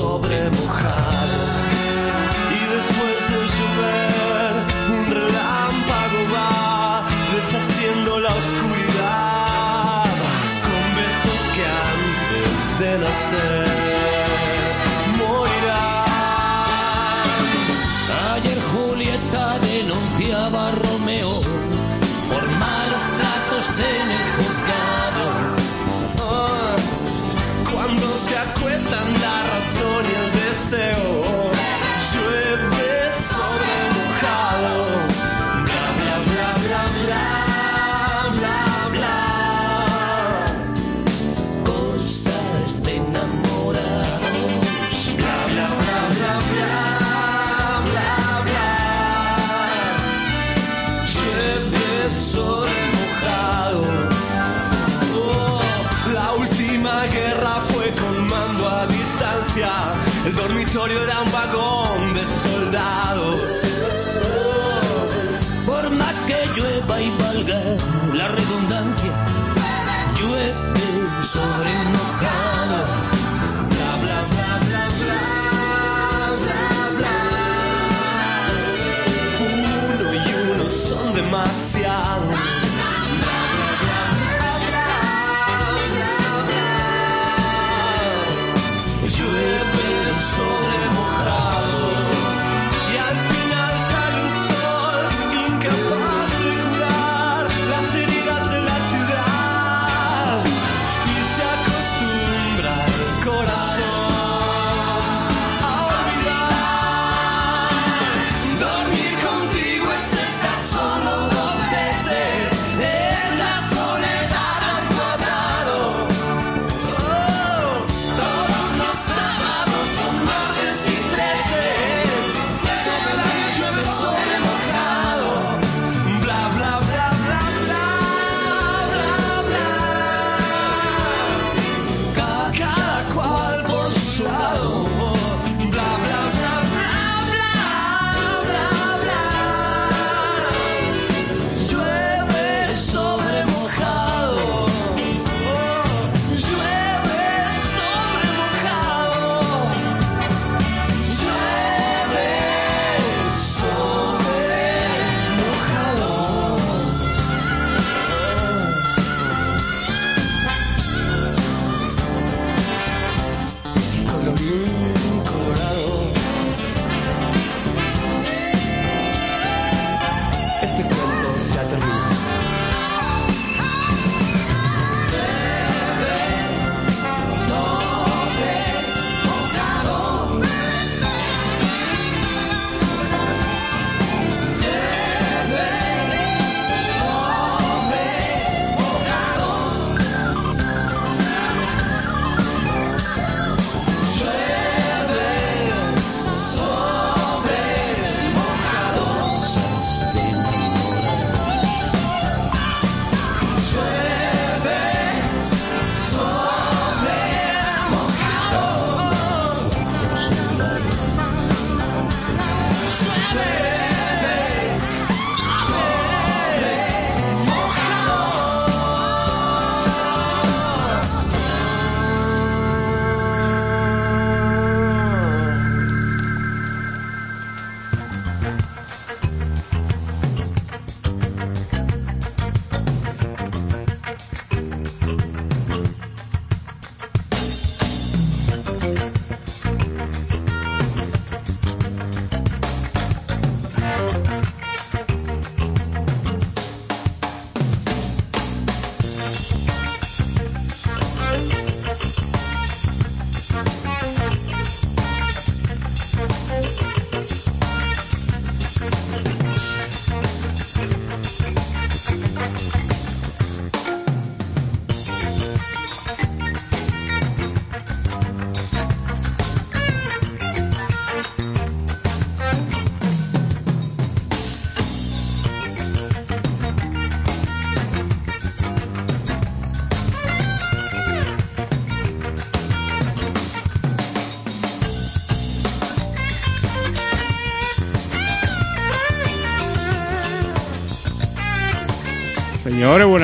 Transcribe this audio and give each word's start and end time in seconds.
sobre 0.00 0.48
mojado. 0.50 1.69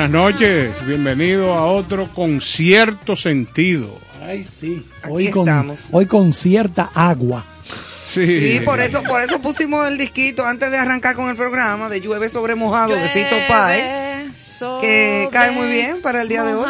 Buenas 0.09 0.33
noches. 0.33 0.71
Bienvenido 0.87 1.53
a 1.53 1.65
otro 1.65 2.07
concierto 2.13 3.17
sentido. 3.17 3.89
Ay, 4.25 4.47
sí. 4.49 4.85
Aquí 5.03 5.11
Hoy 5.11 5.29
con, 5.29 5.41
estamos. 5.49 5.87
hoy 5.91 6.05
con 6.05 6.31
cierta 6.31 6.89
agua. 6.95 7.43
Sí. 8.05 8.25
Sí, 8.59 8.61
por 8.63 8.79
eso, 8.79 9.03
por 9.03 9.21
eso 9.21 9.41
pusimos 9.41 9.85
el 9.85 9.97
disquito 9.97 10.45
antes 10.45 10.71
de 10.71 10.77
arrancar 10.77 11.13
con 11.13 11.27
el 11.27 11.35
programa 11.35 11.89
de 11.89 11.99
Llueve 11.99 12.29
sobre 12.29 12.55
mojado 12.55 12.95
de 12.95 13.09
Fito 13.09 13.35
Páez, 13.49 14.31
que 14.79 15.27
cae 15.29 15.51
muy 15.51 15.67
bien 15.67 15.97
para 16.01 16.21
el 16.21 16.29
día 16.29 16.45
de 16.45 16.53
hoy. 16.53 16.65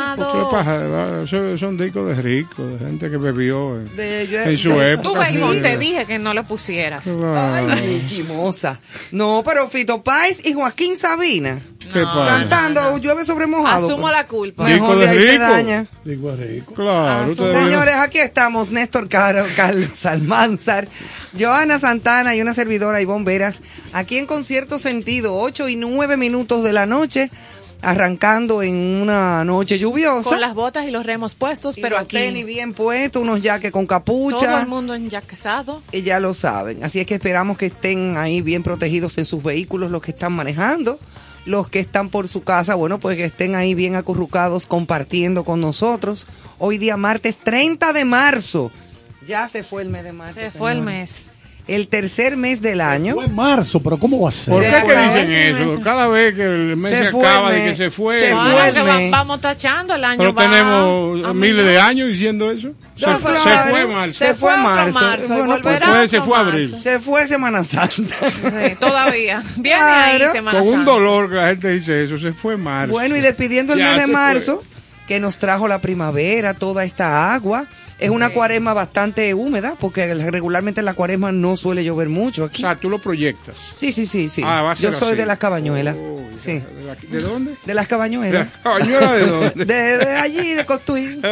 Son 1.60 1.78
discos 1.78 2.08
de 2.08 2.16
ricos, 2.20 2.80
de 2.80 2.80
gente 2.88 3.12
que 3.12 3.18
bebió 3.18 3.78
en, 3.80 3.96
De 3.96 4.26
Llueve- 4.28 4.50
en 4.50 4.58
su 4.58 4.70
de- 4.72 4.94
época. 4.94 5.28
Tú, 5.32 5.54
sí. 5.54 5.62
te 5.62 5.78
dije 5.78 6.06
que 6.08 6.18
no 6.18 6.34
lo 6.34 6.44
pusieras. 6.44 7.04
Claro. 7.08 7.72
Ay, 7.72 8.04
chimosa. 8.10 8.80
No, 9.12 9.44
pero 9.46 9.70
Fito 9.70 10.02
Páez 10.02 10.44
y 10.44 10.54
Joaquín 10.54 10.98
Sabina 10.98 11.62
¿Qué 11.94 12.02
pasa? 12.02 12.26
cantando 12.26 12.98
Llueve 12.98 13.26
sobre 13.26 13.48
mojado. 13.48 13.88
Asumo 13.88 14.10
la 14.10 14.28
culpa. 14.28 14.64
Mejor 14.64 14.98
de 14.98 15.06
de 15.06 15.10
ahí 15.10 15.28
se 15.28 15.38
daña. 15.38 15.88
Digo 16.04 16.36
rico. 16.36 16.74
Claro, 16.74 17.34
Señores, 17.34 17.96
aquí 17.96 18.20
estamos, 18.20 18.70
Néstor 18.72 19.08
Caro, 19.10 19.46
Carlos 19.56 20.06
Almanzar, 20.06 20.88
Joana 21.38 21.80
Santana 21.80 22.36
y 22.36 22.42
una 22.42 22.54
servidora 22.54 23.02
Ivonne 23.02 23.26
Veras, 23.26 23.62
aquí 23.94 24.18
en 24.18 24.26
Concierto 24.26 24.80
Sentido, 24.80 25.40
8 25.40 25.70
y 25.70 25.76
9 25.76 26.18
minutos 26.18 26.64
de 26.64 26.74
la 26.74 26.86
noche, 26.86 27.30
arrancando 27.82 28.64
en 28.64 28.76
una 28.76 29.44
noche 29.44 29.78
lluviosa. 29.78 30.30
Con 30.30 30.42
las 30.42 30.56
botas 30.56 30.86
y 30.86 30.92
los 30.92 31.06
remos 31.06 31.36
puestos, 31.36 31.78
y 31.78 31.82
pero 31.82 31.98
los 31.98 32.06
aquí 32.06 32.18
tenis 32.18 32.46
bien 32.46 32.74
puestos, 32.74 33.22
unos 33.22 33.42
jaques 33.42 33.72
con 33.72 33.86
todo 33.86 34.00
capucha. 34.00 34.62
el 34.62 34.68
mundo 34.68 34.94
enjaquezado. 34.96 35.82
Y 35.92 36.02
ya 36.02 36.20
lo 36.20 36.34
saben. 36.34 36.84
Así 36.84 37.00
es 37.00 37.06
que 37.06 37.16
esperamos 37.16 37.58
que 37.58 37.68
estén 37.68 38.18
ahí 38.18 38.42
bien 38.42 38.64
protegidos 38.64 39.18
en 39.18 39.26
sus 39.26 39.44
vehículos 39.44 39.92
los 39.92 40.02
que 40.02 40.12
están 40.12 40.34
manejando. 40.34 41.00
Los 41.48 41.70
que 41.70 41.80
están 41.80 42.10
por 42.10 42.28
su 42.28 42.44
casa, 42.44 42.76
bueno, 42.76 43.00
pues 43.00 43.16
que 43.16 43.24
estén 43.24 43.56
ahí 43.56 43.74
bien 43.74 43.96
acurrucados 43.96 44.66
compartiendo 44.66 45.46
con 45.46 45.62
nosotros. 45.62 46.28
Hoy 46.60 46.78
día 46.78 46.98
martes 46.98 47.38
30 47.38 47.94
de 47.94 48.04
marzo. 48.04 48.70
Ya 49.26 49.48
se 49.48 49.64
fue 49.64 49.82
el 49.82 49.90
mes 49.90 50.04
de 50.04 50.12
marzo. 50.12 50.40
Se 50.40 50.50
fue 50.50 50.74
el 50.74 50.82
mes. 50.82 51.32
El 51.68 51.90
tercer 51.90 52.38
mes 52.38 52.62
del 52.62 52.80
año. 52.80 53.16
Fue 53.16 53.26
en 53.26 53.36
marzo, 53.36 53.82
pero 53.84 53.98
¿cómo 53.98 54.22
va 54.22 54.30
a 54.30 54.32
ser? 54.32 54.54
¿Por 54.54 54.64
qué 54.64 54.70
que 54.88 54.98
dicen 55.02 55.32
eso? 55.32 55.82
Cada 55.84 56.08
vez 56.08 56.34
que 56.34 56.44
el 56.44 56.78
mes 56.78 56.94
Se 56.94 57.06
se, 57.06 57.12
fue 57.12 57.22
el 57.22 57.28
acaba 57.28 57.52
de 57.52 57.64
que 57.66 57.76
se 57.76 57.92
fue. 57.92 58.20
Se 58.20 58.28
el- 58.30 58.36
fue 58.38 58.52
Ahora 58.52 58.68
el 58.70 58.74
que 58.74 58.82
va- 58.84 58.96
mes. 58.98 59.12
vamos 59.12 59.42
tachando 59.42 59.94
el 59.96 60.04
año 60.06 60.18
Pero 60.18 60.34
va 60.34 60.42
tenemos 60.44 61.36
miles 61.36 61.56
mil- 61.58 61.66
de 61.66 61.80
años 61.82 62.08
diciendo 62.08 62.50
eso. 62.52 62.70
Se, 62.96 63.06
No, 63.06 63.18
se 63.18 63.24
claro. 63.26 63.70
fue 63.72 63.86
mal. 63.88 64.14
Se 64.14 64.34
fue 64.34 64.56
marzo. 64.58 65.00
marzo, 65.00 65.28
Bueno, 65.34 65.58
pues 65.62 65.80
después 65.82 66.10
se 66.10 66.22
fue 66.22 66.38
marzo. 66.38 66.50
abril. 66.52 66.80
Se 66.80 67.00
fue 67.00 67.28
Semana 67.28 67.64
Santa. 67.66 68.16
Sí, 68.32 68.76
todavía. 68.80 69.44
Viene 69.58 69.78
Claro. 69.80 70.26
ahí 70.26 70.32
Semana 70.32 70.60
Con 70.60 70.68
un 70.70 70.86
dolor 70.86 71.30
que 71.30 71.36
la 71.36 71.48
gente 71.50 71.70
dice 71.72 72.06
eso, 72.06 72.18
se 72.18 72.32
fue 72.32 72.56
mal. 72.56 72.88
Bueno, 72.90 73.18
y 73.18 73.20
despidiendo 73.20 73.74
el 73.74 73.80
Ya 73.80 73.90
mes 73.90 73.98
de 73.98 74.04
fue. 74.06 74.14
marzo, 74.14 74.64
que 75.06 75.20
nos 75.20 75.38
trajo 75.38 75.68
la 75.68 75.80
primavera, 75.80 76.54
toda 76.54 76.86
esta 76.86 77.34
agua. 77.34 77.66
Es 78.00 78.10
una 78.12 78.30
cuaresma 78.30 78.74
bastante 78.74 79.34
húmeda, 79.34 79.76
porque 79.80 80.14
regularmente 80.14 80.82
en 80.82 80.86
la 80.86 80.94
cuaresma 80.94 81.32
no 81.32 81.56
suele 81.58 81.84
llover 81.84 82.10
mucho 82.10 82.44
O 82.44 82.46
aquí. 82.46 82.62
sea, 82.62 82.76
tú 82.76 82.90
lo 82.90 83.00
proyectas. 83.00 83.58
Sí, 83.74 83.92
sí, 83.92 84.06
sí, 84.06 84.30
sí. 84.30 84.44
Ah, 84.46 84.62
va 84.62 84.72
a 84.72 84.76
ser 84.76 84.92
Yo 84.92 85.00
soy 85.00 85.10
así. 85.10 85.18
de 85.18 85.26
las 85.26 85.40
cabañuelas. 85.40 85.96
Oh, 85.98 86.22
sí. 86.38 86.60
¿De, 86.60 86.84
la- 86.86 86.96
de 86.96 87.22
dónde? 87.22 87.52
De 87.66 87.74
las 87.74 87.86
¿De 87.86 87.90
cabañuelas. 87.90 88.48
la 88.54 88.62
cabañuela 88.62 89.14
de 89.14 89.26
dónde? 89.26 89.66
De, 89.66 89.98
de 89.98 90.16
allí, 90.16 90.54
de 90.54 90.66
Costuí. 90.66 91.20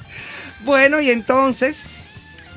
Bueno, 0.64 1.00
y 1.00 1.10
entonces, 1.10 1.76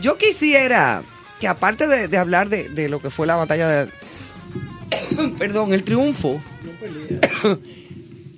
yo 0.01 0.17
quisiera 0.17 1.03
que 1.39 1.47
aparte 1.47 1.88
de, 1.88 2.07
de 2.07 2.17
hablar 2.17 2.49
de, 2.49 2.69
de 2.69 2.89
lo 2.89 3.01
que 3.01 3.09
fue 3.09 3.27
la 3.27 3.35
batalla 3.35 3.67
de... 3.67 3.91
perdón, 5.38 5.73
el 5.73 5.83
triunfo 5.83 6.41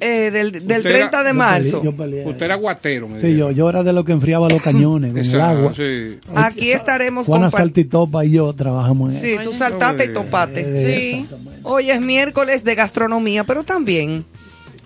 eh, 0.03 0.31
del, 0.31 0.51
del 0.51 0.61
Usted 0.79 0.89
era- 0.95 1.09
30 1.09 1.23
de 1.23 1.29
Yo 1.29 1.33
marzo. 1.35 1.71
peleé, 1.81 1.83
yo 1.91 1.95
peleé. 1.97 2.27
Usted 2.27 2.45
era 2.45 2.55
guatero, 2.55 3.07
me 3.07 3.19
Sí, 3.19 3.37
yo, 3.37 3.51
yo 3.51 3.69
era 3.69 3.83
de 3.83 3.93
lo 3.93 4.03
que 4.03 4.11
enfriaba 4.11 4.49
los 4.49 4.61
cañones 4.61 5.13
con 5.13 5.21
el 5.21 5.41
agua. 5.41 5.73
sí. 5.75 6.19
Aquí 6.35 6.71
estaremos 6.71 7.25
Juana 7.27 7.47
compa- 7.49 7.57
Saltitopa 7.57 8.25
y 8.25 8.31
yo 8.31 8.51
trabajamos 8.53 9.13
en 9.15 9.21
Sí, 9.21 9.35
tú 9.43 9.53
saltaste 9.53 10.05
y 10.05 10.13
topaste. 10.13 10.61
Eh, 10.61 11.01
Sí. 11.29 11.35
Hoy 11.63 11.91
es 11.91 12.01
miércoles 12.01 12.63
de 12.63 12.73
gastronomía, 12.75 13.43
pero 13.43 13.63
también, 13.63 14.25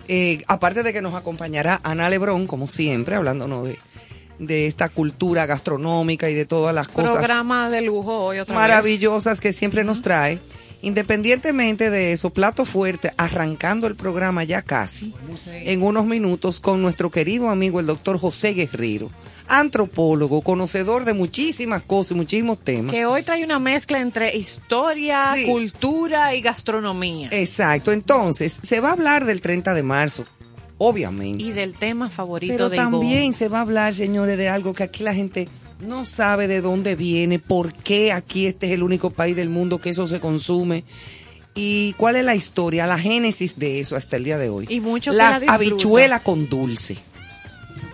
eh, 0.08 0.42
aparte 0.46 0.82
de 0.82 0.92
que 0.92 1.00
nos 1.00 1.14
acompañará 1.14 1.80
Ana 1.82 2.08
Lebrón, 2.10 2.46
como 2.46 2.68
siempre, 2.68 3.16
hablándonos 3.16 3.64
de, 3.66 3.78
de 4.38 4.66
esta 4.66 4.90
cultura 4.90 5.46
gastronómica 5.46 6.28
y 6.28 6.34
de 6.34 6.44
todas 6.44 6.74
las 6.74 6.88
cosas 6.88 7.12
Programa 7.16 7.70
de 7.70 7.80
lujo 7.80 8.26
hoy 8.26 8.38
otra 8.40 8.54
vez. 8.54 8.60
maravillosas 8.68 9.40
que 9.40 9.54
siempre 9.54 9.82
nos 9.82 10.02
trae. 10.02 10.38
Independientemente 10.86 11.90
de 11.90 12.12
eso, 12.12 12.30
plato 12.30 12.64
fuerte, 12.64 13.10
arrancando 13.16 13.88
el 13.88 13.96
programa 13.96 14.44
ya 14.44 14.62
casi, 14.62 15.12
en 15.52 15.82
unos 15.82 16.06
minutos, 16.06 16.60
con 16.60 16.80
nuestro 16.80 17.10
querido 17.10 17.50
amigo 17.50 17.80
el 17.80 17.86
doctor 17.86 18.20
José 18.20 18.52
Guerrero, 18.54 19.10
antropólogo, 19.48 20.42
conocedor 20.42 21.04
de 21.04 21.12
muchísimas 21.12 21.82
cosas 21.82 22.12
y 22.12 22.14
muchísimos 22.14 22.60
temas. 22.60 22.92
Que 22.94 23.04
hoy 23.04 23.24
trae 23.24 23.42
una 23.42 23.58
mezcla 23.58 24.00
entre 24.00 24.36
historia, 24.36 25.34
Sí. 25.34 25.46
cultura 25.46 26.36
y 26.36 26.40
gastronomía. 26.40 27.30
Exacto, 27.32 27.90
entonces, 27.90 28.56
se 28.62 28.78
va 28.78 28.90
a 28.90 28.92
hablar 28.92 29.24
del 29.24 29.40
30 29.40 29.74
de 29.74 29.82
marzo, 29.82 30.24
obviamente. 30.78 31.42
y 31.42 31.50
del 31.50 31.74
tema 31.74 32.08
favorito 32.10 32.54
Pero 32.54 32.68
de 32.68 32.76
también 32.76 33.34
se 33.34 33.48
va 33.48 33.58
a 33.58 33.62
hablar, 33.62 33.92
señores, 33.92 34.38
de 34.38 34.48
algo 34.48 34.72
que 34.72 34.84
aquí 34.84 35.02
la 35.02 35.14
gente 35.14 35.48
no 35.80 36.04
sabe 36.04 36.48
de 36.48 36.60
dónde 36.60 36.94
viene, 36.96 37.38
por 37.38 37.72
qué 37.72 38.12
aquí 38.12 38.46
este 38.46 38.66
es 38.66 38.72
el 38.72 38.82
único 38.82 39.10
país 39.10 39.36
del 39.36 39.48
mundo 39.50 39.78
que 39.78 39.90
eso 39.90 40.06
se 40.06 40.20
consume. 40.20 40.84
¿Y 41.54 41.94
cuál 41.94 42.16
es 42.16 42.24
la 42.24 42.34
historia, 42.34 42.86
la 42.86 42.98
génesis 42.98 43.58
de 43.58 43.80
eso 43.80 43.96
hasta 43.96 44.16
el 44.16 44.24
día 44.24 44.36
de 44.38 44.48
hoy? 44.50 44.66
Y 44.68 44.80
mucho 44.80 45.10
que 45.12 45.16
Las 45.16 45.42
la 45.42 45.54
habichuelas 45.54 46.20
con 46.22 46.48
dulce. 46.48 46.96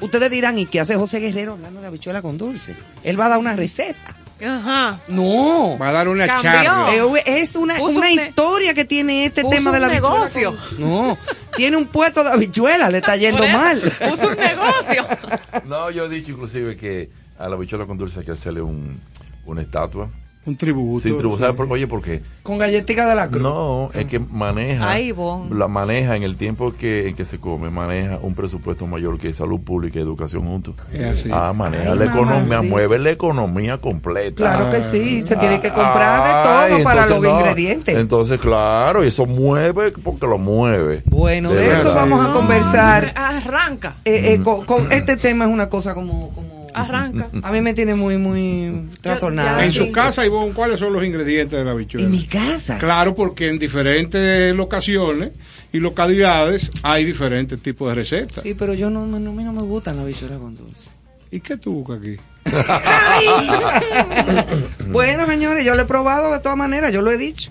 Ustedes 0.01 0.31
dirán, 0.33 0.59
¿y 0.59 0.67
qué 0.67 0.81
hace 0.81 0.97
José 0.97 1.21
Guerrero 1.21 1.53
hablando 1.53 1.81
de 1.81 1.87
habichuela 1.87 2.23
con 2.23 2.37
dulce? 2.39 2.75
Él 3.05 3.19
va 3.21 3.27
a 3.27 3.29
dar 3.31 3.39
una 3.39 3.55
receta. 3.55 4.17
Ajá. 4.45 4.99
No. 5.07 5.79
Va 5.81 5.91
a 5.91 5.93
dar 5.93 6.09
una 6.09 6.27
Cambió. 6.27 6.51
charla. 6.51 6.91
Es 7.25 7.55
una, 7.55 7.81
una 7.81 8.09
un 8.11 8.19
historia 8.19 8.75
que 8.75 8.85
tiene 8.85 9.27
este 9.27 9.45
tema 9.45 9.71
de 9.71 9.79
la 9.79 9.87
habichuela 9.87 10.15
negocio. 10.19 10.57
con- 10.71 10.81
No, 10.81 11.19
tiene 11.57 11.77
un 11.77 11.87
puesto 11.87 12.25
de 12.25 12.31
habichuela, 12.31 12.91
le 12.91 12.99
está 12.99 13.15
yendo 13.17 13.47
mal. 13.47 13.81
Puso 13.81 14.29
un 14.29 14.37
negocio. 14.37 15.07
No, 15.67 15.91
yo 15.93 16.07
he 16.07 16.09
dicho 16.09 16.33
inclusive 16.33 16.77
que 16.77 17.09
a 17.45 17.49
la 17.49 17.57
bichola 17.57 17.87
con 17.87 17.99
dulce 17.99 18.21
hay 18.21 18.27
que 18.27 18.33
hacerle 18.33 18.63
un, 18.63 18.99
una 19.47 19.61
estatua. 19.63 20.09
Un 20.45 20.57
tributo. 20.57 20.99
Sin 21.01 21.17
tributo. 21.17 21.39
¿Sabe 21.39 21.53
por- 21.53 21.71
Oye, 21.71 21.87
¿por 21.87 22.03
qué? 22.03 22.21
Con 22.43 22.59
galletica 22.59 23.07
de 23.09 23.15
la 23.15 23.29
cruz. 23.29 23.41
No, 23.45 23.91
es 23.95 24.07
que 24.07 24.19
maneja, 24.19 24.91
Ay, 24.91 25.11
Ivonne. 25.11 25.55
la 25.55 25.69
maneja 25.69 26.17
en 26.17 26.25
el 26.25 26.35
tiempo 26.35 26.73
que, 26.73 27.07
en 27.09 27.15
que 27.15 27.25
se 27.25 27.39
come, 27.39 27.71
maneja 27.71 28.19
un 28.21 28.35
presupuesto 28.35 28.89
mayor 28.89 29.19
que 29.21 29.33
salud 29.33 29.61
pública 29.61 30.01
y 30.01 30.03
educación 30.03 30.43
juntos. 30.43 30.75
Es 30.93 31.05
así. 31.21 31.29
Ah, 31.33 31.53
maneja 31.53 31.93
Ay, 31.93 31.99
la 32.01 32.05
mamá, 32.07 32.17
economía, 32.17 32.61
sí. 32.61 32.67
mueve 32.67 32.99
la 32.99 33.11
economía 33.13 33.79
completa. 33.81 34.35
Claro 34.35 34.69
que 34.73 34.83
sí, 34.83 35.23
se 35.23 35.37
tiene 35.37 35.61
que 35.61 35.69
comprar 35.69 36.23
Ah, 36.25 36.27
de 36.27 36.49
todo 36.69 36.77
ay, 36.79 36.85
para 36.85 37.03
entonces 37.05 37.23
los 37.23 37.33
no. 37.35 37.39
ingredientes. 37.41 37.97
Entonces, 37.97 38.41
claro, 38.41 39.05
y 39.05 39.07
eso 39.07 39.27
mueve 39.27 39.93
porque 39.93 40.27
lo 40.27 40.39
mueve. 40.39 41.05
bueno, 41.07 41.51
de, 41.53 41.61
De 41.61 41.67
eso 41.67 41.85
verdad. 41.85 41.95
vamos 41.95 42.27
a 42.27 42.33
conversar. 42.33 43.13
Arranca. 43.15 43.95
Eh, 44.05 44.33
eh, 44.35 44.41
con, 44.43 44.65
con- 44.67 44.91
este 44.91 45.17
tema 45.17 45.45
es 45.45 45.53
una 45.53 45.69
cosa 45.69 45.95
como, 45.95 46.31
como 46.31 46.51
Arranca. 46.75 47.29
a 47.43 47.52
mí 47.52 47.61
me 47.61 47.75
tiene 47.75 47.95
muy 47.95 48.17
muy 48.19 48.88
trastornada. 49.00 49.59
ya 49.59 49.64
En 49.67 49.73
su 49.73 49.93
casa, 49.93 50.25
Ivonne, 50.26 50.52
¿cuáles 50.52 50.79
son 50.79 50.93
los 50.93 51.05
ingredientes 51.05 51.59
de 51.59 51.64
la 51.64 51.73
habichuela? 51.73 52.07
En 52.07 52.12
mi 52.12 52.25
casa. 52.26 52.79
Claro, 52.79 53.14
porque 53.14 53.49
en 53.49 53.59
diferentes 53.59 54.55
locaciones 54.55 55.31
y 55.73 55.79
localidades 55.79 56.71
hay 56.83 57.05
diferentes 57.05 57.61
tipos 57.62 57.88
de 57.88 57.95
recetas. 57.95 58.43
Sí, 58.43 58.55
pero 58.55 58.75
yo 58.75 58.91
no, 58.91 59.07
me- 59.07 59.21
no, 59.21 59.31
a 59.31 59.35
mí 59.35 59.45
no 59.45 59.52
me 59.52 59.62
gustan 59.62 59.97
las 59.97 60.07
bichuelas 60.07 60.38
con 60.38 60.57
dulce. 60.57 60.91
¿Y 61.31 61.41
qué 61.41 61.57
tú 61.57 61.73
buscas 61.83 61.99
aquí? 61.99 62.17
bueno, 64.91 65.26
señores, 65.26 65.64
yo 65.64 65.75
lo 65.75 65.83
he 65.83 65.87
probado 65.87 66.33
de 66.33 66.41
todas 66.41 66.59
maneras, 66.59 66.93
yo 66.93 67.02
lo 67.02 67.11
he 67.11 67.17
dicho. 67.17 67.50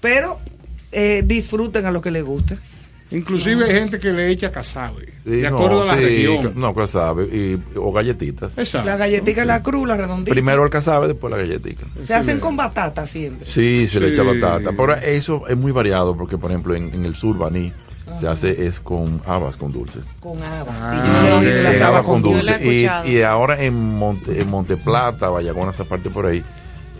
Pero 0.00 0.38
eh, 0.92 1.22
disfruten 1.24 1.86
a 1.86 1.90
lo 1.90 2.00
que 2.00 2.10
les 2.10 2.24
gusta. 2.24 2.56
Inclusive 3.10 3.64
hay 3.64 3.72
gente 3.80 3.98
que 3.98 4.10
le 4.12 4.30
echa 4.30 4.50
casabe, 4.50 5.14
Sí, 5.24 5.30
de 5.30 5.50
no, 5.50 5.56
acuerdo 5.56 5.82
a 5.82 5.86
la 5.86 5.94
sí, 5.96 6.00
región. 6.26 6.52
No, 6.56 6.74
casabe, 6.74 7.24
y, 7.24 7.58
o 7.76 7.90
galletitas. 7.90 8.58
Exacto. 8.58 8.86
La 8.86 8.96
galletita 8.98 9.42
y 9.42 9.46
la 9.46 9.62
cruz, 9.62 9.88
la 9.88 9.96
redondita. 9.96 10.32
Primero 10.32 10.62
el 10.64 10.70
casabe, 10.70 11.08
después 11.08 11.30
la 11.30 11.38
galletita. 11.38 11.86
Se 12.02 12.14
hacen 12.14 12.38
con 12.38 12.56
batata 12.56 13.06
siempre. 13.06 13.46
Sí, 13.46 13.86
se 13.88 13.98
le 14.00 14.08
Sí. 14.08 14.12
echa 14.12 14.22
batata. 14.24 14.72
Pero 14.76 14.94
eso 14.94 15.46
es 15.48 15.56
muy 15.56 15.72
variado 15.72 16.14
porque, 16.16 16.36
por 16.36 16.50
ejemplo, 16.50 16.74
en, 16.74 16.92
en 16.94 17.04
el 17.06 17.14
sur, 17.14 17.38
Baní, 17.38 17.72
se 18.20 18.28
hace 18.28 18.66
es 18.66 18.80
con 18.80 19.22
habas 19.26 19.56
con 19.56 19.72
dulce. 19.72 20.00
Con 20.20 20.42
habas. 20.42 20.74
Ah, 20.80 21.40
sí, 21.40 21.46
yo 21.46 21.62
las 21.62 21.74
Eh, 21.74 21.82
habas 21.82 22.02
con 22.04 22.22
Yo 22.22 22.30
dulce. 22.32 22.62
Y, 23.06 23.20
ahora 23.22 23.62
en 23.62 23.74
Monte, 23.74 24.40
en 24.40 24.48
Monte 24.48 24.76
Plata, 24.76 25.28
Vallagón, 25.30 25.70
esa 25.70 25.84
parte 25.84 26.10
por 26.10 26.26
ahí, 26.26 26.42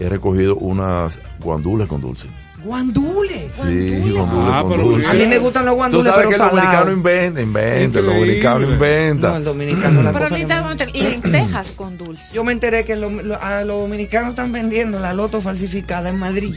he 0.00 0.08
recogido 0.08 0.56
unas 0.56 1.20
guandules 1.40 1.86
con 1.88 2.00
dulce. 2.00 2.28
Guandules. 2.64 3.52
Sí, 3.54 4.10
guandules 4.10 5.06
Ah. 5.06 5.10
A 5.10 5.14
mí 5.14 5.26
me 5.26 5.38
gustan 5.38 5.64
los 5.64 5.72
Tú 5.72 5.76
guandules, 5.76 6.04
sabes 6.06 6.16
pero 6.18 6.28
que 6.28 6.34
el 6.34 6.40
dominicano 6.50 6.92
inventa, 6.92 7.40
inventa, 7.40 7.98
el 8.00 8.06
dominicano 8.06 8.70
inventa. 8.70 9.28
No, 9.30 9.36
el 9.36 9.44
dominicano 9.44 10.02
la 10.02 10.12
Pero 10.12 10.24
cosa 10.28 10.84
y 10.92 11.02
lentejas 11.02 11.70
con 11.72 11.96
dulce. 11.96 12.22
Yo 12.34 12.42
me 12.44 12.52
enteré 12.52 12.84
que 12.84 12.96
lo- 12.96 13.10
lo- 13.10 13.40
a 13.40 13.62
los 13.64 13.80
dominicanos 13.82 14.30
están 14.30 14.50
vendiendo 14.52 14.98
la 14.98 15.12
loto 15.14 15.40
falsificada 15.40 16.08
en 16.10 16.18
Madrid. 16.18 16.54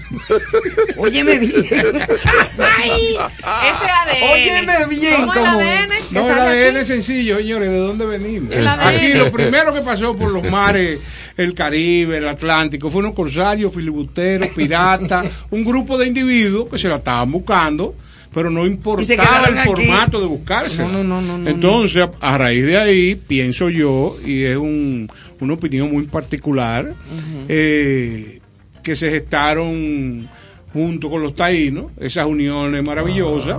Óyeme 0.98 1.38
bien. 1.38 1.65
Ay, 2.60 3.15
ese 3.70 3.91
ADN. 3.91 4.34
Óyeme 4.34 4.86
bien, 4.88 5.15
¿Cómo. 5.27 5.31
ADN 5.34 5.89
No, 6.12 6.25
el 6.27 6.31
ADN 6.39 6.77
es 6.81 6.88
sencillo, 6.88 7.38
señores, 7.38 7.70
¿de 7.70 7.77
dónde 7.77 8.05
venimos? 8.05 8.51
El 8.51 8.67
ADN. 8.67 8.81
Aquí 8.81 9.13
lo 9.13 9.31
primero 9.31 9.74
que 9.74 9.81
pasó 9.81 10.15
por 10.15 10.31
los 10.31 10.50
mares, 10.50 11.01
el 11.38 11.53
Caribe, 11.53 12.17
el 12.17 12.27
Atlántico, 12.27 12.89
fueron 12.89 13.13
corsarios, 13.13 13.74
filibusteros, 13.74 14.50
piratas, 14.50 15.27
un 15.50 15.63
grupo 15.63 15.90
de 15.98 16.07
individuos 16.07 16.69
que 16.69 16.77
se 16.77 16.88
la 16.88 16.98
estaban 16.98 17.31
buscando, 17.31 17.95
pero 18.33 18.50
no 18.50 18.65
importaba 18.65 19.48
el 19.50 19.57
aquí. 19.57 19.67
formato 19.69 20.19
de 20.21 20.27
buscarse. 20.27 20.81
No, 20.83 20.89
no, 20.89 21.03
no, 21.03 21.21
no, 21.21 21.38
no, 21.38 21.50
Entonces, 21.50 22.07
a 22.21 22.38
raíz 22.38 22.65
de 22.65 22.77
ahí, 22.77 23.15
pienso 23.15 23.69
yo, 23.69 24.17
y 24.25 24.43
es 24.43 24.57
un- 24.57 25.10
una 25.39 25.53
opinión 25.55 25.91
muy 25.91 26.03
particular, 26.03 26.93
eh, 27.50 28.39
que 28.83 28.95
se 28.95 29.10
gestaron 29.12 30.27
junto 30.74 31.10
con 31.10 31.21
los 31.21 31.36
taínos, 31.36 31.91
esas 32.00 32.25
uniones 32.25 32.81
maravillosas 32.83 33.57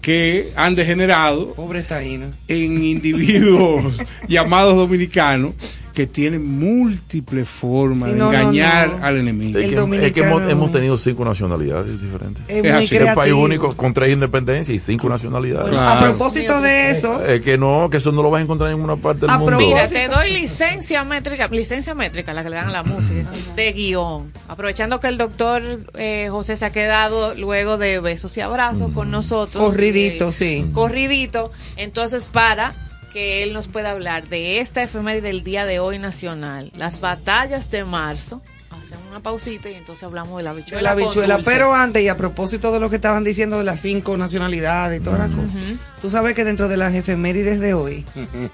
que 0.00 0.48
han 0.56 0.74
degenerado 0.74 1.52
Pobre 1.54 1.82
taíno. 1.82 2.26
en 2.48 2.82
individuos 2.82 3.94
llamados 4.28 4.74
dominicanos 4.74 5.52
que 5.98 6.06
tienen 6.06 6.46
múltiples 6.60 7.48
formas 7.48 8.10
Sí, 8.10 8.14
de 8.14 8.20
no, 8.20 8.32
engañar 8.32 8.88
no. 9.00 9.04
al 9.04 9.16
enemigo. 9.16 9.58
Es 9.58 9.64
El 9.64 9.70
que, 9.70 9.74
es 9.74 10.12
que 10.12 10.20
dominicano- 10.20 10.26
hemos, 10.38 10.48
hemos 10.52 10.70
tenido 10.70 10.96
cinco 10.96 11.24
nacionalidades 11.24 12.00
diferentes. 12.00 12.48
Es, 12.48 12.64
Es 12.64 12.72
así. 12.72 12.84
Es 12.96 13.02
un 13.02 13.06
país 13.06 13.14
creativo. 13.14 13.40
único 13.40 13.76
con 13.76 13.92
tres 13.92 14.12
independencias 14.12 14.76
y 14.76 14.78
cinco 14.78 15.08
nacionalidades. 15.08 15.74
A 15.76 15.98
propósito 16.00 16.60
de 16.60 16.92
eso, 16.92 17.20
Es 17.24 17.40
que 17.40 17.58
no, 17.58 17.88
que 17.90 17.96
eso 17.96 18.12
no 18.12 18.22
lo 18.22 18.30
vas 18.30 18.38
a 18.38 18.44
encontrar 18.44 18.70
en 18.70 18.76
ninguna 18.76 18.94
parte 18.94 19.22
del 19.22 19.30
A 19.30 19.38
mundo. 19.38 19.58
Mira, 19.58 19.88
te 19.88 20.06
doy 20.06 20.30
licencia 20.32 21.02
métrica, 21.02 21.48
licencia 21.48 21.94
métrica, 21.96 22.32
la 22.32 22.44
que 22.44 22.50
le 22.50 22.56
dan 22.56 22.68
a 22.68 22.70
la 22.70 22.82
música, 22.84 23.28
de 23.56 23.72
guion. 23.72 24.32
Aprovechando 24.46 25.00
que 25.00 25.08
el 25.08 25.18
doctor 25.18 25.62
eh, 25.94 26.28
José 26.30 26.54
se 26.54 26.64
ha 26.64 26.70
quedado 26.70 27.34
luego 27.34 27.76
de 27.76 27.98
besos 27.98 28.36
y 28.36 28.40
abrazos 28.40 28.92
con 28.92 29.10
nosotros. 29.10 29.64
Corridito, 29.64 30.28
eh, 30.28 30.32
sí. 30.32 30.66
Corridito. 30.72 31.50
Entonces, 31.76 32.26
para 32.26 32.72
que 33.18 33.42
él 33.42 33.52
nos 33.52 33.66
pueda 33.66 33.90
hablar 33.90 34.28
de 34.28 34.60
esta 34.60 34.80
efeméride 34.80 35.22
del 35.22 35.42
día 35.42 35.66
de 35.66 35.80
hoy 35.80 35.98
nacional, 35.98 36.70
las 36.76 37.00
batallas 37.00 37.68
de 37.68 37.82
marzo. 37.82 38.40
Hacemos 38.70 39.06
una 39.10 39.18
pausita 39.18 39.68
y 39.68 39.74
entonces 39.74 40.04
hablamos 40.04 40.36
de 40.36 40.44
la 40.44 40.52
bichuela. 40.52 40.78
de 40.78 40.82
la 40.82 40.94
bichuela. 40.94 41.40
Pero 41.44 41.74
antes, 41.74 42.00
y 42.04 42.06
a 42.06 42.16
propósito 42.16 42.70
de 42.70 42.78
lo 42.78 42.88
que 42.88 42.94
estaban 42.94 43.24
diciendo 43.24 43.58
de 43.58 43.64
las 43.64 43.80
cinco 43.80 44.16
nacionalidades 44.16 45.00
y 45.00 45.02
todas 45.02 45.18
las 45.18 45.30
cosas, 45.30 45.60
tú 46.00 46.10
sabes 46.10 46.36
que 46.36 46.44
dentro 46.44 46.68
de 46.68 46.76
las 46.76 46.94
efemérides 46.94 47.58
de 47.58 47.74
hoy 47.74 48.04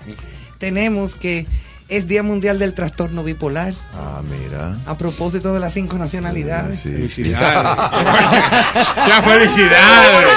tenemos 0.58 1.14
que 1.14 1.46
es 1.88 2.06
Día 2.08 2.22
Mundial 2.22 2.58
del 2.58 2.72
Trastorno 2.74 3.22
Bipolar. 3.24 3.74
Ah, 3.94 4.22
mira. 4.22 4.76
A 4.86 4.96
propósito 4.96 5.52
de 5.54 5.60
las 5.60 5.74
cinco 5.74 5.98
nacionalidades. 5.98 6.78
Sí, 6.80 6.90
sí. 7.08 7.24
Felicidades. 7.24 7.78
ya, 9.08 9.22
felicidades. 9.22 10.28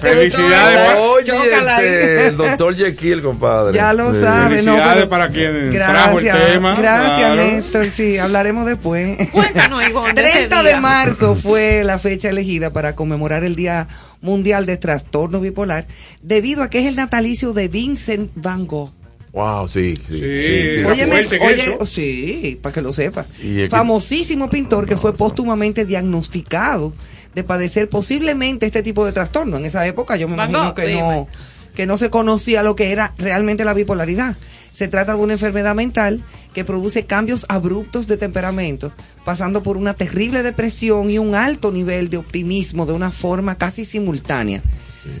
Felicidades. 0.00 0.98
Oye, 0.98 1.32
este, 1.32 2.26
el 2.28 2.36
doctor 2.36 2.74
Jekyll, 2.74 3.22
compadre. 3.22 3.74
Ya 3.76 3.92
lo 3.92 4.12
Sí. 4.12 4.20
sabe, 4.20 4.62
¿no? 4.62 4.72
Felicidades 4.72 4.94
pero- 4.96 5.08
para 5.08 5.28
quien 5.28 5.70
trajo 5.70 6.18
el 6.18 6.24
Gracias, 6.24 6.52
tema. 6.52 6.74
gracias 6.74 7.16
claro. 7.18 7.34
Néstor, 7.36 7.84
sí, 7.86 8.18
hablaremos 8.18 8.66
después. 8.66 9.28
Cuéntanos, 9.30 9.82
Ivonne, 9.88 10.14
de 10.14 10.22
ese 10.28 10.32
30 10.48 10.62
de 10.64 10.80
marzo 10.80 11.36
fue 11.36 11.84
la 11.84 11.98
fecha 11.98 12.30
elegida 12.30 12.72
para 12.72 12.94
conmemorar 12.96 13.44
el 13.44 13.54
Día 13.54 13.86
Mundial 14.20 14.66
de 14.66 14.76
Trastorno 14.76 15.40
Bipolar, 15.40 15.86
debido 16.20 16.62
a 16.62 16.70
que 16.70 16.80
es 16.80 16.86
el 16.86 16.96
natalicio 16.96 17.52
de 17.52 17.68
Vincent 17.68 18.30
Van 18.34 18.66
Gogh. 18.66 18.90
Wow, 19.32 19.66
sí, 19.66 19.96
sí. 19.96 20.02
Sí, 20.08 20.20
sí, 20.20 20.70
sí. 20.74 20.84
Óyeme, 20.84 21.26
oye, 21.40 21.78
sí, 21.86 22.58
para 22.60 22.74
que 22.74 22.82
lo 22.82 22.92
sepa. 22.92 23.24
Y 23.42 23.60
es 23.60 23.64
que- 23.64 23.68
Famosísimo 23.70 24.50
pintor 24.50 24.86
que 24.86 24.96
fue 24.98 25.14
póstumamente 25.14 25.86
diagnosticado 25.86 26.92
de 27.34 27.42
padecer 27.42 27.88
posiblemente 27.88 28.66
este 28.66 28.82
tipo 28.82 29.06
de 29.06 29.12
trastorno. 29.12 29.56
En 29.56 29.64
esa 29.64 29.86
época 29.86 30.16
yo 30.16 30.28
me 30.28 30.36
Van 30.36 30.50
imagino 30.50 30.68
Gogh, 30.70 30.74
que 30.76 30.86
dime. 30.86 31.00
no, 31.00 31.28
que 31.74 31.86
no 31.86 31.96
se 31.96 32.10
conocía 32.10 32.62
lo 32.62 32.76
que 32.76 32.92
era 32.92 33.14
realmente 33.16 33.64
la 33.64 33.72
bipolaridad. 33.72 34.36
Se 34.70 34.88
trata 34.88 35.14
de 35.14 35.22
una 35.22 35.32
enfermedad 35.34 35.74
mental 35.74 36.22
que 36.54 36.64
produce 36.64 37.06
cambios 37.06 37.46
abruptos 37.48 38.06
de 38.06 38.18
temperamento, 38.18 38.92
pasando 39.24 39.62
por 39.62 39.78
una 39.78 39.94
terrible 39.94 40.42
depresión 40.42 41.08
y 41.10 41.16
un 41.18 41.34
alto 41.34 41.72
nivel 41.72 42.10
de 42.10 42.18
optimismo 42.18 42.84
de 42.84 42.92
una 42.92 43.10
forma 43.10 43.56
casi 43.56 43.86
simultánea. 43.86 44.62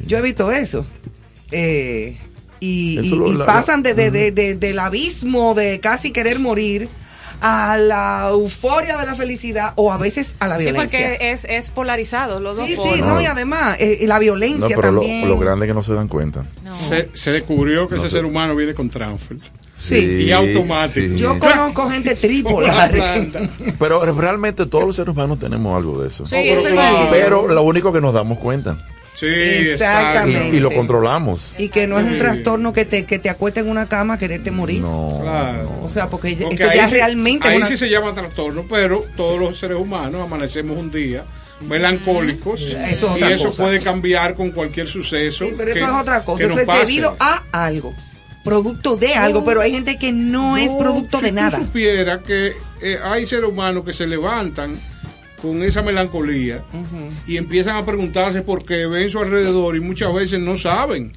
Yo 0.06 0.18
he 0.18 0.22
visto 0.22 0.52
eso. 0.52 0.84
Eh, 1.50 2.16
y, 2.64 3.08
lo- 3.08 3.26
y 3.26 3.34
la- 3.34 3.44
pasan 3.44 3.82
de, 3.82 3.94
de- 3.94 4.10
de- 4.10 4.30
de- 4.30 4.54
del 4.54 4.78
abismo 4.78 5.54
de 5.54 5.80
casi 5.80 6.12
querer 6.12 6.38
morir 6.38 6.88
a 7.40 7.76
la 7.76 8.28
euforia 8.30 8.96
de 8.96 9.04
la 9.04 9.16
felicidad 9.16 9.72
o 9.74 9.92
a 9.92 9.98
veces 9.98 10.36
a 10.38 10.46
la 10.46 10.58
Sí, 10.58 10.62
violencia. 10.64 10.98
porque 11.10 11.32
es, 11.32 11.44
es 11.44 11.70
polarizado 11.70 12.38
los 12.38 12.56
dos 12.56 12.68
Sí, 12.68 12.76
sí, 12.76 13.02
no, 13.02 13.20
y 13.20 13.24
además 13.24 13.76
eh, 13.80 13.98
la 14.06 14.14
No, 14.14 14.20
violencia 14.20 14.76
pero 14.76 14.92
lo, 14.92 15.00
también. 15.00 15.28
lo 15.28 15.38
grande 15.40 15.66
es 15.66 15.70
que 15.70 15.74
no 15.74 15.82
se 15.82 15.94
dan 15.94 16.06
cuenta. 16.06 16.46
No. 16.64 16.72
Se, 16.72 17.10
se 17.14 17.32
descubrió 17.32 17.88
que 17.88 17.96
No 17.96 18.02
ese 18.02 18.10
sé. 18.10 18.16
ser 18.18 18.24
humano 18.26 18.54
viene 18.54 18.74
con 18.74 18.88
transfer. 18.88 19.38
Sí. 19.76 19.96
Y 20.26 20.30
automático. 20.30 21.08
sí. 21.08 21.16
Yo 21.16 21.36
conozco 21.40 21.90
gente 21.90 22.14
tripolar. 22.14 22.92
Pero 23.78 24.04
realmente 24.12 24.66
todos 24.66 24.84
los 24.84 24.94
seres 24.94 25.12
humanos 25.12 25.40
tenemos 25.40 25.76
algo 25.76 26.00
de 26.00 26.06
eso. 26.08 26.24
Sí, 26.24 26.36
Oh, 26.36 26.40
pero 26.42 26.58
eso 26.60 26.68
es 26.68 26.74
claro. 26.74 27.04
lo- 27.06 27.10
Pero 27.10 27.48
lo 27.48 27.62
único 27.62 27.92
que 27.92 28.00
nos 28.00 28.14
damos 28.14 28.38
cuenta. 28.38 28.78
Sí, 29.14 29.26
Exactamente. 29.26 30.48
Y, 30.54 30.56
y 30.56 30.60
lo 30.60 30.70
controlamos. 30.70 31.54
y 31.58 31.68
que 31.68 31.86
no 31.86 31.98
es 31.98 32.06
un 32.06 32.12
Sí. 32.12 32.18
trastorno 32.18 32.72
que 32.72 32.84
te, 32.84 33.04
que 33.04 33.18
te 33.18 33.28
acuesta 33.30 33.60
en 33.60 33.68
una 33.68 33.86
cama 33.86 34.14
a 34.14 34.18
quererte 34.18 34.50
morir. 34.50 34.80
No. 34.80 35.18
Claro. 35.22 35.80
O 35.82 35.88
sea, 35.88 36.08
porque, 36.08 36.36
Porque 36.40 36.54
esto 36.64 36.74
ya 36.74 36.84
ahí, 36.84 36.88
sí, 36.90 36.94
realmente 36.96 37.46
ahí 37.46 37.54
es 37.54 37.60
una- 37.60 37.66
sí 37.68 37.76
se 37.76 37.88
llama 37.90 38.14
trastorno, 38.14 38.64
pero 38.68 39.04
todos 39.16 39.38
los 39.38 39.58
seres 39.58 39.76
humanos 39.78 40.22
amanecemos 40.22 40.76
un 40.78 40.90
día 40.90 41.24
melancólicos 41.60 42.60
Eso 42.60 43.14
es 43.16 43.20
y 43.20 43.24
eso 43.32 43.46
cosa. 43.48 43.62
puede 43.64 43.80
cambiar 43.80 44.34
con 44.34 44.50
cualquier 44.50 44.88
suceso. 44.88 45.44
Sí, 45.46 45.52
pero 45.56 45.72
que- 45.72 45.78
eso 45.80 45.88
es 45.88 45.94
otra 46.00 46.24
cosa. 46.24 46.44
Eso 46.46 46.58
es 46.58 46.66
pase. 46.66 46.80
debido 46.80 47.16
a 47.20 47.42
algo. 47.52 47.94
Producto 48.44 48.96
de 48.96 49.14
algo, 49.14 49.44
pero 49.44 49.60
hay 49.60 49.70
gente 49.72 49.96
que 49.98 50.10
no, 50.10 50.56
es 50.56 50.70
producto 50.74 51.18
si 51.18 51.26
de 51.26 51.32
nada. 51.32 51.58
supieras 51.58 52.22
que 52.22 52.52
eh, 52.80 52.98
hay 53.04 53.24
seres 53.26 53.48
humanos 53.48 53.84
que 53.84 53.92
se 53.92 54.06
levantan 54.06 54.80
con 55.42 55.62
esa 55.62 55.82
melancolía 55.82 56.62
y 57.26 57.36
empiezan 57.36 57.76
a 57.76 57.84
preguntarse 57.84 58.42
por 58.42 58.64
qué 58.64 58.86
ven 58.86 59.10
su 59.10 59.18
alrededor 59.18 59.76
y 59.76 59.80
muchas 59.80 60.14
veces 60.14 60.38
no 60.40 60.56
saben, 60.56 61.10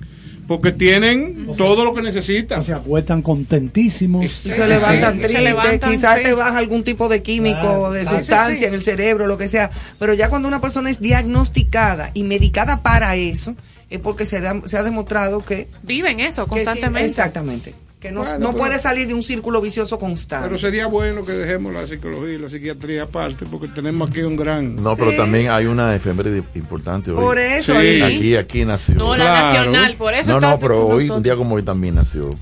porque 0.47 0.71
tienen 0.71 1.47
todo 1.57 1.85
lo 1.85 1.93
que 1.93 2.01
necesitan. 2.01 2.63
Se 2.63 2.73
acuestan 2.73 3.21
contentísimos. 3.21 4.25
Y 4.25 4.29
se 4.29 4.67
levantan 4.67 5.13
Sí, 5.13 5.19
tristes, 5.19 5.31
se 5.37 5.41
levantan, 5.43 5.91
quizás 5.91 6.17
sí. 6.17 6.23
te 6.23 6.33
baja 6.33 6.57
algún 6.57 6.83
tipo 6.83 7.07
de 7.07 7.21
químico, 7.23 7.59
Claro, 7.61 7.91
de 7.91 8.01
claro. 8.01 8.17
sustancia 8.19 8.55
Sí, 8.55 8.61
sí. 8.61 8.65
en 8.65 8.73
el 8.73 8.81
cerebro, 8.83 9.27
lo 9.27 9.37
que 9.37 9.47
sea. 9.47 9.71
Pero 9.99 10.13
ya 10.13 10.29
cuando 10.29 10.47
una 10.47 10.61
persona 10.61 10.89
es 10.89 10.99
diagnosticada 10.99 12.11
y 12.13 12.23
medicada 12.23 12.81
para 12.83 13.15
eso, 13.15 13.55
es 13.89 13.99
porque 13.99 14.25
se, 14.25 14.41
da- 14.41 14.61
se 14.65 14.77
ha 14.77 14.83
demostrado 14.83 15.43
que... 15.45 15.67
Viven 15.83 16.19
eso 16.19 16.47
constantemente. 16.47 17.09
exactamente. 17.09 17.73
Que 18.05 18.11
no, 18.11 18.19
Bueno, 18.21 18.37
no 18.37 18.51
pero- 18.51 18.57
puede 18.59 18.79
salir 18.79 19.07
de 19.07 19.15
un 19.15 19.23
círculo 19.23 19.59
vicioso 19.61 19.97
constante. 19.97 20.47
Pero 20.47 20.59
sería 20.59 20.85
bueno 20.85 21.25
que 21.25 21.31
dejemos 21.31 21.73
la 21.73 21.87
psicología 21.87 22.35
y 22.35 22.37
la 22.37 22.47
psiquiatría 22.47 23.01
aparte, 23.03 23.47
porque 23.49 23.67
tenemos 23.67 24.11
aquí 24.11 24.21
un 24.21 24.35
gran... 24.35 24.75
No, 24.75 24.95
pero 24.95 25.09
Sí. 25.09 25.17
también 25.17 25.49
hay 25.49 25.65
una 25.65 25.95
efeméride 25.95 26.43
importante 26.53 27.09
hoy. 27.09 27.17
Por 27.17 27.39
eso, 27.39 27.73
Sí. 27.81 28.01
Aquí, 28.03 28.35
aquí 28.35 28.63
nació. 28.63 28.93
No, 28.93 29.15
la 29.17 29.23
Claro. 29.25 29.71
nacional, 29.71 29.95
por 29.97 30.13
eso 30.13 30.29
No, 30.29 30.39
no, 30.39 30.59
pero 30.59 30.85
hoy, 30.85 30.95
nosotros. 31.05 31.17
un 31.17 31.23
día 31.23 31.35
como 31.35 31.55
hoy 31.55 31.63
también 31.63 31.95
nació 31.95 32.35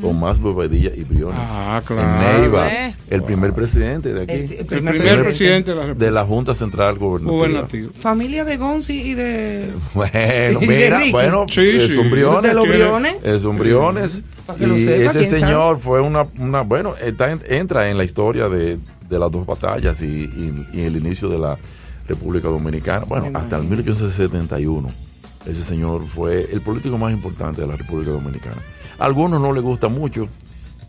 Tomás 0.00 0.38
Bobadilla 0.40 0.90
y 0.94 1.04
Briones. 1.04 1.40
Ah, 1.48 1.82
claro. 1.84 2.02
En 2.34 2.40
Neiva, 2.42 2.68
Eh. 2.68 2.94
el 3.10 3.22
primer 3.22 3.52
presidente 3.52 4.12
de 4.14 4.22
aquí, 4.22 4.32
El- 4.32 4.40
el 4.52 4.58
El 4.60 4.66
primer 4.66 4.96
primer 4.98 5.22
presidente 5.24 5.70
de 5.70 5.76
la 5.76 5.82
de 5.82 5.88
República 5.88 6.10
la 6.12 6.24
Junta 6.24 6.54
Central 6.54 6.98
Gubernativa. 6.98 7.36
Gubernativo. 7.38 7.92
Familia 7.98 8.44
de 8.44 8.56
Gonzi 8.56 9.00
y 9.00 9.14
de... 9.14 9.70
Bueno, 9.94 10.60
¿Y 10.60 10.66
de 10.66 10.84
mira, 10.84 11.00
bueno, 11.10 11.46
Sí, 11.50 11.60
es 11.68 11.92
sí. 11.92 11.98
un 11.98 12.10
Briones. 12.10 12.42
de 12.42 12.54
los 12.54 12.68
Briones. 12.68 13.16
Es 13.22 13.44
un 13.44 13.58
Briones. 13.58 14.22
Y 14.58 14.84
sepa, 14.84 15.10
ese 15.10 15.24
señor 15.24 15.78
fue 15.78 16.00
una, 16.00 16.26
una 16.38 16.62
bueno, 16.62 16.94
está 17.00 17.30
en- 17.30 17.42
entra 17.48 17.88
en 17.90 17.96
la 17.98 18.04
historia 18.04 18.48
de, 18.48 18.78
de 19.08 19.18
las 19.18 19.30
dos 19.30 19.46
batallas 19.46 20.00
y, 20.02 20.06
y- 20.06 20.66
y 20.72 20.80
el 20.82 20.96
inicio 20.96 21.28
de 21.28 21.38
la 21.38 21.56
República 22.08 22.48
Dominicana. 22.48 23.04
Bueno, 23.06 23.30
hasta 23.38 23.56
el 23.58 23.64
1871. 23.64 24.88
Ese 25.46 25.62
señor 25.62 26.06
fue 26.06 26.48
el 26.52 26.60
político 26.60 26.98
más 26.98 27.12
importante 27.12 27.60
de 27.62 27.66
la 27.66 27.76
República 27.76 28.10
Dominicana. 28.10 28.56
A 29.00 29.04
algunos 29.06 29.40
no 29.40 29.52
les 29.52 29.62
gusta 29.64 29.88
mucho 29.88 30.28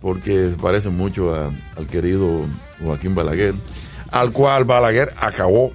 porque 0.01 0.49
se 0.51 0.55
parece 0.57 0.89
mucho 0.89 1.33
a- 1.33 1.51
al 1.77 1.87
querido 1.87 2.41
Joaquín 2.83 3.15
Balaguer, 3.15 3.53
al 4.11 4.31
cual 4.31 4.65
Balaguer 4.65 5.13
acabó 5.17 5.71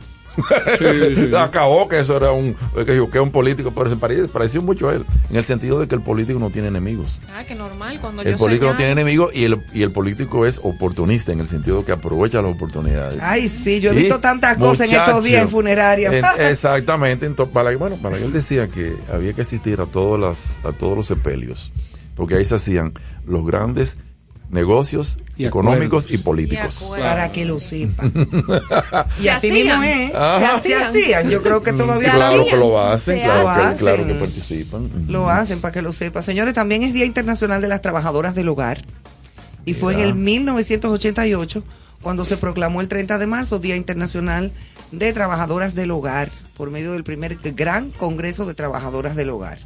sí. 0.78 1.30
Acabó 1.36 1.88
que 1.88 2.00
eso 2.00 2.16
era 2.16 2.30
un, 2.32 2.54
que, 2.84 2.94
yo- 2.96 3.08
que 3.08 3.18
un 3.20 3.30
político, 3.30 3.70
pero 3.74 3.88
se 3.88 3.96
parecía, 3.96 4.26
pareció 4.28 4.60
mucho 4.62 4.88
a 4.90 4.94
él, 4.94 5.06
en 5.30 5.36
el 5.36 5.44
sentido 5.44 5.80
de 5.80 5.88
que 5.88 5.94
el 5.94 6.02
político 6.02 6.38
no 6.38 6.50
tiene 6.50 6.68
enemigos. 6.68 7.20
Ah, 7.34 7.44
que 7.44 7.54
normal. 7.54 7.98
Cuando 8.02 8.20
El 8.22 8.32
yo 8.32 8.36
político 8.36 8.66
no 8.66 8.76
tiene 8.76 8.92
enemigos 8.92 9.34
y 9.34 9.44
el, 9.44 9.64
y 9.72 9.82
el 9.82 9.92
político 9.92 10.44
es 10.44 10.60
oportunista 10.62 11.32
en 11.32 11.40
el 11.40 11.46
sentido 11.48 11.84
que 11.86 11.92
aprovecha 11.92 12.42
las 12.42 12.52
oportunidades. 12.52 13.18
Ay, 13.22 13.48
sí, 13.48 13.80
yo 13.80 13.92
he 13.92 13.94
Y, 13.94 13.98
visto 14.00 14.18
tantas 14.20 14.58
cosas 14.58 14.90
en 14.92 14.96
estos 14.98 15.24
días 15.24 15.40
en 15.42 15.48
funerarias. 15.48 16.12
en- 16.12 16.24
exactamente. 16.50 17.24
Entonces, 17.24 17.54
para, 17.54 17.74
bueno, 17.76 17.96
para 17.96 18.18
él 18.18 18.30
decía 18.32 18.68
que 18.68 18.94
había 19.10 19.32
que 19.32 19.40
asistir 19.42 19.80
a 19.80 19.86
todos, 19.86 20.20
las, 20.20 20.60
a 20.66 20.72
todos 20.72 20.98
los 20.98 21.06
sepelios, 21.06 21.72
porque 22.16 22.34
ahí 22.34 22.44
se 22.44 22.56
hacían 22.56 22.92
los 23.24 23.46
grandes 23.46 23.96
negocios 24.48 25.18
Y 25.36 25.44
económicos 25.44 26.04
acuerdos. 26.04 26.12
y 26.12 26.18
políticos. 26.18 26.92
Y. 26.96 27.00
Para 27.00 27.30
que 27.32 27.44
lo 27.44 27.58
sepan. 27.60 28.12
y 29.18 29.22
Se 29.24 29.30
así 29.30 29.48
hacían. 29.50 29.54
mismo 29.54 29.82
es. 29.82 30.14
Ajá. 30.14 30.60
Se 30.62 30.74
hacían. 30.76 31.28
Yo 31.30 31.42
creo 31.42 31.62
que 31.62 31.72
todavía 31.72 32.06
Se 32.08 32.12
lo 32.12 32.18
claro 32.18 32.44
que 32.46 32.56
lo 32.56 32.80
hacen, 32.80 33.16
Se 33.18 33.24
claro, 33.24 33.44
que, 33.44 33.50
hacen. 33.50 33.78
claro 33.78 34.06
que 34.06 34.14
participan. 34.14 34.90
Lo 35.08 35.28
hacen 35.28 35.60
para 35.60 35.72
que 35.72 35.82
lo 35.82 35.92
sepa. 35.92 36.22
Señores, 36.22 36.54
también 36.54 36.82
es 36.84 36.92
Día 36.92 37.04
Internacional 37.04 37.60
de 37.60 37.68
las 37.68 37.80
Trabajadoras 37.82 38.34
del 38.34 38.48
Hogar. 38.48 38.84
Y 39.64 39.74
fue 39.74 39.94
en 39.94 40.00
el 40.00 40.14
1988 40.14 41.64
cuando 42.02 42.24
se 42.24 42.36
proclamó 42.36 42.80
el 42.80 42.88
30 42.88 43.18
de 43.18 43.26
marzo 43.26 43.58
Día 43.58 43.74
Internacional 43.74 44.52
de 44.92 45.12
Trabajadoras 45.12 45.74
del 45.74 45.90
Hogar 45.90 46.30
por 46.56 46.70
medio 46.70 46.92
del 46.92 47.02
primer 47.02 47.36
gran 47.42 47.90
Congreso 47.90 48.46
de 48.46 48.54
Trabajadoras 48.54 49.16
del 49.16 49.30
Hogar. 49.30 49.58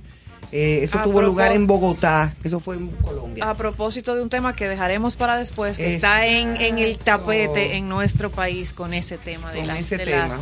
Eh, 0.52 0.80
eso 0.82 0.98
A 0.98 1.02
tuvo 1.02 1.22
lugar 1.22 1.52
en 1.52 1.66
Bogotá, 1.68 2.34
eso 2.42 2.58
fue 2.58 2.76
en 2.76 2.88
Colombia. 2.88 3.48
A 3.48 3.54
propósito 3.54 4.14
de 4.16 4.22
un 4.22 4.28
tema 4.28 4.56
que 4.56 4.68
dejaremos 4.68 5.14
para 5.16 5.36
después, 5.36 5.76
que 5.76 5.94
Exacto. 5.94 6.24
está 6.24 6.26
en, 6.26 6.56
en 6.56 6.78
el 6.78 6.98
tapete 6.98 7.76
en 7.76 7.88
nuestro 7.88 8.30
país 8.30 8.72
con 8.72 8.92
ese 8.92 9.16
tema 9.16 9.52
de, 9.52 9.58
Con 9.58 9.68
las, 9.68 9.78
ese 9.78 9.98
de 9.98 10.04
tema. 10.06 10.26
las 10.28 10.40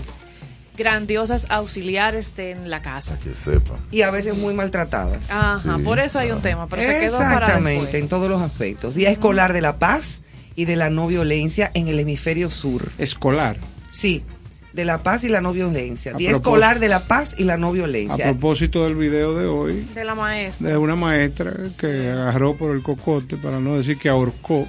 grandiosas 0.76 1.46
auxiliares 1.50 2.36
de 2.36 2.52
en 2.52 2.70
la 2.70 2.80
casa. 2.82 3.18
Que 3.22 3.34
sepa. 3.34 3.74
Y 3.90 4.02
a 4.02 4.10
veces 4.10 4.36
muy 4.36 4.54
maltratadas. 4.54 5.30
Ajá, 5.30 5.76
Sí, 5.76 5.82
por 5.82 5.98
eso 5.98 6.18
hay 6.18 6.30
un 6.30 6.40
tema, 6.40 6.68
pero 6.68 6.82
se 6.82 7.00
quedó 7.00 7.18
para 7.18 7.46
Exactamente, 7.46 7.98
en 7.98 8.08
todos 8.08 8.30
los 8.30 8.40
aspectos. 8.40 8.94
Día 8.94 9.10
Escolar 9.10 9.52
de 9.52 9.60
la 9.60 9.78
Paz 9.78 10.20
y 10.54 10.64
de 10.66 10.76
la 10.76 10.88
No 10.90 11.06
Violencia 11.06 11.70
en 11.74 11.88
el 11.88 11.98
hemisferio 12.00 12.48
sur. 12.50 12.90
Escolar. 12.98 13.56
Sí, 13.90 14.22
de 14.72 14.84
la 14.84 15.02
paz 15.02 15.24
y 15.24 15.28
la 15.28 15.40
no 15.40 15.52
violencia. 15.52 16.12
A 16.12 16.16
Día 16.16 16.30
propósito- 16.30 16.50
Escolar 16.50 16.78
de 16.80 16.88
la 16.88 17.00
Paz 17.06 17.34
y 17.38 17.44
la 17.44 17.56
no 17.56 17.68
A 17.68 17.72
violencia. 17.72 18.24
propósito 18.26 18.84
del 18.84 18.94
video 18.96 19.34
de 19.36 19.46
hoy, 19.46 19.86
De 19.94 20.04
la 20.04 20.14
maestra. 20.14 20.68
de 20.70 20.76
una 20.76 20.94
maestra 20.94 21.52
que 21.78 22.10
agarró 22.10 22.56
por 22.56 22.74
el 22.76 22.82
cocote, 22.82 23.36
para 23.36 23.58
no 23.60 23.76
decir 23.78 23.96
que 23.98 24.08
ahorcó 24.08 24.66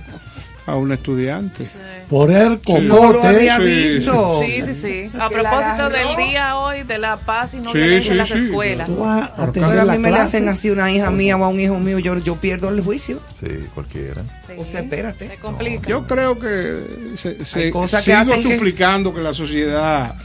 a 0.69 0.75
un 0.77 0.91
estudiante. 0.91 1.65
Por 2.09 2.31
el 2.31 2.59
Sí. 2.65 2.73
No 2.73 2.95
lo 3.11 3.13
cocote. 3.13 3.27
había 3.27 3.57
Sí, 3.57 3.63
visto. 3.63 4.39
Sí, 4.41 4.61
sí, 4.63 4.73
sí. 4.73 5.09
A 5.13 5.17
la 5.17 5.29
propósito 5.29 5.89
del 5.89 6.15
día 6.17 6.57
hoy 6.57 6.81
de 6.83 6.97
la 6.97 7.17
paz 7.17 7.53
y 7.53 7.57
no 7.57 7.71
Sí, 7.71 7.77
violencia 7.77 8.03
sí, 8.05 8.11
en 8.11 8.17
las 8.17 8.29
sí. 8.29 8.35
escuelas. 8.45 8.89
Pero 9.53 9.65
a 9.67 9.85
la 9.85 9.93
mí 9.93 9.99
me 9.99 10.09
le 10.09 10.15
clase. 10.15 10.37
hacen 10.37 10.49
así 10.49 10.69
una 10.71 10.91
hija 10.91 11.11
mía 11.11 11.37
o 11.37 11.43
a 11.43 11.47
un 11.49 11.59
hijo 11.59 11.77
mío, 11.79 11.99
yo, 11.99 12.17
yo 12.17 12.35
pierdo 12.37 12.69
el 12.69 12.81
juicio. 12.81 13.19
Sí, 13.39 13.65
cualquiera. 13.75 14.23
Sí. 14.47 14.53
O 14.57 14.65
sea, 14.65 14.79
espérate. 14.81 15.29
Se 15.29 15.37
complica. 15.37 15.87
Yo 15.87 16.07
creo 16.07 16.39
que 16.39 16.83
se, 17.15 17.45
se- 17.45 17.69
cosas 17.69 18.03
sigo 18.03 18.33
que- 18.33 18.41
suplicando 18.55 19.13
que... 19.13 19.21
la 19.21 19.33
sociedad 19.33 20.15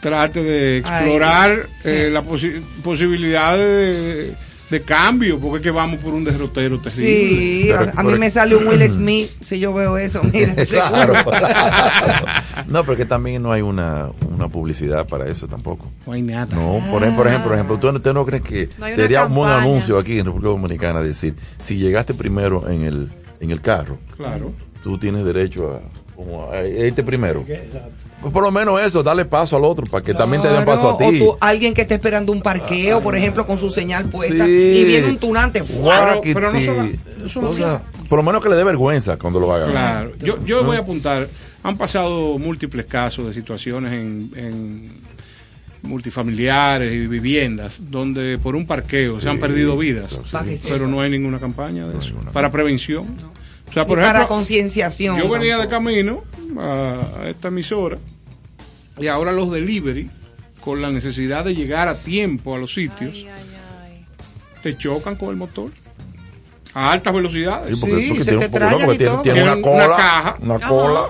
trate 0.00 0.42
de 0.42 0.78
explorar 0.78 1.66
eh, 1.84 2.10
la 2.12 2.22
posi- 2.22 2.60
posibilidad 2.82 3.56
de, 3.56 4.34
de 4.74 4.82
cambio, 4.82 5.38
porque 5.38 5.56
es 5.58 5.62
que 5.62 5.70
vamos 5.70 5.98
por 6.00 6.12
un 6.12 6.24
derrotero 6.24 6.80
terrible. 6.80 7.28
Sí, 7.28 7.70
a, 7.72 7.92
a 7.96 8.02
mí 8.02 8.14
me 8.18 8.30
sale 8.30 8.56
un 8.56 8.66
Will 8.66 8.82
Smith 8.90 9.30
si 9.40 9.58
yo 9.60 9.72
veo 9.72 9.96
eso. 9.98 10.20
Mira, 10.32 10.54
Claro. 10.66 11.14
seguro. 11.14 11.38
no, 12.68 12.84
pero 12.84 12.96
que 12.96 13.04
también 13.04 13.42
no 13.42 13.52
hay 13.52 13.62
una, 13.62 14.08
una 14.36 14.48
publicidad 14.48 15.06
para 15.06 15.28
eso 15.28 15.46
tampoco. 15.46 15.90
No 16.06 16.12
hay 16.12 16.22
nada. 16.22 16.54
No, 16.54 16.80
por 16.90 17.02
ejemplo, 17.02 17.16
por 17.22 17.26
ejemplo, 17.28 17.44
por 17.44 17.52
ejemplo 17.54 17.74
¿usted, 17.76 17.94
usted 17.94 18.12
no 18.12 18.24
cree 18.26 18.40
que 18.40 18.68
No 18.78 18.86
sería 18.94 19.24
un 19.26 19.34
buen 19.34 19.50
anuncio 19.50 19.98
aquí 19.98 20.18
en 20.18 20.26
República 20.26 20.48
Dominicana 20.50 21.00
decir, 21.00 21.34
si 21.58 21.76
llegaste 21.76 22.14
primero 22.14 22.68
en 22.68 22.82
el, 22.82 23.08
en 23.40 23.50
el 23.50 23.60
carro, 23.60 23.98
Claro. 24.16 24.52
tú 24.82 24.98
tienes 24.98 25.24
derecho 25.24 25.72
a, 25.74 25.80
como 26.16 26.50
a 26.50 26.62
irte 26.66 27.02
primero? 27.02 27.44
Pues 28.20 28.32
por 28.32 28.42
lo 28.42 28.50
menos 28.50 28.80
eso, 28.80 29.02
darle 29.02 29.24
paso 29.24 29.56
al 29.56 29.64
otro 29.64 29.84
para 29.86 30.02
que 30.04 30.14
también 30.14 30.40
te 30.42 30.48
den 30.48 30.64
paso 30.64 30.90
a 30.90 30.96
ti. 30.96 31.20
O 31.22 31.32
tú, 31.34 31.38
alguien 31.40 31.74
que 31.74 31.82
esté 31.82 31.94
esperando 31.94 32.32
un 32.32 32.40
parqueo, 32.40 33.00
por 33.00 33.16
ejemplo, 33.16 33.46
con 33.46 33.58
su 33.58 33.70
señal 33.70 34.06
puesta, 34.06 34.46
Sí. 34.46 34.50
y 34.50 34.84
viene 34.84 35.06
un 35.08 35.18
tunante. 35.18 35.62
Pero- 35.62 36.20
pero 36.22 36.50
no 36.52 37.42
O 37.42 37.46
sea, 37.48 37.82
por 38.08 38.18
lo 38.18 38.22
menos 38.22 38.42
que 38.42 38.48
le 38.48 38.56
dé 38.56 38.64
vergüenza 38.64 39.16
cuando 39.18 39.40
lo 39.40 39.52
haga. 39.52 39.66
Claro, 39.66 40.12
yo, 40.18 40.38
yo 40.46 40.64
voy 40.64 40.76
a 40.76 40.80
apuntar, 40.80 41.28
han 41.62 41.76
pasado 41.76 42.38
múltiples 42.38 42.86
casos 42.86 43.26
de 43.26 43.34
situaciones 43.34 43.92
en, 43.92 44.30
en 44.36 45.04
multifamiliares 45.82 46.92
y 46.92 47.06
viviendas 47.06 47.78
donde 47.90 48.38
por 48.38 48.56
un 48.56 48.66
parqueo 48.66 49.20
se 49.20 49.28
han 49.28 49.38
perdido 49.38 49.76
vidas, 49.76 50.18
pero 50.68 50.86
no 50.88 51.00
hay 51.00 51.10
ninguna 51.10 51.38
campaña 51.38 51.86
de 51.86 51.94
No 51.94 52.00
eso, 52.00 52.10
ninguna 52.10 52.30
para 52.32 52.50
prevención. 52.50 53.04
Sea, 53.74 53.86
por 53.86 53.98
y 53.98 54.02
para 54.02 54.26
concienciación. 54.28 55.18
yo 55.18 55.28
venía 55.28 55.58
de 55.58 55.68
camino 55.68 56.22
a, 56.58 57.26
esta 57.28 57.48
emisora 57.48 57.98
y 58.98 59.06
ahora 59.08 59.32
los 59.32 59.50
delivery, 59.50 60.10
con 60.60 60.80
la 60.80 60.90
necesidad 60.90 61.44
de 61.44 61.54
llegar 61.54 61.88
a 61.88 61.96
tiempo 61.96 62.54
a 62.54 62.58
los 62.58 62.72
sitios, 62.72 63.10
Ay, 63.14 63.28
ay, 63.28 63.44
ay. 63.98 64.06
te 64.62 64.76
chocan 64.76 65.16
con 65.16 65.30
el 65.30 65.36
motor 65.36 65.70
a 66.72 66.92
altas 66.92 67.12
velocidades. 67.14 67.68
Sí, 67.74 67.76
porque, 67.80 68.06
porque 68.08 68.24
se 68.24 68.30
tiene, 68.30 68.38
te 68.40 68.46
un- 68.46 68.50
porque 68.52 68.58
trayan 68.58 68.80
no, 68.80 68.86
porque 68.86 68.94
y 68.94 68.98
tiene, 68.98 69.12
todo. 69.12 69.22
tiene 69.22 69.42
una 69.42 69.52
Tienen 69.54 69.72
una 69.74 69.84
cola. 69.84 69.96
caja. 69.96 70.36
Una 70.40 70.54
Ajá. 70.56 70.68
cola. 70.68 71.02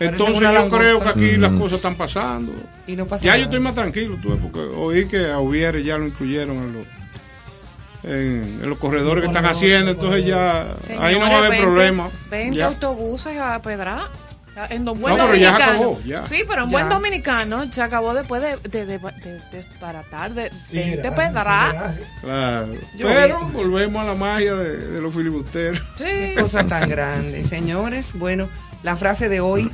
Entonces 0.00 0.36
una 0.38 0.52
yo 0.54 0.68
creo 0.70 1.00
que 1.00 1.08
aquí 1.08 1.36
las 1.36 1.52
Mm. 1.52 1.58
cosas 1.58 1.74
están 1.74 1.94
pasando. 1.94 2.52
Y 2.86 2.96
no 2.96 3.06
pasa 3.06 3.24
Ya 3.24 3.30
nada. 3.32 3.38
yo 3.38 3.44
estoy 3.44 3.60
más 3.60 3.74
tranquilo, 3.74 4.16
tú 4.22 4.36
porque 4.38 4.58
oí 4.60 5.06
que 5.06 5.30
a 5.30 5.38
Ubiere 5.38 5.82
ya 5.84 5.96
lo 5.98 6.06
incluyeron 6.06 6.56
en 6.56 6.72
los, 6.72 6.86
en, 8.04 8.60
en 8.62 8.68
los 8.68 8.78
corredores 8.78 9.22
que 9.22 9.28
están 9.28 9.44
haciendo, 9.46 9.92
entonces 9.92 10.24
ya 10.26 10.76
ahí 11.00 11.14
no 11.14 11.20
va 11.20 11.26
a 11.28 11.38
haber 11.38 11.50
20 11.50 11.66
problema. 11.66 12.10
20 12.30 12.56
Ya. 12.56 12.66
autobuses 12.66 13.38
a 13.38 13.60
Pedra. 13.62 14.08
En 14.68 14.84
do- 14.84 14.94
buen 14.94 15.16
No, 15.16 15.24
pero 15.28 15.34
ya 15.36 15.52
dominicano. 15.52 15.72
acabó, 15.80 16.00
ya. 16.04 16.26
Sí, 16.26 16.42
pero 16.46 16.64
en 16.64 16.68
Ya. 16.68 16.72
buen 16.76 16.88
dominicano 16.90 17.72
se 17.72 17.80
acabó 17.80 18.12
después 18.12 18.42
de, 18.42 18.56
de, 18.68 18.84
de, 18.84 18.98
de- 18.98 19.40
desbaratar 19.50 20.34
de 20.34 20.50
20 20.70 20.96
Tiraje, 20.98 21.10
Pedra. 21.32 21.96
Claro. 22.20 22.74
Yo 22.98 23.06
Pero 23.06 23.46
vi- 23.46 23.52
volvemos 23.54 24.02
a 24.02 24.08
la 24.08 24.14
magia 24.14 24.54
de, 24.54 24.76
de 24.90 25.00
los 25.00 25.14
filibusteros. 25.14 25.80
Sí. 25.96 26.34
cosa 26.38 26.66
tan 26.66 26.86
grande. 26.90 27.44
Señores, 27.44 28.12
bueno, 28.14 28.46
la 28.82 28.96
frase 28.96 29.30
de 29.30 29.40
hoy 29.40 29.70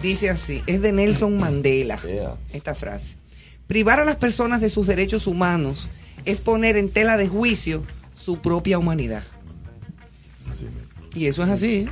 dice 0.00 0.30
así, 0.30 0.62
es 0.66 0.80
de 0.80 0.92
Nelson 0.92 1.36
Mandela, 1.36 1.98
Yeah. 1.98 2.36
esta 2.54 2.74
frase. 2.74 3.16
Privar 3.66 4.00
a 4.00 4.06
las 4.06 4.16
personas 4.16 4.62
de 4.62 4.70
sus 4.70 4.86
derechos 4.86 5.26
humanos 5.26 5.90
es 6.24 6.40
poner 6.40 6.76
en 6.76 6.90
tela 6.90 7.16
de 7.16 7.28
juicio 7.28 7.82
su 8.14 8.38
propia 8.40 8.78
humanidad. 8.78 9.24
Así. 10.50 10.68
Y 11.14 11.26
eso 11.26 11.42
es 11.42 11.50
así, 11.50 11.88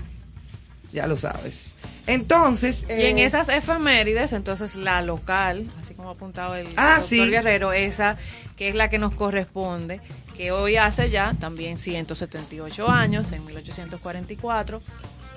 ya 0.92 1.06
lo 1.06 1.16
sabes. 1.16 1.74
Entonces, 2.06 2.84
Y 2.88 3.04
en 3.06 3.18
eh, 3.18 3.24
esas 3.24 3.48
efemérides, 3.48 4.32
entonces 4.32 4.74
la 4.76 5.02
local, 5.02 5.70
así 5.82 5.94
como 5.94 6.08
ha 6.08 6.12
apuntado 6.12 6.54
el 6.54 6.66
Ah, 6.76 6.96
doctor 6.98 7.08
sí. 7.08 7.30
Guerrero, 7.30 7.72
esa 7.72 8.16
que 8.56 8.68
es 8.68 8.74
la 8.74 8.90
que 8.90 8.98
nos 8.98 9.14
corresponde, 9.14 10.00
que 10.36 10.52
hoy 10.52 10.76
hace 10.76 11.10
ya 11.10 11.34
también 11.38 11.78
178 11.78 12.88
años, 12.90 13.32
en 13.32 13.44
1844, 13.46 14.82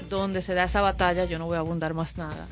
donde 0.10 0.42
se 0.42 0.54
da 0.54 0.64
esa 0.66 0.82
batalla, 0.82 1.26
yo 1.26 1.40
no 1.40 1.46
voy 1.46 1.56
a 1.58 1.60
abundar 1.60 1.94
más 1.94 2.18
nada, 2.18 2.48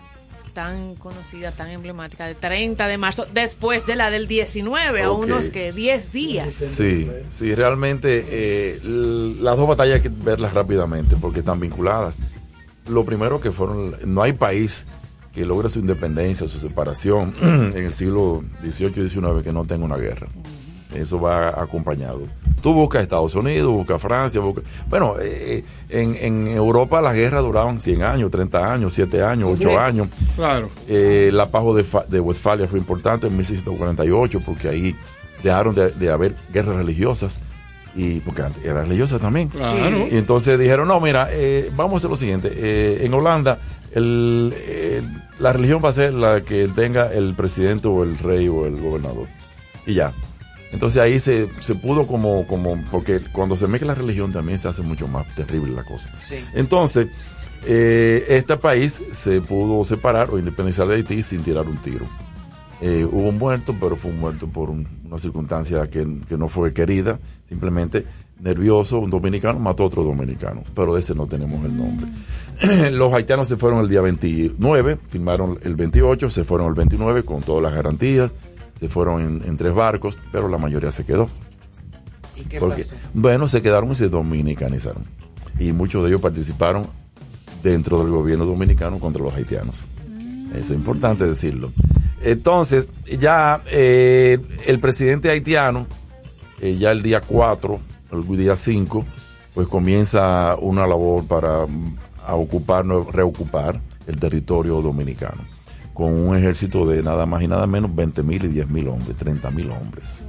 tan 0.53 0.95
conocida, 0.95 1.51
tan 1.51 1.69
emblemática, 1.69 2.27
de 2.27 2.35
30 2.35 2.87
de 2.87 2.97
marzo, 2.97 3.25
después 3.33 3.85
de 3.85 3.95
la 3.95 4.11
del 4.11 4.27
19, 4.27 5.03
a 5.03 5.11
unos 5.11 5.45
que 5.45 5.71
10 5.71 6.11
días. 6.11 6.53
Sí, 6.53 7.09
sí, 7.29 7.55
realmente 7.55 8.25
eh, 8.29 8.79
las 8.83 9.57
dos 9.57 9.67
batallas 9.67 9.95
hay 9.95 10.01
que 10.01 10.09
verlas 10.09 10.53
rápidamente 10.53 11.15
porque 11.19 11.39
están 11.39 11.59
vinculadas. 11.59 12.17
Lo 12.87 13.05
primero 13.05 13.39
que 13.39 13.51
fueron, 13.51 13.95
no 14.05 14.21
hay 14.21 14.33
país 14.33 14.87
que 15.33 15.45
logre 15.45 15.69
su 15.69 15.79
independencia, 15.79 16.47
su 16.47 16.59
separación 16.59 17.33
en 17.41 17.77
el 17.77 17.93
siglo 17.93 18.43
XVIII 18.61 19.05
y 19.05 19.09
XIX 19.09 19.43
que 19.43 19.53
no 19.53 19.65
tenga 19.65 19.85
una 19.85 19.97
guerra. 19.97 20.27
Eso 20.93 21.19
va 21.21 21.49
acompañado. 21.49 22.21
Tú 22.61 22.73
buscas 22.73 23.01
Estados 23.03 23.33
Unidos, 23.35 23.71
buscas 23.71 24.01
Francia, 24.01 24.39
buscas... 24.41 24.63
Bueno, 24.87 25.15
eh, 25.19 25.63
en, 25.89 26.15
en 26.15 26.47
Europa 26.47 27.01
las 27.01 27.15
guerras 27.15 27.41
duraban 27.41 27.79
100 27.79 28.03
años, 28.03 28.29
30 28.29 28.73
años, 28.73 28.93
7 28.93 29.23
años, 29.23 29.51
8 29.53 29.79
años. 29.79 30.07
Claro. 30.35 30.69
Eh, 30.87 31.31
la 31.33 31.47
Pajo 31.47 31.73
de, 31.73 31.83
Fa- 31.83 32.05
de 32.07 32.19
Westfalia 32.19 32.67
fue 32.67 32.77
importante 32.77 33.27
en 33.27 33.35
1648 33.37 34.41
porque 34.45 34.69
ahí 34.69 34.95
dejaron 35.41 35.73
de, 35.73 35.91
de 35.91 36.11
haber 36.11 36.35
guerras 36.53 36.75
religiosas 36.75 37.39
y 37.95 38.19
porque 38.19 38.43
antes 38.43 38.63
era 38.63 38.83
religiosa 38.83 39.17
también. 39.17 39.47
Claro. 39.49 40.07
Y 40.11 40.17
entonces 40.17 40.59
dijeron, 40.59 40.87
no, 40.87 40.99
mira, 40.99 41.29
eh, 41.31 41.71
vamos 41.75 41.95
a 41.95 41.97
hacer 41.97 42.09
lo 42.11 42.17
siguiente. 42.17 42.51
eh, 42.53 43.01
en 43.05 43.13
Holanda 43.13 43.57
el, 43.93 44.53
el- 44.67 45.21
la 45.39 45.51
religión 45.53 45.81
va 45.83 45.89
a 45.89 45.93
ser 45.93 46.13
la 46.13 46.41
que 46.41 46.67
tenga 46.67 47.11
el 47.11 47.33
presidente 47.33 47.87
o 47.87 48.03
el 48.03 48.17
rey 48.19 48.47
o 48.47 48.67
el 48.67 48.79
gobernador. 48.79 49.25
Y 49.87 49.95
ya. 49.95 50.13
Entonces 50.71 51.01
ahí 51.01 51.19
se, 51.19 51.49
se 51.61 51.75
pudo 51.75 52.07
como, 52.07 52.47
como, 52.47 52.81
porque 52.91 53.19
cuando 53.31 53.55
se 53.57 53.67
mezcla 53.67 53.89
la 53.89 53.95
religión 53.95 54.31
también 54.31 54.57
se 54.59 54.67
hace 54.67 54.81
mucho 54.81 55.07
más 55.07 55.27
terrible 55.35 55.71
la 55.73 55.83
cosa. 55.83 56.09
Sí. 56.19 56.35
Entonces, 56.53 57.07
eh, 57.65 58.23
este 58.29 58.57
país 58.57 59.01
se 59.11 59.41
pudo 59.41 59.83
separar 59.83 60.29
o 60.31 60.39
independizar 60.39 60.87
de 60.87 60.95
Haití 60.95 61.21
sin 61.23 61.43
tirar 61.43 61.67
un 61.67 61.77
tiro. 61.77 62.05
Eh, 62.81 63.05
hubo 63.05 63.29
un 63.29 63.37
muerto, 63.37 63.75
pero 63.79 63.95
fue 63.95 64.09
un 64.11 64.19
muerto 64.19 64.47
por 64.47 64.69
un- 64.71 64.87
una 65.05 65.19
circunstancia 65.19 65.87
que, 65.89 66.07
que 66.27 66.37
no 66.37 66.47
fue 66.47 66.73
querida. 66.73 67.19
Simplemente 67.47 68.05
nervioso, 68.39 68.97
un 68.97 69.11
dominicano 69.11 69.59
mató 69.59 69.83
a 69.83 69.85
otro 69.87 70.03
dominicano, 70.03 70.63
pero 70.73 70.95
de 70.95 71.01
ese 71.01 71.13
no 71.13 71.27
tenemos 71.27 71.63
el 71.63 71.77
nombre. 71.77 72.07
Los 72.91 73.13
haitianos 73.13 73.47
se 73.47 73.55
fueron 73.57 73.81
el 73.81 73.89
día 73.89 74.01
29, 74.01 74.97
firmaron 75.09 75.59
el 75.61 75.75
28, 75.75 76.27
se 76.31 76.43
fueron 76.43 76.69
el 76.69 76.73
29 76.73 77.21
con 77.21 77.41
todas 77.43 77.61
las 77.61 77.73
garantías, 77.75 78.31
se 78.81 78.89
fueron 78.89 79.21
en, 79.21 79.47
en 79.47 79.55
tres 79.55 79.73
barcos, 79.73 80.19
pero 80.33 80.49
la 80.49 80.57
mayoría 80.57 80.91
se 80.91 81.05
quedó. 81.05 81.29
¿Y 82.35 82.41
qué 82.45 82.59
Porque, 82.59 82.81
pasó? 82.81 82.95
bueno, 83.13 83.47
se 83.47 83.61
quedaron 83.61 83.91
y 83.91 83.95
se 83.95 84.09
dominicanizaron. 84.09 85.03
Y 85.59 85.71
muchos 85.71 86.03
de 86.03 86.09
ellos 86.09 86.21
participaron 86.21 86.87
dentro 87.61 87.99
del 87.99 88.09
gobierno 88.11 88.45
dominicano 88.45 88.99
contra 88.99 89.21
los 89.23 89.33
haitianos. 89.33 89.85
Eso 90.53 90.59
es 90.63 90.71
importante 90.71 91.25
decirlo. 91.25 91.71
Entonces, 92.21 92.89
ya 93.19 93.61
eh, 93.71 94.39
el 94.67 94.79
presidente 94.79 95.29
haitiano, 95.29 95.87
eh, 96.59 96.77
ya 96.77 96.91
el 96.91 97.01
día 97.01 97.21
4, 97.21 97.79
el 98.11 98.37
día 98.37 98.55
5, 98.55 99.05
pues 99.53 99.67
comienza 99.67 100.55
una 100.59 100.87
labor 100.87 101.25
para 101.25 101.65
mm, 101.67 101.97
a 102.27 102.35
ocupar, 102.35 102.85
reocupar 102.85 103.79
el 104.07 104.17
territorio 104.17 104.81
dominicano, 104.81 105.43
con 106.01 106.13
un 106.13 106.35
ejército 106.35 106.85
de 106.85 107.03
nada 107.03 107.25
más 107.25 107.41
y 107.43 107.47
nada 107.47 107.67
menos 107.67 107.93
20 107.95 108.23
mil 108.23 108.43
y 108.45 108.47
10 108.47 108.69
mil 108.69 108.87
hombres, 108.87 109.15
30 109.17 109.49
mil 109.51 109.69
hombres. 109.71 110.27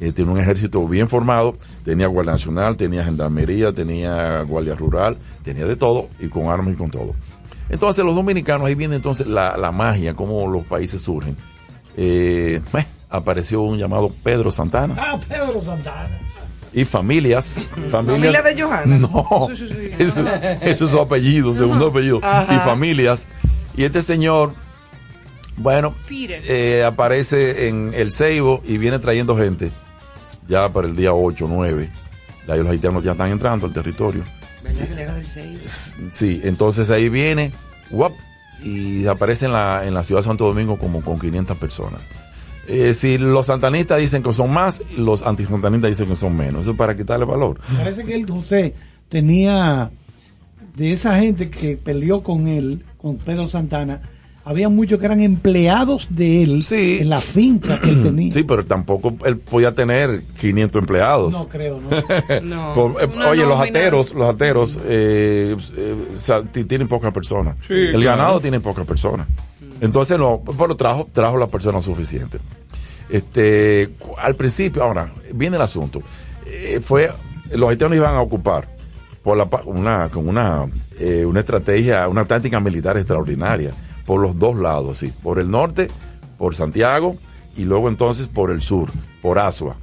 Eh, 0.00 0.12
tiene 0.12 0.30
un 0.30 0.38
ejército 0.38 0.86
bien 0.86 1.08
formado, 1.08 1.56
tenía 1.84 2.06
Guardia 2.06 2.32
Nacional, 2.32 2.76
tenía 2.76 3.02
Gendarmería, 3.04 3.72
tenía 3.72 4.42
Guardia 4.42 4.74
Rural, 4.76 5.16
tenía 5.42 5.66
de 5.66 5.74
todo 5.76 6.08
y 6.20 6.28
con 6.28 6.46
armas 6.48 6.74
y 6.74 6.76
con 6.76 6.90
todo. 6.90 7.14
Entonces 7.68 8.04
los 8.04 8.14
dominicanos, 8.14 8.66
ahí 8.66 8.74
viene 8.74 8.96
entonces 8.96 9.26
la, 9.26 9.56
la 9.56 9.72
magia, 9.72 10.14
cómo 10.14 10.46
los 10.46 10.64
países 10.64 11.00
surgen. 11.00 11.36
Eh, 11.96 12.60
eh, 12.74 12.84
apareció 13.10 13.62
un 13.62 13.76
llamado 13.78 14.10
Pedro 14.22 14.52
Santana 14.52 14.94
Ah, 14.96 15.18
Pedro 15.28 15.60
Santana. 15.64 16.16
y 16.72 16.84
familias. 16.84 17.60
¿Familia 17.90 18.40
de 18.42 18.62
Johanna? 18.62 18.98
No, 18.98 19.48
Sí, 19.52 19.56
sí, 19.56 19.68
sí. 19.68 19.90
eso, 19.98 20.24
eso 20.60 20.84
es 20.84 20.90
su 20.90 21.00
apellido, 21.00 21.54
segundo 21.56 21.88
apellido. 21.88 22.20
Ajá. 22.22 22.54
Y 22.54 22.58
familias. 22.60 23.26
Y 23.76 23.84
este 23.84 24.02
señor, 24.02 24.52
bueno, 25.58 25.94
eh, 26.10 26.84
aparece 26.84 27.68
en 27.68 27.92
el 27.94 28.12
Ceibo 28.12 28.62
y 28.64 28.78
viene 28.78 28.98
trayendo 28.98 29.36
gente 29.36 29.70
ya 30.48 30.72
para 30.72 30.88
el 30.88 30.96
día 30.96 31.12
8, 31.12 31.46
9. 31.48 31.90
Ya 32.46 32.56
los 32.56 32.66
haitianos 32.66 33.04
ya 33.04 33.12
están 33.12 33.30
entrando 33.30 33.66
al 33.66 33.72
territorio. 33.72 34.24
¿Verdad 34.62 34.86
que 34.86 34.92
él 34.92 34.98
era 34.98 35.14
del 35.14 35.26
Seibo? 35.26 35.60
Sí, 36.10 36.40
entonces 36.44 36.90
ahí 36.90 37.08
viene, 37.08 37.52
guap, 37.90 38.12
y 38.62 39.06
aparece 39.06 39.46
en 39.46 39.52
la, 39.52 39.86
en 39.86 39.94
la 39.94 40.04
ciudad 40.04 40.20
de 40.20 40.26
Santo 40.26 40.46
Domingo 40.46 40.78
como 40.78 41.02
con 41.02 41.18
500 41.18 41.56
personas. 41.58 42.08
Eh, 42.66 42.92
si 42.92 43.16
los 43.16 43.46
santanistas 43.46 43.98
dicen 43.98 44.22
que 44.22 44.32
son 44.32 44.50
más, 44.50 44.82
los 44.96 45.22
antisantanistas 45.22 45.90
dicen 45.90 46.08
que 46.08 46.16
son 46.16 46.36
menos. 46.36 46.62
Eso 46.62 46.72
es 46.72 46.76
para 46.76 46.96
quitarle 46.96 47.24
valor. 47.24 47.58
Parece 47.76 48.04
que 48.04 48.14
él, 48.14 48.28
José, 48.28 48.74
tenía 49.08 49.90
de 50.76 50.92
esa 50.92 51.18
gente 51.18 51.50
que 51.50 51.76
peleó 51.76 52.22
con 52.22 52.46
él, 52.46 52.84
con 52.98 53.16
Pedro 53.16 53.48
Santana, 53.48 54.02
había 54.48 54.68
muchos 54.68 54.98
que 54.98 55.04
eran 55.06 55.20
empleados 55.20 56.08
de 56.10 56.42
él 56.42 56.64
en 56.70 57.08
la 57.10 57.20
finca 57.20 57.80
que 57.80 57.90
él 57.90 58.02
tenía. 58.02 58.32
Sí, 58.32 58.44
pero 58.44 58.64
tampoco 58.64 59.14
él 59.26 59.36
podía 59.38 59.74
tener 59.74 60.22
500 60.40 60.80
empleados. 60.80 61.32
No 61.32 61.48
creo, 61.48 61.80
¿no? 61.80 61.90
No. 62.42 62.72
Por- 62.74 63.02
eh, 63.02 63.08
oye, 63.28 63.44
los 63.46 63.60
ateros, 63.60 64.14
los 64.14 64.26
ateros 64.26 64.78
eh, 64.86 65.54
eh, 65.76 65.94
o 66.14 66.16
sea, 66.16 66.42
ti- 66.42 66.64
tienen 66.64 66.88
pocas 66.88 67.12
personas. 67.12 67.56
Sí, 67.66 67.74
el 67.74 67.90
claro. 68.00 68.04
ganado 68.18 68.40
tiene 68.40 68.60
pocas 68.60 68.86
personas. 68.86 69.26
Entonces 69.80 70.18
no, 70.18 70.42
pero 70.58 70.74
trajo, 70.76 71.06
trajo 71.12 71.36
las 71.38 71.48
personas 71.50 71.84
suficientes. 71.84 72.40
Este, 73.08 73.90
al 74.18 74.34
principio, 74.34 74.82
ahora, 74.82 75.12
viene 75.32 75.56
el 75.56 75.62
asunto. 75.62 76.02
Eh, 76.46 76.80
fue, 76.82 77.10
los 77.54 77.68
haitianos 77.70 77.96
iban 77.96 78.14
a 78.14 78.20
ocupar 78.20 78.68
por 79.22 79.36
la, 79.36 79.48
una, 79.64 80.08
con 80.08 80.26
una, 80.28 80.66
eh, 80.98 81.24
una 81.24 81.40
estrategia, 81.40 82.08
una 82.08 82.24
táctica 82.24 82.60
militar 82.60 82.96
extraordinaria, 82.96 83.72
por 84.08 84.22
los 84.22 84.38
dos 84.38 84.56
lados, 84.56 85.00
sí, 85.00 85.12
por 85.22 85.38
el 85.38 85.50
norte, 85.50 85.90
por 86.38 86.54
Santiago, 86.54 87.14
y 87.58 87.64
luego 87.64 87.90
entonces 87.90 88.26
por 88.26 88.50
el 88.50 88.62
sur, 88.62 88.88
por 89.20 89.38
Asua, 89.38 89.76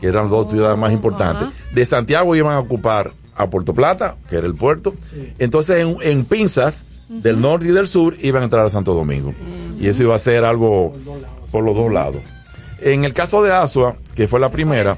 que 0.00 0.08
eran 0.08 0.24
las 0.24 0.32
dos 0.32 0.50
ciudades 0.50 0.76
más 0.76 0.92
importantes. 0.92 1.48
De 1.72 1.86
Santiago 1.86 2.34
iban 2.34 2.56
a 2.56 2.58
ocupar 2.58 3.12
a 3.36 3.46
Puerto 3.46 3.72
Plata, 3.74 4.16
que 4.28 4.34
era 4.34 4.48
el 4.48 4.56
puerto. 4.56 4.94
Entonces 5.38 5.78
en, 5.78 5.96
en 6.02 6.24
pinzas 6.24 6.82
del 7.08 7.40
norte 7.40 7.66
y 7.66 7.70
del 7.70 7.86
sur 7.86 8.16
iban 8.18 8.42
a 8.42 8.46
entrar 8.46 8.66
a 8.66 8.70
Santo 8.70 8.94
Domingo. 8.94 9.32
Y 9.78 9.86
eso 9.86 10.02
iba 10.02 10.16
a 10.16 10.18
ser 10.18 10.44
algo 10.44 10.92
por 11.52 11.62
los 11.62 11.76
dos 11.76 11.92
lados. 11.92 12.20
En 12.80 13.04
el 13.04 13.12
caso 13.12 13.44
de 13.44 13.52
Asua, 13.52 13.94
que 14.16 14.26
fue 14.26 14.40
la 14.40 14.50
primera, 14.50 14.96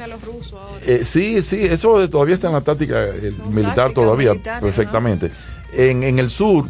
eh, 0.86 1.02
sí, 1.04 1.42
sí, 1.42 1.64
eso 1.64 2.08
todavía 2.08 2.34
está 2.34 2.46
en 2.46 2.54
la 2.54 2.62
táctica 2.62 3.08
militar 3.50 3.92
todavía, 3.92 4.34
perfectamente. 4.58 5.30
En, 5.74 6.02
en 6.02 6.18
el 6.18 6.30
sur, 6.30 6.66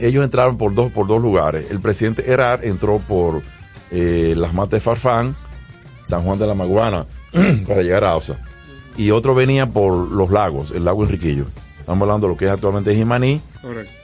ellos 0.00 0.24
entraron 0.24 0.56
por 0.56 0.74
dos, 0.74 0.90
por 0.90 1.06
dos 1.06 1.20
lugares. 1.20 1.66
El 1.70 1.80
presidente 1.80 2.30
Erar 2.30 2.64
entró 2.64 2.98
por 2.98 3.42
eh, 3.90 4.34
las 4.36 4.54
matas 4.54 4.70
de 4.70 4.80
Farfán, 4.80 5.36
San 6.04 6.22
Juan 6.22 6.38
de 6.38 6.46
la 6.46 6.54
Maguana, 6.54 7.06
para 7.66 7.82
llegar 7.82 8.04
a 8.04 8.12
Ausa. 8.12 8.38
Y 8.96 9.10
otro 9.10 9.34
venía 9.34 9.66
por 9.66 10.10
los 10.10 10.30
lagos, 10.30 10.72
el 10.72 10.84
lago 10.84 11.04
Enriquillo. 11.04 11.46
Estamos 11.78 12.02
hablando 12.02 12.26
de 12.26 12.32
lo 12.34 12.36
que 12.36 12.46
es 12.46 12.50
actualmente 12.50 12.94
Jimaní, 12.94 13.40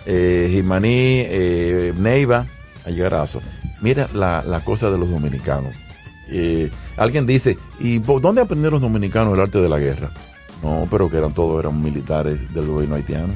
eh, 0.07 0.49
Jimaní, 0.51 1.25
eh, 1.27 1.93
Neiva, 1.97 2.47
a 2.85 2.91
llegar 2.91 3.15
a 3.15 3.23
Aso. 3.23 3.41
Mira 3.81 4.09
la, 4.15 4.43
la 4.43 4.61
cosa 4.61 4.91
de 4.91 4.99
los 4.99 5.11
dominicanos. 5.11 5.75
Eh, 6.29 6.71
alguien 6.97 7.27
dice, 7.27 7.57
¿y 7.79 8.01
por 8.01 8.21
dónde 8.21 8.41
aprendieron 8.41 8.81
los 8.81 8.83
dominicanos 8.83 9.35
el 9.35 9.41
arte 9.41 9.59
de 9.59 9.69
la 9.69 9.79
guerra? 9.79 10.11
No, 10.63 10.89
pero 10.91 11.11
que 11.11 11.19
eran 11.19 11.35
todos 11.35 11.61
eran 11.61 11.81
militares 11.81 12.53
del 12.53 12.67
gobierno 12.67 12.97
haitiano. 12.97 13.35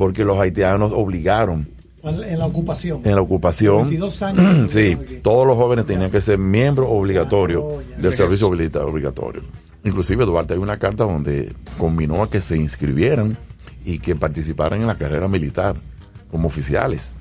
Porque 0.00 0.24
los 0.24 0.40
haitianos 0.40 0.92
obligaron 0.94 1.68
En 2.02 2.38
la 2.38 2.46
ocupación. 2.46 3.02
en 3.04 3.14
la 3.14 3.20
ocupación. 3.20 3.82
22 3.82 4.22
años. 4.22 4.72
sí, 4.72 4.96
todos 5.22 5.46
los 5.46 5.58
jóvenes 5.58 5.84
tenían 5.84 6.10
que 6.10 6.22
ser 6.22 6.38
miembros 6.38 6.88
obligatorios 6.90 7.64
del 7.98 8.14
servicio 8.14 8.48
militar 8.48 8.80
obligatorio. 8.80 9.42
Inclusive 9.84 10.24
Duarte 10.24 10.54
hay 10.54 10.58
una 10.58 10.78
carta 10.78 11.04
donde 11.04 11.52
combinó 11.76 12.22
a 12.22 12.30
que 12.30 12.40
se 12.40 12.56
inscribieran 12.56 13.36
y 13.84 13.98
que 13.98 14.16
participaran 14.16 14.80
en 14.80 14.86
la 14.86 14.94
carrera 14.96 15.28
militar 15.28 15.76
como 16.30 16.48
oficiales. 16.48 17.12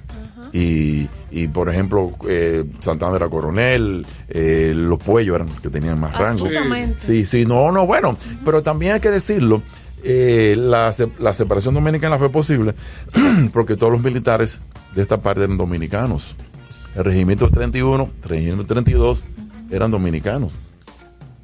Y, 0.54 1.10
y, 1.32 1.50
por 1.50 1.70
ejemplo, 1.70 2.14
eh, 2.30 2.64
Santana 2.80 3.18
era 3.18 3.28
coronel, 3.28 4.06
eh, 4.30 4.72
los 4.74 5.00
Puellos 5.00 5.36
eran 5.36 5.50
los 5.50 5.60
que 5.60 5.70
tenían 5.70 6.00
más 6.00 6.18
rango. 6.18 6.48
Sí, 7.00 7.26
sí, 7.26 7.46
no, 7.46 7.74
no, 7.74 7.86
bueno, 7.86 8.18
pero 8.46 8.64
también 8.64 8.94
hay 8.94 9.00
que 9.02 9.12
decirlo, 9.12 9.62
eh, 10.04 10.56
la, 10.58 10.94
la 11.20 11.34
separación 11.34 11.74
dominicana 11.74 12.18
fue 12.18 12.30
posible 12.30 12.74
porque 13.54 13.76
todos 13.76 13.92
los 13.92 14.02
militares 14.02 14.62
de 14.96 15.02
esta 15.02 15.18
parte 15.18 15.44
eran 15.44 15.58
dominicanos. 15.58 16.36
El 16.96 17.06
regimiento 17.06 17.50
31, 17.50 18.10
el 18.24 18.30
regimiento 18.30 18.66
32 18.66 19.26
eran 19.72 19.92
dominicanos. 19.92 20.56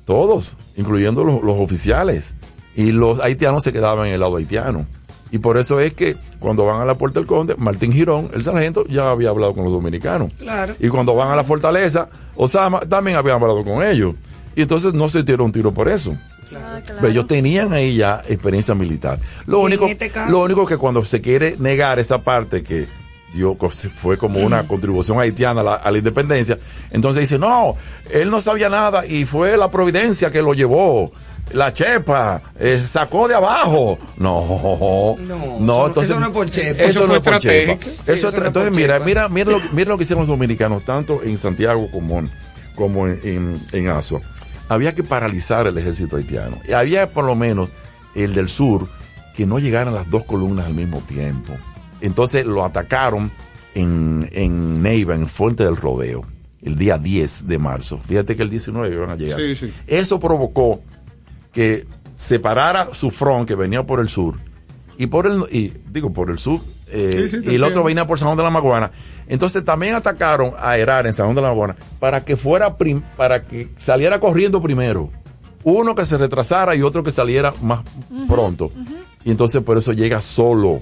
Todos, 0.06 0.56
incluyendo 0.76 1.24
los, 1.24 1.44
los 1.44 1.60
oficiales. 1.60 2.34
Y 2.76 2.92
los 2.92 3.20
haitianos 3.20 3.64
se 3.64 3.72
quedaban 3.72 4.08
en 4.08 4.14
el 4.14 4.20
lado 4.20 4.36
haitiano. 4.36 4.86
Y 5.32 5.40
por 5.40 5.58
eso 5.58 5.80
es 5.80 5.94
que 5.94 6.18
cuando 6.40 6.66
van 6.66 6.82
a 6.82 6.86
la 6.86 6.98
Puerta 6.98 7.20
del 7.20 7.28
Conde, 7.28 7.56
Martín 7.58 7.92
Girón, 7.92 8.30
el 8.34 8.44
sargento, 8.44 8.86
ya 8.88 9.12
había 9.12 9.30
hablado 9.30 9.54
con 9.54 9.64
los 9.64 9.74
dominicanos. 9.74 10.32
Claro. 10.38 10.76
Y 10.80 10.90
cuando 10.90 11.16
van 11.16 11.32
a 11.32 11.36
la 11.36 11.44
fortaleza, 11.44 12.10
Osama 12.36 12.82
también 12.82 13.18
había 13.18 13.34
hablado 13.34 13.64
con 13.64 13.84
ellos. 13.84 14.16
Y 14.56 14.62
entonces 14.62 14.94
no 14.94 15.10
se 15.10 15.24
tiró 15.24 15.44
un 15.44 15.52
tiro 15.52 15.74
por 15.74 15.90
eso. 15.90 16.18
Pero 16.88 17.08
ellos 17.08 17.28
tenían 17.28 17.74
ahí 17.74 17.96
ya 17.96 18.22
experiencia 18.28 18.76
militar. 18.76 19.20
Lo 19.46 19.60
único, 19.60 19.88
este 19.88 20.12
lo 20.30 20.42
único 20.42 20.66
que 20.66 20.78
cuando 20.78 21.04
se 21.04 21.22
quiere 21.22 21.56
negar 21.60 22.00
esa 22.00 22.22
parte 22.22 22.64
que 22.64 22.88
dio, 23.34 23.58
fue 23.96 24.18
como 24.18 24.40
una 24.40 24.68
contribución 24.68 25.20
haitiana 25.20 25.62
a 25.62 25.64
la, 25.64 25.74
a 25.76 25.92
la 25.92 25.98
independencia, 25.98 26.58
entonces 26.92 27.22
dice, 27.22 27.38
no, 27.38 27.76
él 28.10 28.32
no 28.32 28.42
sabía 28.42 28.70
nada 28.70 29.06
y 29.06 29.26
fue 29.26 29.58
la 29.58 29.70
providencia 29.70 30.32
que 30.32 30.42
lo 30.42 30.54
llevó. 30.54 31.12
La 31.54 31.72
chepa 31.72 32.42
eh, 32.60 32.84
sacó 32.88 33.28
de 33.28 33.36
abajo. 33.36 34.00
No, 34.18 35.16
No, 35.60 35.86
entonces 35.86 36.10
eso 36.10 36.20
no 36.20 36.28
es 36.28 36.32
por 36.34 36.50
chepa. 36.50 36.82
Eso, 36.84 36.90
Eso 37.04 37.08
no 37.08 37.16
es 37.16 37.22
por 37.22 37.38
chepa. 37.38 37.74
Eso 38.12 38.30
es 38.30 38.34
no 38.40 38.46
entonces 38.48 38.72
por 38.72 38.80
mira, 38.80 38.96
chepa. 38.96 39.06
mira, 39.06 39.30
mira 39.30 39.52
lo, 39.52 39.62
mira 39.74 39.90
lo 39.90 39.98
que 39.98 40.04
hicieron 40.04 40.22
los 40.22 40.28
dominicanos, 40.28 40.84
tanto 40.84 41.22
en 41.24 41.38
Santiago 41.38 41.88
como 41.92 42.18
en, 42.18 42.32
como 42.74 43.08
en, 43.08 43.20
en, 43.24 43.60
en 43.74 43.88
Asua. 43.90 44.22
Había 44.70 44.96
que 44.96 45.04
paralizar 45.04 45.68
el 45.68 45.78
ejército 45.78 46.18
haitiano. 46.18 46.60
Y 46.68 46.74
había 46.74 47.12
por 47.12 47.26
lo 47.26 47.36
menos 47.36 47.72
el 48.16 48.34
del 48.34 48.50
sur 48.50 48.88
que 49.36 49.46
no 49.46 49.60
llegaran 49.60 49.94
las 49.94 50.10
dos 50.10 50.24
columnas 50.24 50.66
al 50.66 50.74
mismo 50.74 51.02
tiempo. 51.02 51.54
Entonces 52.02 52.46
lo 52.46 52.64
atacaron 52.64 53.32
en, 53.74 54.30
en 54.32 54.82
Neiva, 54.82 55.16
en 55.16 55.28
Fuente 55.28 55.66
del 55.66 55.76
Rodeo, 55.76 56.26
el 56.62 56.78
día 56.78 56.98
10 56.98 57.48
de 57.48 57.58
marzo. 57.58 58.00
Fíjate 58.06 58.36
que 58.36 58.44
el 58.44 58.50
19 58.50 58.94
iban 58.94 59.10
a 59.12 59.16
llegar. 59.16 59.40
Sí, 59.40 59.56
sí. 59.56 59.74
Eso 59.88 60.20
provocó 60.20 60.82
que 61.52 61.86
separara 62.16 62.94
su 62.94 63.12
front 63.12 63.48
que 63.48 63.56
venía 63.56 63.84
por 63.84 64.00
el 64.00 64.08
sur 64.08 64.36
y 64.98 65.08
por 65.08 65.28
el 65.28 65.44
y 65.52 65.74
digo 65.92 66.14
por 66.14 66.30
el 66.30 66.38
sur 66.38 66.62
eh, 66.88 67.28
Sí, 67.32 67.38
sí, 67.38 67.46
te 67.46 67.52
y 67.52 67.56
el 67.56 67.64
otro 67.64 67.84
venía 67.84 68.06
por 68.08 68.20
San 68.20 68.28
Juan 68.28 68.38
de 68.38 68.44
la 68.44 68.50
Maguana. 68.50 68.92
Entonces 69.28 69.64
también 69.66 69.96
atacaron 69.96 70.54
a 70.60 70.78
Herar 70.78 71.08
en 71.08 71.14
San 71.14 71.26
Juan 71.26 71.36
de 71.36 71.42
la 71.42 71.48
Maguana 71.50 71.76
para 72.00 72.24
que 72.24 72.38
fuera 72.38 72.78
prim- 72.78 73.02
para 73.18 73.42
que 73.44 73.70
saliera 73.80 74.20
corriendo 74.20 74.62
primero. 74.62 75.10
Uno 75.64 75.96
que 75.96 76.06
se 76.06 76.18
retrasara 76.18 76.76
y 76.76 76.84
otro 76.84 77.02
que 77.04 77.12
saliera 77.12 77.54
más 77.62 77.82
pronto. 78.28 78.72
Y 79.24 79.32
entonces 79.32 79.64
por 79.64 79.78
eso 79.80 79.94
llega 79.94 80.22
solo 80.22 80.82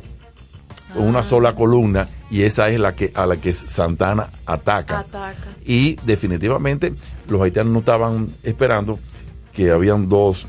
con 0.94 1.08
una 1.08 1.24
sola 1.24 1.56
columna 1.56 2.08
y 2.30 2.42
esa 2.44 2.70
es 2.70 2.80
la 2.80 2.94
que 2.94 3.12
a 3.16 3.26
la 3.26 3.38
que 3.38 3.54
Santana 3.54 4.28
ataca. 4.46 5.00
Ataca. 5.00 5.38
Y 5.66 5.96
definitivamente 6.04 6.94
los 7.30 7.42
haitianos 7.42 7.72
no 7.74 7.80
estaban 7.80 8.28
esperando 8.44 9.00
que 9.54 9.72
habían 9.72 10.08
dos, 10.10 10.48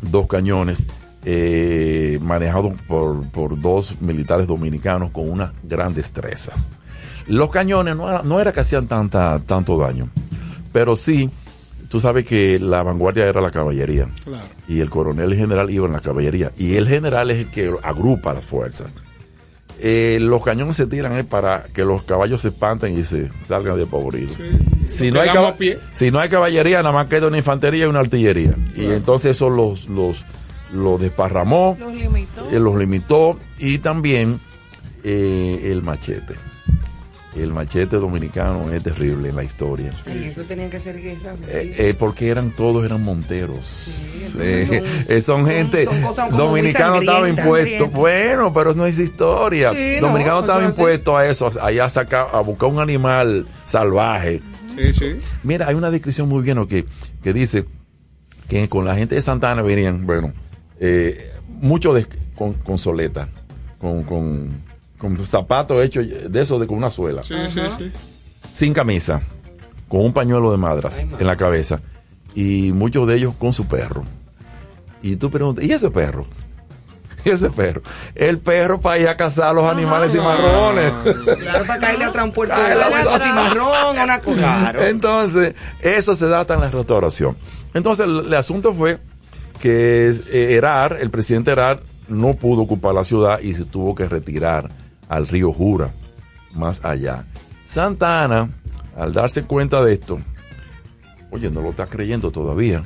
dos 0.00 0.26
cañones 0.26 0.86
eh, 1.24 2.18
manejados 2.22 2.74
por, 2.88 3.26
por 3.30 3.60
dos 3.60 4.00
militares 4.00 4.46
dominicanos 4.46 5.10
con 5.10 5.28
una 5.30 5.52
gran 5.62 5.94
destreza. 5.94 6.52
Los 7.26 7.50
cañones 7.50 7.96
no 7.96 8.08
era, 8.08 8.22
no 8.22 8.40
era 8.40 8.52
que 8.52 8.60
hacían 8.60 8.88
tanta, 8.88 9.38
tanto 9.40 9.76
daño, 9.78 10.08
pero 10.72 10.96
sí, 10.96 11.30
tú 11.88 12.00
sabes 12.00 12.26
que 12.26 12.58
la 12.58 12.82
vanguardia 12.82 13.26
era 13.26 13.40
la 13.40 13.50
caballería 13.50 14.08
Claro. 14.24 14.44
y 14.66 14.80
el 14.80 14.90
coronel 14.90 15.34
general 15.34 15.70
iba 15.70 15.86
en 15.86 15.92
la 15.92 16.00
caballería 16.00 16.50
y 16.56 16.74
el 16.74 16.88
general 16.88 17.30
es 17.30 17.38
el 17.38 17.50
que 17.50 17.72
agrupa 17.82 18.34
las 18.34 18.44
fuerzas. 18.44 18.88
Eh, 19.84 20.18
los 20.20 20.44
cañones 20.44 20.76
se 20.76 20.86
tiran 20.86 21.12
eh, 21.18 21.24
para 21.24 21.64
que 21.74 21.84
los 21.84 22.02
caballos 22.02 22.42
se 22.42 22.48
espanten 22.48 22.96
y 22.96 23.02
se 23.02 23.30
salgan 23.48 23.76
de 23.76 23.86
pavoridos. 23.86 24.36
Si, 24.86 25.10
no 25.10 25.20
hay 25.20 25.30
si 25.92 26.10
no 26.12 26.20
hay 26.20 26.28
caballería, 26.28 26.78
nada 26.84 26.92
más 26.92 27.06
queda 27.06 27.26
una 27.26 27.38
infantería 27.38 27.86
y 27.86 27.88
una 27.88 27.98
artillería. 28.00 28.54
Y 28.76 28.84
entonces 28.86 29.32
eso 29.36 29.50
los, 29.50 29.88
los, 29.88 30.24
los 30.72 31.00
desparramó, 31.00 31.76
Los 31.78 31.94
limitó. 31.94 32.50
eh, 32.50 32.58
los 32.58 32.76
limitó 32.76 33.38
y 33.58 33.78
también 33.78 34.40
eh, 35.04 35.68
el 35.72 35.82
machete. 35.82 36.34
El 37.34 37.50
machete 37.54 37.96
dominicano 37.96 38.70
es 38.70 38.82
terrible 38.82 39.30
en 39.30 39.36
la 39.36 39.42
historia. 39.42 39.90
Y 40.06 40.24
eso 40.24 40.42
tenían 40.42 40.68
que 40.68 40.78
ser 40.78 41.00
guerra. 41.00 41.34
Eh, 41.48 41.74
eh, 41.78 41.94
porque 41.98 42.28
eran 42.28 42.50
todos 42.50 42.84
eran 42.84 43.02
monteros 43.02 44.34
Eh, 44.38 44.66
son- 44.66 44.76
eh, 45.16 45.22
son, 45.22 45.42
son- 45.44 45.46
gente 45.46 45.84
son 45.84 46.02
cosas 46.02 46.26
como 46.26 46.36
muy 46.48 46.60
dominicano 46.60 47.00
estaba 47.00 47.28
impuesto 47.28 47.86
bueno 47.88 48.52
pero 48.52 48.72
no 48.74 48.86
es 48.86 48.98
historia 48.98 49.72
Sí, 49.72 49.96
dominicano 50.00 50.40
estaba 50.40 50.64
impuesto 50.64 51.16
a 51.16 51.26
eso 51.26 51.46
a- 51.60 51.66
allá 51.66 51.84
a 51.86 51.88
sacar 51.90 52.26
a 52.32 52.40
buscar 52.40 52.68
un 52.70 52.80
animal 52.80 53.46
salvaje 53.66 54.40
Sí, 54.76 54.92
sí. 54.94 55.16
mira 55.42 55.68
hay 55.68 55.74
una 55.74 55.90
descripción 55.90 56.28
muy 56.28 56.42
bien 56.42 56.56
¿no? 56.58 56.66
que, 56.68 56.86
que 57.22 57.32
dice 57.34 57.64
que 58.48 58.68
con 58.68 58.84
la 58.86 58.94
gente 58.96 59.14
de 59.14 59.22
Santana 59.22 59.60
venían 59.62 60.06
bueno 60.06 60.32
eh, 60.84 61.30
muchos 61.60 61.94
de- 61.94 62.06
con, 62.34 62.54
con 62.54 62.76
soleta 62.78 63.28
con, 63.78 64.02
con, 64.02 64.48
con 64.98 65.16
zapatos 65.24 65.82
hechos 65.84 66.04
de 66.28 66.42
eso 66.42 66.58
de 66.58 66.66
con 66.66 66.76
una 66.78 66.90
suela 66.90 67.22
Sí, 67.22 67.34
sí, 67.52 67.60
sí. 67.78 67.92
sin 68.52 68.74
camisa, 68.74 69.20
con 69.88 70.00
un 70.00 70.12
pañuelo 70.12 70.50
de 70.50 70.56
madras 70.56 70.98
en 70.98 71.26
la 71.26 71.36
cabeza, 71.36 71.80
y 72.34 72.72
muchos 72.72 73.06
de 73.06 73.16
ellos 73.16 73.34
con 73.38 73.52
su 73.52 73.66
perro. 73.66 74.04
Y 75.02 75.16
tú 75.16 75.30
preguntas, 75.30 75.64
¿y 75.64 75.72
ese 75.72 75.90
perro? 75.90 76.26
¿Y 77.24 77.30
ese 77.30 77.50
perro? 77.50 77.82
El 78.14 78.38
perro 78.38 78.80
para 78.80 78.98
ir 78.98 79.08
a 79.08 79.16
cazar 79.16 79.54
los 79.54 79.64
animales 79.70 80.10
cimarrones. 80.12 80.92
Claro, 81.38 81.64
para 81.66 81.78
caerle 81.78 82.04
a 82.06 82.12
Tranpuerto 82.12 82.54
Ay, 82.56 82.74
la- 82.76 83.14
a 83.14 83.18
cimarrón, 83.20 83.98
a 83.98 84.04
una 84.04 84.18
Claro. 84.20 84.82
Entonces, 84.84 85.54
eso 85.80 86.14
se 86.16 86.26
data 86.28 86.54
en 86.54 86.60
la 86.60 86.70
restauración. 86.70 87.36
Entonces, 87.74 88.06
el, 88.06 88.26
el 88.26 88.34
asunto 88.34 88.72
fue 88.72 88.98
que 89.62 90.10
eh, 90.32 90.54
Herar, 90.56 90.98
el 91.00 91.10
presidente 91.10 91.52
Herar, 91.52 91.80
no 92.08 92.34
pudo 92.34 92.62
ocupar 92.62 92.94
la 92.94 93.04
ciudad 93.04 93.38
y 93.40 93.54
se 93.54 93.64
tuvo 93.64 93.94
que 93.94 94.08
retirar 94.08 94.68
al 95.08 95.28
río 95.28 95.52
Jura, 95.52 95.90
más 96.56 96.84
allá. 96.84 97.24
Santa 97.64 98.24
Ana, 98.24 98.50
al 98.96 99.12
darse 99.12 99.44
cuenta 99.44 99.82
de 99.84 99.92
esto, 99.94 100.18
oye, 101.30 101.48
no 101.48 101.62
lo 101.62 101.70
está 101.70 101.86
creyendo 101.86 102.32
todavía, 102.32 102.82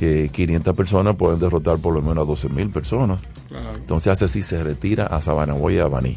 que 0.00 0.30
500 0.32 0.74
personas 0.74 1.14
pueden 1.16 1.38
derrotar 1.38 1.76
por 1.78 1.92
lo 1.92 2.00
menos 2.00 2.24
a 2.24 2.26
12 2.26 2.48
mil 2.48 2.70
personas. 2.70 3.20
Claro. 3.48 3.76
Entonces 3.76 4.12
hace 4.12 4.24
así, 4.24 4.42
se 4.42 4.64
retira 4.64 5.06
a 5.06 5.20
Sabanaboy 5.20 5.76
y 5.76 5.78
a 5.78 5.86
Baní. 5.88 6.16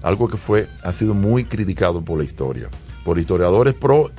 Algo 0.00 0.28
que 0.28 0.36
fue, 0.36 0.68
ha 0.84 0.92
sido 0.92 1.12
muy 1.14 1.44
criticado 1.44 2.02
por 2.02 2.18
la 2.18 2.24
historia, 2.24 2.68
por 3.04 3.18
historiadores 3.18 3.74
pro 3.74 4.12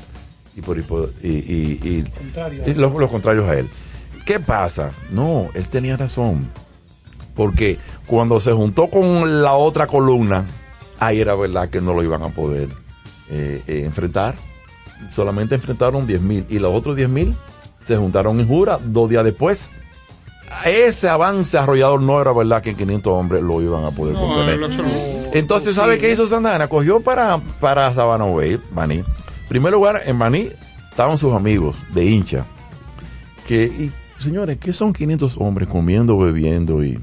y 0.57 0.61
por 0.61 0.77
y, 0.77 0.83
y- 1.29 1.79
y- 1.81 2.03
Contrario. 2.03 2.63
y 2.67 2.73
los, 2.73 2.93
los 2.93 3.09
contrarios 3.09 3.47
a 3.47 3.57
él. 3.57 3.69
¿Qué 4.29 4.39
pasa? 4.39 4.91
No, 5.09 5.47
él 5.55 5.67
tenía 5.69 5.97
razón. 5.97 6.47
Porque 7.33 7.79
cuando 8.05 8.39
se 8.39 8.51
juntó 8.51 8.87
con 8.87 9.41
la 9.41 9.53
otra 9.53 9.87
columna, 9.87 10.45
ahí 10.99 11.19
era 11.19 11.33
verdad 11.33 11.71
que 11.71 11.81
no 11.81 11.95
lo 11.95 12.03
iban 12.03 12.21
a 12.21 12.29
poder 12.29 12.69
eh, 13.31 13.63
eh, 13.65 13.81
enfrentar. 13.85 14.35
Solamente 15.09 15.55
enfrentaron 15.55 16.05
10 16.05 16.21
mil 16.21 16.45
y 16.47 16.59
los 16.59 16.71
otros 16.75 16.95
10 16.95 17.09
mil 17.09 17.35
se 17.83 17.97
juntaron 17.97 18.39
en 18.39 18.47
Jura 18.47 18.77
dos 18.79 19.09
días 19.09 19.23
después. 19.23 19.71
Ese 20.63 21.09
avance 21.09 21.57
arrollador 21.57 21.99
no 21.99 22.21
era 22.21 22.31
verdad 22.31 22.61
que 22.61 22.69
en 22.69 22.75
500 22.75 23.11
hombres 23.11 23.41
lo 23.41 23.63
iban 23.63 23.83
a 23.83 23.89
poder 23.89 24.13
No, 24.13 24.21
contener. 24.21 24.59
Entonces, 25.33 25.73
¿sabe 25.73 25.97
qué 25.97 26.11
hizo 26.11 26.27
Santana? 26.27 26.67
Cogió 26.67 26.99
para, 26.99 27.39
para 27.59 27.91
Sabana 27.95 28.25
Bay, 28.25 28.61
Baní. 28.69 28.97
En 28.97 29.05
primer 29.47 29.73
lugar, 29.73 30.03
en 30.05 30.19
Baní 30.19 30.51
estaban 30.87 31.17
sus 31.17 31.33
amigos 31.33 31.75
de 31.95 32.05
hincha. 32.05 32.45
Que, 33.47 33.63
y, 33.63 33.91
señores, 34.19 34.57
¿qué 34.59 34.73
son 34.73 34.93
500 34.93 35.35
hombres 35.37 35.67
comiendo, 35.69 36.17
bebiendo 36.17 36.83
y, 36.83 36.99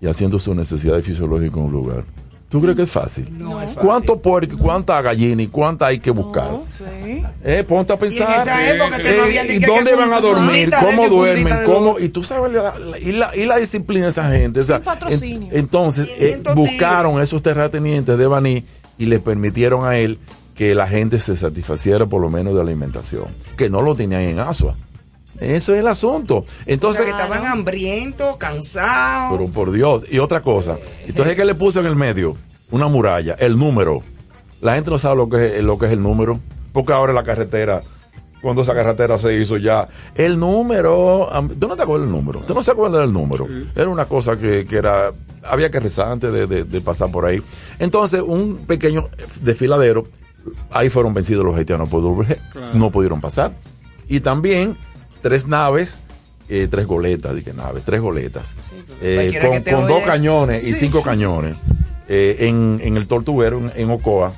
y 0.00 0.06
haciendo 0.06 0.38
sus 0.38 0.54
necesidades 0.56 1.04
fisiológicas 1.04 1.56
en 1.58 1.62
un 1.64 1.72
lugar? 1.72 2.04
¿Tú 2.48 2.60
crees 2.62 2.76
que 2.76 2.82
es 2.82 2.90
fácil? 2.90 3.26
No 3.36 3.60
es 3.60 3.70
fácil. 3.70 3.82
¿Cuánto 3.88 4.20
puerco, 4.22 4.56
cuánta 4.56 5.02
gallina 5.02 5.42
y 5.42 5.48
cuánta 5.48 5.86
hay 5.86 5.98
que 5.98 6.12
buscar? 6.12 6.48
No, 6.52 6.62
sí. 6.78 7.20
Eh, 7.42 7.64
ponte 7.66 7.92
a 7.92 7.96
Y 7.96 8.04
en 8.04 8.12
esa 8.12 8.26
pensar. 8.26 8.62
época 8.62 8.96
que 8.98 9.10
Eh, 9.10 9.16
no 9.18 9.22
habían 9.24 9.46
¿Y 9.46 9.58
que- 9.58 9.66
dónde 9.66 9.90
que 9.90 9.96
van 9.96 10.12
a 10.12 10.20
dormir? 10.20 10.50
fundita 10.70 10.80
¿Cómo 10.80 11.08
duermen? 11.08 11.54
¿Cómo? 11.66 11.98
Y 11.98 12.08
tú 12.10 12.22
sabes 12.22 12.52
la, 12.52 12.78
la- 12.78 12.98
y, 13.00 13.12
la, 13.12 13.30
y 13.36 13.46
la 13.46 13.56
disciplina 13.56 14.04
de 14.04 14.10
esa 14.10 14.30
gente. 14.30 14.60
O 14.60 14.64
sea, 14.64 14.76
Sin 14.76 14.84
patrocinio. 14.84 15.48
en- 15.52 15.58
entonces, 15.58 16.08
eh, 16.18 16.40
500 16.44 16.54
buscaron 16.54 17.20
esos 17.20 17.42
terratenientes 17.42 18.16
de 18.16 18.26
Baní 18.28 18.64
y 18.96 19.06
le 19.06 19.18
permitieron 19.18 19.84
a 19.84 19.96
él 19.98 20.18
que 20.54 20.74
la 20.76 20.86
gente 20.86 21.18
se 21.18 21.36
satisfaciera 21.36 22.06
por 22.06 22.22
lo 22.22 22.30
menos 22.30 22.52
de 22.54 22.58
la 22.58 22.62
alimentación, 22.70 23.24
que 23.56 23.68
no 23.68 23.82
lo 23.82 23.96
tenían 23.96 24.22
en 24.22 24.38
Asua. 24.38 24.76
Eso 25.40 25.74
es 25.74 25.80
el 25.80 25.86
asunto. 25.86 26.38
O 26.38 26.44
Entonces, 26.66 27.04
sea, 27.04 27.14
que 27.16 27.22
estaban 27.22 27.44
hambrientos, 27.46 28.36
cansados. 28.36 29.36
pero 29.38 29.50
por 29.52 29.70
Dios, 29.72 30.04
y 30.10 30.18
otra 30.18 30.40
cosa. 30.42 30.76
Entonces, 31.06 31.36
¿qué 31.36 31.44
le 31.44 31.54
puso 31.54 31.80
en 31.80 31.86
el 31.86 31.96
medio? 31.96 32.36
Una 32.70 32.88
muralla, 32.88 33.34
el 33.38 33.58
número. 33.58 34.02
La 34.60 34.74
gente 34.74 34.90
no 34.90 34.98
sabe 34.98 35.16
lo 35.16 35.28
que 35.28 35.58
es, 35.58 35.64
lo 35.64 35.78
que 35.78 35.86
es 35.86 35.92
el 35.92 36.02
número, 36.02 36.40
porque 36.72 36.92
ahora 36.92 37.12
la 37.12 37.22
carretera, 37.22 37.82
cuando 38.42 38.62
esa 38.62 38.74
carretera 38.74 39.18
se 39.18 39.38
hizo 39.40 39.56
ya, 39.58 39.88
el 40.14 40.38
número, 40.38 41.28
¿tú 41.60 41.68
no 41.68 41.76
te 41.76 41.82
acuerdas 41.82 42.08
del 42.08 42.16
número? 42.16 42.40
¿Tú 42.40 42.54
no 42.54 42.62
se 42.62 42.70
acuerdas 42.70 43.00
del 43.02 43.12
número? 43.12 43.46
Era 43.74 43.88
una 43.88 44.06
cosa 44.06 44.38
que, 44.38 44.66
que 44.66 44.76
era, 44.76 45.12
había 45.44 45.70
que 45.70 45.78
rezar 45.80 46.08
antes 46.08 46.32
de, 46.32 46.46
de- 46.46 46.64
de 46.64 46.80
pasar 46.80 47.10
por 47.10 47.24
ahí. 47.26 47.42
Entonces, 47.78 48.22
un 48.26 48.64
pequeño 48.66 49.08
desfiladero, 49.42 50.06
ahí 50.70 50.88
fueron 50.90 51.12
vencidos 51.14 51.44
los 51.44 51.56
haitianos 51.56 51.88
por 51.88 52.02
doble, 52.02 52.38
Claro. 52.52 52.74
no 52.74 52.90
pudieron 52.90 53.20
pasar. 53.20 53.52
Y 54.08 54.20
también 54.20 54.76
tres 55.22 55.46
naves, 55.46 55.98
eh, 56.48 56.68
tres 56.70 56.86
goletas, 56.86 57.34
dije 57.34 57.52
naves, 57.52 57.84
tres 57.84 58.00
goletas, 58.00 58.54
eh, 59.00 59.30
cualquiera 59.32 59.76
con, 59.78 59.88
dos 59.88 60.02
cañones 60.04 60.64
y 60.64 60.72
cinco 60.74 61.02
cañones 61.02 61.56
eh, 62.08 62.36
en, 62.40 62.80
en 62.82 62.96
el 62.96 63.06
Tortuguero, 63.06 63.58
en, 63.58 63.72
en 63.74 63.90
Ocoa, 63.90 64.32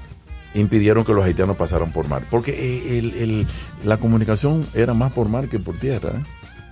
impidieron 0.55 1.05
que 1.05 1.13
los 1.13 1.25
haitianos 1.25 1.57
pasaran 1.57 1.93
por 1.93 2.09
mar. 2.09 2.23
Porque 2.31 2.53
eh, 2.53 2.99
el- 2.99 3.15
el- 3.15 3.47
la 3.85 3.99
comunicación 3.99 4.67
era 4.75 4.95
más 4.95 5.13
por 5.13 5.29
mar 5.29 5.49
que 5.49 5.59
por 5.59 5.77
tierra. 5.79 6.11
¿eh? 6.15 6.23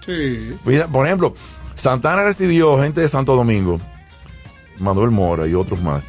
Sí. 0.06 0.54
Mira, 0.64 0.88
por 0.88 1.06
ejemplo, 1.06 1.34
Santana 1.74 2.24
recibió 2.24 2.80
gente 2.80 3.02
de 3.02 3.08
Santo 3.08 3.36
Domingo, 3.36 3.78
Manuel 4.78 5.10
Mora 5.10 5.46
y 5.46 5.54
otros 5.54 5.80
más, 5.82 6.02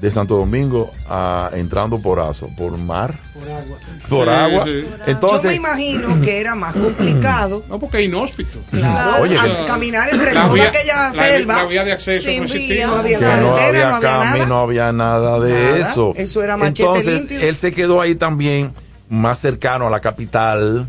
de 0.00 0.10
Santo 0.12 0.36
Domingo 0.36 0.92
a, 1.08 1.50
entrando 1.54 2.00
por 2.00 2.20
Azo, 2.20 2.48
por 2.56 2.76
mar, 2.78 3.18
Por 3.34 3.42
agua. 3.50 3.78
sí. 3.80 4.06
por 4.08 4.24
Sí, 4.26 4.30
agua. 4.30 4.64
sí. 4.64 4.70
Yo 4.90 4.98
me 5.04 5.10
Entonces, 5.12 5.54
imagino 5.56 6.22
que 6.22 6.40
era 6.40 6.54
más 6.54 6.74
complicado. 6.74 7.64
No, 7.68 7.78
porque 7.80 7.98
es 7.98 8.04
inhóspito. 8.04 8.58
Claro, 8.70 9.22
Oye, 9.22 9.36
al 9.36 9.64
caminar 9.66 10.08
entre 10.10 10.32
La 10.34 10.42
toda 10.44 10.54
vía- 10.54 10.68
aquella 10.68 10.96
la- 11.08 11.12
selva. 11.12 11.54
La 11.56 11.64
vía 11.64 11.84
de 11.84 11.92
acceso 11.92 12.26
no 12.26 12.32
vía. 12.32 12.42
existía. 12.44 12.86
No 12.86 12.94
había 12.96 13.18
que 13.18 13.24
no 13.24 13.30
había 13.32 13.40
no 13.40 13.56
había 13.56 14.00
camino, 14.00 14.34
nada. 14.34 14.46
no 14.46 14.60
había 14.60 14.92
nada 14.92 15.40
de 15.40 15.52
Nada. 15.52 15.78
eso. 15.78 16.12
Eso 16.16 16.42
era 16.42 16.56
machete 16.56 16.82
Entonces, 16.84 17.14
limpio. 17.14 17.40
él 17.40 17.56
se 17.56 17.72
quedó 17.72 18.00
ahí 18.00 18.14
también, 18.14 18.70
más 19.08 19.38
cercano 19.40 19.88
a 19.88 19.90
la 19.90 20.00
capital, 20.00 20.86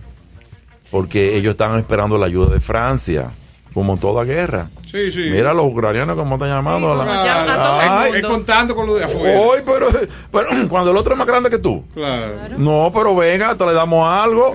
porque 0.91 1.35
ellos 1.35 1.51
estaban 1.51 1.79
esperando 1.79 2.17
la 2.17 2.25
ayuda 2.27 2.53
de 2.53 2.59
Francia, 2.59 3.31
como 3.73 3.93
en 3.93 3.99
toda 3.99 4.23
guerra. 4.23 4.67
Sí, 4.89 5.11
sí. 5.11 5.29
Mira 5.29 5.53
los 5.53 5.65
ucranianos 5.71 6.15
como 6.15 6.35
están 6.35 6.49
llamando 6.49 6.95
Sí, 6.95 7.01
a 7.01 7.45
la- 7.45 8.01
Ay, 8.01 8.13
es 8.15 8.25
contando 8.25 8.75
con 8.75 8.87
lo 8.87 8.95
de 8.95 9.03
afuera. 9.05 9.39
Hoy, 9.39 9.59
pero, 9.65 9.87
pero 10.31 10.49
cuando 10.69 10.89
el 10.91 10.97
otro 10.97 11.13
es 11.13 11.17
más 11.19 11.27
grande 11.27 11.49
que 11.51 11.59
tú. 11.59 11.83
Claro. 11.93 12.57
No, 12.57 12.91
pero 12.93 13.15
venga, 13.15 13.53
te 13.55 13.65
le 13.65 13.73
damos 13.73 14.09
algo. 14.09 14.53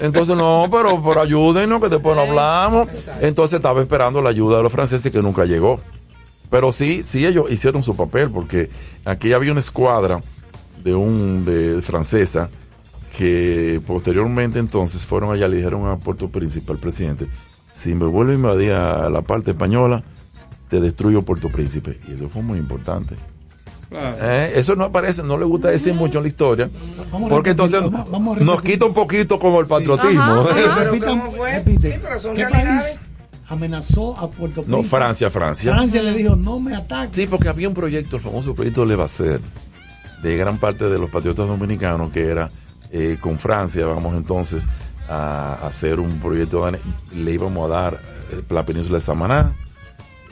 Entonces, 0.00 0.36
no, 0.36 0.66
pero, 0.70 1.00
pero 1.02 1.20
ayúdenos, 1.20 1.80
que 1.80 1.88
después 1.88 2.16
no 2.16 2.22
hablamos. 2.22 2.88
Entonces 3.20 3.56
estaba 3.56 3.80
esperando 3.80 4.20
la 4.20 4.30
ayuda 4.30 4.56
de 4.56 4.62
los 4.64 4.72
franceses 4.72 5.12
que 5.12 5.22
nunca 5.22 5.44
llegó. 5.44 5.80
Pero 6.50 6.72
sí, 6.72 7.02
sí 7.04 7.24
ellos 7.26 7.50
hicieron 7.50 7.82
su 7.82 7.96
papel 7.96 8.30
porque 8.30 8.70
aquí 9.04 9.32
había 9.32 9.50
una 9.52 9.60
escuadra 9.60 10.20
de 10.82 10.94
un 10.94 11.44
de 11.44 11.80
francesa 11.82 12.48
que 13.16 13.80
posteriormente 13.86 14.58
entonces 14.58 15.06
fueron 15.06 15.32
allá 15.32 15.48
le 15.48 15.56
dijeron 15.56 15.88
a 15.88 15.96
Puerto 15.96 16.28
Príncipe 16.28 16.70
al 16.72 16.78
presidente 16.78 17.26
si 17.76 17.94
me 17.94 18.06
vuelve 18.06 18.32
a 18.32 18.36
invadir 18.36 18.72
a 18.72 19.10
la 19.10 19.20
parte 19.20 19.50
española 19.50 20.02
te 20.68 20.80
destruyo 20.80 21.20
Puerto 21.22 21.48
Príncipe 21.50 22.00
y 22.08 22.14
eso 22.14 22.28
fue 22.30 22.40
muy 22.42 22.58
importante 22.58 23.14
eh, 23.92 24.52
eso 24.56 24.74
no 24.74 24.84
aparece, 24.84 25.22
no 25.22 25.38
le 25.38 25.44
gusta 25.44 25.68
decir 25.68 25.94
mucho 25.94 26.18
en 26.18 26.24
la 26.24 26.28
historia, 26.28 26.68
Vamos 27.12 27.30
porque 27.30 27.50
entonces 27.50 27.80
vamos- 27.82 28.10
vamos 28.10 28.38
a 28.40 28.44
nos 28.44 28.60
quita 28.62 28.84
un 28.86 28.94
poquito 28.94 29.38
como 29.38 29.60
el 29.60 29.66
patriotismo. 29.66 30.22
Ajá, 30.22 30.50
ajá. 30.72 30.84
Repitan- 30.84 31.20
¿cómo 31.20 31.30
fue? 31.32 31.62
Sí, 31.64 31.90
pero 32.02 32.20
son 32.20 32.34
¿Qué 32.34 32.48
realidades. 32.48 32.98
amenazó 33.46 34.18
a 34.18 34.28
Puerto 34.28 34.62
No, 34.66 34.78
Príncipe? 34.78 34.96
Francia, 34.96 35.30
Francia. 35.30 35.72
Francia 35.72 36.02
le 36.02 36.14
dijo, 36.14 36.34
no 36.34 36.58
me 36.58 36.74
ataques. 36.74 37.14
Sí, 37.14 37.26
porque 37.28 37.48
había 37.48 37.68
un 37.68 37.74
proyecto, 37.74 38.16
el 38.16 38.22
famoso 38.22 38.54
proyecto 38.56 38.84
Levacer, 38.84 39.40
de 40.20 40.36
gran 40.36 40.58
parte 40.58 40.86
de 40.88 40.98
los 40.98 41.08
patriotas 41.08 41.46
dominicanos, 41.46 42.10
que 42.10 42.24
era 42.28 42.50
eh, 42.90 43.18
con 43.20 43.38
Francia, 43.38 43.86
vamos 43.86 44.16
entonces 44.16 44.64
a 45.08 45.54
hacer 45.66 46.00
un 46.00 46.18
proyecto, 46.20 46.64
de- 46.70 46.78
le 47.14 47.32
íbamos 47.32 47.70
a 47.70 47.74
dar 47.74 48.00
eh, 48.32 48.42
la 48.50 48.64
península 48.64 48.98
de 48.98 49.02
Samaná, 49.04 49.52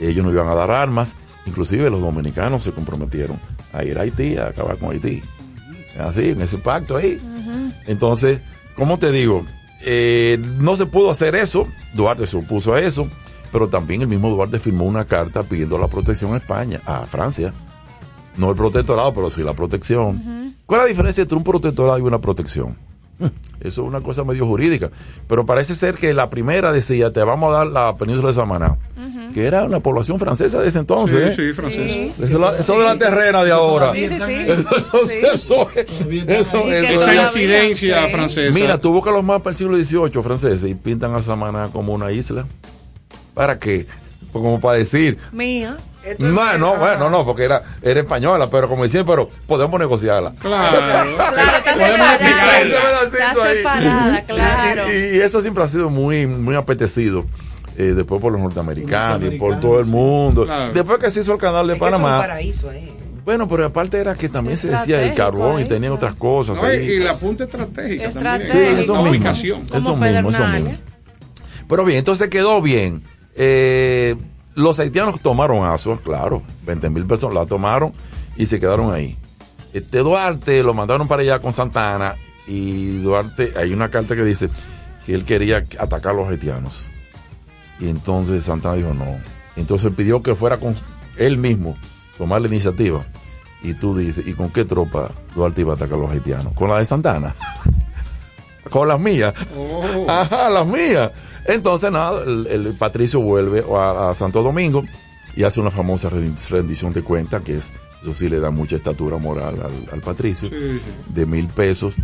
ellos 0.01 0.25
nos 0.25 0.33
iban 0.35 0.49
a 0.49 0.55
dar 0.55 0.71
armas, 0.71 1.17
inclusive 1.47 1.91
los 1.91 2.01
dominicanos 2.01 2.63
se 2.65 2.73
comprometieron 2.73 3.39
a 3.73 3.85
ir 3.85 3.99
a 3.99 4.03
Haití, 4.03 4.37
a 4.37 4.49
acabar 4.49 4.77
con 4.79 4.91
Haití. 4.91 5.23
Así, 6.01 6.31
en 6.31 6.41
ese 6.41 6.59
pacto 6.59 6.97
ahí. 6.97 7.21
Entonces, 7.87 8.41
¿cómo 8.77 8.99
te 8.99 9.13
digo? 9.13 9.45
Eh, 9.87 10.39
no 10.59 10.77
se 10.77 10.87
pudo 10.87 11.11
hacer 11.11 11.35
eso, 11.35 11.69
Duarte 11.93 12.27
se 12.27 12.37
opuso 12.37 12.73
a 12.75 12.81
eso, 12.81 13.07
pero 13.53 13.69
también 13.69 14.01
el 14.03 14.09
mismo 14.09 14.31
Duarte 14.31 14.59
firmó 14.59 14.85
una 14.87 15.05
carta 15.05 15.43
pidiendo 15.45 15.79
la 15.79 15.87
protección 15.89 16.35
a 16.35 16.39
España, 16.39 16.81
a 16.87 17.07
Francia. 17.07 17.53
No 18.37 18.51
el 18.51 18.57
protectorado, 18.57 19.15
pero 19.15 19.31
sí 19.31 19.43
la 19.45 19.53
protección. 19.53 20.57
¿Cuál 20.67 20.81
es 20.81 20.85
la 20.87 20.89
diferencia 20.89 21.23
entre 21.23 21.37
un 21.39 21.45
protectorado 21.45 21.99
y 21.99 22.03
una 22.03 22.19
protección? 22.21 22.77
Eso 23.61 23.83
es 23.83 23.89
una 23.89 24.01
cosa 24.01 24.25
medio 24.25 24.47
jurídica. 24.47 24.91
Pero 25.29 25.47
parece 25.47 25.75
ser 25.75 25.95
que 25.95 26.13
la 26.15 26.29
primera 26.31 26.73
decía, 26.73 27.13
te 27.13 27.23
vamos 27.25 27.51
a 27.55 27.59
dar 27.59 27.67
la 27.69 27.97
península 27.97 28.29
de 28.29 28.35
Samaná, 28.35 28.77
que 29.33 29.47
era 29.47 29.65
una 29.65 29.81
población 29.81 30.19
francesa 30.19 30.61
de 30.61 30.69
ese 30.69 30.79
entonces. 30.81 31.35
Sí, 31.35 31.43
¿eh? 31.43 31.47
sí, 31.49 31.53
francés. 31.55 32.13
Eso, 32.21 32.39
la- 32.39 32.57
eso 32.59 32.79
de 32.79 32.85
la 32.85 32.99
terrena 32.99 33.43
de 33.45 33.53
ahora. 33.53 33.93
Sí, 33.93 34.09
sí, 34.09 34.17
sí. 34.19 34.33
Eso, 34.33 35.07
Sí. 35.07 35.21
eso, 35.35 35.69
eso, 35.75 36.11
eso 36.11 36.71
Esa 36.71 37.15
incidencia 37.25 38.05
sí. 38.07 38.13
francesa. 38.13 38.55
Mira, 38.55 38.79
tú 38.79 38.93
buscas 38.93 39.13
los 39.15 39.25
mapas 39.25 39.57
del 39.59 39.83
siglo 39.87 40.09
XVIII 40.09 40.23
franceses 40.23 40.69
y 40.71 40.75
pintan 40.75 41.15
a 41.15 41.23
Samaná 41.23 41.69
como 41.73 41.93
una 41.95 42.13
isla. 42.13 42.45
¿Para 43.35 43.59
qué? 43.59 43.87
Pues 44.33 44.43
como 44.43 44.61
para 44.61 44.79
decir, 44.79 45.19
Mía. 45.33 45.77
Esto 46.05 46.27
es 46.27 46.33
no, 46.33 46.59
no, 46.59 46.73
verdad. 46.73 46.79
bueno, 46.99 47.11
no, 47.11 47.25
porque 47.25 47.45
era, 47.45 47.63
era 47.83 48.01
española, 48.01 48.49
pero 48.51 48.69
como 48.69 48.83
decían, 48.85 49.07
pero 49.07 49.29
podemos 49.47 49.79
negociarla. 49.81 50.33
Claro. 50.41 50.79
Claro, 51.17 51.57
está 51.57 51.73
Podemos 51.73 51.99
separada. 51.99 52.15
explicarla. 52.15 52.61
Ese 52.61 52.71
pedacito 52.71 53.17
Está 53.17 53.45
ahí. 53.49 53.57
separada, 53.57 54.25
claro. 54.25 54.83
Y, 54.93 55.17
y 55.17 55.21
eso 55.21 55.41
siempre 55.41 55.65
ha 55.65 55.69
sido 55.69 55.91
muy, 55.91 56.27
muy 56.27 56.55
apetecido. 56.57 57.25
eh, 57.77 57.93
después 57.97 58.21
por 58.21 58.33
los 58.33 58.41
norteamericanos 58.41 59.33
y 59.35 59.39
por 59.39 59.59
todo 59.61 59.81
el 59.81 59.87
mundo. 59.87 60.45
Claro. 60.45 60.73
Después 60.73 60.99
que 60.99 61.11
se 61.11 61.21
hizo 61.21 61.33
el 61.33 61.39
canal 61.39 61.67
de 61.67 61.73
Es 61.75 61.79
que 61.81 61.87
es 61.89 61.93
un 61.95 62.01
Panamá. 62.03 62.19
paraíso 62.21 62.71
ahí. 62.71 62.93
Bueno, 63.25 63.49
pero 63.49 63.65
aparte 63.65 63.97
era 63.99 64.15
que 64.15 64.29
también 64.29 64.59
se 64.59 64.69
decía 64.69 65.03
el 65.03 65.15
carbón 65.15 65.59
y 65.63 65.65
tenían 65.65 65.93
claro. 65.93 65.95
otras 65.95 66.15
cosas. 66.15 66.61
No, 66.61 66.69
y, 66.71 66.77
ahí. 66.77 66.85
y 66.91 66.99
la 67.01 67.17
punta 67.17 67.45
estratégica 67.45 68.11
también. 68.11 68.51
Sí, 68.53 68.59
eso 68.83 68.93
la 68.95 69.01
mismo. 69.01 69.11
ubicación. 69.11 69.61
Como 69.67 69.79
Eso 69.81 69.97
mismo, 69.97 70.29
eso 70.31 70.47
mismo. 70.47 70.75
Pero 71.67 71.85
bien, 71.87 71.99
entonces 72.01 72.29
quedó 72.29 72.61
bien. 72.61 73.03
Eh, 73.35 74.15
los 74.55 74.79
haitianos 74.79 75.21
tomaron 75.21 75.67
Asua, 75.67 75.99
claro, 75.99 76.43
20 76.67 76.91
mil 76.91 77.07
personas 77.07 77.35
la 77.35 77.47
tomaron 77.47 77.93
y 78.37 78.47
se 78.47 78.61
quedaron 78.61 78.93
ahí. 78.93 79.17
Este 79.73 79.99
Duarte 79.99 80.63
lo 80.63 80.75
mandaron 80.75 81.09
para 81.09 81.23
allá 81.23 81.41
con 81.41 81.53
Santana 81.53 82.15
y 82.47 82.99
Duarte, 82.99 83.53
hay 83.57 83.73
una 83.73 83.91
carta 83.91 84.15
que 84.15 84.25
dice 84.25 84.49
que 85.05 85.15
él 85.15 85.25
quería 85.25 85.65
atacar 85.79 86.13
a 86.13 86.17
los 86.17 86.29
haitianos. 86.29 86.89
Y 87.81 87.89
entonces 87.89 88.45
Santana 88.45 88.77
dijo 88.77 88.95
no. 88.95 89.19
Entonces 89.57 89.93
pidió 89.97 90.23
que 90.23 90.35
fuera 90.35 90.59
con 90.59 90.77
él 91.17 91.39
mismo, 91.39 91.77
tomar 92.19 92.41
la 92.41 92.49
iniciativa. 92.49 93.05
Y 93.63 93.75
tú 93.75 93.97
dices, 93.97 94.27
¿y 94.27 94.35
con 94.35 94.51
qué 94.51 94.65
tropa 94.65 95.11
Duarte 95.35 95.63
iba 95.63 95.73
a 95.73 95.77
atacar 95.77 95.99
a 95.99 96.03
los 96.03 96.11
haitianos? 96.11 96.53
¿Con 96.55 96.69
la 96.69 96.79
de 96.79 96.85
Santana? 96.85 97.35
con 98.71 98.89
las 98.89 99.01
mías. 99.01 99.35
Oh. 99.57 100.07
Ajá, 100.09 100.51
las 100.51 100.67
mías. 100.67 101.11
Entonces, 101.47 101.91
nada, 101.91 102.23
el, 102.25 102.47
el 102.47 102.75
Patricio 102.75 103.21
vuelve 103.21 103.65
a, 103.77 104.11
a 104.11 104.15
Santo 104.15 104.43
Domingo 104.43 104.85
y 105.37 105.43
hace 105.45 105.61
una 105.61 105.71
famosa 105.71 106.11
rendi- 106.11 106.49
rendición 106.49 106.93
de 106.93 107.03
cuenta, 107.03 107.41
que 107.41 107.57
es, 107.57 107.71
eso 108.03 108.15
sí 108.15 108.29
le 108.29 108.41
da 108.41 108.51
mucha 108.51 108.77
estatura 108.77 109.17
moral 109.19 109.57
al, 109.63 109.93
al 109.93 110.01
Patricio, 110.01 110.49
Sí, 110.49 110.81
de 111.09 111.27
mil 111.27 111.49
pesos, 111.49 111.95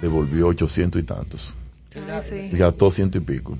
devolvió 0.00 0.48
ochocientos 0.48 1.00
y 1.00 1.04
tantos. 1.04 1.54
Ay, 1.94 2.22
sí. 2.50 2.56
Gastó 2.56 2.90
ciento 2.90 3.18
y 3.18 3.20
pico. 3.22 3.58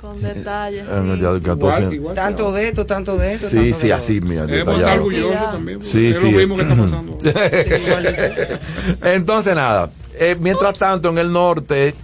Con 0.00 0.20
detalles. 0.22 0.86
Eh, 0.88 1.90
sí. 1.90 2.00
Tanto 2.14 2.52
de 2.52 2.68
esto, 2.68 2.86
tanto 2.86 3.16
de 3.18 3.32
esto. 3.34 3.48
Sí, 3.50 3.56
tanto 3.56 3.78
sí, 3.78 3.86
de 3.88 3.92
así, 3.92 4.20
mira, 4.20 4.46
Debemos 4.46 4.76
estar 4.76 4.98
detallado. 4.98 5.04
orgullosos 5.06 5.52
también. 5.52 5.84
Sí, 5.84 6.06
es 6.06 6.18
sí. 6.18 6.30
lo 6.32 6.38
mismo 6.38 6.56
que 6.56 6.62
está 6.62 6.74
pasando. 6.76 7.18
Entonces, 9.02 9.54
nada. 9.54 9.90
eh, 10.18 10.36
mientras 10.40 10.78
tanto, 10.78 11.10
en 11.10 11.18
el 11.18 11.32
norte 11.32 11.94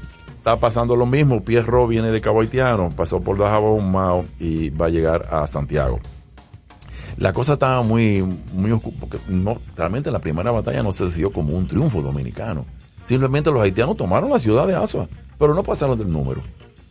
está 0.46 0.60
pasando 0.60 0.94
lo 0.94 1.06
mismo. 1.06 1.42
Pierro 1.44 1.88
viene 1.88 2.12
de 2.12 2.20
Cabo 2.20 2.40
Haitiano, 2.40 2.90
pasó 2.94 3.20
por 3.20 3.36
Dajabón, 3.36 3.90
Mao 3.90 4.24
y 4.38 4.70
va 4.70 4.86
a 4.86 4.90
llegar 4.90 5.26
a 5.28 5.44
Santiago. 5.48 5.98
La 7.16 7.32
cosa 7.32 7.54
estaba 7.54 7.82
muy, 7.82 8.22
muy 8.52 8.70
oscura, 8.70 8.96
porque 9.00 9.18
no, 9.26 9.58
realmente 9.76 10.08
la 10.12 10.20
primera 10.20 10.52
batalla 10.52 10.84
no 10.84 10.92
se 10.92 11.06
decidió 11.06 11.32
como 11.32 11.56
un 11.56 11.66
triunfo 11.66 12.00
dominicano. 12.00 12.64
Simplemente 13.06 13.50
los 13.50 13.60
haitianos 13.60 13.96
tomaron 13.96 14.30
la 14.30 14.38
ciudad 14.38 14.68
de 14.68 14.76
Asua, 14.76 15.08
pero 15.36 15.52
no 15.52 15.64
pasaron 15.64 15.98
del 15.98 16.12
número. 16.12 16.40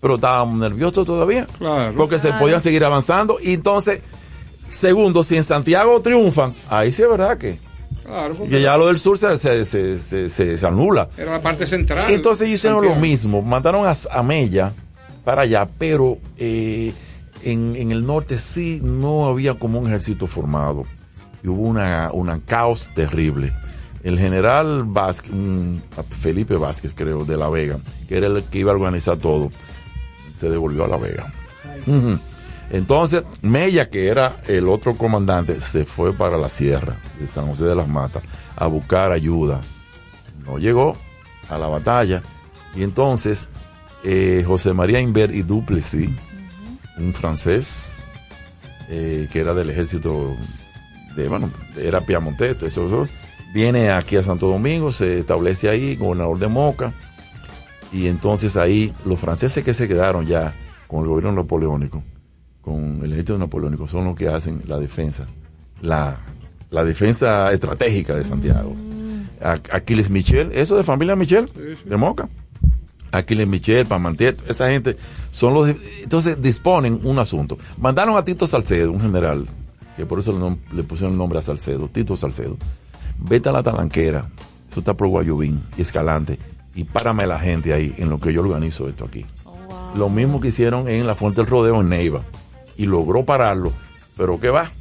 Pero 0.02 0.16
estábamos 0.16 0.60
nerviosos 0.60 1.06
todavía, 1.06 1.48
Claro. 1.58 1.94
porque 1.96 2.20
se 2.20 2.34
podían 2.34 2.60
seguir 2.60 2.84
avanzando. 2.84 3.38
Y 3.42 3.54
entonces, 3.54 4.02
segundo, 4.68 5.24
si 5.24 5.38
en 5.38 5.46
Santiago 5.46 6.02
triunfan, 6.02 6.54
ahí 6.70 6.92
sí 6.92 7.04
es 7.04 7.10
verdad 7.10 7.38
que 7.38 7.58
Claro, 8.06 8.36
porque 8.36 8.52
que 8.52 8.62
ya 8.62 8.78
lo 8.78 8.88
del 8.88 9.00
sur 9.00 9.18
se, 9.18 9.38
se, 9.38 9.66
se, 9.66 10.30
se- 10.30 10.66
anula. 10.68 11.10
era 11.18 11.32
la 11.32 11.42
parte 11.42 11.66
central. 11.66 12.06
Entonces 12.12 12.48
hicieron 12.48 12.80
Santiago. 12.80 12.96
lo 12.96 13.02
mismo, 13.02 13.42
mandaron 13.42 13.86
a, 13.88 13.94
a 14.12 14.24
Mella 14.24 14.74
para 15.24 15.42
allá, 15.42 15.68
pero 15.80 16.20
eh, 16.38 16.94
en, 17.44 17.76
en 17.76 17.92
el 17.92 18.06
norte 18.06 18.38
sí 18.38 18.80
no 18.84 19.26
había 19.28 19.56
como 19.56 19.80
un 19.80 19.88
ejército 19.88 20.28
formado. 20.28 20.86
Y 21.44 21.48
hubo 21.48 21.64
una, 21.64 22.12
una 22.12 22.40
caos 22.46 22.90
terrible. 22.96 23.54
El 24.04 24.20
general 24.20 24.84
Vázquez, 24.86 25.32
Felipe 26.20 26.56
Vázquez, 26.58 26.92
creo, 26.96 27.26
de 27.26 27.38
La 27.38 27.50
Vega, 27.50 27.80
que 28.08 28.18
era 28.18 28.28
el 28.28 28.44
que 28.44 28.60
iba 28.60 28.72
a 28.72 28.76
organizar 28.76 29.18
todo, 29.18 29.52
se 30.40 30.48
devolvió 30.50 30.86
a 30.86 30.88
La 30.88 30.98
Vega. 30.98 31.34
Entonces, 32.72 33.24
Mella, 33.42 33.90
que 33.90 34.08
era 34.08 34.38
el 34.48 34.68
otro 34.68 34.96
comandante, 34.98 35.62
se 35.62 35.86
fue 35.86 36.14
para 36.14 36.38
la 36.38 36.50
sierra 36.50 36.98
de 37.20 37.28
San 37.28 37.48
José 37.48 37.66
de 37.66 37.76
las 37.76 37.88
Matas 37.88 38.24
a 38.56 38.68
buscar 38.68 39.12
ayuda. 39.12 39.62
No 40.46 40.58
llegó 40.58 40.96
a 41.50 41.58
la 41.58 41.68
batalla. 41.68 42.22
Y 42.76 42.84
entonces, 42.84 43.50
eh, 44.04 44.44
José 44.46 44.74
María 44.74 45.00
Inver 45.00 45.34
y 45.34 45.44
Duplessis, 45.44 46.10
un 46.98 47.14
francés 47.14 48.00
eh, 48.90 49.28
que 49.32 49.40
era 49.40 49.54
del 49.54 49.70
ejército 49.70 50.36
de, 51.16 51.28
bueno, 51.28 51.50
era 51.76 52.02
piamontés, 52.02 52.58
todo 52.58 52.68
eso, 52.68 52.88
eso, 52.88 53.08
viene 53.54 53.90
aquí 53.90 54.16
a 54.18 54.24
Santo 54.24 54.48
Domingo, 54.48 54.92
se 54.92 55.20
establece 55.20 55.70
ahí, 55.70 55.96
gobernador 55.96 56.38
de 56.40 56.48
Moca. 56.48 56.94
Y 57.92 58.08
entonces 58.08 58.58
ahí 58.58 58.94
los 59.06 59.20
franceses 59.20 59.64
que 59.64 59.74
se 59.74 59.88
quedaron 59.88 60.26
ya 60.26 60.54
con 60.88 61.02
el 61.02 61.08
gobierno 61.08 61.32
napoleónico, 61.32 62.04
con 62.66 63.00
el 63.04 63.12
ejército 63.14 63.38
napoleónico, 63.38 63.88
son 63.88 64.06
los 64.06 64.16
que 64.18 64.28
hacen 64.28 64.60
la 64.68 64.78
defensa, 64.80 65.26
la, 65.82 66.18
la 66.72 66.84
defensa 66.84 67.52
estratégica 67.54 68.16
de 68.16 68.24
Santiago. 68.24 68.76
A- 69.42 69.60
Aquiles 69.72 70.10
Michel, 70.10 70.52
eso 70.54 70.76
de 70.76 70.84
familia 70.84 71.16
Michel, 71.16 71.50
de 71.86 71.96
Moca. 71.98 72.28
Aquiles 73.12 73.48
Michel, 73.48 73.86
Pamantier, 73.86 74.36
esa 74.50 74.70
gente 74.70 74.98
son 75.32 75.54
los. 75.54 75.70
Entonces 76.02 76.42
disponen 76.42 77.00
un 77.04 77.20
asunto. 77.20 77.58
Mandaron 77.78 78.18
a 78.18 78.24
Tito 78.24 78.46
Salcedo, 78.48 78.92
un 78.92 79.00
general, 79.00 79.46
que 79.96 80.06
por 80.06 80.20
eso 80.20 80.32
le, 80.34 80.40
nom- 80.40 80.58
le 80.74 80.84
pusieron 80.84 81.14
el 81.14 81.18
nombre 81.18 81.40
a 81.40 81.42
Salcedo, 81.42 81.88
Tito 81.88 82.18
Salcedo. 82.18 82.58
Vete 83.20 83.48
a 83.48 83.52
la 83.54 83.64
talanquera, 83.64 84.28
eso 84.70 84.80
está 84.80 84.94
por 84.96 85.08
Guayubín 85.08 85.62
y 85.78 85.82
Escalante, 85.84 86.38
y 86.74 86.84
párame 86.84 87.24
a 87.24 87.28
la 87.28 87.40
gente 87.40 87.74
ahí 87.74 87.94
en 87.98 88.10
lo 88.10 88.20
que 88.20 88.34
yo 88.34 88.42
organizo 88.42 88.90
esto 88.90 89.06
aquí. 89.06 89.26
Lo 89.96 90.10
mismo 90.10 90.42
que 90.42 90.50
hicieron 90.50 90.90
en 90.90 91.08
la 91.08 91.16
Fuente 91.16 91.40
del 91.40 91.50
Rodeo 91.50 91.80
en 91.80 91.88
Neiva. 91.88 92.24
Y 92.78 92.86
logró 92.86 93.26
pararlo. 93.26 93.72
Pero 94.18 94.40
¿qué 94.40 94.50
va? 94.50 94.72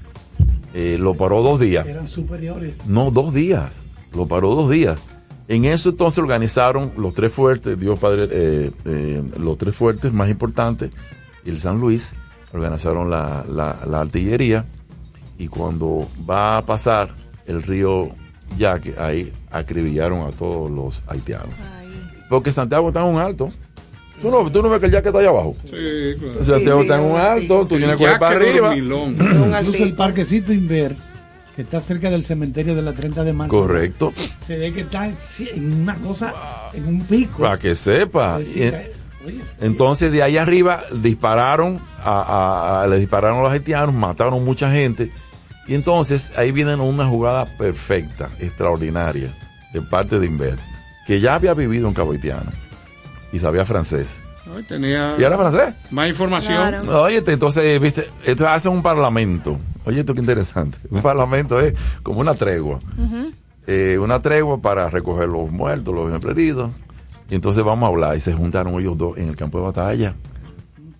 Eh, 0.75 0.97
lo 0.99 1.15
paró 1.15 1.43
dos 1.43 1.61
días. 1.61 1.87
Eran 1.87 2.09
superiores. 2.09 2.75
No, 2.87 3.11
dos 3.11 3.33
días. 3.35 3.81
Lo 4.15 4.27
paró 4.27 4.55
dos 4.55 4.71
días. 4.71 5.01
En 5.47 5.65
eso 5.67 5.91
entonces 5.91 6.19
organizaron 6.19 6.93
los 6.97 7.13
tres 7.15 7.33
fuertes, 7.33 7.79
Dios 7.79 7.99
Padre, 7.99 8.29
eh, 8.31 8.71
eh, 8.87 9.23
los 9.39 9.59
tres 9.59 9.77
fuertes 9.77 10.13
más 10.13 10.31
importantes, 10.31 10.91
y 11.45 11.51
el 11.51 11.59
San 11.59 11.79
Luis, 11.81 12.15
organizaron 12.55 13.11
la, 13.11 13.45
la- 13.49 13.79
la 13.87 14.01
artillería 14.01 14.65
y 15.39 15.49
cuando 15.49 16.07
va 16.29 16.57
a 16.57 16.63
pasar 16.63 17.15
el 17.47 17.63
río 17.63 18.09
Yaque, 18.57 18.95
ahí 18.97 19.33
acribillaron 19.51 20.27
a 20.27 20.31
todos 20.33 20.71
los 20.71 21.03
haitianos. 21.09 21.55
Porque 22.31 22.51
Santiago 22.53 22.89
está 22.89 23.01
en 23.07 23.15
un 23.15 23.21
alto. 23.21 23.51
¿Tú 24.23 24.31
no, 24.31 24.51
tú 24.51 24.63
no 24.63 24.69
ves 24.71 24.81
que 24.81 24.87
el 24.87 24.93
Yaque 24.93 25.09
está 25.09 25.19
allá 25.21 25.29
abajo. 25.31 25.57
Sí, 25.65 26.15
claro. 26.19 26.45
Santiago 26.45 26.83
está 26.83 26.97
en 26.97 27.03
un 27.05 27.21
alto, 27.21 27.67
tú 27.67 27.77
tienes 27.77 27.97
que 27.97 28.05
coger 28.05 28.19
para 28.19 28.37
arriba. 28.37 28.77
Incluso 28.77 29.83
el 29.85 29.95
parquecito 29.95 30.53
Inver, 30.53 30.95
que 31.57 31.63
está 31.63 31.81
cerca 31.81 32.09
del 32.11 32.25
cementerio 32.25 32.75
de 32.75 32.83
la 32.83 32.93
30 32.93 33.23
de 33.25 33.33
marzo. 33.33 33.51
Correcto. 33.57 34.13
Se 34.41 34.57
ve 34.57 34.73
que 34.73 34.81
está 34.83 35.07
en, 35.09 35.83
una 35.83 35.97
cosa, 35.97 36.33
en 36.73 36.87
un 36.89 37.01
pico. 37.03 37.41
Para 37.43 37.59
que 37.59 37.75
sepa. 37.75 38.39
Sí, 38.39 38.71
sí, 39.27 39.41
Entonces 39.61 40.11
de 40.13 40.23
ahí 40.23 40.37
arriba 40.37 40.81
dispararon, 40.93 41.81
a, 42.03 42.21
a- 42.21 42.83
a- 42.83 42.87
le 42.87 42.99
dispararon 42.99 43.41
a 43.41 43.43
los 43.43 43.53
haitianos, 43.53 43.95
mataron 43.95 44.45
mucha 44.45 44.71
gente. 44.71 45.11
Y 45.67 45.75
entonces 45.75 46.31
ahí 46.37 46.53
viene 46.53 46.75
una 46.77 47.07
jugada 47.07 47.47
perfecta, 47.59 48.29
extraordinaria, 48.39 49.31
de 49.73 49.81
parte 49.83 50.19
de 50.19 50.27
Inver, 50.27 50.57
que 51.07 51.21
ya 51.21 51.35
había 51.35 51.53
vivido 51.55 51.89
en 51.89 51.95
Cabo 51.95 52.13
Haitiano 52.13 52.53
y 53.35 53.41
sabía 53.41 53.65
francés. 53.65 54.21
No, 54.47 54.61
y 54.61 54.63
tenía 54.63 55.17
¿Y 55.19 55.25
era 55.25 55.37
francés? 55.37 55.75
más 55.91 56.09
información. 56.09 56.89
Oye, 56.89 57.23
entonces, 57.27 57.81
viste, 57.81 58.09
esto 58.25 58.47
hace 58.49 58.69
un 58.69 58.81
parlamento. 58.81 59.59
Oye, 59.85 60.01
esto 60.01 60.15
qué 60.15 60.21
interesante. 60.21 60.79
Un 60.89 61.03
parlamento 61.03 61.59
es 61.59 61.75
como 62.05 62.21
una 62.21 62.35
tregua. 62.35 62.79
Eh, 63.67 63.99
una 63.99 64.23
tregua 64.23 64.61
para 64.61 64.89
recoger 64.89 65.29
los 65.29 65.51
muertos, 65.51 65.93
los 65.93 66.25
heridos. 66.27 66.71
Y 67.29 67.35
entonces 67.35 67.65
vamos 67.65 67.89
a 67.89 67.91
hablar. 67.91 68.17
Y 68.17 68.21
se 68.21 68.33
juntaron 68.35 68.75
ellos 68.75 68.97
dos 68.97 69.19
en 69.19 69.29
el 69.29 69.37
campo 69.37 69.59
de 69.59 69.65
batalla. 69.65 70.15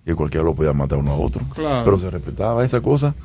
Y 0.05 0.11
cualquiera 0.11 0.43
lo 0.43 0.53
podía 0.53 0.73
matar 0.73 0.97
uno 0.97 1.11
a 1.11 1.15
otro. 1.15 1.41
Claro. 1.55 1.85
Pero 1.85 1.99
se 1.99 2.09
respetaba 2.09 2.65
esa 2.65 2.81
cosa. 2.81 3.15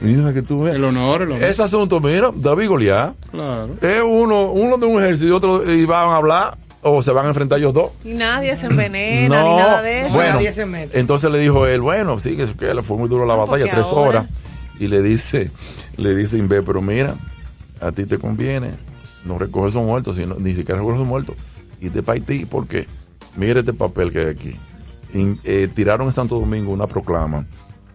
Mira 0.00 0.32
que 0.32 0.42
tú 0.42 0.62
ves. 0.62 0.76
El 0.76 0.84
honor, 0.84 1.22
el 1.22 1.32
honor. 1.32 1.42
Ese 1.42 1.62
asunto, 1.62 2.00
mira, 2.00 2.30
David 2.34 2.68
Goliat. 2.68 3.14
Claro. 3.30 3.74
Es 3.82 4.00
uno, 4.00 4.52
uno 4.52 4.78
de 4.78 4.86
un 4.86 5.02
ejército 5.02 5.28
y 5.28 5.32
otro 5.32 5.70
y 5.72 5.84
van 5.84 6.08
a 6.08 6.16
hablar 6.16 6.56
o 6.82 7.02
se 7.02 7.10
van 7.12 7.26
a 7.26 7.28
enfrentar 7.28 7.58
ellos 7.58 7.74
dos. 7.74 7.92
Y 8.04 8.14
nadie 8.14 8.56
se 8.56 8.66
envenena 8.66 9.42
ni 9.44 9.56
nada 9.56 9.82
de 9.82 10.06
eso. 10.06 10.14
Bueno, 10.14 10.34
Nadie 10.34 10.52
se 10.52 10.66
mete. 10.66 10.98
entonces 11.00 11.30
le 11.30 11.38
dijo 11.38 11.66
él, 11.66 11.80
bueno, 11.80 12.18
sí, 12.20 12.36
que, 12.36 12.46
fue 12.46 12.96
muy 12.96 13.08
duro 13.08 13.26
la 13.26 13.36
No, 13.36 13.46
batalla, 13.46 13.70
tres 13.70 13.86
ahora- 13.86 14.20
horas. 14.20 14.26
Y 14.78 14.86
le 14.86 15.02
dice, 15.02 15.50
le 15.96 16.14
dice 16.14 16.36
Inve, 16.38 16.62
pero 16.62 16.80
mira, 16.80 17.14
a 17.80 17.90
ti 17.92 18.04
te 18.04 18.18
conviene 18.18 18.72
no 19.24 19.38
recoger 19.38 19.70
esos 19.70 19.82
muertos, 19.84 20.16
sino, 20.16 20.36
ni 20.38 20.54
siquiera 20.54 20.76
recoger 20.76 20.96
esos 20.96 21.08
muertos. 21.08 21.36
Y 21.80 21.90
te 21.90 22.02
para 22.02 22.14
Haití, 22.14 22.44
porque 22.46 22.86
mira 23.36 23.60
este 23.60 23.72
papel 23.72 24.12
que 24.12 24.20
hay 24.20 24.26
aquí. 24.26 24.56
In- 25.14 25.38
eh, 25.44 25.68
tiraron 25.74 26.06
en 26.06 26.12
Santo 26.12 26.38
Domingo 26.38 26.70
una 26.72 26.86
proclama, 26.86 27.44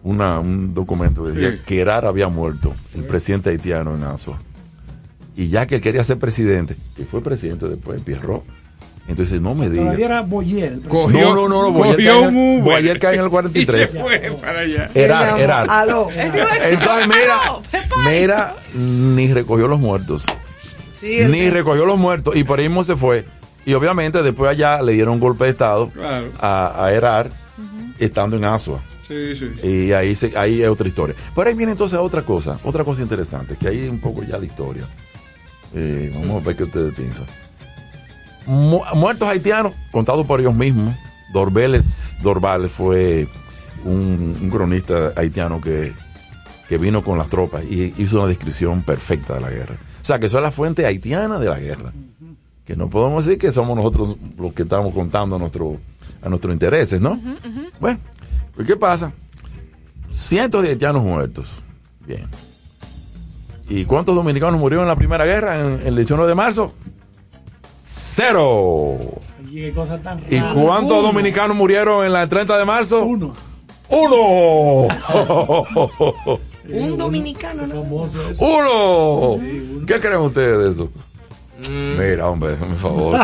una, 0.02 0.38
un 0.40 0.74
documento 0.74 1.24
que 1.24 1.30
decía 1.32 1.50
Sí. 1.52 1.62
que 1.64 1.80
Herrera 1.80 2.08
había 2.08 2.28
muerto, 2.28 2.74
el 2.94 3.04
presidente 3.04 3.48
haitiano 3.50 3.94
en 3.94 4.02
Asua. 4.04 4.38
Y 5.36 5.48
ya 5.48 5.66
que 5.66 5.76
él 5.76 5.80
quería 5.80 6.04
ser 6.04 6.18
presidente, 6.18 6.76
y 6.98 7.04
fue 7.04 7.22
presidente 7.22 7.66
después, 7.66 8.00
Pierrot. 8.02 8.44
Entonces, 9.06 9.40
no 9.40 9.54
me 9.54 9.68
digas. 9.68 9.84
Todavía 9.84 10.06
era 10.06 10.20
Boyer. 10.22 10.80
Cogió, 10.88 11.20
No, 11.20 11.34
no, 11.34 11.48
no, 11.48 11.62
no, 11.64 11.72
Boyer 11.72 11.96
cogió 11.96 12.10
cae 12.12 12.20
en 12.22 12.26
un 12.26 12.36
el- 12.36 12.62
Uber 12.62 12.72
Boyer 12.74 12.98
cae 12.98 13.14
en 13.16 13.20
el 13.20 13.30
43. 13.30 13.90
Y 13.90 13.92
se 13.92 14.00
fue 14.02 14.18
para 14.40 14.60
allá. 14.60 14.88
Llamó- 14.94 15.36
Erar. 15.38 15.66
Aló. 15.70 16.08
Entonces, 16.10 17.08
mira, 17.08 17.60
mira, 18.04 18.54
ni 18.74 19.32
recogió 19.32 19.68
los 19.68 19.78
muertos. 19.78 20.24
Sí, 20.92 21.18
Ni 21.28 21.50
recogió 21.50 21.84
los 21.84 21.98
muertos. 21.98 22.34
Y 22.34 22.44
por 22.44 22.58
ahí 22.60 22.68
mismo 22.68 22.82
se 22.82 22.96
fue. 22.96 23.26
Y 23.66 23.74
obviamente 23.74 24.22
después 24.22 24.50
allá 24.50 24.80
le 24.80 24.92
dieron 24.92 25.14
un 25.14 25.20
golpe 25.20 25.44
de 25.44 25.50
Estado 25.50 25.90
Claro. 25.90 26.30
a, 26.40 26.84
a 26.86 26.92
Erar, 26.92 27.30
estando 27.98 28.36
en 28.36 28.44
Asua. 28.44 28.80
Sí, 29.06 29.36
sí. 29.36 29.50
Y 29.68 29.92
ahí, 29.92 30.14
se, 30.16 30.32
ahí 30.36 30.62
es 30.62 30.68
otra 30.68 30.88
historia. 30.88 31.14
Pero 31.34 31.48
ahí 31.50 31.54
viene 31.54 31.72
entonces 31.72 31.98
otra 31.98 32.22
cosa, 32.22 32.58
otra 32.64 32.84
cosa 32.84 33.02
interesante, 33.02 33.56
que 33.60 33.68
ahí 33.68 33.86
un 33.86 34.00
poco 34.00 34.22
ya 34.22 34.38
la 34.38 34.46
historia. 34.46 34.88
Eh, 35.74 36.10
vamos 36.14 36.42
a 36.42 36.46
ver 36.46 36.56
qué 36.56 36.62
ustedes 36.64 36.94
piensan. 36.94 37.26
Mu- 38.46 38.82
muertos 38.94 39.28
haitianos, 39.28 39.72
contados 39.90 40.26
por 40.26 40.40
ellos 40.40 40.54
mismos. 40.54 40.94
Dorbeles, 41.32 42.16
Dorbales 42.22 42.70
fue 42.70 43.26
un, 43.84 44.36
un 44.40 44.50
cronista 44.50 45.12
haitiano 45.16 45.60
que, 45.60 45.92
que 46.68 46.78
vino 46.78 47.02
con 47.02 47.18
las 47.18 47.28
tropas 47.28 47.64
y 47.64 47.92
hizo 47.98 48.18
una 48.20 48.28
descripción 48.28 48.82
perfecta 48.82 49.34
de 49.34 49.40
la 49.40 49.50
guerra. 49.50 49.74
O 49.74 50.04
sea, 50.04 50.18
que 50.18 50.26
eso 50.26 50.36
es 50.38 50.42
la 50.42 50.50
fuente 50.50 50.86
haitiana 50.86 51.38
de 51.38 51.48
la 51.48 51.58
guerra. 51.58 51.92
Que 52.64 52.76
no 52.76 52.88
podemos 52.88 53.24
decir 53.26 53.38
que 53.38 53.52
somos 53.52 53.76
nosotros 53.76 54.16
los 54.38 54.52
que 54.54 54.62
estamos 54.62 54.94
contando 54.94 55.36
a, 55.36 55.38
nuestro, 55.38 55.78
a 56.22 56.28
nuestros 56.28 56.52
intereses, 56.52 57.00
¿no? 57.00 57.20
Bueno, 57.80 57.98
pues 58.54 58.66
¿qué 58.66 58.76
pasa? 58.76 59.12
Cientos 60.10 60.62
de 60.62 60.70
haitianos 60.70 61.02
muertos. 61.02 61.64
Bien. 62.06 62.26
¿Y 63.68 63.84
cuántos 63.86 64.14
dominicanos 64.14 64.60
murieron 64.60 64.84
en 64.84 64.88
la 64.88 64.96
Primera 64.96 65.24
Guerra 65.24 65.56
en, 65.58 65.80
en 65.80 65.86
el 65.88 65.96
19 65.96 66.28
de 66.28 66.34
marzo? 66.34 66.72
Cero. 67.94 68.98
Y 69.50 69.56
qué 69.62 69.72
cosa 69.72 70.00
tan 70.00 70.20
¿Y 70.30 70.38
rara. 70.38 70.54
cuántos 70.54 71.02
dominicanos 71.02 71.56
murieron 71.56 72.04
en 72.04 72.12
la 72.12 72.26
30 72.26 72.58
de 72.58 72.64
marzo? 72.64 73.04
Uno. 73.04 73.34
¡Uno! 73.88 74.88
un 76.68 76.98
dominicano, 76.98 77.66
¿no? 77.66 77.80
¡Uno! 77.80 79.38
¿Qué 79.86 80.00
creen 80.00 80.20
ustedes 80.20 80.58
de 80.58 80.72
eso? 80.72 80.90
Mira, 81.70 82.28
hombre, 82.28 82.54
por 82.56 82.76
favor. 82.76 83.20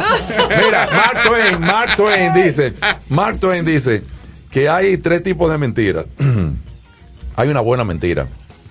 Mira, 0.64 0.88
Mark 0.92 1.18
Twain, 1.26 1.60
Mark 1.60 1.96
Twain 1.96 2.34
dice, 2.34 2.74
Mark 3.08 3.38
Twain 3.40 3.64
dice 3.64 4.04
que 4.50 4.68
hay 4.68 4.96
tres 4.98 5.22
tipos 5.22 5.50
de 5.50 5.58
mentiras. 5.58 6.06
hay 7.36 7.48
una 7.48 7.60
buena 7.60 7.84
mentira, 7.84 8.28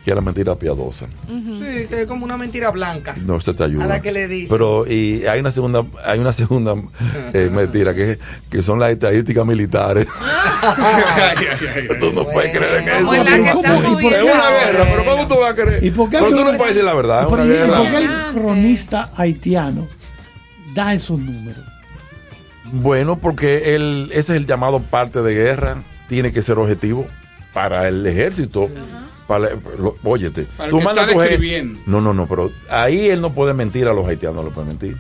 que 0.10 0.14
es 0.14 0.16
la 0.16 0.22
mentira 0.22 0.56
piadosa. 0.56 1.06
Sí, 1.28 1.86
que 1.88 2.02
es 2.02 2.08
como 2.08 2.26
una 2.26 2.36
mentira 2.36 2.72
blanca. 2.72 3.16
No 3.24 3.40
se 3.40 3.54
te 3.54 3.64
ayuda. 3.64 3.84
A 3.84 3.88
la 3.88 4.02
que 4.02 4.12
le 4.12 4.28
dice. 4.28 4.48
Pero 4.52 4.88
y 4.88 5.24
hay 5.28 5.40
una 5.40 5.52
segunda, 5.52 5.86
hay 6.04 6.18
una 6.20 6.34
segunda 6.34 6.74
eh, 7.34 7.52
mentira 7.54 7.94
que, 7.94 8.18
que 8.50 8.64
son 8.64 8.80
las 8.80 8.90
estadísticas 8.90 9.46
militares. 9.46 10.08
Tú 12.00 12.12
no 12.12 12.26
puedes 12.28 12.58
creer 12.58 12.82
en 12.82 12.90
eso. 12.90 13.16
¿Y 13.16 14.02
por 14.02 14.14
Es 14.14 14.24
una 14.24 14.50
guerra, 14.50 14.86
pero 14.90 15.06
¿cómo 15.06 15.28
tú 15.28 15.36
vas 15.40 15.52
a 15.52 15.56
creer? 15.56 15.84
¿Y 15.84 15.92
por 15.92 16.10
qué 16.10 16.18
pero 16.18 16.30
tú 16.32 16.44
no 16.44 16.58
puedes 16.58 16.74
decir 16.76 16.84
la 16.84 16.94
verdad, 16.96 17.20
es 17.22 17.28
¿Y 17.28 17.30
por 17.30 17.40
una 17.40 17.92
qué- 17.92 17.98
el 17.98 18.10
cronista 18.34 19.12
haitiano 19.16 19.88
da 20.74 20.94
esos 20.96 21.20
números? 21.20 21.64
Bueno, 22.72 23.20
porque 23.20 23.76
el, 23.76 24.08
ese 24.12 24.20
es 24.20 24.30
el 24.38 24.46
llamado 24.48 24.80
parte 24.80 25.22
de 25.22 25.34
guerra, 25.36 25.84
tiene 26.08 26.32
que 26.32 26.42
ser 26.42 26.58
objetivo 26.58 27.06
para 27.54 27.88
el 27.88 28.06
ejército. 28.08 28.70
Para, 29.30 29.52
lo- 29.78 29.96
óyete, 30.04 30.48
Para 30.58 30.72
tú 30.72 30.78
mandas. 30.82 31.06
No, 31.86 32.02
no, 32.02 32.16
no, 32.16 32.26
pero 32.28 32.52
ahí 32.68 33.10
él 33.10 33.22
no 33.22 33.32
puede 33.32 33.54
mentir 33.54 33.88
a 33.88 33.94
los 33.94 34.08
haitianos, 34.08 34.38
no 34.38 34.44
le 34.44 34.50
puede 34.50 34.66
mentir. 34.68 34.98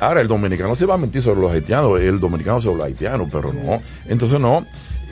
Ahora, 0.00 0.20
el 0.20 0.26
dominicano 0.26 0.74
se 0.74 0.84
va 0.84 0.94
a 0.94 0.98
mentir 0.98 1.22
sobre 1.22 1.40
los 1.40 1.52
haitianos, 1.52 2.00
el 2.00 2.18
dominicano 2.18 2.60
sobre 2.60 2.78
los 2.78 2.86
haitianos, 2.88 3.28
pero 3.30 3.52
no. 3.52 3.80
Entonces, 4.06 4.40
no. 4.40 4.66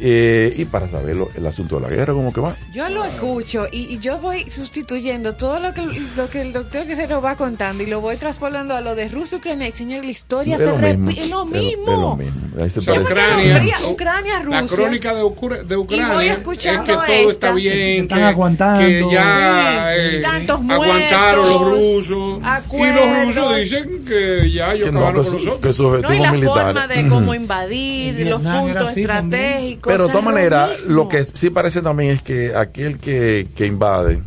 Eh, 0.04 0.52
y 0.56 0.64
para 0.64 0.88
saber 0.88 1.14
lo- 1.14 1.30
el 1.36 1.46
asunto 1.46 1.76
de 1.78 1.82
la 1.82 1.94
guerra, 1.94 2.12
¿cómo 2.12 2.32
que 2.32 2.40
va? 2.40 2.56
Yo 2.72 2.88
lo 2.88 3.04
escucho 3.04 3.68
y, 3.70 3.94
y 3.94 3.98
yo 4.00 4.18
voy 4.18 4.50
sustituyendo 4.50 5.34
todo 5.36 5.60
lo 5.60 5.72
que, 5.72 5.82
lo 6.16 6.28
que 6.28 6.40
el 6.40 6.52
doctor 6.52 6.86
Guerrero 6.86 7.22
va 7.22 7.36
contando 7.36 7.84
y 7.84 7.86
lo 7.86 8.00
voy 8.00 8.16
traspolando 8.16 8.74
a 8.74 8.80
lo 8.80 8.96
de 8.96 9.08
Rusia, 9.08 9.38
Ucrania. 9.38 9.68
Y 9.68 9.72
señor, 9.72 10.04
la 10.04 10.10
historia 10.10 10.56
Es 10.56 10.60
se 10.62 10.66
lo 10.66 10.72
mismo. 10.76 11.06
repite. 11.06 11.20
Es 11.22 11.28
lo 11.30 11.44
mismo. 11.44 11.92
es 11.92 11.98
lo 11.98 12.16
mismo. 12.16 12.40
Ahí 12.60 12.68
se 12.70 12.80
O 12.80 12.82
sea, 12.82 12.94
parece. 12.94 13.12
Ucrania, 13.12 13.58
Fría, 13.60 13.76
Ucrania, 13.88 14.34
La 14.44 14.60
Rusia. 14.62 14.76
crónica 14.76 15.14
de, 15.14 15.22
Ucra- 15.22 15.62
de 15.62 15.76
Ucrania 15.76 16.32
es 16.32 16.38
que 16.38 16.42
todo 16.42 17.02
esta. 17.04 17.30
está 17.30 17.52
bien, 17.52 17.72
Que 17.76 17.98
están 18.00 18.22
aguantando. 18.24 18.80
que 18.80 19.06
ya 19.12 19.88
Sí, 19.94 20.16
eh, 20.16 20.20
tantos 20.22 20.60
aguantaron 20.68 21.48
los 21.48 21.60
muertos, 21.60 21.78
rusos. 22.08 22.38
Y 22.38 22.40
los 22.40 22.48
acuerdos. 22.48 23.26
rusos 23.36 23.56
dicen 23.56 24.04
que 24.04 24.50
ya 24.50 24.74
ellos 24.74 24.86
Que 24.86 24.92
no, 24.92 24.98
acabaron 24.98 25.22
que 25.24 25.30
con 25.30 25.38
nosotros. 25.38 25.60
que 25.62 25.72
sus 25.72 26.02
No, 26.02 26.12
y 26.12 26.18
la 26.18 26.32
militares. 26.32 26.62
forma 26.64 26.86
de 26.88 27.08
cómo 27.08 27.34
invadir, 27.34 28.26
los 28.26 28.42
puntos 28.42 28.96
estratégicos. 28.96 29.91
Pero 29.92 30.06
de 30.06 30.12
todas 30.12 30.24
lo 30.24 30.30
maneras, 30.30 30.80
lo 30.86 31.08
que 31.08 31.22
sí 31.24 31.50
parece 31.50 31.82
también 31.82 32.10
es 32.10 32.22
que 32.22 32.54
aquel 32.56 32.98
que, 32.98 33.48
que 33.54 33.66
invade 33.66 34.22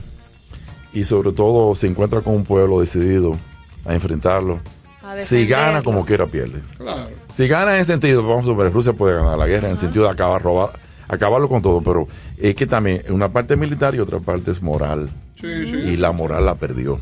y 0.93 1.03
sobre 1.03 1.31
todo 1.31 1.75
se 1.75 1.87
encuentra 1.87 2.21
con 2.21 2.35
un 2.35 2.45
pueblo 2.45 2.79
decidido 2.79 3.37
a 3.85 3.93
enfrentarlo, 3.93 4.59
A 5.03 5.21
si 5.21 5.45
gana 5.45 5.81
como 5.81 6.05
quiera 6.05 6.25
pierde. 6.25 6.61
Claro. 6.77 7.09
Si 7.35 7.47
gana 7.47 7.73
en 7.73 7.79
el 7.79 7.85
sentido, 7.85 8.25
vamos 8.25 8.47
a 8.47 8.53
ver, 8.53 8.71
Rusia 8.71 8.93
puede 8.93 9.15
ganar 9.15 9.37
la 9.37 9.45
guerra 9.45 9.67
en 9.67 9.73
el 9.73 9.79
sentido 9.79 10.05
de 10.05 10.11
acabar 10.11 10.41
robar, 10.41 10.69
acabarlo 11.07 11.49
con 11.49 11.61
todo, 11.61 11.81
pero 11.81 12.07
es 12.37 12.55
que 12.55 12.65
también 12.65 13.03
una 13.09 13.29
parte 13.29 13.55
es 13.55 13.59
militar 13.59 13.93
y 13.93 13.99
otra 13.99 14.19
parte 14.19 14.51
es 14.51 14.61
moral. 14.61 15.09
Sí, 15.39 15.67
sí. 15.67 15.75
Y 15.75 15.97
la 15.97 16.13
moral 16.13 16.45
la 16.45 16.55
perdió. 16.55 16.99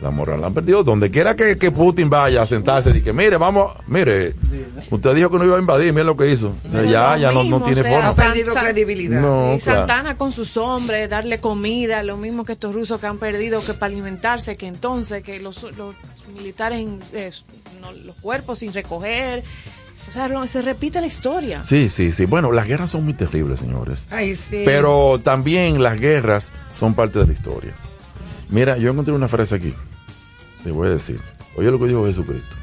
La 0.00 0.10
moral 0.10 0.40
la 0.40 0.50
perdió. 0.50 0.82
Donde 0.82 1.10
quiera 1.10 1.36
que, 1.36 1.56
que 1.56 1.70
Putin 1.70 2.08
vaya 2.10 2.42
a 2.42 2.46
sentarse 2.46 2.90
y 2.90 3.00
que, 3.00 3.12
mire, 3.12 3.36
vamos, 3.36 3.72
mire, 3.86 4.34
usted 4.90 5.14
dijo 5.14 5.30
que 5.30 5.38
no 5.38 5.44
iba 5.44 5.56
a 5.56 5.60
invadir, 5.60 5.92
mire 5.92 6.04
lo 6.04 6.16
que 6.16 6.30
hizo. 6.30 6.54
ya, 6.88 7.16
ya 7.16 7.32
no, 7.32 7.42
tiene 7.62 7.80
o 7.80 7.84
sea, 7.84 7.92
forma. 7.92 8.08
Ha 8.08 8.14
perdido 8.14 8.54
credibilidad. 8.54 9.20
No, 9.20 9.54
y 9.54 9.58
claro. 9.58 9.80
Santana 9.80 10.16
con 10.16 10.32
sus 10.32 10.56
hombres, 10.56 11.08
darle 11.10 11.38
comida, 11.40 12.02
lo 12.02 12.16
mismo 12.16 12.44
que 12.44 12.52
estos 12.52 12.74
rusos 12.74 13.00
que 13.00 13.06
han 13.06 13.18
perdido 13.18 13.60
que 13.64 13.74
para 13.74 13.92
alimentarse, 13.92 14.56
que 14.56 14.66
entonces 14.66 15.22
que 15.22 15.40
los, 15.40 15.62
los 15.76 15.94
militares, 16.36 16.80
en- 16.80 17.00
eh, 17.12 17.30
no, 17.80 17.92
los 17.92 18.16
cuerpos 18.16 18.58
sin 18.60 18.72
recoger. 18.72 19.44
O 20.08 20.12
sea, 20.12 20.46
se 20.46 20.62
repite 20.62 21.02
la 21.02 21.06
historia. 21.06 21.62
Sí, 21.66 21.90
sí, 21.90 22.12
sí. 22.12 22.24
Bueno, 22.24 22.50
las 22.50 22.66
guerras 22.66 22.90
son 22.92 23.04
muy 23.04 23.12
terribles, 23.12 23.60
señores. 23.60 24.06
Ay, 24.10 24.36
sí. 24.36 24.62
Pero 24.64 25.20
también 25.22 25.82
las 25.82 26.00
guerras 26.00 26.50
son 26.72 26.94
parte 26.94 27.18
de 27.18 27.26
la 27.26 27.32
historia. 27.34 27.74
Mira, 28.48 28.78
yo 28.78 28.90
encontré 28.90 29.14
una 29.14 29.28
frase 29.28 29.54
aquí. 29.54 29.74
Te 30.64 30.70
voy 30.70 30.88
a 30.88 30.90
decir. 30.90 31.20
Oye 31.56 31.70
lo 31.70 31.78
que 31.78 31.86
dijo 31.86 32.06
Jesucristo. 32.06 32.56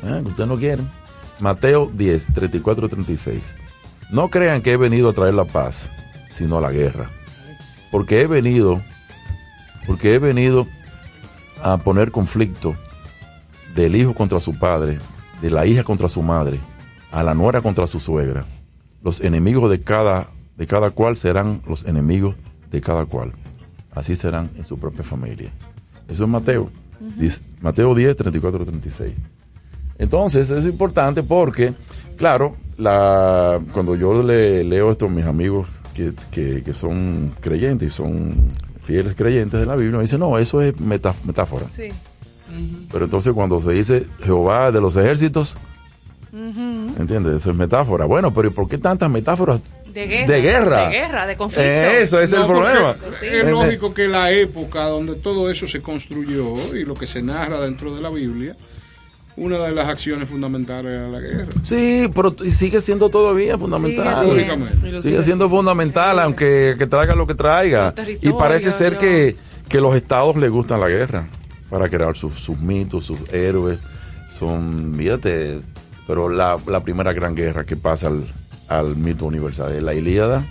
Que 0.00 0.28
ustedes 0.28 0.48
no 0.48 0.58
quieren. 0.58 0.88
Mateo 1.38 1.90
10, 1.92 2.34
34, 2.34 2.88
36. 2.88 3.54
No 4.10 4.28
crean 4.28 4.62
que 4.62 4.72
he 4.72 4.76
venido 4.76 5.08
a 5.08 5.12
traer 5.12 5.34
la 5.34 5.44
paz, 5.44 5.90
sino 6.30 6.60
la 6.60 6.70
guerra. 6.70 7.10
Porque 7.90 8.22
he 8.22 8.26
venido, 8.26 8.82
porque 9.86 10.14
he 10.14 10.18
venido 10.18 10.66
a 11.62 11.78
poner 11.78 12.10
conflicto 12.10 12.74
del 13.74 13.96
hijo 13.96 14.14
contra 14.14 14.40
su 14.40 14.58
padre, 14.58 14.98
de 15.40 15.50
la 15.50 15.66
hija 15.66 15.84
contra 15.84 16.08
su 16.08 16.22
madre, 16.22 16.60
a 17.12 17.22
la 17.22 17.34
nuera 17.34 17.60
contra 17.60 17.86
su 17.86 18.00
suegra. 18.00 18.44
Los 19.02 19.20
enemigos 19.20 19.70
de 19.70 19.82
cada, 19.82 20.28
de 20.56 20.66
cada 20.66 20.90
cual 20.90 21.16
serán 21.16 21.62
los 21.66 21.84
enemigos 21.84 22.36
de 22.70 22.80
cada 22.80 23.06
cual. 23.06 23.32
Así 23.94 24.14
serán 24.16 24.50
en 24.56 24.64
su 24.64 24.78
propia 24.78 25.02
familia. 25.02 25.50
Eso 26.08 26.24
es 26.24 26.28
Mateo. 26.30 26.70
Dice- 27.16 27.42
Mateo 27.60 27.94
10, 27.94 28.14
34, 28.16 28.64
36. 28.64 29.14
Entonces, 29.98 30.50
es 30.50 30.64
importante 30.64 31.22
porque, 31.22 31.74
claro, 32.16 32.56
la, 32.78 33.60
cuando 33.72 33.94
yo 33.96 34.22
le 34.22 34.64
leo 34.64 34.92
esto 34.92 35.06
a 35.06 35.08
mis 35.08 35.24
amigos 35.26 35.68
que, 35.94 36.12
que- 36.30 36.62
que 36.62 36.72
son 36.72 37.32
creyentes 37.40 37.88
y 37.88 37.90
son 37.94 38.34
fieles 38.82 39.14
creyentes 39.14 39.60
de 39.60 39.66
la 39.66 39.76
Biblia, 39.76 39.96
me 39.98 40.02
dicen, 40.04 40.20
no, 40.20 40.38
eso 40.38 40.62
es 40.62 40.78
metáfora. 40.80 41.66
Sí. 41.70 41.88
Pero 42.90 43.04
entonces 43.04 43.32
cuando 43.32 43.60
se 43.60 43.72
dice 43.72 44.06
Jehová 44.20 44.72
de 44.72 44.80
los 44.80 44.96
ejércitos, 44.96 45.56
¿entiendes? 46.98 47.36
Eso 47.36 47.50
es 47.50 47.56
metáfora. 47.56 48.04
Bueno, 48.06 48.32
pero 48.32 48.48
¿y 48.48 48.50
por 48.50 48.68
qué 48.68 48.78
tantas 48.78 49.10
metáforas 49.10 49.60
De 49.92 50.06
guerra. 50.06 50.26
de 50.32 50.40
guerra? 50.40 50.88
De 50.88 50.90
guerra, 50.90 51.26
de 51.26 51.36
conflicto. 51.36 51.62
Eh, 51.64 52.02
Eso 52.02 52.20
es 52.20 52.30
No, 52.30 52.42
el 52.42 52.46
problema. 52.46 52.96
Es 53.22 53.46
lógico 53.46 53.92
que 53.94 54.08
la 54.08 54.30
época 54.32 54.84
donde 54.84 55.14
todo 55.14 55.50
eso 55.50 55.66
se 55.66 55.80
construyó 55.82 56.54
y 56.76 56.84
lo 56.84 56.94
que 56.94 57.06
se 57.06 57.22
narra 57.22 57.60
dentro 57.60 57.94
de 57.94 58.00
la 58.00 58.10
Biblia, 58.10 58.56
una 59.36 59.58
de 59.58 59.72
las 59.72 59.88
acciones 59.88 60.28
fundamentales 60.28 60.92
era 60.92 61.08
la 61.08 61.20
guerra. 61.20 61.48
Sí, 61.64 62.10
pero 62.14 62.34
sigue 62.50 62.80
siendo 62.80 63.08
todavía 63.08 63.56
fundamental. 63.56 64.04
Sigue 64.24 64.34
siendo. 64.44 64.56
Lógicamente. 64.66 65.02
Sigue 65.02 65.22
siendo 65.22 65.48
fundamental, 65.48 66.18
aunque 66.18 66.74
que 66.78 66.86
traiga 66.86 67.14
lo 67.14 67.26
que 67.26 67.34
traiga. 67.34 67.94
Y 68.20 68.32
parece 68.32 68.70
ser 68.70 68.98
que, 68.98 69.36
que 69.68 69.80
los 69.80 69.94
estados 69.96 70.36
les 70.36 70.50
gustan 70.50 70.80
la 70.80 70.88
guerra 70.88 71.26
para 71.70 71.88
crear 71.88 72.16
sus, 72.16 72.34
sus 72.34 72.58
mitos, 72.58 73.04
sus 73.04 73.18
héroes. 73.32 73.80
Son, 74.38 74.94
fíjate, 74.96 75.60
pero 76.06 76.28
la, 76.28 76.56
la 76.66 76.80
primera 76.82 77.12
gran 77.12 77.34
guerra 77.34 77.64
que 77.64 77.76
pasa 77.76 78.08
al, 78.08 78.24
al 78.70 78.96
mito 78.96 79.26
universal 79.26 79.72
es 79.74 79.82
la 79.82 79.92
Ilíada 79.94 80.44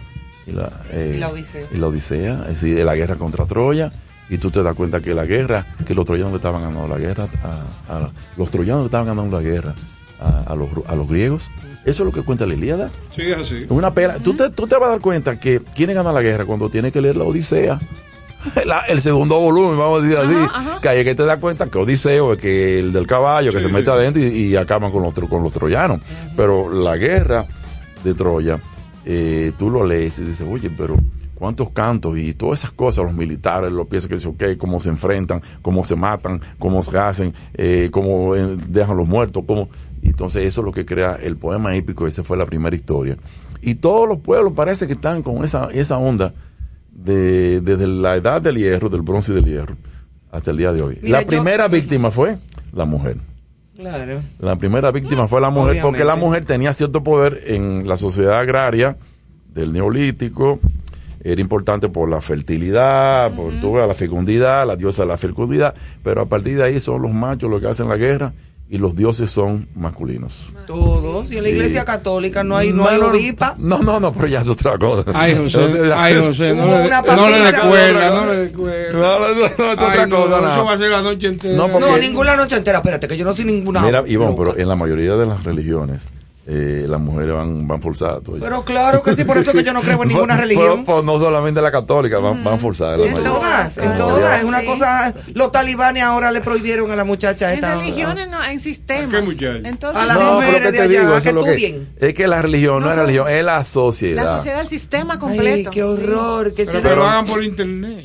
y 0.46 0.52
la, 0.52 0.70
eh, 0.92 1.14
Y 1.16 1.20
la 1.20 1.30
Odisea. 1.30 1.66
y 1.74 1.78
la 1.78 1.88
Odisea, 1.88 2.34
es 2.50 2.62
decir, 2.62 2.84
la 2.86 2.96
guerra 2.96 3.16
contra 3.16 3.46
Troya. 3.46 3.92
Y 4.32 4.38
tú 4.38 4.52
te 4.52 4.62
das 4.62 4.76
cuenta 4.76 5.02
que 5.02 5.16
la 5.16 5.26
guerra, 5.26 5.66
que 5.88 5.96
los 5.96 6.06
troyanos 6.06 6.32
le 6.34 6.38
estaban 6.38 6.62
ganando 6.62 6.88
la 6.88 7.00
guerra, 7.00 7.28
a, 7.44 7.96
a- 7.96 8.10
los 8.38 8.52
troyanos 8.52 8.82
le 8.84 8.86
estaban 8.86 9.08
ganando 9.08 9.36
la 9.36 9.42
guerra 9.42 9.74
a, 10.22 10.52
a 10.52 10.56
los, 10.56 10.70
a 10.86 10.96
los 10.96 11.08
griegos. 11.10 11.50
Eso 11.84 12.04
es 12.04 12.06
lo 12.06 12.12
que 12.12 12.22
cuenta 12.22 12.46
la 12.46 12.54
Ilíada. 12.54 12.92
Sí, 13.16 13.24
es 13.24 13.38
así. 13.40 13.58
Es 13.58 13.72
una 13.72 13.92
pena. 13.94 14.18
¿Tú, 14.20 14.36
te, 14.36 14.52
tú 14.52 14.68
te 14.68 14.76
vas 14.76 14.90
a 14.90 14.92
dar 14.92 15.00
cuenta 15.00 15.40
que 15.40 15.62
quién 15.76 15.92
gana 15.96 16.14
la 16.14 16.22
guerra 16.22 16.46
cuando 16.46 16.70
tienes 16.70 16.94
que 16.94 17.02
leer 17.02 17.16
la 17.16 17.24
Odisea. 17.24 17.80
La- 18.68 18.82
el 18.88 19.02
segundo 19.02 19.40
volumen, 19.40 19.78
vamos 19.80 20.00
a 20.00 20.06
decir 20.06 20.18
así. 20.20 20.80
Que 20.82 20.90
ahí 20.90 21.00
es 21.00 21.06
que 21.06 21.16
te 21.16 21.26
das 21.26 21.40
cuenta 21.40 21.66
que 21.68 21.78
Odiseo 21.80 22.34
es 22.34 22.40
que 22.40 22.80
el 22.80 22.94
del 22.94 23.08
caballo 23.08 23.52
que 23.52 23.58
Sí, 23.58 23.64
se 23.64 23.70
sí. 23.70 23.74
mete 23.74 23.90
adentro 23.90 24.22
y, 24.22 24.28
y 24.28 24.56
acaban 24.56 24.92
con 24.92 25.02
los, 25.02 25.14
con 25.28 25.42
los 25.44 25.52
troyanos. 25.52 26.00
Pero 26.38 26.72
la 26.72 26.96
guerra 26.98 27.46
de 28.04 28.14
Troya, 28.14 28.60
eh, 29.06 29.52
tú 29.58 29.70
lo 29.70 29.86
lees 29.86 30.20
y 30.20 30.24
dices, 30.24 30.48
oye, 30.50 30.70
pero 30.78 30.96
cuántos 31.36 31.70
cantos 31.72 32.18
y 32.18 32.34
todas 32.34 32.60
esas 32.60 32.72
cosas, 32.72 33.06
los 33.06 33.14
militares, 33.14 33.72
los 33.72 33.88
piensan 33.88 34.10
que 34.10 34.16
dicen, 34.16 34.32
ok, 34.32 34.58
cómo 34.58 34.80
se 34.82 34.90
enfrentan, 34.90 35.42
cómo 35.62 35.84
se 35.86 35.96
matan, 35.96 36.42
cómo 36.58 36.84
se 36.84 36.98
hacen, 36.98 37.34
eh, 37.54 37.90
cómo 37.92 38.36
eh, 38.36 38.58
dejan 38.68 38.98
los 38.98 39.08
muertos, 39.08 39.44
cómo... 39.48 39.70
Entonces 40.02 40.46
eso 40.46 40.62
es 40.62 40.66
lo 40.66 40.72
que 40.72 40.86
crea 40.86 41.18
el 41.22 41.36
poema 41.36 41.76
épico, 41.76 42.08
esa 42.08 42.24
fue 42.24 42.38
la 42.38 42.46
primera 42.46 42.74
historia. 42.76 43.18
Y 43.62 43.76
todos 43.76 44.08
los 44.08 44.20
pueblos 44.20 44.54
parece 44.54 44.88
que 44.88 44.94
están 44.94 45.22
con 45.24 45.44
esa, 45.44 45.68
esa 45.74 45.98
onda 45.98 46.34
de, 46.92 47.60
desde 47.62 47.88
la 47.88 48.16
edad 48.16 48.42
del 48.42 48.58
hierro, 48.58 48.88
del 48.90 49.02
bronce 49.02 49.32
y 49.32 49.36
del 49.36 49.46
hierro, 49.46 49.76
hasta 50.32 50.52
el 50.52 50.58
día 50.58 50.72
de 50.72 50.82
hoy. 50.82 51.00
Mira, 51.02 51.18
la 51.18 51.22
yo- 51.24 51.28
primera 51.28 51.68
víctima 51.68 52.12
fue 52.12 52.38
la 52.74 52.86
mujer. 52.86 53.18
Claro. 53.80 54.22
La 54.40 54.58
primera 54.58 54.92
víctima 54.92 55.30
fue 55.30 55.40
la 55.40 55.50
mujer 55.50 55.82
porque 55.82 56.04
la 56.04 56.18
mujer 56.18 56.44
tenía 56.44 56.74
cierto 56.74 57.02
poder 57.02 57.40
en 57.46 57.88
la 57.88 57.96
sociedad 57.96 58.38
agraria 58.38 58.98
del 59.54 59.72
neolítico. 59.72 60.60
Era 61.24 61.40
importante 61.40 61.88
por 61.88 62.10
la 62.10 62.20
fertilidad, 62.20 63.34
por 63.34 63.58
toda 63.62 63.88
la 63.88 63.94
fecundidad, 63.94 64.68
la 64.68 64.76
diosa 64.76 65.04
de 65.04 65.08
la 65.08 65.18
fecundidad, 65.18 65.76
pero 66.04 66.22
a 66.22 66.26
partir 66.26 66.58
de 66.58 66.64
ahí 66.64 66.82
son 66.82 67.02
los 67.02 67.14
machos 67.14 67.50
los 67.50 67.62
que 67.62 67.68
hacen 67.68 67.88
la 67.88 67.96
guerra 67.96 68.34
y 68.72 68.78
los 68.78 68.96
dioses 68.96 69.32
son 69.32 69.68
masculinos. 69.76 70.54
Todos. 70.68 71.32
Y 71.32 71.38
en 71.38 71.44
la 71.44 71.50
iglesia 71.50 71.80
Sí. 71.82 71.86
católica 71.88 72.44
no 72.44 72.56
hay, 72.56 72.72
no 72.72 72.88
hay 72.88 73.00
no, 73.00 73.08
obispa. 73.08 73.56
no, 73.58 73.80
no, 73.80 74.00
no, 74.00 74.14
pero 74.14 74.28
ya 74.28 74.42
es 74.42 74.48
otra 74.48 74.78
cosa. 74.78 75.12
Ay, 75.16 75.36
José, 75.36 75.92
ay, 75.96 76.16
José, 76.20 76.54
no 76.54 76.68
le, 76.68 76.90
no 76.90 77.30
le 77.30 77.52
recuerda, 77.52 78.10
no 78.10 78.26
le 78.28 78.44
recuerda. 78.46 78.94
No, 78.94 79.20
no, 79.20 79.28
no, 79.28 79.34
no, 79.36 79.46
es 79.46 79.60
Ay, 79.60 79.74
otra 79.90 80.06
no, 80.06 80.16
cosa. 80.18 80.36
Eso 80.38 80.42
nada. 80.42 80.64
va 80.64 80.72
a 80.74 80.78
ser 80.78 80.92
la 80.92 81.02
noche 81.02 81.28
entera. 81.28 81.56
No, 81.58 81.68
porque- 81.68 81.88
No, 81.88 81.98
ninguna 81.98 82.36
noche 82.36 82.58
entera. 82.58 82.78
Espérate, 82.78 83.08
que 83.08 83.18
yo 83.18 83.26
no 83.26 83.36
soy 83.36 83.46
ninguna. 83.46 83.82
Mira, 83.82 84.04
Iván, 84.06 84.30
loca. 84.30 84.44
pero 84.54 84.58
en 84.62 84.68
la 84.68 84.76
mayoría 84.76 85.16
de 85.16 85.26
las 85.26 85.44
religiones, 85.44 86.04
eh, 86.52 86.86
las 86.90 87.00
mujeres 87.00 87.36
van, 87.36 87.68
van 87.68 87.80
forzadas. 87.80 88.28
oyes. 88.28 88.42
Pero 88.42 88.64
claro 88.64 89.04
que 89.04 89.14
sí, 89.14 89.24
por 89.24 89.38
eso 89.38 89.52
que 89.54 89.64
yo 89.64 89.72
no 89.72 89.82
creo 89.82 90.02
en 90.02 90.10
ninguna 90.10 90.36
religión. 90.36 90.84
por 90.84 91.04
no 91.04 91.20
solamente 91.20 91.62
la 91.62 91.70
católica, 91.72 92.18
van, 92.18 92.44
van 92.44 92.60
forzadas. 92.60 93.00
la 93.00 93.06
En 93.06 93.12
mayoría. 93.14 93.34
todas, 93.34 93.78
en 93.78 93.98
todas. 93.98 94.40
Es 94.40 94.44
una 94.46 94.60
Sí. 94.62 94.66
cosa. 94.66 95.14
Los 95.36 95.52
talibanes 95.52 96.02
ahora 96.04 96.32
le 96.32 96.42
prohibieron 96.42 96.90
a 96.92 96.96
la 96.96 97.04
muchacha 97.04 97.50
En 97.54 97.60
esta. 97.60 97.76
religiones, 97.76 98.30
no, 98.30 98.44
en 98.44 98.60
sistemas. 98.60 99.14
¿A 99.24 99.38
qué? 99.38 99.62
Entonces, 99.64 100.02
A 100.02 100.06
las 100.06 100.18
No, 100.18 100.22
pero 100.22 100.34
mujeres 100.36 100.62
que 100.62 100.72
de 100.72 100.78
te 100.78 100.82
allá, 100.84 101.00
digo, 101.02 101.22
que 101.22 101.30
estudien. 101.30 101.88
es 102.00 102.14
que 102.16 102.28
la 102.28 102.42
religión 102.42 102.80
no, 102.82 102.88
No 102.88 102.92
es 102.94 102.98
religión, 102.98 103.28
es 103.30 103.44
la 103.46 103.64
sociedad. 103.64 104.24
la 104.24 104.38
sociedad, 104.38 104.62
el 104.62 104.68
sistema 104.68 105.14
Ay, 105.14 105.20
completo. 105.20 105.70
qué 105.72 105.84
horror. 105.84 106.54
Que 106.56 106.66
Pero 106.66 106.72
si 106.72 106.84
que 106.84 106.90
no- 106.90 106.96
lo 106.96 107.06
hagan 107.08 107.26
por 107.28 107.44
internet. 107.44 107.99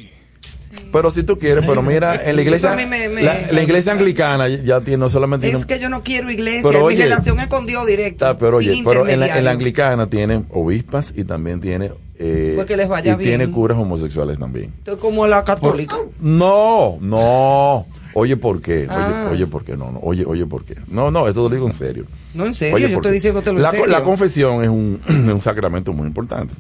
Pero 0.95 1.11
si 1.11 1.25
tú 1.25 1.39
quieres, 1.39 1.65
pero 1.67 1.83
mira, 1.83 2.15
en 2.25 2.37
la 2.37 2.43
iglesia, 2.43 2.73
me- 2.75 2.87
me- 2.87 3.23
la, 3.23 3.37
la 3.51 3.63
iglesia 3.63 3.93
anglicana 3.93 4.49
ya 4.49 4.81
tiene 4.81 4.97
no 4.99 5.11
solamente 5.11 5.47
tiene- 5.49 5.59
Es 5.61 5.67
que 5.67 5.79
yo 5.79 5.89
no 5.91 6.03
quiero 6.03 6.31
iglesia. 6.31 6.63
Pero, 6.63 6.79
mi 6.81 6.87
oye, 6.87 7.03
relación 7.05 7.39
es 7.41 7.49
con 7.49 7.67
Dios 7.67 7.85
directo. 7.87 8.25
Está, 8.25 8.39
pero 8.39 8.57
oye, 8.59 8.81
pero 8.85 9.07
en 9.09 9.19
la, 9.21 9.37
en 9.39 9.45
la 9.45 9.51
anglicana 9.51 10.09
tienen 10.09 10.47
obispas 10.51 11.13
y 11.17 11.25
también 11.25 11.61
tiene 11.61 11.91
eh, 12.19 12.53
Pues 12.55 12.67
que 12.67 12.77
les 12.77 12.89
vaya 12.89 13.15
y 13.15 13.17
tiene 13.17 13.39
bien. 13.47 13.53
curas 13.53 13.77
homosexuales 13.77 14.39
también. 14.39 14.73
Esto 14.79 14.93
es 14.93 14.99
como 14.99 15.27
la 15.27 15.43
católica. 15.45 15.97
No, 16.21 16.97
no. 17.01 17.87
Oye, 18.15 18.37
¿por 18.37 18.63
qué? 18.63 18.83
Oye, 18.83 18.87
Ah. 18.91 19.29
oye, 19.33 19.47
¿por 19.49 19.65
qué? 19.65 19.77
No, 19.77 19.91
no. 19.91 19.99
Oye, 20.01 20.25
oye, 20.25 20.47
¿por 20.47 20.65
qué? 20.65 20.77
No, 20.87 21.11
no, 21.11 21.27
esto 21.27 21.43
lo 21.49 21.49
digo 21.53 21.67
en 21.67 21.75
serio. 21.75 22.05
No, 22.35 22.47
en 22.47 22.55
serio, 22.55 22.77
Oye, 22.77 22.85
yo 22.89 22.95
¿por 22.95 22.99
estoy 23.03 23.11
qué? 23.11 23.15
diciéndotelo 23.15 23.57
en 23.59 23.63
la, 23.65 23.71
serio. 23.73 23.87
La 23.89 24.05
confesión 24.05 24.63
es 24.63 24.69
un, 24.69 25.01
un 25.09 25.41
sacramento 25.41 25.93
muy 25.93 26.07
importante. 26.07 26.55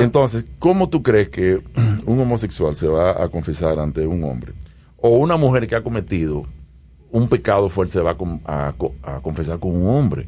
Entonces, 0.00 0.46
¿cómo 0.58 0.88
tú 0.88 1.02
crees 1.02 1.28
que 1.28 1.62
un 2.06 2.18
homosexual 2.20 2.74
se 2.74 2.88
va 2.88 3.22
a 3.22 3.28
confesar 3.28 3.78
ante 3.78 4.06
un 4.06 4.24
hombre? 4.24 4.52
O 4.96 5.10
una 5.10 5.36
mujer 5.36 5.66
que 5.66 5.76
ha 5.76 5.82
cometido 5.82 6.44
un 7.10 7.28
pecado 7.28 7.68
fuerte 7.68 7.94
se 7.94 8.00
va 8.00 8.16
a 8.44 9.20
confesar 9.22 9.58
con 9.58 9.74
un 9.74 9.88
hombre. 9.88 10.26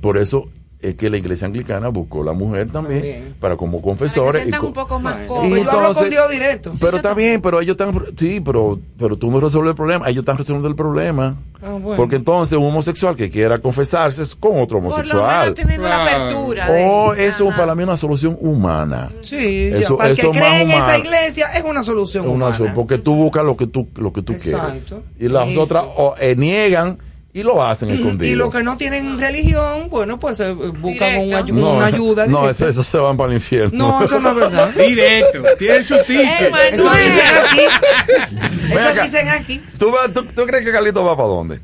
Por 0.00 0.18
eso 0.18 0.48
es 0.82 0.94
que 0.94 1.10
la 1.10 1.18
iglesia 1.18 1.46
anglicana 1.46 1.88
buscó 1.88 2.24
la 2.24 2.32
mujer 2.32 2.70
también, 2.70 3.00
También. 3.02 3.34
para 3.38 3.56
como 3.56 3.72
Para 3.72 3.82
que 3.82 3.88
confesores. 3.90 4.42
se 4.44 4.48
y 4.48 4.52
un 4.54 4.72
poco 4.72 4.98
más 4.98 5.14
Pues 5.16 5.28
cómodos. 5.28 5.62
yo 5.62 5.70
hablo 5.70 5.94
con 5.94 6.10
Dios 6.10 6.30
directo. 6.30 6.72
pero 6.80 6.96
está 6.96 7.12
bien, 7.14 7.42
pero 7.42 7.60
ellos 7.60 7.74
están, 7.78 7.92
sí, 8.16 8.40
pero, 8.40 8.78
pero 8.98 9.16
tú 9.16 9.30
no 9.30 9.40
resuelves 9.40 9.70
el 9.72 9.76
problema, 9.76 10.08
ellos 10.08 10.22
están 10.22 10.38
resolviendo 10.38 10.68
el 10.68 10.74
problema. 10.76 11.36
Ah, 11.62 11.72
bueno. 11.72 11.96
Porque 11.96 12.16
entonces 12.16 12.56
un 12.56 12.64
homosexual 12.64 13.14
que 13.14 13.28
quiera 13.30 13.58
confesarse 13.58 14.22
es 14.22 14.34
con 14.34 14.52
otro 14.52 14.78
Por 14.80 14.88
lo 14.88 14.94
homosexual. 14.94 15.54
menos 15.66 15.86
Claro. 15.86 16.02
apertura. 16.02 16.70
de- 16.70 16.84
O 16.86 17.12
eso 17.12 17.48
Ajá. 17.48 17.56
para 17.58 17.74
mí 17.74 17.82
es 17.82 17.88
una 17.88 17.96
solución 17.98 18.38
humana. 18.40 19.10
Sí, 19.22 19.68
ya, 19.70 19.76
Eso- 19.78 19.96
para 19.98 20.08
el 20.10 20.18
eso 20.18 20.30
que 20.32 20.40
más 20.40 20.48
cree 20.48 20.62
en 20.62 20.70
esa 20.70 20.98
iglesia 20.98 21.46
es 21.52 21.62
una 21.64 21.82
solución 21.82 22.26
Una 22.26 22.46
humana. 22.48 22.72
porque 22.74 22.96
tú 22.96 23.14
buscas 23.16 23.44
lo 23.44 23.56
que 23.58 23.66
tú, 23.66 23.86
lo 23.96 24.12
que 24.14 24.22
tú 24.22 24.32
Exacto. 24.32 24.68
quieres. 24.70 24.94
Y 25.18 25.28
las 25.28 25.48
Eso. 25.48 25.62
otras 25.62 25.84
o, 25.96 26.14
eh, 26.18 26.34
niegan 26.36 26.98
y 27.32 27.42
lo 27.44 27.62
hacen 27.62 27.90
escondido. 27.90 28.32
Y 28.32 28.34
los 28.34 28.50
que 28.52 28.62
no 28.62 28.76
tienen 28.76 29.18
religión, 29.18 29.88
bueno, 29.88 30.18
pues 30.18 30.40
eh, 30.40 30.52
buscan 30.52 31.16
un 31.16 31.24
Directo. 31.26 31.46
ayu- 31.46 31.52
no, 31.54 31.72
una 31.74 31.86
ayuda. 31.86 32.26
No, 32.26 32.48
eso, 32.50 32.68
eso 32.68 32.82
se 32.82 32.98
van 32.98 33.16
para 33.16 33.28
el 33.30 33.34
infierno. 33.36 33.78
No, 33.98 34.04
eso 34.04 34.18
no 34.18 34.30
es 34.30 34.36
verdad. 34.36 34.70
Directo. 34.76 35.42
Tiene 35.58 35.84
su 35.84 35.96
ticket. 36.06 36.40
Emanuel. 36.48 36.74
Eso 36.74 36.90
dicen 36.90 37.20
aquí. 37.44 38.72
Eso 38.72 38.88
acá. 38.88 39.02
dicen 39.04 39.28
aquí. 39.28 39.62
¿Tú, 39.78 39.92
tú, 40.12 40.24
tú 40.34 40.46
crees 40.46 40.64
que 40.64 40.72
Carlito 40.72 41.04
va 41.04 41.16
para 41.16 41.28
dónde? 41.28 41.60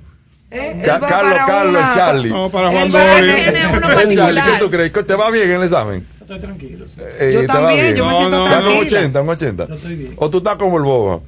¿eh? 0.53 0.83
Ca- 0.85 0.97
Él 0.97 1.03
va 1.03 1.07
Carlos, 1.09 1.33
para 1.33 1.47
Carlos, 1.47 1.83
una- 1.83 1.95
Charlie. 1.95 2.31
No, 2.31 2.49
para 2.51 2.71
Juan 2.71 2.87
Eh, 2.89 2.91
Charlie, 4.17 4.43
¿qué 4.43 4.59
tú 4.61 4.71
crees? 4.71 4.93
¿Te 4.93 5.15
va 5.15 5.31
bien 5.31 5.51
en 5.51 5.57
el 5.57 5.63
examen? 5.65 6.07
Estoy 6.21 6.41
tranquilo. 6.41 6.87
sí. 6.93 7.01
Eh, 7.21 7.31
Yo 7.35 7.41
¿te 7.41 7.47
va 7.49 7.55
también, 7.55 7.95
yo 7.97 8.05
me 8.05 8.11
No, 8.13 8.19
siento 8.19 8.37
no, 8.39 8.45
¿Estás 8.47 8.63
con 8.63 8.73
tranquila. 8.73 8.99
80, 9.01 9.21
un 9.23 9.29
80? 9.29 9.67
Yo 9.69 9.75
estoy 9.75 9.95
bien. 9.97 10.13
¿O 10.17 10.31
tú 10.31 10.39
estás 10.39 10.57
como 10.57 10.77
el 10.79 10.83
boba? 10.85 11.21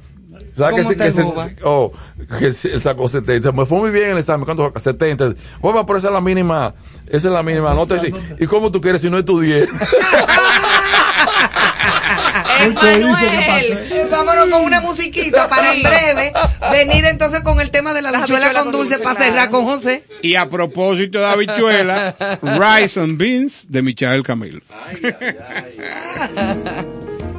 ¿Sabes 0.59 0.75
¿Cómo 0.83 0.89
que, 0.89 0.93
está 0.93 1.03
que 1.05 1.09
el 1.09 1.15
se- 1.15 1.23
oh, 1.63 1.91
que 2.39 2.51
se- 2.51 2.71
él 2.73 2.81
sacó 2.81 3.09
70. 3.09 3.51
Me 3.51 3.65
fue 3.65 3.79
muy 3.79 3.89
bien 3.89 4.11
el 4.11 4.17
examen. 4.19 4.45
¿Cuánto 4.45 4.65
sacó? 4.65 4.79
70. 4.79 5.33
Boba, 5.61 5.83
pero 5.85 5.97
esa 5.97 6.07
es 6.09 6.13
la 6.13 6.21
mínima. 6.21 6.75
Esa 7.07 7.27
es 7.29 7.33
la 7.33 7.41
mínima 7.43 7.73
nota. 7.73 7.97
Sí. 7.97 8.13
¿Y 8.39 8.45
cómo 8.45 8.71
tú 8.71 8.79
quieres 8.79 9.01
si 9.01 9.09
no 9.09 9.17
estudié? 9.17 9.67
Mucho 12.65 12.87
dice 12.87 13.27
que 13.27 13.37
pasé. 13.47 14.01
Eh, 14.01 14.07
Vámonos 14.11 14.49
con 14.49 14.63
una 14.63 14.81
musiquita 14.81 15.47
para 15.47 15.73
en 15.73 15.81
breve 15.81 16.33
venir 16.71 17.05
entonces 17.05 17.39
con 17.41 17.59
el 17.61 17.71
tema 17.71 17.93
de 17.93 18.01
la 18.01 18.09
habichuela 18.09 18.51
con 18.53 18.63
con 18.63 18.71
dulce 18.73 18.95
dulce, 18.95 19.03
para 19.03 19.15
claro. 19.15 19.31
cerrar 19.31 19.49
con 19.49 19.63
José. 19.65 20.03
Y 20.21 20.35
a 20.35 20.49
propósito 20.49 21.19
de 21.19 21.25
habichuela, 21.25 22.15
Rice 22.41 22.99
and 22.99 23.17
Beans 23.17 23.71
de 23.71 23.81
Michael 23.81 24.23
Camilo. 24.23 24.59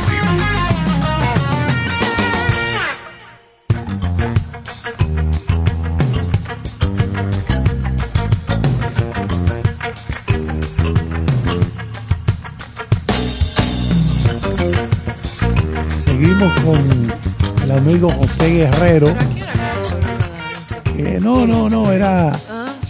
José 18.41 18.53
Guerrero. 18.55 19.15
Que 20.97 21.19
no, 21.19 21.45
no, 21.45 21.69
no, 21.69 21.91
era 21.91 22.31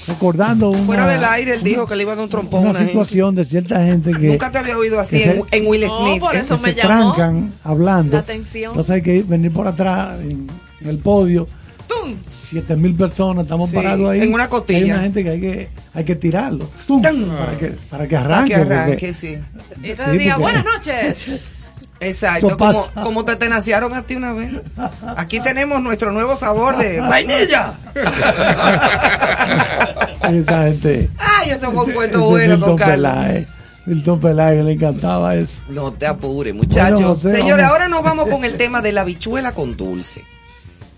recordando 0.07 0.69
una, 0.69 0.83
Fuera 0.85 1.07
del 1.07 1.23
aire, 1.25 1.53
él 1.55 1.63
dijo 1.63 1.85
que 1.85 1.95
le 1.95 2.03
iba 2.03 2.13
a 2.13 2.15
dar 2.15 2.23
un 2.23 2.29
trompón 2.29 2.61
una 2.61 2.69
una 2.71 2.79
gente. 2.79 2.93
situación 2.93 3.35
de 3.35 3.43
cierta 3.45 3.83
gente 3.85 4.11
que, 4.11 4.27
Nunca 4.29 4.51
te 4.51 4.57
había 4.59 4.77
oído 4.77 4.99
así 4.99 5.17
que 5.19 5.29
en, 5.29 5.45
en 5.51 5.67
Will 5.67 5.81
No, 5.81 5.89
Smith. 5.97 6.19
por 6.21 6.35
¿eh? 6.35 6.39
eso 6.39 6.55
que 6.55 6.61
me 6.67 6.73
se 6.73 6.81
llamó 6.81 7.13
trancan 7.13 7.53
hablando. 7.63 8.13
la 8.17 8.19
atención. 8.21 8.71
Entonces 8.71 8.91
hay 8.95 9.01
que 9.01 9.19
ir- 9.19 9.27
venir 9.27 9.51
por 9.51 9.67
atrás 9.67 10.19
en, 10.21 10.47
en 10.81 10.87
el 10.89 10.97
podio. 10.99 11.47
¡Tum! 11.87 12.15
Siete 12.25 12.75
mil 12.77 12.95
personas, 12.95 13.43
estamos 13.43 13.69
Sí, 13.69 13.75
parados 13.75 14.09
ahí. 14.09 14.21
en 14.21 14.33
una 14.33 14.47
costilla. 14.49 14.79
Hay 14.79 14.91
una 14.91 15.01
gente 15.01 15.23
que 15.23 15.29
hay 15.29 15.41
que, 15.41 15.69
hay 15.93 16.03
que 16.05 16.15
tirarlo. 16.15 16.69
¡Tum! 16.87 17.01
¡Tum! 17.01 17.25
Para 17.29 17.57
que, 17.57 17.67
para 17.89 18.07
que 18.07 18.15
Para 18.15 18.25
arranque. 18.25 18.53
que 18.53 18.59
porque- 18.59 18.73
arranque, 18.73 19.13
sí. 19.13 19.37
Y 19.83 19.93
te 19.93 19.95
Sí, 19.95 20.11
diga, 20.17 20.35
porque- 20.37 20.41
buenas 20.53 20.65
noches. 20.65 21.27
Exacto, 22.01 22.57
como, 22.95 23.25
te 23.25 23.35
tenaciaron 23.35 23.93
a 23.93 24.01
ti 24.01 24.15
una 24.15 24.33
vez. 24.33 24.49
Aquí 25.17 25.39
tenemos 25.39 25.79
nuestro 25.81 26.11
nuevo 26.11 26.35
sabor 26.35 26.77
de 26.77 26.99
vainilla. 26.99 27.73
Esa 30.29 30.63
gente. 30.63 31.09
Ay, 31.17 31.51
eso 31.51 31.71
fue 31.71 31.85
un 31.85 31.91
cuento 31.91 32.17
ese 32.17 32.27
bueno 32.27 32.55
Milton 32.55 32.69
con 32.69 32.77
Carlos. 32.77 33.45
Milton 33.85 34.19
Peláez, 34.19 34.63
le 34.63 34.71
encantaba 34.73 35.35
eso. 35.35 35.63
No 35.69 35.93
te 35.93 36.07
apures, 36.07 36.53
muchachos. 36.53 36.99
Bueno, 36.99 37.15
José, 37.15 37.37
Señores, 37.37 37.65
ahora 37.65 37.87
nos 37.87 38.03
vamos 38.03 38.29
con 38.29 38.45
el 38.45 38.57
tema 38.57 38.81
de 38.81 38.91
la 38.91 39.03
bichuela 39.03 39.53
con 39.53 39.77
dulce. 39.77 40.23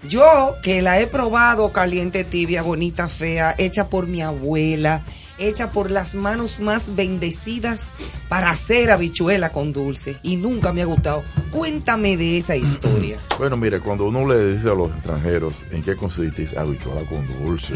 Yo, 0.07 0.57
que 0.61 0.81
la 0.81 0.99
he 0.99 1.07
probado 1.07 1.71
caliente, 1.71 2.23
tibia, 2.23 2.61
bonita, 2.61 3.07
fea, 3.07 3.55
hecha 3.57 3.87
por 3.87 4.07
mi 4.07 4.21
abuela, 4.21 5.01
hecha 5.43 5.71
por 5.71 5.91
las 5.91 6.15
manos 6.15 6.59
más 6.59 6.95
bendecidas 6.95 7.89
para 8.29 8.49
hacer 8.49 8.91
habichuela 8.91 9.51
con 9.51 9.73
dulce. 9.73 10.17
Y 10.23 10.37
nunca 10.37 10.73
me 10.73 10.81
ha 10.81 10.85
gustado. 10.85 11.23
Cuéntame 11.51 12.17
de 12.17 12.37
esa 12.37 12.55
historia. 12.55 13.17
Bueno, 13.39 13.57
mire, 13.57 13.79
cuando 13.81 14.05
uno 14.05 14.25
le 14.27 14.53
dice 14.53 14.69
a 14.69 14.73
los 14.75 14.89
extranjeros 14.91 15.65
en 15.71 15.81
qué 15.83 15.95
consiste, 15.95 16.47
habichuela 16.57 17.01
con 17.09 17.25
dulce. 17.45 17.75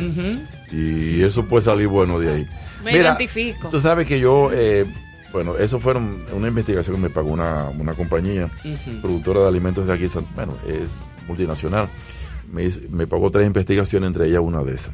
Y 0.72 1.22
eso 1.24 1.46
puede 1.46 1.64
salir 1.64 1.88
bueno 1.88 2.20
de 2.20 2.32
ahí. 2.34 2.48
Me 2.84 2.92
identifico. 3.18 3.70
Tú 3.70 3.82
sabes 3.82 4.08
que 4.08 4.20
yo, 4.20 4.50
eh, 4.54 4.86
bueno, 5.34 5.58
eso 5.58 5.80
fue 5.80 5.94
una 5.96 6.48
investigación 6.48 6.96
que 6.96 7.02
me 7.02 7.10
pagó 7.10 7.32
una, 7.32 7.70
una 7.70 7.94
compañía 7.96 8.50
productora 9.02 9.42
de 9.42 9.48
alimentos 9.48 9.88
de 9.88 9.94
aquí, 9.94 10.06
bueno, 10.36 10.54
es 10.68 10.92
multinacional. 11.28 11.90
Me, 12.52 12.64
hice- 12.64 12.88
me 12.90 13.08
pagó 13.08 13.30
tres 13.30 13.46
investigaciones, 13.48 14.08
entre 14.08 14.28
ellas 14.28 14.40
una 14.42 14.64
de 14.64 14.74
esas. 14.76 14.94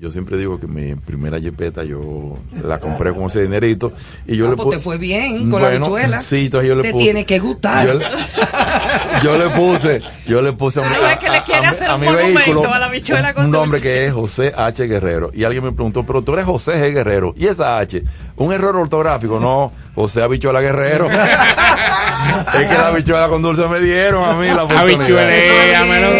Yo 0.00 0.12
siempre 0.12 0.36
digo 0.38 0.60
que 0.60 0.68
mi 0.68 0.94
primera 0.94 1.40
jipeta 1.40 1.82
yo 1.82 2.38
la 2.62 2.78
compré 2.78 3.12
con 3.12 3.24
ese 3.24 3.42
dinerito 3.42 3.90
y 4.28 4.36
yo 4.36 4.46
Ah, 4.46 4.50
le 4.50 4.56
pues 4.56 4.68
pu- 4.68 4.70
te 4.70 4.78
fue 4.78 4.96
bien 4.96 5.50
con 5.50 5.60
la 5.60 5.70
Bueno, 5.70 5.86
habichuela. 5.86 6.20
Sí, 6.20 6.44
entonces 6.44 6.68
yo 6.68 6.76
le 6.76 6.82
Te 6.82 6.90
puse. 6.92 7.04
tiene 7.04 7.26
que 7.26 7.38
gustar. 7.40 7.86
Yo 7.88 7.94
le, 7.94 8.04
yo 9.24 9.38
le 9.38 9.48
puse, 9.50 10.00
yo 10.26 10.40
le 10.40 10.52
puse 10.52 10.80
a, 10.80 10.84
mi- 10.88 10.94
Ay, 10.94 11.14
es 11.14 11.18
que 11.18 11.30
le 11.30 11.42
quiere 11.42 11.66
a- 11.66 11.70
a- 11.70 11.72
hacer 11.72 11.90
a 11.90 11.94
un 11.96 12.00
mi 12.02 12.06
vehículo 12.12 12.72
a 12.72 12.78
la 12.78 12.86
habichuela 12.86 13.34
con 13.34 13.46
un 13.46 13.50
nombre 13.50 13.78
dulce. 13.80 13.82
que 13.92 14.06
es 14.06 14.12
José 14.12 14.52
H. 14.56 14.86
Guerrero. 14.86 15.30
Y 15.34 15.42
alguien 15.42 15.64
me 15.64 15.72
preguntó, 15.72 16.06
pero 16.06 16.22
tú 16.22 16.32
eres 16.34 16.44
José 16.44 16.74
G. 16.78 16.94
Guerrero. 16.94 17.34
¿Y 17.36 17.46
esa 17.46 17.78
H? 17.78 18.04
¿Un 18.36 18.52
error 18.52 18.76
ortográfico? 18.76 19.40
No, 19.40 19.72
José 19.96 20.22
Habichuela 20.22 20.60
Guerrero. 20.60 21.08
es 22.54 22.66
que 22.68 22.74
la 22.74 22.88
habichuela 22.88 23.28
con 23.28 23.42
dulce 23.42 23.66
me 23.68 23.80
dieron 23.80 24.24
a 24.24 24.34
mí 24.34 24.46
la 24.46 24.64
oportunidad. 24.64 25.08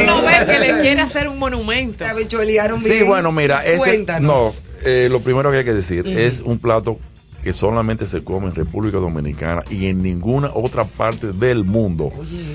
Uno 0.03 0.22
ve 0.22 0.46
que 0.46 0.59
le 0.59 0.80
quiere 0.80 1.01
hacer 1.01 1.28
un 1.28 1.38
monumento. 1.38 1.99
Te 1.99 2.07
habichuelearon 2.07 2.80
Sí, 2.80 3.03
bueno, 3.03 3.32
mira, 3.32 3.64
ese, 3.64 3.78
Cuéntanos. 3.78 4.26
no, 4.26 4.53
eh, 4.84 5.09
lo 5.11 5.20
primero 5.20 5.51
que 5.51 5.59
hay 5.59 5.64
que 5.64 5.74
decir 5.74 6.07
es 6.07 6.40
un 6.40 6.59
plato 6.59 6.99
que 7.42 7.53
solamente 7.53 8.07
se 8.07 8.24
come 8.24 8.46
en 8.49 8.55
República 8.55 8.99
Dominicana 8.99 9.62
y 9.70 9.86
en 9.86 10.03
ninguna 10.03 10.51
otra 10.55 10.84
parte 10.84 11.32
del 11.32 11.64
mundo. 11.64 12.12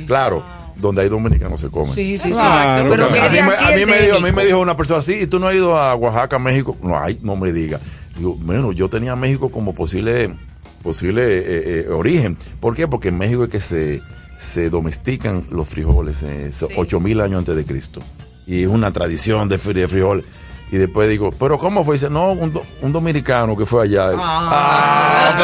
claro, 0.07 0.43
donde 0.75 1.03
hay 1.03 1.09
dominicanos 1.09 1.61
se 1.61 1.69
come. 1.69 1.93
Sí, 1.93 2.17
sí, 2.17 2.29
sí. 2.29 2.31
Claro, 2.31 2.89
Pero 2.89 3.05
a, 3.05 3.09
mí, 3.09 3.19
me, 3.19 3.55
a 3.55 3.69
mí 3.71 4.03
dijo, 4.03 4.17
a 4.17 4.19
mí 4.19 4.31
me 4.31 4.45
dijo 4.45 4.59
una 4.59 4.75
persona, 4.75 5.01
sí, 5.01 5.19
¿y 5.21 5.27
tú 5.27 5.39
no 5.39 5.47
has 5.47 5.55
ido 5.55 5.77
a 5.77 5.93
Oaxaca, 5.95 6.39
México? 6.39 6.75
No, 6.81 6.97
ay, 6.99 7.19
no 7.21 7.35
me 7.35 7.53
diga. 7.53 7.79
Digo, 8.17 8.35
bueno, 8.39 8.71
yo 8.71 8.89
tenía 8.89 9.15
México 9.15 9.49
como 9.49 9.73
posible, 9.75 10.35
posible 10.83 11.23
eh, 11.39 11.43
eh, 11.45 11.89
origen. 11.89 12.37
¿Por 12.59 12.75
qué? 12.75 12.87
Porque 12.87 13.07
en 13.07 13.17
México 13.17 13.45
es 13.45 13.49
que 13.49 13.59
se, 13.61 14.01
se 14.37 14.69
domestican 14.69 15.45
los 15.49 15.67
frijoles, 15.67 16.21
eh, 16.23 16.49
Sí. 16.51 16.67
8000 16.77 17.21
años 17.21 17.39
antes 17.39 17.55
de 17.55 17.65
Cristo. 17.65 18.01
Y 18.45 18.63
es 18.63 18.67
una 18.69 18.91
tradición 18.91 19.49
de, 19.49 19.57
de 19.57 19.87
frijoles. 19.87 20.25
Y 20.71 20.77
después 20.77 21.07
digo, 21.07 21.29
¿pero 21.31 21.57
cómo 21.59 21.83
fue? 21.85 21.95
Dice, 21.95 22.09
no, 22.09 22.31
un, 22.31 22.51
do- 22.51 22.63
un 22.81 22.91
dominicano 22.91 23.55
que 23.55 23.65
fue 23.65 23.83
allá. 23.83 24.09
Ah, 24.17 25.35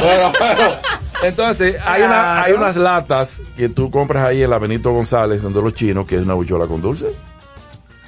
pero, 0.00 0.08
bueno, 0.08 0.32
bueno. 0.38 0.76
Entonces, 1.22 1.76
hay, 1.86 2.02
una, 2.02 2.42
hay 2.42 2.52
unas 2.52 2.76
latas 2.76 3.40
que 3.56 3.68
tú 3.68 3.90
compras 3.90 4.26
ahí 4.26 4.42
en 4.42 4.50
la 4.50 4.58
Benito 4.58 4.92
González, 4.92 5.42
donde 5.42 5.60
los 5.62 5.74
chinos, 5.74 6.06
que 6.06 6.16
es 6.16 6.22
una 6.22 6.34
bichola 6.34 6.66
con 6.66 6.80
dulce. 6.80 7.08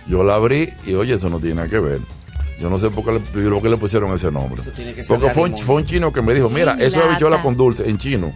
Yo 0.07 0.23
la 0.25 0.35
abrí 0.35 0.71
y, 0.87 0.95
oye, 0.95 1.15
eso 1.15 1.29
no 1.31 1.39
tiene 1.39 1.57
nada 1.57 1.69
que 1.69 1.79
ver. 1.81 2.01
Yo 2.59 2.71
no 2.71 2.79
sé 2.79 2.91
por 2.91 3.05
qué 3.05 3.13
le, 3.13 3.21
por 3.51 3.63
qué 3.63 3.69
le 3.69 3.77
pusieron 3.77 4.13
ese 4.15 4.31
nombre. 4.31 4.63
Eso 4.63 4.71
tiene 4.71 4.95
que 4.95 5.03
ser 5.03 5.19
Porque 5.19 5.33
fue 5.33 5.45
un, 5.51 5.59
fue 5.59 5.75
un 5.77 5.85
chino 5.85 6.13
que 6.13 6.23
me 6.23 6.35
dijo, 6.35 6.49
mira, 6.49 6.73
eso 6.75 6.85
es 6.85 6.97
Lata. 6.97 7.09
bichola 7.09 7.43
con 7.43 7.57
dulce 7.57 7.89
en 7.89 7.99
chino. 7.99 8.33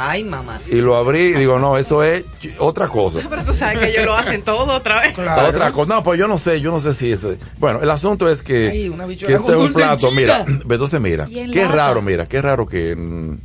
Ay, 0.00 0.22
mamá. 0.22 0.60
Y 0.70 0.76
lo 0.76 0.94
abrí 0.94 1.18
y 1.18 1.32
digo, 1.32 1.58
no, 1.58 1.76
eso 1.76 2.04
es 2.04 2.24
otra 2.58 2.86
cosa. 2.86 3.18
Pero 3.28 3.44
tú 3.44 3.52
sabes 3.52 3.80
que 3.80 3.90
ellos 3.90 4.06
lo 4.06 4.16
hacen 4.16 4.42
todo 4.42 4.74
otra 4.74 5.00
vez. 5.00 5.18
Otra 5.18 5.72
cosa. 5.72 5.88
No, 5.92 6.02
pues 6.04 6.20
yo 6.20 6.28
no 6.28 6.38
sé, 6.38 6.60
yo 6.60 6.70
no 6.70 6.78
sé 6.78 6.94
si 6.94 7.10
es. 7.10 7.26
Bueno, 7.58 7.80
el 7.82 7.90
asunto 7.90 8.28
es 8.28 8.42
que, 8.44 8.68
Ay, 8.68 8.88
una 8.88 9.06
bichuela 9.06 9.36
que 9.36 9.42
esto 9.42 9.56
con 9.56 9.66
es 9.66 9.66
un 9.70 9.72
plato. 9.72 10.10
Mira, 10.12 10.44
entonces 10.46 11.00
mira, 11.00 11.26
en 11.28 11.50
qué 11.50 11.64
lata. 11.64 11.74
raro, 11.74 12.00
mira, 12.00 12.26
qué 12.26 12.40
raro 12.40 12.68
que 12.68 12.94
mm, 12.94 13.36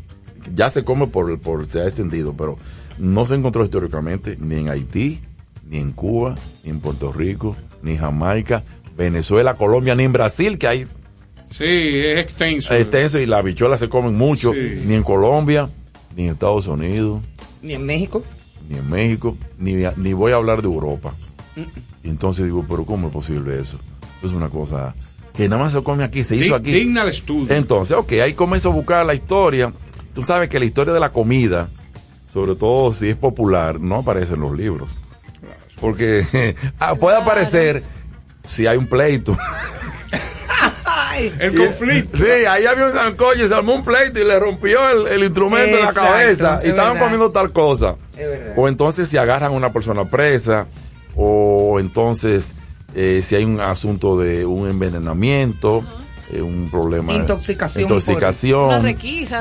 ya 0.54 0.70
se 0.70 0.84
come 0.84 1.08
por, 1.08 1.40
por 1.40 1.66
se 1.66 1.82
ha 1.82 1.86
extendido, 1.86 2.36
pero 2.38 2.60
no 3.00 3.26
se 3.26 3.34
encontró 3.34 3.64
históricamente 3.64 4.38
ni 4.40 4.58
en 4.60 4.70
Haití, 4.70 5.22
ni 5.68 5.80
en 5.80 5.92
Cuba, 5.92 6.36
ni 6.64 6.70
en 6.70 6.82
Puerto 6.82 7.12
Rico, 7.12 7.56
ni 7.82 7.94
en 7.94 7.98
Jamaica, 7.98 8.62
Venezuela, 8.96 9.56
Colombia, 9.56 9.96
ni 9.96 10.04
en 10.04 10.14
Brasil, 10.14 10.58
que 10.58 10.68
hay 10.68 10.88
Sí, 11.50 11.64
es 11.66 12.20
extenso. 12.20 12.74
extenso 12.74 13.20
y 13.20 13.26
las 13.26 13.40
habichuelas 13.40 13.80
se 13.80 13.90
comen 13.90 14.16
mucho, 14.16 14.54
Sí. 14.54 14.82
ni 14.86 14.96
en 14.96 15.04
Colombia, 15.04 15.70
ni 16.16 16.26
en 16.26 16.32
Estados 16.34 16.68
Unidos, 16.68 17.22
Ni 17.62 17.74
en 17.74 17.86
México. 17.86 18.24
ni 18.70 18.78
en 18.78 18.90
México, 18.90 19.38
ni, 19.58 19.74
ni 19.98 20.14
voy 20.14 20.32
a 20.32 20.36
hablar 20.36 20.62
de 20.62 20.68
Europa. 20.68 21.14
Y 22.04 22.10
entonces 22.10 22.46
digo, 22.46 22.66
pero 22.68 22.86
¿cómo 22.86 23.08
es 23.08 23.14
posible 23.14 23.60
eso? 23.62 23.78
Es 24.24 24.32
una 24.32 24.50
cosa 24.50 24.96
que 25.36 25.48
nada 25.48 25.62
más 25.64 25.74
se 25.74 25.84
come 25.84 26.04
aquí, 26.04 26.24
se 26.24 26.36
hizo 26.36 26.56
aquí. 26.56 26.72
Digna 26.74 27.06
de 27.06 27.12
estudio. 27.12 27.54
Entonces, 27.56 27.96
ok, 27.96 28.12
ahí 28.14 28.34
comienzo 28.34 28.70
a 28.70 28.74
buscar 28.74 29.06
la 29.06 29.14
historia. 29.14 29.72
Tú 30.16 30.24
sabes 30.24 30.50
que 30.50 30.60
la 30.60 30.66
historia 30.66 30.94
de 30.94 31.00
la 31.00 31.10
comida, 31.10 31.70
sobre 32.32 32.56
todo 32.56 32.94
si 32.94 33.10
es 33.10 33.16
popular, 33.16 33.80
no 33.80 33.98
aparece 33.98 34.34
en 34.34 34.42
los 34.42 34.56
libros. 34.58 34.98
Porque 35.80 36.26
ah, 36.80 36.96
puede 36.96 37.18
aparecer 37.18 37.84
si 38.48 38.68
hay 38.68 38.78
un 38.78 38.88
pleito. 38.88 39.38
El 41.40 41.54
Y- 41.54 41.58
conflicto. 41.58 42.18
Sí, 42.18 42.24
ahí 42.50 42.66
había 42.66 42.86
un 42.88 42.92
sancocho 42.94 43.46
y 43.46 43.48
se 43.48 43.54
armó 43.54 43.76
un 43.76 43.84
pleito 43.84 44.20
y 44.20 44.26
le 44.26 44.40
rompió 44.40 44.80
el, 44.90 45.08
el 45.08 45.24
instrumento 45.24 45.78
en 45.78 45.84
la 45.84 45.90
Exacto, 45.90 46.10
cabeza. 46.12 46.60
Y 46.62 46.66
es 46.66 46.70
estaban 46.72 46.94
verdad. 46.94 47.06
comiendo 47.06 47.32
tal 47.32 47.52
cosa. 47.52 47.96
es 48.18 48.28
verdad. 48.28 48.54
O 48.58 48.68
entonces 48.68 49.08
si 49.10 49.18
agarran 49.18 49.52
a 49.52 49.56
una 49.56 49.72
persona 49.72 50.10
presa, 50.10 50.68
o 51.16 51.80
entonces 51.80 52.54
eh, 52.96 53.22
si 53.24 53.36
hay 53.36 53.46
un 53.46 53.60
asunto 53.62 54.18
de 54.20 54.46
un 54.46 54.68
envenenamiento, 54.68 55.84
eh, 56.32 56.42
un 56.42 56.70
problema 56.72 57.14
Intoxicación 57.14 57.84
intoxicación, 57.84 58.84
de 58.84 58.96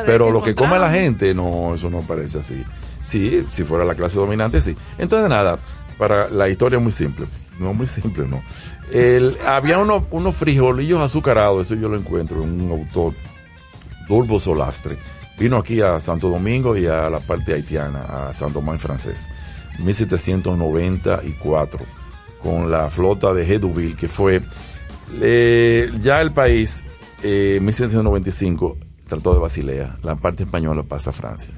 pero 0.05 0.31
lo 0.31 0.43
que 0.43 0.55
come 0.55 0.79
la 0.79 0.91
gente, 0.91 1.35
no, 1.35 1.75
eso 1.75 1.89
no 1.89 2.01
parece 2.03 2.41
así. 2.41 2.63
Sí, 3.03 3.47
si 3.51 3.65
fuera 3.65 3.85
la 3.85 3.95
clase 3.95 4.17
dominante, 4.17 4.61
sí. 4.61 4.77
Entonces 4.99 5.29
nada, 5.29 5.59
para 5.99 6.29
la 6.29 6.49
historia 6.51 6.77
es 6.77 6.83
muy 6.83 6.93
simple, 6.93 7.27
no 7.59 7.73
muy 7.73 7.87
simple, 7.87 8.27
no. 8.29 8.43
Había 9.47 9.79
unos, 9.79 10.05
unos 10.11 10.37
frijolillos 10.37 11.01
azucarados, 11.01 11.67
eso 11.67 11.75
yo 11.75 11.89
lo 11.89 11.97
encuentro 11.97 12.43
en 12.43 12.63
un 12.63 12.71
autor, 12.71 13.15
Durbo 14.09 14.39
Solastre, 14.39 14.99
Vino 15.39 15.57
aquí 15.57 15.81
a 15.81 15.99
Santo 15.99 16.29
Domingo 16.29 16.77
y 16.77 16.87
a 16.87 17.09
la 17.09 17.19
parte 17.19 17.55
haitiana, 17.55 18.03
a 18.03 18.33
Santo 18.33 18.61
Domingo 18.61 18.79
francés. 18.79 19.29
1794, 19.79 21.87
con 22.43 22.71
la 22.71 22.91
flota 22.91 23.33
de 23.33 23.43
Heduville, 23.43 23.97
que 23.97 24.09
fue 24.09 24.43
ya 26.01 26.21
el 26.21 26.33
país, 26.33 26.83
eh, 27.23 27.59
1795, 27.63 28.77
trató 29.07 29.33
de 29.33 29.41
Basilea. 29.41 29.97
La 30.03 30.17
parte 30.17 30.45
española 30.45 30.83
pasa 30.83 31.11
a 31.11 31.13
Francia. 31.13 31.55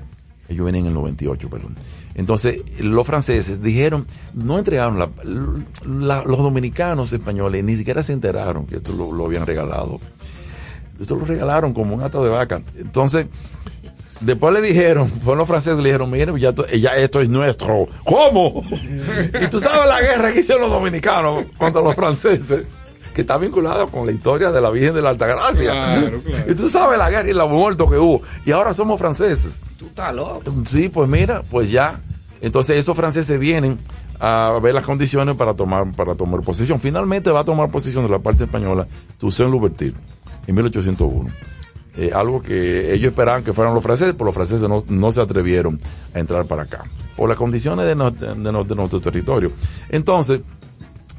Ellos 0.49 0.64
vienen 0.64 0.82
en 0.82 0.89
el 0.89 0.95
98, 0.95 1.51
perdón. 1.51 1.74
Entonces, 2.14 2.62
los 2.78 3.06
franceses 3.06 3.60
dijeron, 3.60 4.06
no 4.34 4.58
entregaron, 4.58 4.98
la, 4.98 6.22
los 6.24 6.38
dominicanos 6.38 7.12
españoles 7.12 7.64
ni 7.64 7.76
siquiera 7.76 8.02
se 8.02 8.12
enteraron 8.12 8.66
que 8.66 8.76
esto 8.76 8.92
lo, 8.92 9.12
lo 9.12 9.26
habían 9.26 9.46
regalado. 9.46 10.00
Esto 11.00 11.16
lo 11.16 11.24
regalaron 11.24 11.74
como 11.74 11.94
un 11.94 12.02
ato 12.02 12.22
de 12.22 12.30
vaca. 12.30 12.62
Entonces, 12.76 13.26
después 14.20 14.54
le 14.54 14.60
dijeron, 14.60 15.08
fueron 15.08 15.38
los 15.38 15.48
franceses, 15.48 15.78
le 15.78 15.84
dijeron, 15.86 16.10
miren, 16.10 16.36
ya, 16.36 16.54
ya 16.54 16.96
esto 16.96 17.20
es 17.20 17.28
nuestro. 17.28 17.86
¿Cómo? 18.04 18.62
y 19.42 19.46
tú 19.48 19.58
sabes 19.58 19.88
la 19.88 20.00
guerra 20.00 20.32
que 20.32 20.40
hicieron 20.40 20.62
los 20.62 20.70
dominicanos 20.70 21.46
contra 21.58 21.82
los 21.82 21.94
franceses 21.94 22.64
que 23.14 23.20
está 23.22 23.38
vinculada 23.38 23.86
con 23.86 24.04
la 24.06 24.12
historia 24.12 24.50
de 24.50 24.60
la 24.60 24.70
Virgen 24.70 24.94
de 24.94 25.00
la 25.02 25.10
Altagracia. 25.10 25.70
Claro, 25.70 26.20
claro. 26.20 26.44
Y 26.50 26.54
tú 26.54 26.68
sabes 26.68 26.98
la 26.98 27.08
guerra 27.10 27.30
y 27.30 27.32
los 27.32 27.48
muertos 27.50 27.90
que 27.90 27.96
hubo. 27.98 28.20
Y 28.44 28.50
ahora 28.52 28.74
somos 28.74 28.98
franceses. 28.98 29.56
Tú 29.78 29.86
estás 29.86 30.14
loco. 30.14 30.42
Sí, 30.64 30.88
pues 30.88 31.08
mira, 31.08 31.42
pues 31.50 31.70
ya. 31.70 32.00
Entonces 32.40 32.76
esos 32.76 32.96
franceses 32.96 33.38
vienen 33.38 33.78
a 34.20 34.58
ver 34.62 34.74
las 34.74 34.84
condiciones 34.84 35.34
para 35.36 35.54
tomar 35.54 35.90
para 35.92 36.14
tomar 36.14 36.40
posesión. 36.42 36.78
Finalmente 36.80 37.30
va 37.30 37.40
a 37.40 37.44
tomar 37.44 37.70
posesión 37.70 38.04
de 38.04 38.10
la 38.10 38.18
parte 38.18 38.44
española 38.44 38.86
Toussaint 39.18 39.50
Louverture 39.52 39.94
en 40.46 40.54
1801. 40.54 41.30
Eh, 41.96 42.10
algo 42.12 42.42
que 42.42 42.92
ellos 42.92 43.06
esperaban 43.12 43.44
que 43.44 43.52
fueran 43.52 43.72
los 43.72 43.82
franceses, 43.84 44.14
pero 44.14 44.24
los 44.26 44.34
franceses 44.34 44.68
no, 44.68 44.84
no 44.88 45.12
se 45.12 45.20
atrevieron 45.20 45.78
a 46.12 46.18
entrar 46.18 46.44
para 46.44 46.62
acá, 46.62 46.82
por 47.16 47.28
las 47.28 47.38
condiciones 47.38 47.86
de, 47.86 47.94
no- 47.94 48.10
de 48.10 48.34
no- 48.52 48.64
de 48.64 48.74
nuestro 48.74 49.00
territorio. 49.00 49.52
Entonces, 49.90 50.40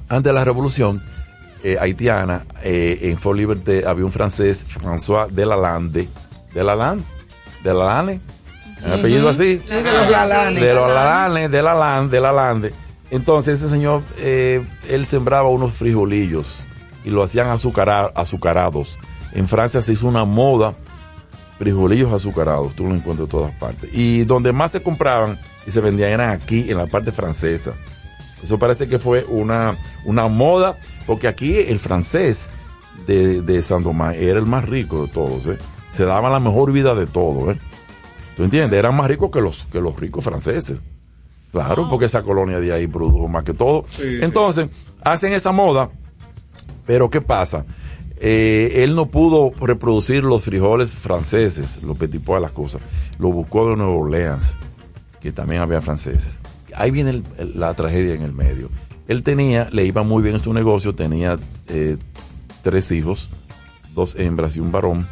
antes 0.10 0.30
de 0.32 0.34
la 0.34 0.44
revolución 0.44 1.02
eh, 1.68 1.78
haitiana, 1.82 2.46
eh, 2.62 3.00
en 3.02 3.18
Fort 3.18 3.40
Liberté 3.40 3.88
había 3.88 4.06
un 4.06 4.12
francés, 4.12 4.64
François 4.68 5.28
Delalande, 5.28 6.08
Delalande, 6.54 7.04
Delalande, 7.64 8.20
un 8.86 8.92
apellido 8.92 9.28
así, 9.30 9.60
Sí, 9.66 9.74
de 9.74 9.92
los 9.92 10.10
Lalanes. 10.12 10.62
de 10.62 10.74
los 10.76 10.88
Lalanes, 10.88 11.50
de 11.50 11.64
Lalande, 11.64 12.16
de 12.18 12.22
Lalande. 12.22 12.74
Entonces 13.10 13.60
ese 13.60 13.68
señor, 13.68 14.04
eh, 14.20 14.64
él 14.90 15.08
sembraba 15.08 15.50
unos 15.50 15.74
frijolillos 15.74 16.68
y 17.04 17.10
lo 17.10 17.24
hacían 17.24 17.48
azucarar, 17.48 18.14
azucarados. 18.16 19.00
En 19.34 19.48
Francia 19.48 19.82
se 19.82 19.94
hizo 19.94 20.08
una 20.08 20.24
moda 20.24 20.76
frijolillos 21.58 22.14
azucarados, 22.14 22.76
tú 22.76 22.88
lo 22.88 22.94
encuentras 22.94 23.26
en 23.26 23.32
todas 23.32 23.52
partes. 23.54 23.90
Y 23.92 24.24
donde 24.26 24.54
más 24.54 24.72
se 24.72 24.84
compraban 24.84 25.40
y 25.66 25.72
se 25.72 25.82
vendían 25.82 26.12
eran 26.12 26.30
aquí, 26.30 26.70
en 26.70 26.78
la 26.78 26.86
parte 26.86 27.12
francesa. 27.12 27.74
Eso 28.46 28.60
parece 28.60 28.88
que 28.88 29.00
fue 29.00 29.26
una, 29.28 29.76
una 30.04 30.28
moda, 30.28 30.78
porque 31.08 31.28
aquí 31.28 31.58
el 31.58 31.80
francés 31.80 32.48
de, 33.08 33.42
de 33.42 33.60
San 33.64 33.82
Domán 33.82 34.14
era 34.14 34.38
el 34.38 34.46
más 34.46 34.70
rico 34.70 35.08
de 35.08 35.12
todos, 35.12 35.48
¿eh? 35.48 35.58
Se 35.92 36.06
daba 36.06 36.30
la 36.30 36.40
mejor 36.40 36.72
vida 36.72 36.94
de 36.94 37.08
todos, 37.08 37.56
¿eh? 37.56 37.60
¿Tú 38.38 38.44
entiendes? 38.44 38.78
Eran 38.78 38.96
más 38.96 39.10
ricos 39.10 39.32
que 39.32 39.42
los, 39.42 39.66
que 39.72 39.82
los 39.82 40.00
ricos 40.00 40.24
franceses. 40.24 40.80
Claro, 41.52 41.90
porque 41.90 42.06
esa 42.06 42.22
colonia 42.22 42.60
de 42.60 42.72
ahí 42.72 42.86
produjo 42.86 43.28
más 43.28 43.44
que 43.44 43.56
todo. 43.56 43.86
Sí, 43.90 44.20
Entonces, 44.22 44.68
hacen 45.02 45.34
esa 45.34 45.52
moda, 45.52 45.90
pero 46.86 47.10
¿qué 47.10 47.22
pasa? 47.22 47.66
Eh, 48.18 48.84
él 48.84 48.94
no 48.94 49.08
pudo 49.08 49.54
reproducir 49.60 50.24
los 50.24 50.44
frijoles 50.44 50.94
franceses, 50.94 51.82
los 51.82 51.98
petit 51.98 52.24
pois, 52.24 52.40
las 52.44 52.52
cosas. 52.52 52.84
Lo 53.18 53.32
buscó 53.32 53.72
de 53.72 53.76
Nueva 53.76 53.94
Orleans, 53.94 54.56
que 55.20 55.32
también 55.32 55.64
había 55.64 55.82
franceses. 55.82 56.40
Ahí 56.76 56.92
viene 56.92 57.10
el- 57.12 57.24
el- 57.38 57.60
la 57.60 57.74
tragedia 57.74 58.14
en 58.14 58.22
el 58.22 58.34
medio. 58.34 58.70
Él 59.08 59.24
tenía, 59.24 59.70
le 59.72 59.86
iba 59.86 60.04
muy 60.04 60.24
bien 60.24 60.36
en 60.36 60.42
su 60.44 60.54
negocio, 60.54 60.94
tenía 60.94 61.38
eh, 61.68 61.98
tres 62.62 62.92
hijos, 62.92 63.30
dos 63.94 64.16
hembras 64.16 64.56
y 64.58 64.60
un 64.60 64.72
varón, 64.72 65.08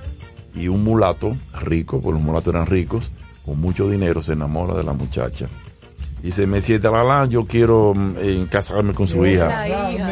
y 0.55 0.67
un 0.67 0.83
mulato 0.83 1.35
rico, 1.61 1.99
porque 2.01 2.13
los 2.15 2.21
mulatos 2.21 2.53
eran 2.53 2.65
ricos, 2.67 3.11
con 3.45 3.59
mucho 3.59 3.89
dinero, 3.89 4.21
se 4.21 4.33
enamora 4.33 4.73
de 4.75 4.83
la 4.83 4.93
muchacha. 4.93 5.47
Y 6.23 6.31
se 6.31 6.47
me 6.47 6.61
siente 6.61 6.89
la 6.89 7.25
yo 7.25 7.45
quiero 7.45 7.93
mm, 7.93 8.15
eh, 8.19 8.45
casarme 8.49 8.93
con 8.93 9.07
su 9.07 9.25
hija. 9.25 9.65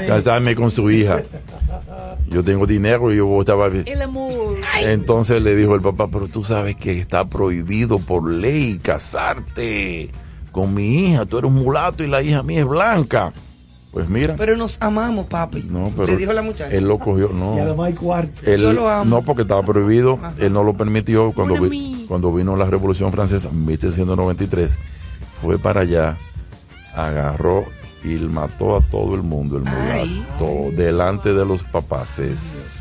Casarme 0.07 0.55
con 0.55 0.69
su 0.69 0.91
hija. 0.91 1.21
Yo 2.29 2.43
tengo 2.45 2.65
dinero 2.65 3.11
y 3.11 3.17
yo 3.17 3.39
estaba 3.41 3.67
bien. 3.67 3.83
El 3.87 4.01
amor. 4.01 4.55
Entonces 4.81 5.41
le 5.41 5.53
dijo 5.53 5.75
el 5.75 5.81
papá, 5.81 6.07
pero 6.09 6.29
tú 6.29 6.45
sabes 6.45 6.77
que 6.77 6.97
está 6.97 7.25
prohibido 7.25 7.99
por 7.99 8.29
ley 8.31 8.77
casarte 8.81 10.09
con 10.51 10.73
mi 10.73 11.05
hija. 11.09 11.25
Tú 11.25 11.37
eres 11.37 11.49
un 11.49 11.55
mulato 11.63 12.03
y 12.03 12.07
la 12.07 12.21
hija 12.21 12.43
mía 12.43 12.61
es 12.61 12.67
blanca. 12.67 13.33
Pues 13.91 14.07
mira. 14.07 14.35
Pero 14.37 14.55
nos 14.55 14.77
amamos, 14.81 15.25
papi. 15.27 15.63
no, 15.69 15.91
pero 15.95 16.07
Le 16.07 16.17
dijo 16.17 16.31
la 16.31 16.41
muchacha. 16.41 16.73
él 16.73 16.85
lo 16.87 16.97
cogió, 16.97 17.29
no. 17.33 17.57
Y 17.57 17.59
además 17.59 17.87
hay 17.87 17.93
cuarto. 17.93 18.41
Él, 18.45 18.61
Yo 18.61 18.71
lo 18.73 18.89
amo. 18.89 19.17
No, 19.17 19.21
porque 19.25 19.41
estaba 19.41 19.61
prohibido. 19.63 20.17
Él 20.37 20.53
no 20.53 20.63
lo 20.63 20.73
permitió 20.75 21.33
cuando, 21.33 21.55
vi- 21.59 22.05
cuando 22.07 22.31
vino 22.33 22.55
la 22.55 22.65
Revolución 22.65 23.11
Francesa 23.11 23.49
en 23.49 23.65
1793. 23.65 24.79
Fue 25.41 25.59
para 25.59 25.81
allá, 25.81 26.17
agarró 26.95 27.65
y 28.03 28.15
mató 28.15 28.77
a 28.77 28.81
todo 28.81 29.13
el 29.15 29.23
mundo, 29.23 29.57
el 29.57 29.67
Ay. 29.67 30.25
mulato, 30.39 30.71
delante 30.75 31.33
de 31.33 31.45
los 31.45 31.63
papaces. 31.63 32.80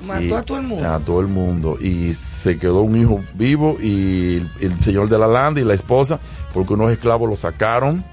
Mató 0.00 0.22
Y- 0.24 0.32
a 0.32 0.42
todo 0.42 0.58
el 0.58 0.62
mundo. 0.64 0.88
A 0.92 0.98
todo 1.00 1.20
el 1.20 1.28
mundo. 1.28 1.78
Y 1.80 2.12
se 2.12 2.58
quedó 2.58 2.82
un 2.82 2.96
hijo 2.96 3.20
vivo 3.34 3.78
y 3.80 4.42
el 4.60 4.78
señor 4.80 5.08
de 5.08 5.18
la 5.18 5.26
landa 5.26 5.60
y 5.60 5.64
la 5.64 5.74
esposa, 5.74 6.20
porque 6.52 6.74
unos 6.74 6.90
esclavos 6.92 7.28
lo 7.30 7.36
sacaron. 7.36 8.04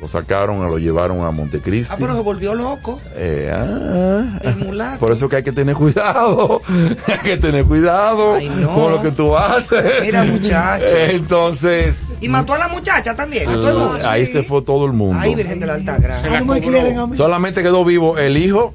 Lo 0.00 0.08
sacaron, 0.08 0.60
lo 0.68 0.76
llevaron 0.76 1.22
a 1.22 1.30
Montecristi. 1.30 1.90
Ah, 1.94 1.96
pero 1.98 2.14
se 2.16 2.20
volvió 2.20 2.52
loco. 2.54 3.00
Eh, 3.14 3.50
ah, 3.54 4.38
El 4.42 4.56
mulato. 4.56 4.98
por 4.98 5.12
eso 5.12 5.28
que 5.28 5.36
hay 5.36 5.42
que 5.42 5.52
tener 5.52 5.74
cuidado. 5.76 6.60
hay 7.06 7.18
que 7.22 7.36
tener 7.38 7.64
cuidado 7.64 8.34
Ay, 8.34 8.48
no. 8.50 8.74
con 8.74 8.90
lo 8.90 9.00
que 9.00 9.12
tú 9.12 9.34
haces. 9.36 9.84
Mira, 10.02 10.24
muchacho. 10.24 10.84
Entonces, 11.10 12.06
Y 12.20 12.28
mató 12.28 12.54
a 12.54 12.58
la 12.58 12.68
muchacha 12.68 13.14
también. 13.14 13.48
a 13.48 13.54
todo 13.54 13.68
el 13.70 13.76
mundo. 13.76 14.08
ahí 14.08 14.26
se 14.26 14.42
fue 14.42 14.60
todo 14.62 14.84
el 14.84 14.92
mundo. 14.92 15.16
Ay, 15.20 15.34
Virgen 15.36 15.60
de 15.60 15.66
la 15.66 15.74
Altagracia. 15.74 16.40
No 16.40 16.52
me 16.52 16.60
quieren 16.60 16.98
a 16.98 17.06
mí. 17.06 17.16
Solamente 17.16 17.62
quedó 17.62 17.84
vivo 17.84 18.18
el 18.18 18.36
hijo 18.36 18.74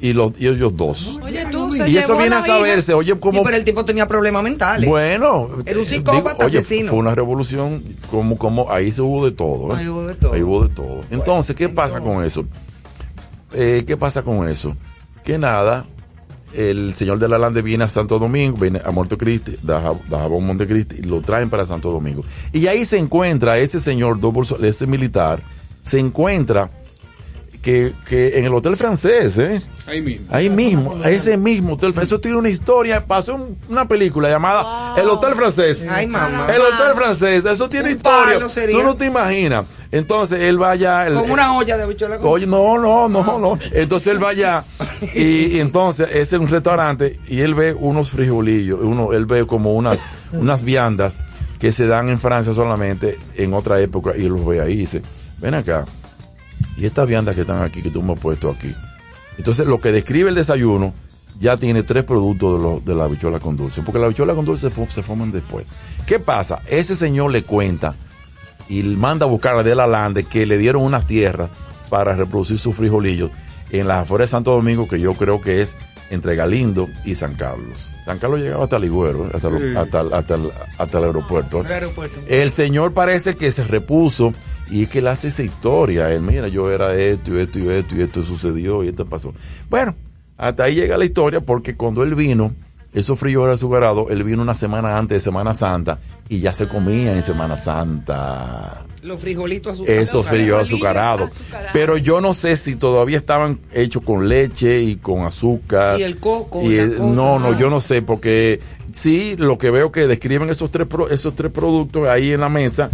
y, 0.00 0.12
los, 0.12 0.32
y 0.38 0.46
ellos 0.46 0.76
dos. 0.76 1.18
Oye, 1.22 1.44
tú 1.50 1.72
se 1.72 1.88
Y 1.88 1.96
eso 1.98 2.16
viene 2.16 2.36
a 2.36 2.44
saberse. 2.44 2.94
Oye, 2.94 3.12
Sí, 3.14 3.18
como 3.18 3.42
pero 3.42 3.56
el 3.56 3.64
tipo 3.64 3.84
tenía 3.84 4.06
problemas 4.06 4.42
mentales. 4.42 4.88
Bueno, 4.88 5.48
Era 5.64 5.78
un 5.78 5.84
eh, 5.84 5.88
psicópata 5.88 6.46
oye, 6.46 6.58
asesino. 6.58 6.90
Fue 6.90 6.98
una 6.98 7.14
revolución, 7.14 7.82
como, 8.10 8.36
como 8.38 8.70
ahí 8.70 8.92
se 8.92 9.02
hubo 9.02 9.24
de 9.24 9.32
todo. 9.32 9.72
¿eh? 9.74 9.80
Ahí 9.80 9.88
hubo 9.88 10.06
de 10.06 10.14
todo. 10.14 10.32
Ahí 10.32 10.42
hubo 10.42 10.62
de 10.66 10.74
todo. 10.74 11.00
Entonces, 11.10 11.54
¿qué 11.56 11.68
pasa 11.68 12.00
con 12.00 12.24
eso? 12.24 12.44
Eh, 13.52 13.84
¿Qué 13.86 13.96
pasa 13.96 14.22
con 14.22 14.48
eso? 14.48 14.76
Que 15.24 15.38
nada, 15.38 15.86
el 16.52 16.94
señor 16.94 17.18
de 17.18 17.28
la 17.28 17.38
Lande 17.38 17.62
viene 17.62 17.84
a 17.84 17.88
Santo 17.88 18.18
Domingo, 18.18 18.56
viene 18.58 18.80
a 18.84 18.90
Montecristi, 18.90 19.56
Ja- 19.66 19.94
de 20.08 20.16
Jabón 20.16 20.46
Montecristi, 20.46 20.96
y 20.98 21.02
lo 21.02 21.20
traen 21.20 21.50
para 21.50 21.66
Santo 21.66 21.90
Domingo. 21.90 22.22
Y 22.52 22.66
ahí 22.66 22.84
se 22.84 22.98
encuentra 22.98 23.58
ese 23.58 23.80
señor, 23.80 24.18
ese 24.62 24.86
militar, 24.86 25.42
se 25.82 25.98
encuentra 25.98 26.70
que, 27.62 27.92
que 28.08 28.38
en 28.38 28.44
el 28.44 28.54
hotel 28.54 28.76
francés, 28.76 29.36
¿eh? 29.38 29.60
Ahí 29.86 30.00
mismo. 30.00 30.26
Ahí 30.30 30.48
mismo, 30.50 30.96
a 31.02 31.10
ese 31.10 31.36
mismo 31.36 31.74
hotel 31.74 31.92
francés. 31.92 32.12
Eso 32.12 32.20
tiene 32.20 32.36
una 32.36 32.48
historia, 32.50 33.04
pasó 33.04 33.34
un- 33.34 33.56
una 33.68 33.88
película 33.88 34.28
llamada 34.28 34.94
El 34.96 35.08
Hotel 35.08 35.34
Francés. 35.34 35.88
Ay, 35.90 36.06
mamá. 36.06 36.46
El 36.54 36.60
Hotel 36.60 36.94
Francés, 36.94 37.44
eso 37.46 37.68
tiene 37.68 37.90
Un 37.90 37.96
historia. 37.96 38.38
Tú 38.70 38.82
no 38.82 38.94
te 38.96 39.06
imaginas. 39.06 39.64
Entonces 39.90 40.40
él 40.42 40.60
va 40.60 40.70
allá. 40.72 41.06
el- 41.06 41.14
Con 41.14 41.30
una 41.30 41.56
olla 41.56 41.76
de 41.78 41.82
habichuela. 41.84 42.18
Oye, 42.22 42.46
no, 42.46 42.78
no, 42.78 43.08
no, 43.08 43.38
no. 43.38 43.58
Entonces 43.72 44.12
él 44.12 44.22
va 44.22 44.28
allá 44.30 44.64
y, 45.14 45.56
y 45.56 45.60
entonces 45.60 46.10
es 46.14 46.32
en 46.34 46.42
un 46.42 46.48
restaurante 46.48 47.18
y 47.26 47.40
él 47.40 47.54
ve 47.54 47.72
unos 47.74 48.10
frijolillos, 48.10 48.80
uno, 48.82 49.12
él 49.14 49.24
ve 49.26 49.46
como 49.46 49.72
unas, 49.74 50.06
unas 50.32 50.62
viandas 50.64 51.16
que 51.58 51.72
se 51.72 51.86
dan 51.86 52.08
en 52.10 52.20
Francia 52.20 52.52
solamente 52.54 53.16
en 53.36 53.54
otra 53.54 53.80
época 53.80 54.12
y 54.16 54.26
él 54.26 54.28
los 54.34 54.46
ve 54.46 54.60
ahí 54.60 54.74
y 54.74 54.76
dice, 54.76 55.02
ven 55.38 55.54
acá, 55.54 55.86
y 56.76 56.86
estas 56.86 57.06
viandas 57.08 57.34
que 57.34 57.42
están 57.42 57.62
aquí, 57.62 57.82
que 57.82 57.90
tú 57.90 58.02
me 58.02 58.12
has 58.14 58.20
puesto 58.20 58.50
aquí. 58.50 58.74
Entonces 59.36 59.66
lo 59.66 59.80
que 59.80 59.92
describe 59.92 60.28
el 60.30 60.34
desayuno 60.34 60.92
ya 61.40 61.56
tiene 61.56 61.82
tres 61.84 62.04
productos 62.04 62.56
de, 62.56 62.62
lo- 62.62 62.80
de 62.84 62.94
la 62.94 63.04
habichuela 63.04 63.38
con 63.38 63.56
dulce, 63.56 63.82
porque 63.82 63.98
la 64.00 64.06
habichuela 64.06 64.34
con 64.34 64.44
dulce 64.44 64.70
se, 64.70 64.86
se 64.88 65.02
forman 65.02 65.30
después. 65.30 65.66
¿Qué 66.06 66.18
pasa? 66.18 66.60
Ese 66.66 66.96
señor 66.96 67.30
le 67.30 67.42
cuenta 67.42 67.94
y 68.68 68.82
manda 68.82 69.26
a 69.26 69.28
buscar 69.28 69.54
a 69.56 69.62
de 69.62 69.74
la 69.74 69.86
Lande 69.86 70.24
que 70.24 70.46
le 70.46 70.58
dieron 70.58 70.82
unas 70.82 71.06
tierras 71.06 71.50
para 71.88 72.14
reproducir 72.16 72.58
sus 72.58 72.74
frijolillos 72.74 73.30
en 73.70 73.86
las 73.86 74.02
afueras 74.02 74.28
de 74.28 74.32
Santo 74.32 74.50
Domingo, 74.52 74.88
que 74.88 74.98
yo 75.00 75.14
creo 75.14 75.40
que 75.40 75.62
es 75.62 75.76
entre 76.10 76.34
Galindo 76.36 76.88
y 77.04 77.14
San 77.14 77.34
Carlos. 77.34 77.90
San 78.06 78.18
Carlos 78.18 78.40
llegaba 78.40 78.64
hasta 78.64 78.78
Ligüero, 78.78 79.26
¿eh? 79.26 79.30
hasta, 79.34 79.50
lo- 79.50 79.80
hasta, 79.80 80.00
hasta 80.16 80.34
el- 80.34 80.50
hasta 80.78 80.98
el 80.98 81.04
aeropuerto. 81.04 81.60
El 81.60 81.72
aeropuerto. 81.72 82.20
El 82.26 82.50
señor 82.50 82.94
parece 82.94 83.36
que 83.36 83.52
se 83.52 83.62
repuso 83.64 84.32
y 84.70 84.82
es 84.84 84.88
que 84.88 84.98
él 85.00 85.06
hace 85.08 85.28
esa 85.28 85.42
historia. 85.42 86.10
Él, 86.12 86.22
mira, 86.22 86.48
yo 86.48 86.70
era 86.70 86.94
esto 86.94 87.36
y 87.36 87.40
esto 87.40 87.58
y 87.58 87.68
esto 87.68 87.94
y 87.96 88.02
esto 88.02 88.24
sucedió 88.24 88.84
y 88.84 88.88
esto 88.88 89.04
pasó. 89.06 89.32
Bueno, 89.70 89.94
hasta 90.36 90.64
ahí 90.64 90.74
llega 90.74 90.96
la 90.98 91.04
historia 91.04 91.40
porque 91.40 91.76
cuando 91.76 92.02
él 92.02 92.14
vino 92.14 92.52
esos 92.92 93.18
frijoles 93.18 93.54
azucarados, 93.56 94.06
él 94.10 94.24
vino 94.24 94.40
una 94.42 94.54
semana 94.54 94.96
antes 94.98 95.16
de 95.16 95.20
Semana 95.20 95.52
Santa 95.54 95.98
y 96.28 96.40
ya 96.40 96.52
se 96.52 96.66
comía 96.68 97.12
en 97.14 97.22
Semana 97.22 97.56
Santa. 97.56 98.84
Los 99.02 99.20
frijolitos 99.20 99.74
azucarados. 99.74 100.08
Esos 100.08 100.26
frijoles 100.26 100.62
azucarados. 100.64 101.30
Pero 101.72 101.96
yo 101.98 102.20
no 102.20 102.34
sé 102.34 102.56
si 102.56 102.76
todavía 102.76 103.16
estaban 103.18 103.60
hechos 103.72 104.02
con 104.02 104.28
leche 104.28 104.80
y 104.80 104.96
con 104.96 105.24
azúcar. 105.24 106.00
Y 106.00 106.02
el 106.02 106.18
coco, 106.18 106.62
Y 106.62 106.76
la 106.76 106.82
el- 106.82 106.94
cosa. 106.96 107.04
no, 107.14 107.38
no, 107.38 107.56
yo 107.58 107.70
no 107.70 107.80
sé, 107.80 108.02
porque 108.02 108.60
sí, 108.92 109.36
lo 109.38 109.56
que 109.58 109.70
veo 109.70 109.92
que 109.92 110.06
describen 110.06 110.48
esos 110.50 110.70
tres, 110.70 110.88
esos 111.10 111.34
tres 111.36 111.52
productos 111.52 112.08
ahí 112.08 112.32
en 112.32 112.40
la 112.40 112.48
mesa, 112.48 112.90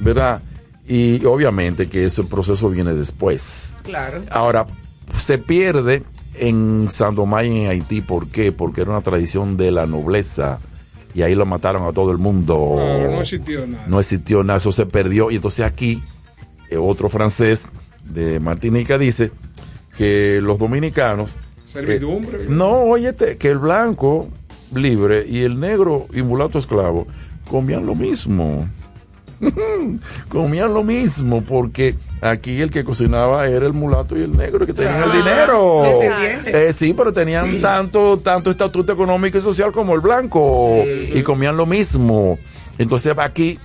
¿verdad? 0.00 0.42
Y 0.88 1.24
obviamente 1.24 1.88
que 1.88 2.04
ese 2.04 2.24
proceso 2.24 2.70
viene 2.70 2.94
después. 2.94 3.74
Claro. 3.82 4.22
Ahora, 4.30 4.66
se 5.18 5.38
pierde 5.38 6.04
en 6.34 6.88
Sandomay, 6.90 7.64
en 7.64 7.70
Haití. 7.70 8.00
¿Por 8.00 8.28
qué? 8.28 8.52
Porque 8.52 8.82
era 8.82 8.90
una 8.90 9.00
tradición 9.00 9.56
de 9.56 9.72
la 9.72 9.86
nobleza. 9.86 10.60
Y 11.14 11.22
ahí 11.22 11.34
lo 11.34 11.46
mataron 11.46 11.86
a 11.86 11.92
todo 11.92 12.12
el 12.12 12.18
mundo. 12.18 12.74
Claro, 12.76 13.10
no 13.10 13.20
existió 13.22 13.66
nada. 13.66 13.86
No 13.88 14.00
existió 14.00 14.44
nada, 14.44 14.58
eso 14.58 14.70
se 14.70 14.86
perdió. 14.86 15.30
Y 15.30 15.36
entonces 15.36 15.64
aquí, 15.64 16.02
eh, 16.70 16.76
otro 16.76 17.08
francés 17.08 17.68
de 18.04 18.38
Martinica 18.38 18.98
dice 18.98 19.32
que 19.96 20.40
los 20.42 20.58
dominicanos. 20.58 21.30
Servidumbre. 21.66 22.44
eh, 22.44 22.46
no, 22.48 22.82
óyete, 22.82 23.38
que 23.38 23.50
el 23.50 23.58
blanco 23.58 24.28
libre 24.74 25.26
y 25.26 25.42
el 25.42 25.58
negro 25.58 26.06
y 26.12 26.22
mulato 26.22 26.58
esclavo 26.58 27.06
comían 27.50 27.86
lo 27.86 27.94
mismo. 27.94 28.68
comían 30.28 30.72
lo 30.72 30.82
mismo 30.82 31.42
porque 31.42 31.94
aquí 32.20 32.60
el 32.60 32.70
que 32.70 32.84
cocinaba 32.84 33.46
era 33.46 33.66
el 33.66 33.72
mulato 33.72 34.16
y 34.16 34.22
el 34.22 34.36
negro 34.36 34.66
que 34.66 34.72
tenían 34.72 35.02
el 35.02 35.12
dinero. 35.12 35.82
Descendientes. 35.84 36.54
Eh, 36.54 36.74
sí, 36.76 36.94
pero 36.94 37.12
tenían 37.12 37.60
tanto, 37.60 38.18
tanto 38.18 38.50
estatuto 38.50 38.92
económico 38.92 39.38
y 39.38 39.42
social 39.42 39.72
como 39.72 39.94
el 39.94 40.00
blanco 40.00 40.84
y 41.12 41.22
comían 41.22 41.56
lo 41.56 41.66
mismo. 41.66 42.38
Entonces 42.78 43.14
aquí 43.18 43.58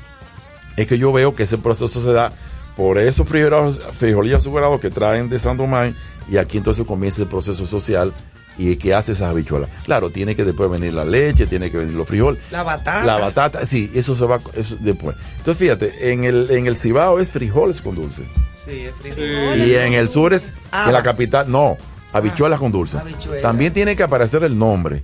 es 0.77 0.87
que 0.87 0.97
yo 0.97 1.11
veo 1.11 1.35
que 1.35 1.43
ese 1.43 1.57
proceso 1.57 2.01
se 2.01 2.11
da 2.11 2.31
por 2.75 2.97
esos 2.97 3.27
frijolillos 3.27 4.39
azucarados 4.39 4.79
que 4.79 4.89
traen 4.89 5.29
de 5.29 5.39
San 5.39 5.57
Domingo 5.57 5.95
y 6.29 6.37
aquí 6.37 6.57
entonces 6.57 6.85
comienza 6.85 7.21
el 7.21 7.27
proceso 7.27 7.65
social 7.65 8.13
y 8.61 8.75
que 8.75 8.93
hace 8.93 9.13
esas 9.13 9.29
habichuelas. 9.31 9.69
Claro, 9.85 10.11
tiene 10.11 10.35
que 10.35 10.45
después 10.45 10.69
venir 10.69 10.93
la 10.93 11.03
leche, 11.03 11.47
tiene 11.47 11.71
que 11.71 11.77
venir 11.77 11.95
los 11.95 12.07
frijoles. 12.07 12.39
La 12.51 12.61
batata. 12.61 13.03
La 13.05 13.17
batata, 13.17 13.65
sí, 13.65 13.89
eso 13.95 14.13
se 14.13 14.25
va 14.25 14.39
eso 14.55 14.77
después. 14.79 15.15
Entonces 15.37 15.57
fíjate, 15.57 16.11
en 16.11 16.25
el, 16.25 16.51
en 16.51 16.67
el 16.67 16.77
Cibao 16.77 17.19
es 17.19 17.31
frijoles 17.31 17.81
con 17.81 17.95
dulce. 17.95 18.21
Sí, 18.51 18.85
es 18.85 18.93
frijol. 18.95 19.57
Y 19.57 19.75
en 19.75 19.93
el 19.93 20.09
sur 20.09 20.33
es, 20.33 20.53
Ah, 20.71 20.85
en 20.87 20.93
la 20.93 21.01
capital, 21.01 21.49
no, 21.51 21.75
habichuelas 22.13 22.59
con 22.59 22.71
dulce. 22.71 22.99
Habichuelas. 22.99 23.41
También 23.41 23.73
tiene 23.73 23.95
que 23.95 24.03
aparecer 24.03 24.43
el 24.43 24.57
nombre. 24.57 25.01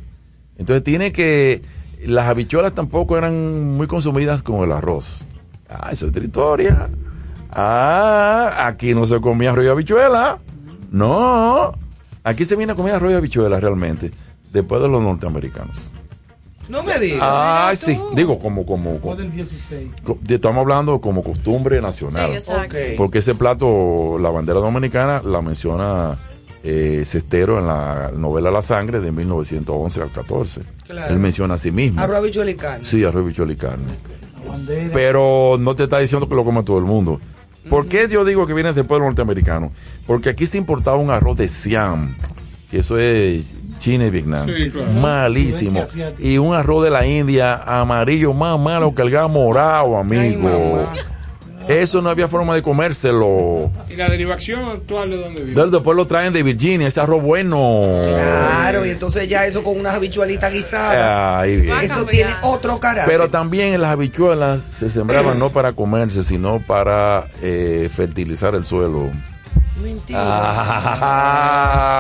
Entonces 0.58 0.84
tiene 0.84 1.12
que, 1.12 1.64
las 2.06 2.28
habichuelas 2.28 2.74
tampoco 2.74 3.18
eran 3.18 3.76
muy 3.76 3.88
consumidas 3.88 4.44
con 4.44 4.64
el 4.64 4.72
arroz. 4.72 5.26
Ah, 5.68 5.90
eso 5.92 6.06
es 6.06 6.12
otra 6.12 6.24
historia. 6.24 6.90
Ah, 7.50 8.68
aquí 8.68 8.94
no 8.94 9.06
se 9.06 9.20
comía 9.20 9.50
arroz 9.52 9.66
y 9.66 9.70
habichuela. 9.70 10.38
No, 10.92 11.74
aquí 12.30 12.46
se 12.46 12.56
viene 12.56 12.74
a 12.74 12.76
comer 12.76 12.96
arroz 12.96 13.12
y 13.12 13.16
habichuela 13.16 13.60
realmente, 13.60 14.12
después 14.52 14.82
de 14.82 14.88
los 14.88 15.02
norteamericanos. 15.02 15.88
No 16.70 16.84
me 16.84 17.00
digas. 17.00 17.20
Ah, 17.24 17.72
sí, 17.78 17.98
digo 18.14 18.38
como, 18.40 18.66
como, 18.66 19.00
como- 19.00 19.16
del 19.16 19.32
16. 19.32 19.90
co- 20.04 20.18
estamos 20.28 20.62
hablando 20.62 21.00
como 21.00 21.24
costumbre 21.24 21.80
nacional. 21.82 22.42
Sí. 22.42 22.52
Porque 22.98 23.20
ese 23.20 23.36
plato, 23.36 24.18
la 24.20 24.30
bandera 24.30 24.60
dominicana, 24.60 25.22
la 25.24 25.42
menciona 25.42 26.18
eh, 26.64 27.04
Cestero 27.06 27.60
en 27.60 27.68
la 27.68 28.12
novela 28.14 28.52
La 28.52 28.62
Sangre 28.62 29.00
de 29.00 29.14
1911 29.14 30.02
al 30.02 30.12
14. 30.12 30.62
Claro. 30.86 31.14
Él 31.14 31.20
menciona 31.20 31.54
a 31.54 31.58
sí 31.58 31.72
mismo. 31.72 32.02
Arroz, 32.02 32.18
habichuela 32.18 32.52
y 32.52 32.56
carne. 32.56 32.84
Sí, 32.84 33.06
arroz, 33.06 33.26
bichuela 33.26 33.54
y 33.54 33.56
carne. 33.56 33.86
Bandera. 34.46 34.90
Pero 34.94 35.56
no 35.58 35.74
te 35.76 35.84
está 35.84 36.00
diciendo 36.00 36.28
que 36.28 36.36
lo 36.36 36.44
come 36.44 36.64
todo 36.64 36.80
el 36.80 36.84
mundo. 36.86 37.22
¿Por 37.70 37.88
qué 37.88 38.08
yo 38.10 38.26
digo 38.26 38.48
que 38.48 38.54
viene 38.54 38.74
después 38.74 39.00
del 39.00 39.08
norteamericano? 39.08 39.72
Porque 40.06 40.30
aquí 40.30 40.46
se 40.46 40.58
importaba 40.58 40.98
un 40.98 41.12
arroz 41.12 41.38
de 41.38 41.48
Siam, 41.48 42.16
que 42.72 42.80
eso 42.80 42.98
es 42.98 43.56
China 43.80 44.06
y 44.06 44.10
Vietnam. 44.10 44.48
Sí, 44.48 44.70
claro. 44.70 44.92
Malísimo. 44.92 45.84
Y 46.20 46.38
un 46.38 46.54
arroz 46.54 46.84
de 46.84 46.92
la 46.92 47.06
India 47.06 47.56
amarillo 47.56 48.34
más 48.34 48.60
malo 48.60 48.94
que 48.94 49.02
el 49.02 49.10
gas 49.10 49.32
morado, 49.32 49.98
amigo. 49.98 50.88
Eso 51.68 52.02
no 52.02 52.10
había 52.10 52.28
forma 52.28 52.56
de 52.56 52.62
comérselo. 52.62 53.70
¿Y 53.90 53.96
la 53.96 54.10
derivación 54.10 54.64
actual 54.66 55.10
de 55.12 55.18
dónde 55.18 55.44
viene? 55.44 55.60
Del- 55.62 55.72
Después 55.72 55.96
lo 55.98 56.06
traen 56.08 56.34
de 56.34 56.44
Virginia, 56.44 56.88
ese 56.88 57.00
arroz 57.00 57.22
bueno. 57.22 58.02
Claro, 58.04 58.86
y 58.86 58.90
entonces 58.90 59.28
ya 59.28 59.46
eso 59.46 59.64
con 59.64 59.80
unas 59.80 59.96
habichuelitas 59.96 60.52
guisadas. 60.52 61.46
Bien. 61.62 61.78
Eso 61.82 62.06
tiene 62.06 62.32
otro 62.44 62.80
carácter. 62.80 63.14
Pero 63.14 63.30
también 63.30 63.80
las 63.82 63.92
habichuelas 63.92 64.62
se 64.64 64.90
sembraban 64.90 65.38
no 65.40 65.50
para 65.52 65.74
comerse, 65.74 66.24
sino 66.24 66.60
para 66.66 67.26
eh, 67.42 67.90
fertilizar 67.94 68.56
el 68.56 68.66
suelo. 68.66 69.10
Mentira. 69.82 70.20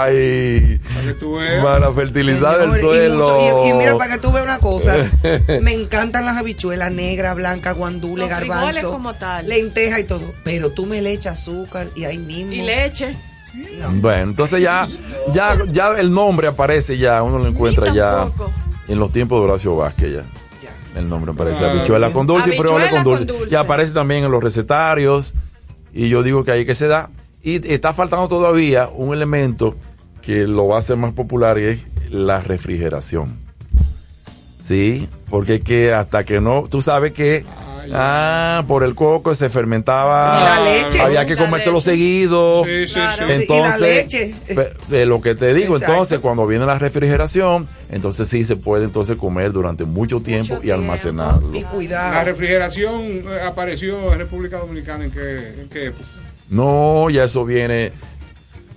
Ay, 0.04 0.80
Para 0.94 1.02
que 1.08 1.14
tú 1.20 1.36
veas. 1.36 1.64
para 1.64 1.92
fertilizar 1.94 2.56
Señor, 2.58 2.78
el 2.78 2.78
y 2.78 2.82
suelo. 2.88 3.20
mucho- 3.20 3.66
Y, 3.66 3.70
y 3.70 3.74
mira, 3.74 3.98
para 3.98 4.14
que 4.16 4.20
tú 4.22 4.32
veas 4.32 4.46
una 4.46 4.60
cosa, 4.60 4.96
me 5.62 5.74
encantan 5.74 6.26
las 6.26 6.38
habichuelas 6.38 6.92
negras, 6.92 7.36
blancas, 7.36 7.76
guandule, 7.76 8.28
Los 8.28 8.34
frijoles 8.38 8.60
garbanzo, 8.76 8.92
como 8.92 9.14
tal. 9.14 9.48
lenteja 9.48 10.00
y 10.00 10.04
todo. 10.06 10.34
Pero 10.44 10.72
tú 10.72 10.86
me 10.86 11.02
le 11.02 11.12
echas 11.14 11.40
azúcar 11.40 11.88
y 11.96 12.06
ahí 12.06 12.18
mismo. 12.18 12.54
Y 12.54 12.62
leche. 12.62 13.16
Bueno, 13.94 14.30
entonces 14.32 14.62
ya, 14.62 14.88
ya, 15.34 15.58
ya 15.72 15.98
el 16.00 16.12
nombre 16.14 16.48
aparece 16.48 16.98
ya, 16.98 17.24
uno 17.24 17.40
lo 17.40 17.48
encuentra 17.48 17.92
ya 17.94 18.28
en 18.88 19.00
los 19.00 19.12
tiempos 19.12 19.40
de 19.42 19.46
Horacio 19.46 19.76
Vázquez 19.76 20.14
ya. 20.14 20.22
Ya. 20.62 21.00
El 21.00 21.10
nombre 21.10 21.32
aparece 21.32 21.66
Ah, 21.66 21.72
habichuela 21.72 22.12
con 22.14 22.28
dulce 22.28 22.52
y 22.54 22.58
Habichuela 22.58 22.90
con 22.90 23.04
con 23.04 23.18
dulce. 23.18 23.26
dulce. 23.26 23.48
Y 23.54 23.56
aparece 23.56 23.94
también 23.94 24.24
en 24.26 24.32
los 24.32 24.44
recetarios. 24.44 25.34
Y 25.94 26.10
yo 26.10 26.22
digo 26.22 26.44
que 26.44 26.52
ahí 26.52 26.66
que 26.66 26.76
se 26.76 26.88
da. 26.88 27.10
Y 27.50 27.72
está 27.72 27.93
faltando 27.93 28.28
todavía 28.28 28.89
un 28.89 29.14
elemento 29.14 29.76
que 30.22 30.45
lo 30.48 30.68
va 30.68 30.76
a 30.76 30.80
hacer 30.80 30.98
más 30.98 31.14
popular 31.14 31.58
y 31.58 31.64
es 31.64 31.86
la 32.10 32.41
refrigeración. 32.41 33.38
Sí, 34.66 35.08
porque 35.30 35.56
es 35.56 35.62
que 35.62 35.93
hasta 35.93 36.26
que 36.26 36.41
no, 36.41 36.66
tú 36.70 36.82
sabes 36.82 37.14
que 37.14 37.45
ah, 37.93 38.66
por 38.68 38.84
el 38.84 38.95
coco 38.95 39.34
se 39.34 39.48
fermentaba, 39.48 40.43
la 40.43 40.60
leche. 40.66 41.00
había 41.00 41.26
que 41.26 41.36
La 41.36 41.45
comérselo 41.45 41.76
leche. 41.78 41.91
seguido. 41.91 42.66
Sí, 42.66 42.88
sí, 42.89 42.93
Claro. 42.95 43.16
sí. 43.16 43.18
Sí, 43.18 43.24
y 43.24 43.28
la 43.28 43.36
Entonces, 43.41 43.95
leche. 44.14 44.36
de 44.89 45.06
lo 45.06 45.22
que 45.22 45.36
te 45.36 45.54
digo, 45.54 45.76
Exacto. 45.76 45.93
entonces 45.93 46.20
cuando 46.20 46.45
viene 46.48 46.66
la 46.66 46.78
refrigeración, 46.78 47.66
entonces 47.89 48.28
sí 48.28 48.43
se 48.43 48.58
puede 48.58 48.84
entonces 48.84 49.16
comer 49.16 49.54
durante 49.54 49.86
mucho 49.86 50.20
tiempo 50.20 50.56
y 50.58 50.60
tiempo. 50.64 50.82
almacenarlo. 50.82 51.56
Y 51.58 51.62
La 51.62 51.70
cuidado. 51.70 52.26
refrigeración 52.26 53.02
eh, 53.06 53.39
apareció 53.45 54.12
en 54.12 54.20
República 54.20 54.58
Dominicana 54.58 55.06
en 55.06 55.12
qué, 55.12 55.62
en 55.62 55.70
qué 55.70 55.86
época. 55.86 56.04
No, 56.50 57.10
ya 57.10 57.26
eso 57.26 57.45
viene. 57.45 57.91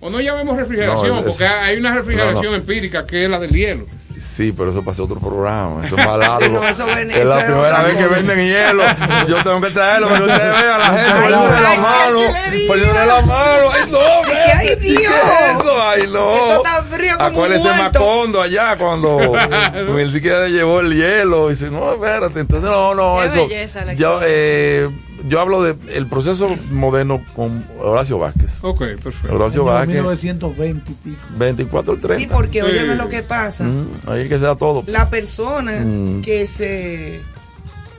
O 0.03 0.09
no 0.09 0.19
llamemos 0.21 0.57
refrigeración, 0.57 1.09
No, 1.09 1.19
es- 1.19 1.25
porque 1.25 1.47
hay 1.47 1.77
una 1.77 1.95
refrigeración 1.95 2.43
no, 2.45 2.51
no. 2.53 2.57
empírica 2.57 3.05
que 3.07 3.25
es 3.25 3.31
la 3.31 3.39
del 3.39 3.51
hielo. 3.51 3.85
Sí, 4.19 4.53
pero 4.57 4.71
eso 4.71 4.83
pasó 4.83 5.05
otro 5.05 5.19
programa. 5.21 5.85
Eso 5.85 5.97
es 5.99 6.07
más 6.07 6.19
largo. 6.19 6.49
No, 6.61 6.67
eso 6.69 6.87
ven- 6.87 7.11
es 7.11 7.17
eso 7.19 7.29
la 7.29 7.41
es 7.41 7.45
primera 7.47 7.83
vez 7.83 7.97
que 7.97 8.07
venden 8.07 8.39
hielo. 8.39 8.83
Yo 9.29 9.37
tengo 9.43 9.61
que 9.61 9.71
traerlo 9.71 10.09
para 10.09 10.21
que 10.21 10.31
ustedes 10.31 10.53
vean 10.63 10.75
a 10.75 10.79
la 10.79 10.85
gente 10.87 11.11
Ay, 11.13 11.23
poniéndole 11.23 11.61
la 11.63 11.75
mano. 11.77 12.21
Poniéndole 12.67 13.07
la 13.07 13.21
mano. 13.23 13.71
Ay, 13.73 13.91
no, 13.91 13.99
¿Qué? 14.27 14.33
¡Ay, 14.57 14.69
vete. 14.69 14.81
Dios! 14.81 15.03
¿Qué 15.03 15.45
es 15.45 15.61
eso? 15.61 15.83
Ay, 15.83 16.03
no. 16.11 16.35
Esto 16.49 16.57
está 16.65 16.83
frío 16.85 17.13
como 17.19 17.29
Acuérdese 17.29 17.69
un 17.71 17.77
muerto. 17.77 17.99
Macondo 18.01 18.43
allá 18.43 18.77
cuando 18.77 19.21
él 19.99 20.13
siquiera 20.15 20.41
le 20.41 20.51
llevó 20.53 20.81
el 20.81 20.95
hielo. 20.95 21.49
Y 21.51 21.55
dice, 21.55 21.71
no, 21.71 21.93
espérate. 21.93 22.41
Entonces, 22.41 22.71
no, 22.71 22.95
no, 22.95 23.19
Qué 23.21 23.27
eso. 23.27 23.49
belleza 23.49 23.85
la 23.85 23.93
Yo, 23.95 24.21
eh, 24.23 24.89
yo 25.29 25.41
hablo 25.41 25.63
del 25.63 25.77
el 25.89 26.07
proceso 26.07 26.57
moderno 26.71 27.23
con 27.35 27.65
Horacio 27.79 28.19
Vázquez. 28.19 28.59
Ok, 28.63 28.79
perfecto. 29.03 29.35
Horacio 29.37 29.65
Vázquez, 29.65 29.95
1920 29.97 30.91
y 30.91 30.95
pico. 30.95 31.21
24 31.39 31.95
al 31.95 32.01
30. 32.01 32.19
Sí, 32.29 32.29
porque 32.33 32.61
Sí. 32.63 32.67
óyeme 32.67 32.95
lo 32.97 33.09
que 33.09 33.23
pasa. 33.23 33.65
Mm, 33.65 33.87
ahí 34.07 34.23
es 34.23 34.29
que 34.29 34.39
se 34.39 34.45
da 34.45 34.57
todo. 34.57 34.83
La 34.87 35.09
persona 35.11 35.81
Mm. 35.85 36.23
que 36.23 36.47
se 36.47 37.21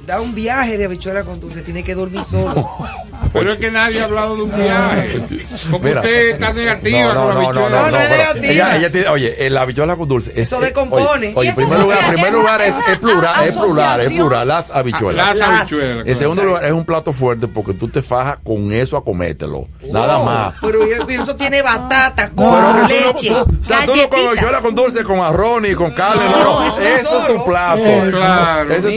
da 0.05 0.19
un 0.21 0.33
viaje 0.35 0.77
de 0.77 0.85
habichuela 0.85 1.23
con 1.23 1.39
dulce 1.39 1.61
tiene 1.61 1.83
que 1.83 1.95
dormir 1.95 2.23
solo. 2.23 2.69
Pero 3.33 3.51
es 3.51 3.57
que 3.59 3.71
nadie 3.71 4.01
ha 4.01 4.05
hablado 4.05 4.35
de 4.35 4.41
un 4.43 4.51
viaje. 4.55 5.21
Porque 5.69 5.87
Mira. 5.89 6.01
usted 6.01 6.29
está 6.31 6.51
negativa 6.51 7.13
No, 7.13 7.13
no, 7.13 7.21
con 7.21 7.27
la 7.27 7.33
no, 7.33 7.41
no, 7.43 7.47
habichuela. 7.47 7.69
no, 7.69 7.85
No, 7.85 7.91
no 7.91 7.97
es 7.97 8.07
pero 8.07 8.17
negativa. 8.33 8.51
ella, 8.51 8.77
ella 8.77 8.91
tiene, 8.91 9.07
oye, 9.07 9.47
el 9.47 9.57
habichuela 9.57 9.95
con 9.95 10.07
dulce. 10.09 10.31
es- 10.31 10.37
Eso 10.47 10.61
eh, 10.61 10.65
decompone. 10.65 11.31
Oye, 11.35 11.49
en 11.49 11.55
primer 11.55 11.79
lugar, 11.79 11.99
en 12.03 12.11
primer 12.13 12.33
lugar 12.33 12.61
es, 12.61 12.75
es 12.89 12.97
plural, 12.97 13.45
es 13.47 13.51
plural, 13.55 14.01
es 14.01 14.09
plural, 14.09 14.47
las 14.47 14.71
habichuelas. 14.71 15.27
Las 15.27 15.37
Las. 15.37 15.59
habichuelas. 15.61 16.07
En 16.07 16.15
segundo 16.17 16.43
lugar, 16.43 16.65
es 16.65 16.71
un 16.71 16.83
plato 16.83 17.13
fuerte 17.13 17.47
porque 17.47 17.73
tú 17.73 17.87
te 17.87 18.01
fajas 18.01 18.39
con 18.43 18.73
eso 18.73 18.97
a 18.97 19.03
comértelo. 19.03 19.67
Nada 19.91 20.19
más. 20.23 20.55
Pero 20.59 20.83
eso 20.83 21.35
tiene 21.35 21.61
batata, 21.61 22.31
con 22.31 22.47
no- 22.51 22.87
leche. 22.87 23.29
tú- 23.29 23.35
o 23.35 23.63
sea, 23.63 23.85
tú 23.85 23.95
no 23.95 24.09
galletitas. 24.09 24.27
habichuela 24.31 24.59
con 24.61 24.75
dulce, 24.75 25.03
con 25.03 25.19
arroz 25.19 25.61
ni 25.61 25.73
con 25.73 25.91
carne, 25.91 26.23
no, 26.29 26.43
No, 26.43 26.59
no. 26.59 26.67
eso 26.79 27.19
es 27.21 27.27
tu 27.27 27.45
plato. 27.45 27.81
Claro. 28.11 28.73
Ese, 28.73 28.89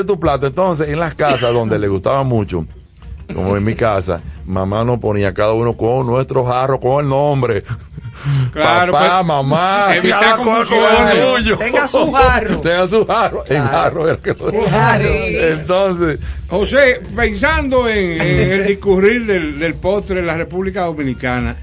es 0.00 0.06
tu- 0.06 0.11
Tu 0.12 0.20
plato. 0.20 0.46
Entonces, 0.46 0.88
en 0.90 0.98
las 1.00 1.14
casas 1.14 1.52
donde 1.54 1.78
le 1.78 1.88
gustaba 1.88 2.22
mucho, 2.22 2.66
como 3.34 3.56
en 3.56 3.64
mi 3.64 3.74
casa, 3.74 4.20
mamá 4.44 4.84
nos 4.84 4.98
ponía 4.98 5.32
cada 5.32 5.52
uno 5.54 5.74
con 5.74 6.06
nuestro 6.06 6.44
jarro, 6.44 6.78
con 6.80 7.02
el 7.04 7.08
nombre. 7.10 7.64
Claro, 8.52 8.92
Papá, 8.92 9.08
pero- 9.08 9.24
mamá, 9.24 9.96
Evitar 9.96 10.20
cada 10.20 10.36
cual 10.36 10.66
con 10.68 10.80
lo 10.80 10.88
confusiones. 10.88 11.24
suyo. 11.38 11.56
Tenga 11.58 11.88
su 11.88 12.12
jarro. 12.12 12.60
Tenga 12.60 12.88
su 12.88 13.06
jarro. 13.06 13.44
El 13.46 13.58
jarro 13.62 14.08
era 14.08 14.16
que 14.18 14.34
lo 14.34 14.48
El 14.50 14.62
jarro. 14.70 15.04
Entonces, 15.08 16.18
José, 16.48 17.00
pensando 17.16 17.88
en, 17.88 18.20
en 18.20 18.52
el 18.52 18.66
discurrir 18.68 19.24
del, 19.26 19.58
del 19.58 19.74
postre 19.74 20.20
en 20.20 20.26
la 20.26 20.36
República 20.36 20.82
Dominicana, 20.84 21.56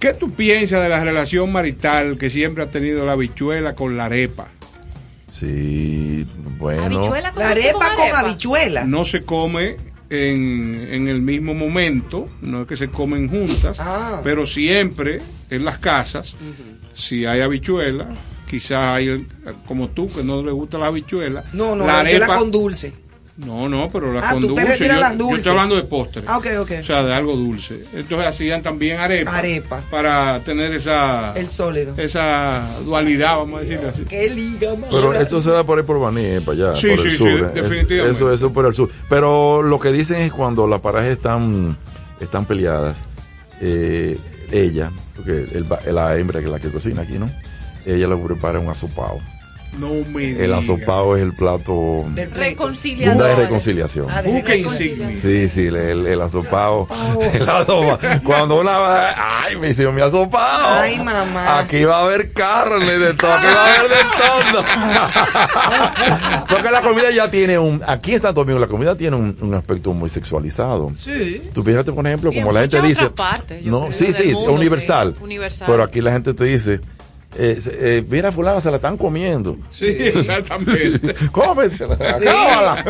¿qué 0.00 0.12
tú 0.14 0.32
piensas 0.32 0.82
de 0.82 0.88
la 0.88 1.02
relación 1.02 1.52
marital 1.52 2.18
que 2.18 2.28
siempre 2.28 2.64
ha 2.64 2.70
tenido 2.70 3.06
la 3.06 3.14
bichuela 3.14 3.74
con 3.76 3.96
la 3.96 4.06
arepa? 4.06 4.48
Sí, 5.32 6.26
bueno. 6.58 6.84
Habichuela 6.98 7.32
con 7.32 7.42
La 7.42 7.50
arepa 7.50 7.94
con 7.96 8.12
habichuela. 8.14 8.84
No 8.84 9.04
se 9.04 9.24
come 9.24 9.76
en, 10.10 10.86
en 10.90 11.08
el 11.08 11.22
mismo 11.22 11.54
momento, 11.54 12.28
no 12.42 12.62
es 12.62 12.66
que 12.68 12.76
se 12.76 12.88
comen 12.88 13.28
juntas, 13.28 13.78
Ah. 13.80 14.20
pero 14.22 14.44
siempre 14.46 15.20
en 15.50 15.64
las 15.64 15.78
casas, 15.78 16.36
si 16.94 17.24
hay 17.26 17.40
habichuela, 17.40 18.08
quizás 18.48 18.96
hay, 18.96 19.08
el- 19.08 19.26
como 19.66 19.88
tú, 19.88 20.08
que 20.12 20.22
no 20.22 20.42
le 20.42 20.52
gusta 20.52 20.76
la 20.78 20.86
habichuela. 20.88 21.42
No, 21.54 21.74
no, 21.74 21.86
la 21.86 21.94
la 21.94 22.00
habichuela 22.00 22.26
arepa- 22.26 22.38
con 22.38 22.50
dulce. 22.50 22.92
No, 23.44 23.68
no, 23.68 23.88
pero 23.90 24.12
la 24.12 24.20
Ah, 24.28 24.32
con 24.32 24.40
tú 24.42 24.54
te 24.54 24.60
dulce. 24.62 24.64
refieres 24.66 24.96
a 24.96 24.96
Yo, 24.96 25.00
las 25.00 25.12
yo 25.12 25.18
dulces. 25.18 25.38
estoy 25.38 25.50
hablando 25.52 25.76
de 25.76 25.82
postre. 25.82 26.22
Ah, 26.26 26.38
ok, 26.38 26.46
ok. 26.60 26.70
O 26.80 26.84
sea, 26.84 27.02
de 27.04 27.12
algo 27.14 27.34
dulce. 27.36 27.82
Entonces 27.92 28.26
hacían 28.26 28.62
también 28.62 29.00
arepa. 29.00 29.36
Arepa. 29.36 29.82
Para 29.90 30.40
tener 30.44 30.72
esa, 30.72 31.32
El 31.34 31.48
sólido. 31.48 31.94
esa 31.96 32.68
dualidad, 32.84 33.36
vamos 33.38 33.60
a 33.60 33.64
decirlo 33.64 33.88
así. 33.88 34.02
Qué 34.08 34.30
liga, 34.30 34.74
madre. 34.76 34.88
Pero 34.90 35.14
eso 35.14 35.40
se 35.40 35.50
da 35.50 35.64
por 35.64 35.78
ahí 35.78 35.84
por 35.84 35.98
Baní, 35.98 36.38
para 36.40 36.52
allá, 36.70 36.76
Sí, 36.80 36.88
por 36.88 36.98
sí, 37.00 37.04
el 37.06 37.10
sí, 37.12 37.16
sur. 37.18 37.28
Es- 37.28 37.54
definitivamente. 37.54 38.10
Eso, 38.16 38.32
eso 38.32 38.52
por 38.52 38.66
el 38.66 38.74
sur. 38.74 38.88
Pero 39.08 39.62
lo 39.62 39.78
que 39.80 39.90
dicen 39.92 40.20
es 40.22 40.32
cuando 40.32 40.66
las 40.68 40.80
parejas 40.80 41.08
están, 41.08 41.76
están 42.20 42.44
peleadas, 42.44 43.02
eh, 43.60 44.18
ella, 44.50 44.90
porque 45.16 45.46
el, 45.52 45.66
la 45.94 46.16
hembra 46.16 46.40
que 46.40 46.46
es 46.46 46.52
la 46.52 46.60
que 46.60 46.70
cocina 46.70 47.02
aquí, 47.02 47.14
¿no? 47.18 47.30
Ella 47.84 48.06
le 48.06 48.16
prepara 48.16 48.58
un 48.60 48.68
asopado. 48.68 49.18
No 49.78 49.88
me 50.12 50.30
El 50.32 50.38
diga. 50.38 50.58
asopado 50.58 51.16
es 51.16 51.22
el 51.22 51.32
plato 51.34 52.04
Del 52.14 52.28
punta 52.28 52.40
de 52.40 53.36
reconciliación. 53.36 54.06
Ah, 54.10 54.20
reconciliación. 54.20 55.10
insignia. 55.10 55.20
Sí, 55.22 55.48
sí, 55.48 55.66
el, 55.68 55.76
el, 55.76 56.06
el 56.06 56.20
asopado. 56.20 56.86
El 57.32 57.48
asopado. 57.48 57.98
Cuando 58.22 58.60
una 58.60 58.76
va, 58.78 59.42
ay, 59.44 59.56
me 59.56 59.70
hicieron 59.70 59.94
mi 59.94 60.02
asopado. 60.02 60.80
Ay, 60.80 60.98
mamá. 60.98 61.58
Aquí 61.60 61.84
va 61.84 62.00
a 62.00 62.02
haber 62.04 62.32
carne 62.32 62.98
de 62.98 63.14
todo, 63.14 63.32
aquí 63.32 63.46
va 63.46 63.64
a 63.64 63.74
haber 63.74 63.88
de 63.88 63.96
todo. 64.52 64.64
Porque 66.48 66.70
la 66.70 66.80
comida 66.82 67.10
ya 67.10 67.30
tiene 67.30 67.58
un, 67.58 67.82
aquí 67.86 68.14
en 68.14 68.22
Santo 68.22 68.40
Domingo 68.42 68.60
la 68.60 68.66
comida 68.66 68.94
tiene 68.96 69.16
un, 69.16 69.36
un 69.40 69.54
aspecto 69.54 69.92
muy 69.94 70.08
sexualizado. 70.10 70.90
Sí. 70.94 71.42
Tú 71.54 71.62
fíjate, 71.64 71.92
por 71.92 72.06
ejemplo, 72.06 72.30
Y 72.32 72.36
como 72.40 72.52
la 72.52 72.60
gente 72.60 72.80
dice. 72.82 73.00
yo 73.02 73.70
no, 73.70 73.80
creo, 73.80 73.92
sí, 73.92 74.12
sí, 74.12 74.30
es 74.30 74.34
mundo, 74.34 74.52
universal. 74.52 75.14
sí, 75.16 75.24
universal. 75.24 75.66
Pero 75.70 75.82
aquí 75.82 76.00
la 76.00 76.12
gente 76.12 76.34
te 76.34 76.44
dice, 76.44 76.80
eh, 77.38 77.60
eh, 77.66 78.04
mira, 78.08 78.30
fulano, 78.30 78.60
se 78.60 78.70
la 78.70 78.76
están 78.76 78.96
comiendo. 78.96 79.56
Sí, 79.70 79.86
exactamente. 79.98 81.14
Cómetela, 81.32 81.94
acábala. 81.94 82.84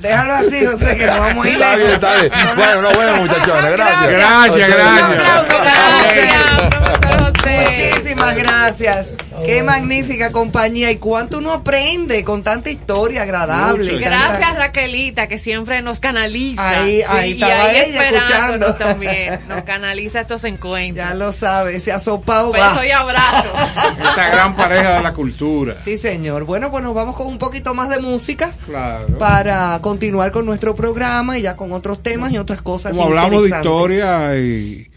Déjalo 0.00 0.32
así, 0.34 0.64
José, 0.66 0.96
que 0.96 1.06
nos 1.06 1.18
vamos 1.18 1.46
a 1.46 1.48
ir 1.48 1.54
Está 1.54 1.76
bien, 1.76 1.90
está 1.90 2.16
bien. 2.16 2.32
Bueno, 2.56 2.82
no, 2.82 2.92
bueno, 2.94 3.16
muchachones, 3.16 3.72
gracias. 3.72 4.10
Gracias, 4.10 4.68
Un 4.68 4.76
gracias. 4.76 5.18
aplauso, 5.18 5.62
gracias. 5.62 6.98
Muchísimas 7.20 8.36
gracias. 8.36 9.14
Qué 9.44 9.62
magnífica 9.62 10.30
compañía 10.32 10.90
y 10.90 10.96
cuánto 10.96 11.38
uno 11.38 11.52
aprende 11.52 12.22
con 12.24 12.42
tanta 12.42 12.70
historia 12.70 13.22
agradable. 13.22 13.84
Mucho. 13.84 13.96
y 13.96 14.00
tanta- 14.02 14.28
Gracias 14.38 14.56
Raquelita 14.56 15.26
que 15.28 15.38
siempre 15.38 15.82
nos 15.82 15.98
canaliza. 16.00 16.68
Ahí- 16.82 17.02
ahí 17.08 17.30
y 17.30 17.34
estaba 17.34 17.64
ahí 17.64 17.76
ella 17.88 18.08
escuchando. 18.10 18.74
también. 18.74 19.40
Nos 19.48 19.62
canaliza 19.62 20.20
estos 20.20 20.44
encuentros. 20.44 21.08
Ya 21.08 21.14
lo 21.14 21.32
sabe, 21.32 21.76
ese 21.76 21.92
asopado 21.92 22.52
va. 22.52 22.70
Beso 22.70 22.84
y 22.84 22.90
abrazo. 22.90 23.48
Esta 23.98 24.30
gran 24.30 24.54
pareja 24.54 24.94
de 24.96 25.02
la 25.02 25.12
cultura. 25.12 25.76
Sí, 25.82 25.98
señor. 25.98 26.44
Bueno, 26.44 26.70
pues 26.70 26.82
nos 26.82 26.94
vamos 26.94 27.16
con 27.16 27.26
un 27.26 27.38
poquito 27.38 27.74
más 27.74 27.88
de 27.88 27.98
música 28.00 28.50
Claro. 28.66 29.18
para 29.18 29.78
continuar 29.82 30.30
con 30.32 30.46
nuestro 30.46 30.74
programa 30.74 31.38
y 31.38 31.42
ya 31.42 31.56
con 31.56 31.72
otros 31.72 32.02
temas 32.02 32.32
y 32.32 32.38
otras 32.38 32.62
cosas. 32.62 32.92
Como 32.92 33.04
hablamos 33.04 33.42
de 33.42 33.48
historia 33.48 34.36
y 34.36 34.88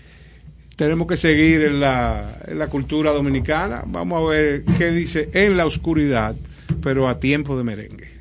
tenemos 0.76 1.08
que 1.08 1.18
seguir 1.18 1.64
en 1.64 1.80
la, 1.80 2.40
en 2.48 2.60
la 2.60 2.68
cultura 2.68 3.12
dominicana, 3.12 3.84
vamos 3.86 4.24
a 4.24 4.30
ver 4.30 4.64
qué 4.78 4.92
dice 4.92 5.30
en 5.34 5.58
la 5.58 5.66
oscuridad, 5.66 6.36
pero 6.82 7.08
a 7.08 7.20
tiempo 7.20 7.58
de 7.58 7.64
merengue. 7.64 8.15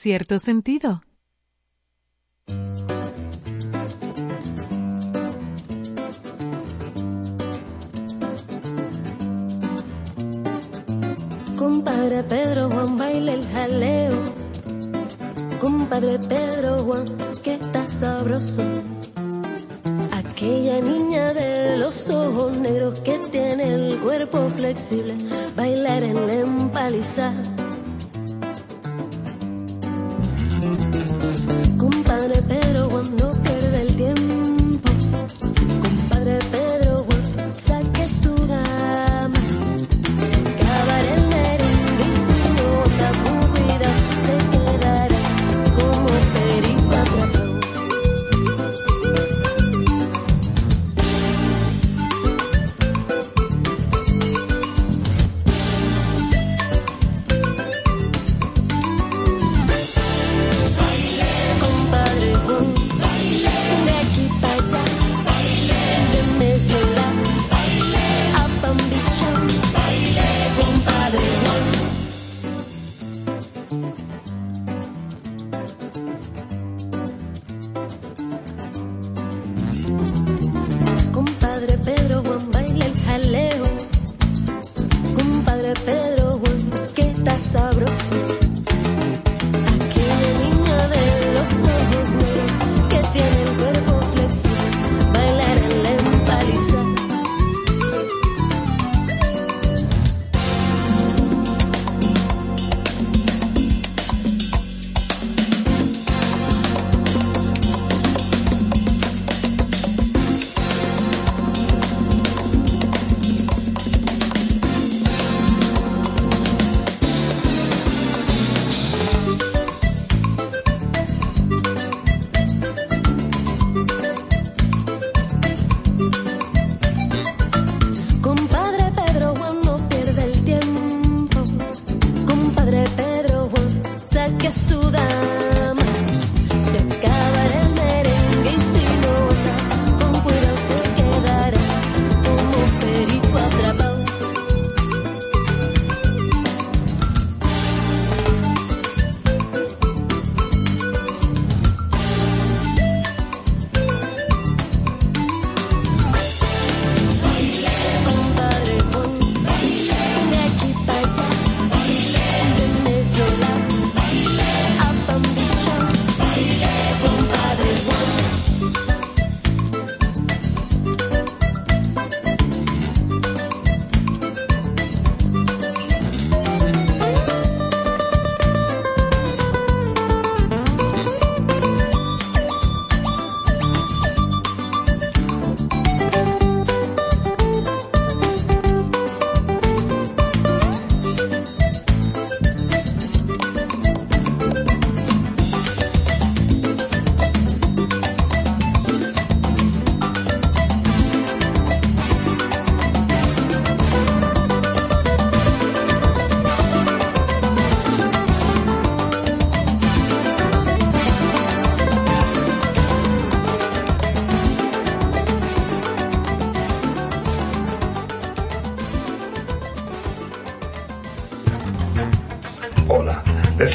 cierto 0.00 0.38
sentido. 0.38 1.02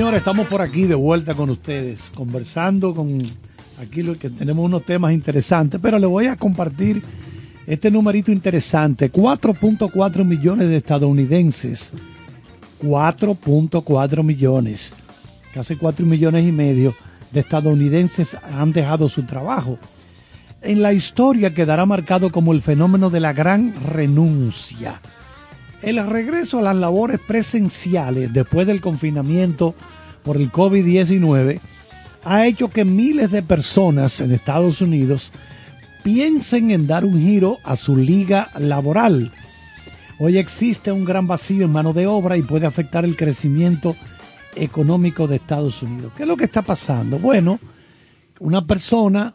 señores, 0.00 0.20
estamos 0.20 0.46
por 0.46 0.62
aquí 0.62 0.84
de 0.84 0.94
vuelta 0.94 1.34
con 1.34 1.50
ustedes, 1.50 2.10
conversando 2.14 2.94
con 2.94 3.20
aquí 3.82 4.02
lo 4.02 4.16
que 4.16 4.30
tenemos 4.30 4.64
unos 4.64 4.82
temas 4.82 5.12
interesantes, 5.12 5.78
pero 5.78 5.98
les 5.98 6.08
voy 6.08 6.24
a 6.24 6.36
compartir 6.36 7.02
este 7.66 7.90
numerito 7.90 8.32
interesante, 8.32 9.12
4.4 9.12 10.24
millones 10.24 10.70
de 10.70 10.78
estadounidenses, 10.78 11.92
4.4 12.82 14.22
millones, 14.22 14.94
casi 15.52 15.76
4 15.76 16.06
millones 16.06 16.46
y 16.46 16.52
medio 16.52 16.94
de 17.30 17.40
estadounidenses 17.40 18.38
han 18.54 18.72
dejado 18.72 19.06
su 19.10 19.24
trabajo. 19.24 19.78
En 20.62 20.80
la 20.80 20.94
historia 20.94 21.52
quedará 21.52 21.84
marcado 21.84 22.32
como 22.32 22.54
el 22.54 22.62
fenómeno 22.62 23.10
de 23.10 23.20
la 23.20 23.34
gran 23.34 23.74
renuncia. 23.84 24.98
El 25.82 26.06
regreso 26.06 26.58
a 26.58 26.62
las 26.62 26.76
labores 26.76 27.18
presenciales 27.18 28.32
después 28.32 28.66
del 28.66 28.80
confinamiento 28.80 29.74
por 30.22 30.36
el 30.36 30.52
COVID-19 30.52 31.58
ha 32.24 32.46
hecho 32.46 32.68
que 32.68 32.84
miles 32.84 33.30
de 33.30 33.42
personas 33.42 34.20
en 34.20 34.32
Estados 34.32 34.82
Unidos 34.82 35.32
piensen 36.02 36.70
en 36.70 36.86
dar 36.86 37.04
un 37.04 37.18
giro 37.18 37.58
a 37.64 37.76
su 37.76 37.96
liga 37.96 38.48
laboral. 38.58 39.32
Hoy 40.18 40.36
existe 40.36 40.92
un 40.92 41.06
gran 41.06 41.26
vacío 41.26 41.64
en 41.64 41.72
mano 41.72 41.94
de 41.94 42.06
obra 42.06 42.36
y 42.36 42.42
puede 42.42 42.66
afectar 42.66 43.06
el 43.06 43.16
crecimiento 43.16 43.96
económico 44.54 45.26
de 45.26 45.36
Estados 45.36 45.82
Unidos. 45.82 46.12
¿Qué 46.14 46.24
es 46.24 46.28
lo 46.28 46.36
que 46.36 46.44
está 46.44 46.60
pasando? 46.60 47.18
Bueno, 47.18 47.58
una 48.38 48.66
persona 48.66 49.32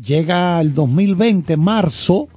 llega 0.00 0.60
el 0.60 0.72
2020, 0.72 1.56
marzo, 1.56 2.28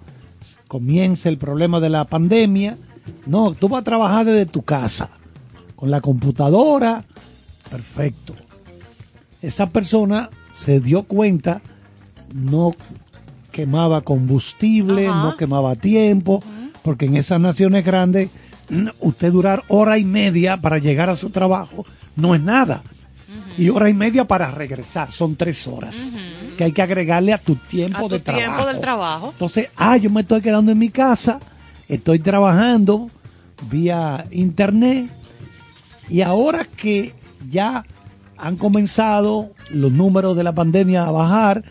comienza 0.69 1.27
el 1.27 1.37
problema 1.37 1.81
de 1.81 1.89
la 1.89 2.05
pandemia. 2.05 2.77
No, 3.25 3.53
tú 3.53 3.67
vas 3.67 3.81
a 3.81 3.83
trabajar 3.83 4.25
desde 4.25 4.45
tu 4.45 4.61
casa, 4.61 5.09
con 5.75 5.91
la 5.91 5.99
computadora, 5.99 7.03
perfecto. 7.69 8.35
Esa 9.41 9.71
persona 9.71 10.29
se 10.55 10.79
dio 10.79 11.03
cuenta, 11.03 11.61
no 12.33 12.71
quemaba 13.51 14.01
combustible, 14.01 15.07
no 15.07 15.35
quemaba 15.35 15.75
tiempo, 15.75 16.41
porque 16.83 17.05
en 17.05 17.17
esas 17.17 17.41
naciones 17.41 17.83
grandes, 17.83 18.29
usted 18.99 19.31
durar 19.31 19.63
hora 19.69 19.97
y 19.97 20.05
media 20.05 20.57
para 20.57 20.77
llegar 20.77 21.09
a 21.09 21.15
su 21.15 21.31
trabajo 21.31 21.83
no 22.15 22.35
es 22.35 22.41
nada. 22.41 22.83
Y 23.59 23.69
hora 23.69 23.89
y 23.89 23.93
media 23.93 24.25
para 24.25 24.51
regresar, 24.51 25.11
son 25.11 25.35
tres 25.35 25.67
horas. 25.67 26.13
Que 26.57 26.63
hay 26.65 26.71
que 26.71 26.81
agregarle 26.81 27.33
a 27.33 27.37
tu 27.37 27.55
tiempo 27.55 27.97
A 27.97 28.01
tu 28.03 28.09
de 28.09 28.19
trabajo. 28.19 28.45
tiempo 28.45 28.65
del 28.67 28.79
trabajo. 28.79 29.29
Entonces, 29.31 29.67
ah, 29.75 29.97
yo 29.97 30.09
me 30.09 30.21
estoy 30.21 30.41
quedando 30.41 30.71
en 30.71 30.77
mi 30.77 30.89
casa, 30.89 31.39
estoy 31.87 32.19
trabajando 32.19 33.09
vía 33.69 34.25
internet 34.31 35.09
y 36.07 36.21
ahora 36.21 36.63
que 36.65 37.13
ya 37.49 37.85
han 38.37 38.55
comenzado 38.55 39.51
los 39.69 39.91
números 39.91 40.37
de 40.37 40.43
la 40.43 40.53
pandemia 40.53 41.05
a 41.05 41.11
bajar, 41.11 41.63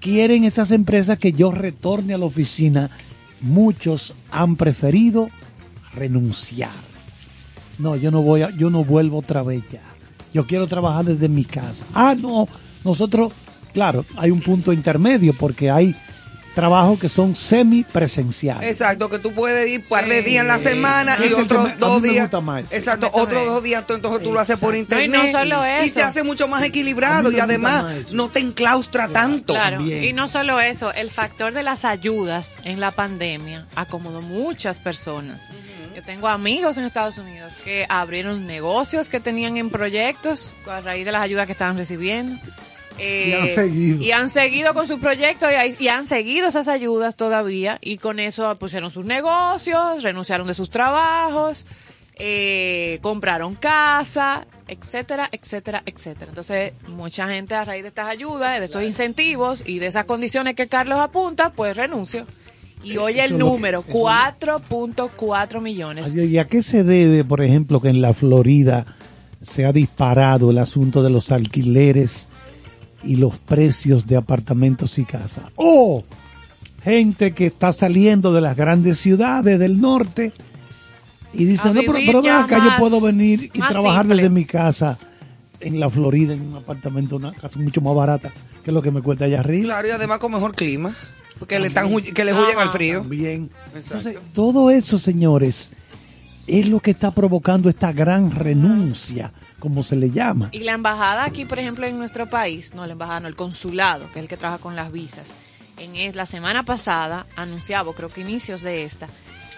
quieren 0.00 0.44
esas 0.44 0.70
empresas 0.70 1.18
que 1.18 1.32
yo 1.32 1.50
retorne 1.50 2.12
a 2.14 2.18
la 2.18 2.26
oficina. 2.26 2.90
Muchos 3.40 4.14
han 4.30 4.56
preferido 4.56 5.30
renunciar. 5.94 6.70
No, 7.78 7.96
yo 7.96 8.10
no 8.10 8.20
voy 8.20 8.42
a, 8.42 8.50
yo 8.50 8.68
no 8.68 8.84
vuelvo 8.84 9.18
otra 9.18 9.42
vez 9.42 9.62
ya. 9.72 9.80
Yo 10.32 10.46
quiero 10.46 10.66
trabajar 10.66 11.04
desde 11.04 11.28
mi 11.28 11.44
casa. 11.44 11.84
Ah, 11.94 12.14
no, 12.16 12.48
nosotros, 12.84 13.32
claro, 13.72 14.04
hay 14.16 14.30
un 14.30 14.40
punto 14.40 14.72
intermedio 14.72 15.34
porque 15.38 15.70
hay 15.70 15.94
trabajos 16.54 16.98
que 16.98 17.08
son 17.08 17.34
semipresenciales. 17.34 18.68
Exacto, 18.68 19.08
que 19.08 19.18
tú 19.18 19.32
puedes 19.32 19.68
ir 19.68 19.80
un 19.80 19.86
par 19.86 20.06
de 20.08 20.22
días 20.22 20.42
en 20.42 20.48
la 20.48 20.58
semana 20.58 21.16
y 21.24 21.32
otros 21.32 21.78
dos 21.78 22.02
días. 22.02 22.24
gusta 22.24 22.40
más 22.40 22.64
ese. 22.64 22.76
Exacto, 22.78 23.08
otros 23.12 23.46
dos 23.46 23.62
días 23.62 23.84
entonces 23.88 24.22
tú 24.22 24.32
lo 24.32 24.40
haces 24.40 24.58
por 24.58 24.74
internet. 24.74 25.10
No, 25.10 25.24
y 25.24 25.32
no 25.32 25.38
solo 25.38 25.62
Y 25.64 25.84
eso. 25.86 25.94
se 25.94 26.02
hace 26.02 26.22
mucho 26.22 26.48
más 26.48 26.62
equilibrado 26.62 27.30
y 27.30 27.40
además 27.40 28.12
no 28.12 28.28
te 28.28 28.40
enclaustra 28.40 29.08
tanto. 29.08 29.54
Claro, 29.54 29.80
y 29.86 30.12
no 30.12 30.28
solo 30.28 30.60
eso, 30.60 30.92
el 30.92 31.10
factor 31.10 31.52
de 31.52 31.62
las 31.62 31.84
ayudas 31.84 32.56
en 32.64 32.80
la 32.80 32.90
pandemia 32.90 33.66
acomodó 33.76 34.22
muchas 34.22 34.78
personas. 34.78 35.40
Tengo 36.02 36.28
amigos 36.28 36.76
en 36.76 36.84
Estados 36.84 37.18
Unidos 37.18 37.52
que 37.64 37.86
abrieron 37.88 38.46
negocios 38.46 39.08
que 39.08 39.20
tenían 39.20 39.56
en 39.56 39.70
proyectos 39.70 40.52
a 40.68 40.80
raíz 40.80 41.04
de 41.04 41.12
las 41.12 41.22
ayudas 41.22 41.46
que 41.46 41.52
estaban 41.52 41.76
recibiendo. 41.76 42.40
Eh, 42.98 43.28
Y 43.28 43.32
han 43.32 43.48
seguido. 43.48 44.02
y 44.02 44.12
han 44.12 44.28
seguido 44.28 44.74
con 44.74 44.86
sus 44.86 45.00
proyectos 45.00 45.50
y, 45.78 45.84
y 45.84 45.88
han 45.88 46.06
seguido 46.06 46.48
esas 46.48 46.68
ayudas 46.68 47.16
todavía 47.16 47.78
y 47.80 47.96
con 47.98 48.18
eso 48.20 48.54
pusieron 48.56 48.90
sus 48.90 49.04
negocios, 49.06 50.02
renunciaron 50.02 50.46
de 50.46 50.54
sus 50.54 50.68
trabajos, 50.68 51.64
eh, 52.16 52.98
compraron 53.00 53.54
casa, 53.54 54.46
etcétera, 54.68 55.28
etcétera, 55.32 55.82
etcétera. 55.86 56.26
Entonces, 56.28 56.72
mucha 56.88 57.26
gente 57.28 57.54
a 57.54 57.64
raíz 57.64 57.82
de 57.82 57.88
estas 57.88 58.08
ayudas, 58.08 58.58
de 58.58 58.66
estos 58.66 58.82
incentivos 58.82 59.62
y 59.66 59.78
de 59.78 59.86
esas 59.86 60.04
condiciones 60.04 60.54
que 60.54 60.66
Carlos 60.68 60.98
apunta, 60.98 61.50
pues 61.50 61.74
renunció. 61.74 62.26
Y 62.82 62.96
hoy 62.96 63.20
Eso 63.20 63.24
el 63.24 63.38
número, 63.38 63.82
4.4 63.82 65.60
millones. 65.60 66.14
¿Y 66.14 66.38
a 66.38 66.46
qué 66.46 66.62
se 66.62 66.82
debe, 66.82 67.24
por 67.24 67.42
ejemplo, 67.42 67.80
que 67.80 67.88
en 67.88 68.00
la 68.00 68.14
Florida 68.14 68.86
se 69.42 69.66
ha 69.66 69.72
disparado 69.72 70.50
el 70.50 70.58
asunto 70.58 71.02
de 71.02 71.10
los 71.10 71.30
alquileres 71.32 72.28
y 73.02 73.16
los 73.16 73.38
precios 73.38 74.06
de 74.06 74.16
apartamentos 74.16 74.98
y 74.98 75.04
casas? 75.04 75.44
¡Oh! 75.56 76.04
Gente 76.82 77.32
que 77.32 77.46
está 77.46 77.72
saliendo 77.74 78.32
de 78.32 78.40
las 78.40 78.56
grandes 78.56 78.98
ciudades 78.98 79.58
del 79.58 79.80
norte 79.80 80.32
y 81.34 81.44
dice, 81.44 81.72
no, 81.74 81.82
pero, 81.82 82.22
ven 82.22 82.30
acá, 82.30 82.64
yo 82.64 82.70
puedo 82.78 83.00
venir 83.00 83.50
y 83.52 83.58
trabajar 83.58 84.06
simple". 84.06 84.16
desde 84.22 84.30
mi 84.30 84.46
casa 84.46 84.98
en 85.60 85.78
la 85.78 85.90
Florida, 85.90 86.32
en 86.32 86.40
un 86.40 86.56
apartamento, 86.56 87.16
una 87.16 87.32
casa 87.32 87.58
mucho 87.58 87.82
más 87.82 87.94
barata 87.94 88.32
que 88.64 88.72
lo 88.72 88.80
que 88.80 88.90
me 88.90 89.02
cuesta 89.02 89.26
allá 89.26 89.40
arriba. 89.40 89.64
Claro, 89.66 89.88
y 89.88 89.90
además 89.90 90.18
con 90.18 90.32
mejor 90.32 90.54
clima. 90.54 90.94
Porque 91.40 91.58
le 91.58 91.66
están 91.68 91.92
que 92.00 92.24
le 92.24 92.32
huyen 92.32 92.58
al 92.58 92.70
frío. 92.70 93.00
También. 93.00 93.50
Exacto. 93.74 93.98
Entonces, 94.10 94.22
todo 94.34 94.70
eso, 94.70 94.98
señores, 95.00 95.70
es 96.46 96.66
lo 96.68 96.78
que 96.80 96.92
está 96.92 97.10
provocando 97.10 97.68
esta 97.68 97.90
gran 97.92 98.30
renuncia, 98.30 99.32
como 99.58 99.82
se 99.82 99.96
le 99.96 100.10
llama. 100.10 100.50
Y 100.52 100.60
la 100.60 100.72
embajada 100.72 101.24
aquí, 101.24 101.44
por 101.46 101.58
ejemplo, 101.58 101.86
en 101.86 101.98
nuestro 101.98 102.28
país, 102.30 102.72
no 102.74 102.86
la 102.86 102.92
embajada, 102.92 103.20
no, 103.20 103.28
el 103.28 103.34
consulado, 103.36 104.04
que 104.12 104.18
es 104.20 104.22
el 104.22 104.28
que 104.28 104.36
trabaja 104.36 104.60
con 104.60 104.76
las 104.76 104.92
visas, 104.92 105.34
en 105.78 105.96
es- 105.96 106.14
la 106.14 106.26
semana 106.26 106.62
pasada 106.62 107.26
anunciaba, 107.36 107.92
creo 107.94 108.08
que 108.10 108.20
inicios 108.20 108.62
de 108.62 108.84
esta, 108.84 109.06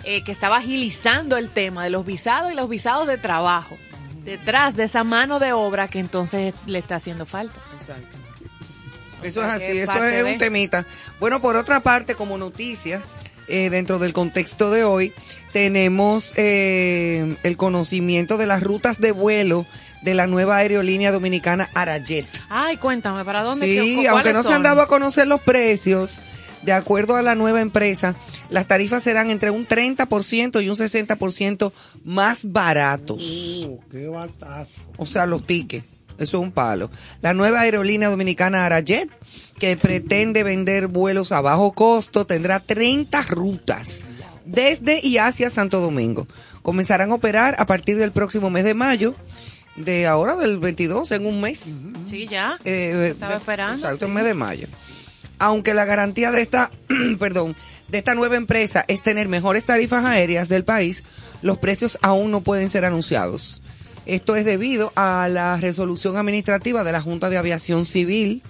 eh, 0.04 0.22
que 0.24 0.32
estaba 0.32 0.56
agilizando 0.58 1.36
el 1.36 1.48
tema 1.50 1.84
de 1.84 1.90
los 1.90 2.04
visados 2.06 2.50
y 2.52 2.54
los 2.54 2.68
visados 2.68 3.06
de 3.06 3.18
trabajo, 3.18 3.76
detrás 4.24 4.76
de 4.76 4.84
esa 4.84 5.02
mano 5.04 5.38
de 5.40 5.52
obra 5.52 5.88
que 5.88 5.98
entonces 5.98 6.54
le 6.66 6.78
está 6.78 6.96
haciendo 6.96 7.26
falta. 7.26 7.60
Exacto. 7.78 8.18
Eso 9.22 9.42
es 9.42 9.48
así, 9.48 9.78
eso 9.78 10.04
es 10.04 10.24
de- 10.24 10.32
un 10.32 10.38
temita. 10.38 10.86
Bueno, 11.20 11.40
por 11.40 11.56
otra 11.56 11.80
parte, 11.80 12.14
como 12.14 12.38
noticia, 12.38 13.02
eh, 13.48 13.70
dentro 13.70 13.98
del 13.98 14.12
contexto 14.12 14.70
de 14.70 14.84
hoy, 14.84 15.12
tenemos 15.52 16.32
eh, 16.36 17.36
el 17.42 17.56
conocimiento 17.56 18.36
de 18.38 18.46
las 18.46 18.62
rutas 18.62 19.00
de 19.00 19.12
vuelo 19.12 19.66
de 20.02 20.14
la 20.14 20.26
nueva 20.26 20.56
aerolínea 20.56 21.12
dominicana 21.12 21.70
Arayet. 21.74 22.26
Ay, 22.48 22.76
cuéntame, 22.76 23.24
¿para 23.24 23.42
dónde? 23.42 23.66
Sí, 23.66 23.74
qué- 24.02 24.08
aunque 24.08 24.32
no 24.32 24.42
se 24.42 24.48
han 24.54 24.62
dado 24.62 24.80
a 24.82 24.88
conocer 24.88 25.26
los 25.28 25.40
precios, 25.40 26.20
de 26.62 26.72
acuerdo 26.72 27.16
a 27.16 27.22
la 27.22 27.34
nueva 27.34 27.60
empresa, 27.60 28.14
las 28.48 28.66
tarifas 28.66 29.02
serán 29.02 29.30
entre 29.30 29.50
un 29.50 29.66
30% 29.66 30.60
y 30.60 30.68
un 30.68 30.76
60% 30.76 31.72
más 32.04 32.50
baratos. 32.52 33.22
qué 33.90 34.08
batazo. 34.08 34.70
O 34.96 35.06
sea, 35.06 35.26
los 35.26 35.44
tickets. 35.44 35.84
Eso 36.22 36.38
es 36.38 36.42
un 36.42 36.52
palo. 36.52 36.90
La 37.20 37.34
nueva 37.34 37.60
aerolínea 37.60 38.08
dominicana 38.08 38.64
Arayet, 38.66 39.08
que 39.58 39.76
pretende 39.76 40.42
vender 40.42 40.86
vuelos 40.86 41.32
a 41.32 41.40
bajo 41.40 41.72
costo, 41.72 42.26
tendrá 42.26 42.60
30 42.60 43.22
rutas 43.22 44.00
desde 44.44 45.00
y 45.02 45.18
hacia 45.18 45.50
Santo 45.50 45.80
Domingo. 45.80 46.26
Comenzarán 46.62 47.10
a 47.10 47.14
operar 47.14 47.56
a 47.58 47.66
partir 47.66 47.96
del 47.98 48.12
próximo 48.12 48.50
mes 48.50 48.64
de 48.64 48.74
mayo, 48.74 49.14
de 49.76 50.06
ahora 50.06 50.36
del 50.36 50.58
22, 50.58 51.10
en 51.12 51.26
un 51.26 51.40
mes. 51.40 51.78
Sí, 52.08 52.26
ya. 52.28 52.58
Eh, 52.64 53.10
Estaba 53.12 53.36
esperando. 53.36 53.86
Exacto, 53.86 53.98
sí. 53.98 54.04
el 54.04 54.12
mes 54.12 54.24
de 54.24 54.34
mayo. 54.34 54.68
Aunque 55.38 55.74
la 55.74 55.84
garantía 55.84 56.30
de 56.30 56.42
esta, 56.42 56.70
perdón, 57.18 57.56
de 57.88 57.98
esta 57.98 58.14
nueva 58.14 58.36
empresa 58.36 58.84
es 58.88 59.02
tener 59.02 59.28
mejores 59.28 59.64
tarifas 59.64 60.04
aéreas 60.04 60.48
del 60.48 60.64
país, 60.64 61.04
los 61.42 61.58
precios 61.58 61.98
aún 62.02 62.30
no 62.30 62.40
pueden 62.42 62.70
ser 62.70 62.84
anunciados. 62.84 63.61
Esto 64.06 64.34
es 64.36 64.44
debido 64.44 64.92
a 64.96 65.28
la 65.30 65.56
resolución 65.58 66.16
administrativa 66.16 66.82
de 66.84 66.92
la 66.92 67.00
Junta 67.00 67.30
de 67.30 67.36
Aviación 67.38 67.86
Civil, 67.86 68.42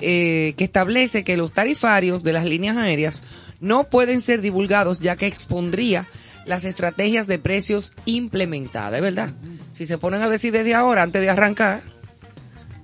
eh, 0.00 0.54
que 0.56 0.64
establece 0.64 1.24
que 1.24 1.36
los 1.36 1.52
tarifarios 1.52 2.22
de 2.24 2.32
las 2.32 2.44
líneas 2.44 2.76
aéreas 2.76 3.22
no 3.60 3.84
pueden 3.84 4.20
ser 4.20 4.40
divulgados 4.40 5.00
ya 5.00 5.16
que 5.16 5.26
expondría 5.26 6.06
las 6.46 6.64
estrategias 6.64 7.26
de 7.26 7.38
precios 7.38 7.92
implementadas, 8.06 8.94
¿es 8.96 9.02
verdad? 9.02 9.30
Si 9.74 9.86
se 9.86 9.98
ponen 9.98 10.22
a 10.22 10.28
decir 10.28 10.52
desde 10.52 10.74
ahora, 10.74 11.02
antes 11.02 11.20
de 11.22 11.28
arrancar, 11.30 11.82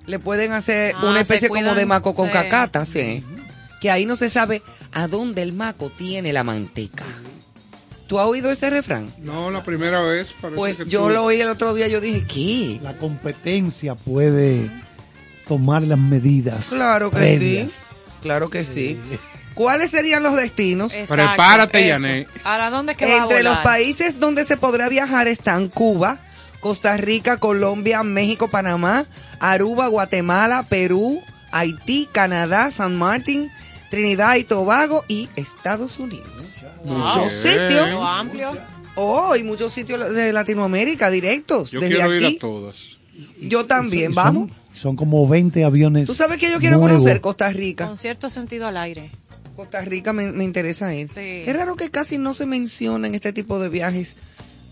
le 0.05 0.19
pueden 0.19 0.51
hacer 0.53 0.93
Ah, 0.95 1.09
una 1.09 1.21
especie 1.21 1.49
como 1.49 1.75
de 1.75 1.85
maco 1.85 2.13
con 2.13 2.27
sí. 2.27 2.33
cacata, 2.33 2.85
sí. 2.85 3.23
Que 3.81 3.91
ahí 3.91 4.05
no 4.05 4.15
se 4.15 4.29
sabe 4.29 4.61
a 4.93 5.07
dónde 5.07 5.41
el 5.41 5.53
maco 5.53 5.91
tiene 5.95 6.31
la 6.31 6.43
manteca. 6.43 7.05
¿Tú 8.07 8.19
has 8.19 8.25
oído 8.25 8.49
ese 8.51 8.69
refrán? 8.69 9.11
No, 9.19 9.51
la 9.51 9.63
primera 9.63 10.01
vez. 10.01 10.33
Pues 10.55 10.77
que 10.77 10.85
yo 10.89 11.03
tú- 11.03 11.09
lo 11.09 11.25
oí 11.25 11.41
el 11.41 11.49
otro 11.49 11.73
día, 11.73 11.87
yo 11.87 11.99
dije, 12.01 12.23
¿qué? 12.25 12.79
La 12.81 12.95
competencia 12.97 13.95
puede 13.95 14.69
tomar 15.47 15.81
las 15.83 15.99
medidas. 15.99 16.67
Claro 16.69 17.09
que 17.11 17.17
previas. 17.17 17.71
sí. 17.71 17.95
Claro 18.21 18.49
que 18.49 18.63
sí. 18.63 18.97
¿Cuáles 19.53 19.91
serían 19.91 20.23
los 20.23 20.35
destinos? 20.35 20.93
Exacto, 20.93 21.15
Prepárate. 21.15 21.87
Yané. 21.87 22.27
¿Ahora 22.43 22.69
dónde 22.69 22.91
es 22.93 22.97
que 22.97 23.05
va 23.07 23.13
a 23.19 23.23
Entre 23.23 23.43
los 23.43 23.57
países 23.59 24.19
donde 24.19 24.45
se 24.45 24.55
podrá 24.57 24.87
viajar 24.89 25.27
están 25.27 25.67
Cuba, 25.67 26.19
Costa 26.59 26.95
Rica, 26.97 27.37
Colombia, 27.37 28.03
México, 28.03 28.49
Panamá, 28.49 29.05
Aruba, 29.39 29.87
Guatemala, 29.87 30.63
Perú, 30.67 31.21
Haití, 31.51 32.07
Canadá, 32.11 32.71
San 32.71 32.97
Martín, 32.97 33.49
Trinidad 33.89 34.35
y 34.35 34.43
Tobago 34.43 35.05
y 35.07 35.29
Estados 35.35 35.99
Unidos. 35.99 36.65
Wow. 36.83 36.97
Muchos 36.97 37.31
sitios. 37.31 37.87
Amplio. 38.01 38.57
Oh, 38.95 39.35
y 39.35 39.43
muchos 39.43 39.73
sitios 39.73 40.13
de 40.13 40.33
Latinoamérica 40.33 41.09
directos. 41.11 41.71
Yo 41.71 41.79
desde 41.79 41.95
quiero 41.95 42.15
ir 42.15 42.25
aquí. 42.25 42.35
a 42.37 42.39
todas. 42.39 42.97
Yo 43.41 43.65
también, 43.65 44.13
vamos. 44.13 44.51
Son 44.73 44.95
como 44.95 45.27
20 45.27 45.63
aviones. 45.63 46.05
Tú 46.07 46.13
sabes 46.13 46.37
que 46.39 46.51
yo 46.51 46.59
quiero 46.59 46.77
nuevos. 46.77 46.97
conocer 46.99 47.21
Costa 47.21 47.49
Rica. 47.51 47.87
Con 47.87 47.97
cierto 47.97 48.29
sentido 48.29 48.67
al 48.67 48.77
aire. 48.77 49.11
Costa 49.55 49.81
Rica 49.81 50.13
me, 50.13 50.31
me 50.31 50.43
interesa 50.43 50.93
ir. 50.93 51.09
Sí. 51.09 51.41
Qué 51.43 51.51
raro 51.53 51.75
que 51.75 51.89
casi 51.89 52.17
no 52.19 52.33
se 52.35 52.45
menciona 52.45 53.07
en 53.07 53.15
este 53.15 53.33
tipo 53.33 53.59
de 53.59 53.69
viajes, 53.69 54.15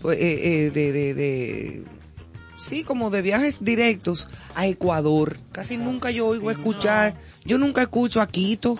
pues, 0.00 0.16
eh, 0.20 0.66
eh, 0.66 0.70
de, 0.70 0.92
de, 0.92 1.14
de- 1.14 1.84
sí, 2.56 2.84
como 2.84 3.10
de 3.10 3.22
viajes 3.22 3.58
directos 3.62 4.28
a 4.54 4.66
Ecuador. 4.68 5.38
Casi 5.50 5.76
nunca 5.76 6.12
yo 6.12 6.28
oigo 6.28 6.52
escuchar, 6.52 7.16
yo 7.44 7.58
nunca 7.58 7.82
escucho 7.82 8.20
a 8.20 8.26
Quito. 8.28 8.78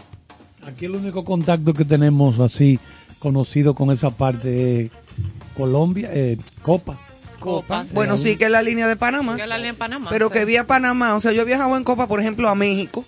Aquí 0.66 0.84
el 0.86 0.92
único 0.96 1.24
contacto 1.24 1.72
que 1.72 1.84
tenemos 1.84 2.38
así 2.40 2.78
conocido 3.18 3.74
con 3.74 3.90
esa 3.90 4.10
parte 4.10 4.80
es 4.86 4.90
Colombia, 5.56 6.10
eh, 6.12 6.36
Copa. 6.62 6.98
Copa. 7.38 7.84
Bueno, 7.92 8.18
sí, 8.18 8.36
que 8.36 8.46
es 8.46 8.50
la 8.50 8.62
línea 8.62 8.88
de 8.88 8.96
Panamá. 8.96 9.36
Yo 9.38 9.46
la 9.46 9.58
leí 9.58 9.68
en 9.68 9.76
Panamá. 9.76 10.10
Pero 10.10 10.28
sí. 10.28 10.32
que 10.34 10.44
vi 10.44 10.56
a 10.56 10.66
Panamá, 10.66 11.14
o 11.14 11.20
sea, 11.20 11.32
yo 11.32 11.42
he 11.42 11.44
viajado 11.44 11.76
en 11.76 11.84
Copa, 11.84 12.06
por 12.08 12.18
ejemplo, 12.20 12.48
a 12.48 12.54
México, 12.54 13.04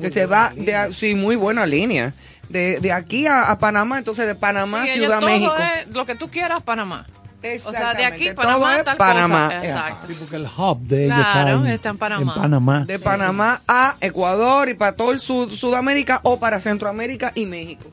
que 0.00 0.10
se 0.10 0.26
va, 0.26 0.52
de, 0.56 0.76
a- 0.76 0.92
sí, 0.92 1.14
muy 1.14 1.34
buena 1.36 1.66
línea. 1.66 2.14
De, 2.48 2.78
de 2.80 2.92
aquí 2.92 3.26
a, 3.26 3.50
a 3.50 3.58
Panamá, 3.58 3.98
entonces 3.98 4.26
de 4.26 4.34
Panamá, 4.34 4.84
Sí, 4.86 4.92
Ciudad 4.94 5.20
todo 5.20 5.28
México. 5.30 5.54
es 5.56 5.88
lo 5.94 6.04
que 6.06 6.14
tú 6.14 6.28
quieras, 6.28 6.62
Panamá. 6.62 7.06
O 7.64 7.72
sea, 7.72 7.94
de 7.94 8.04
aquí, 8.04 8.26
todo 8.26 8.36
Panamá, 8.36 8.76
es 8.78 8.84
tal 8.84 8.96
Panamá. 8.96 9.46
cosa. 9.48 9.64
Exacto. 9.66 10.06
Sí, 10.08 10.14
porque 10.18 10.36
el 10.36 10.46
hub 10.46 10.78
de 10.82 11.04
ellos 11.06 11.16
Claro, 11.16 11.40
está, 11.40 11.50
en, 11.52 11.66
está 11.74 11.88
en 11.90 11.98
Panamá. 11.98 12.34
en 12.34 12.40
Panamá. 12.42 12.84
de 12.86 12.98
Panamá 12.98 13.62
a 13.66 13.96
Ecuador 14.00 14.68
y 14.68 14.74
para 14.74 14.94
todo 14.96 15.10
el 15.12 15.18
sud- 15.20 15.52
Sudamérica 15.54 16.20
o 16.22 16.38
para 16.38 16.60
Centroamérica 16.60 17.32
y 17.34 17.46
México, 17.46 17.90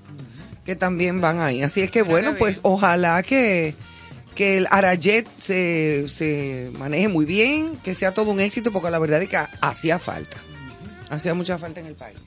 que 0.66 0.76
también 0.76 1.20
van 1.22 1.40
ahí. 1.40 1.64
Así 1.64 1.82
es 1.82 1.90
que 1.92 2.02
bueno, 2.04 2.36
pues 2.38 2.60
ojalá 2.64 3.24
que, 3.24 3.76
que 4.36 4.58
el 4.58 4.68
Arayet 4.70 5.28
se, 5.40 6.08
se 6.10 6.70
maneje 6.78 7.08
muy 7.08 7.26
bien, 7.26 7.76
que 7.84 7.94
sea 7.96 8.14
todo 8.14 8.32
un 8.32 8.40
éxito, 8.40 8.72
porque 8.72 8.92
la 8.92 9.00
verdad 9.00 9.22
es 9.24 9.30
que 9.30 9.38
hacía 9.62 9.98
falta. 10.00 10.38
Hacía 11.10 11.34
mucha 11.34 11.58
falta 11.58 11.80
en 11.80 11.88
el 11.88 11.96
país. 11.96 12.18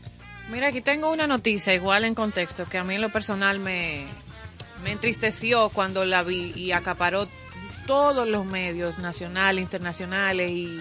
Mira, 0.50 0.66
aquí 0.68 0.80
tengo 0.80 1.10
una 1.10 1.26
noticia 1.28 1.72
igual 1.72 2.04
en 2.04 2.14
contexto 2.16 2.66
que 2.68 2.76
a 2.78 2.84
mí 2.84 2.96
en 2.96 3.00
lo 3.00 3.10
personal 3.10 3.60
me, 3.60 4.04
me 4.82 4.92
entristeció 4.92 5.68
cuando 5.70 6.04
la 6.04 6.22
vi 6.22 6.52
y 6.56 6.72
acaparó 6.72 7.28
todos 7.86 8.26
los 8.28 8.44
medios 8.44 8.98
nacionales, 8.98 9.62
internacionales 9.62 10.50
y, 10.50 10.80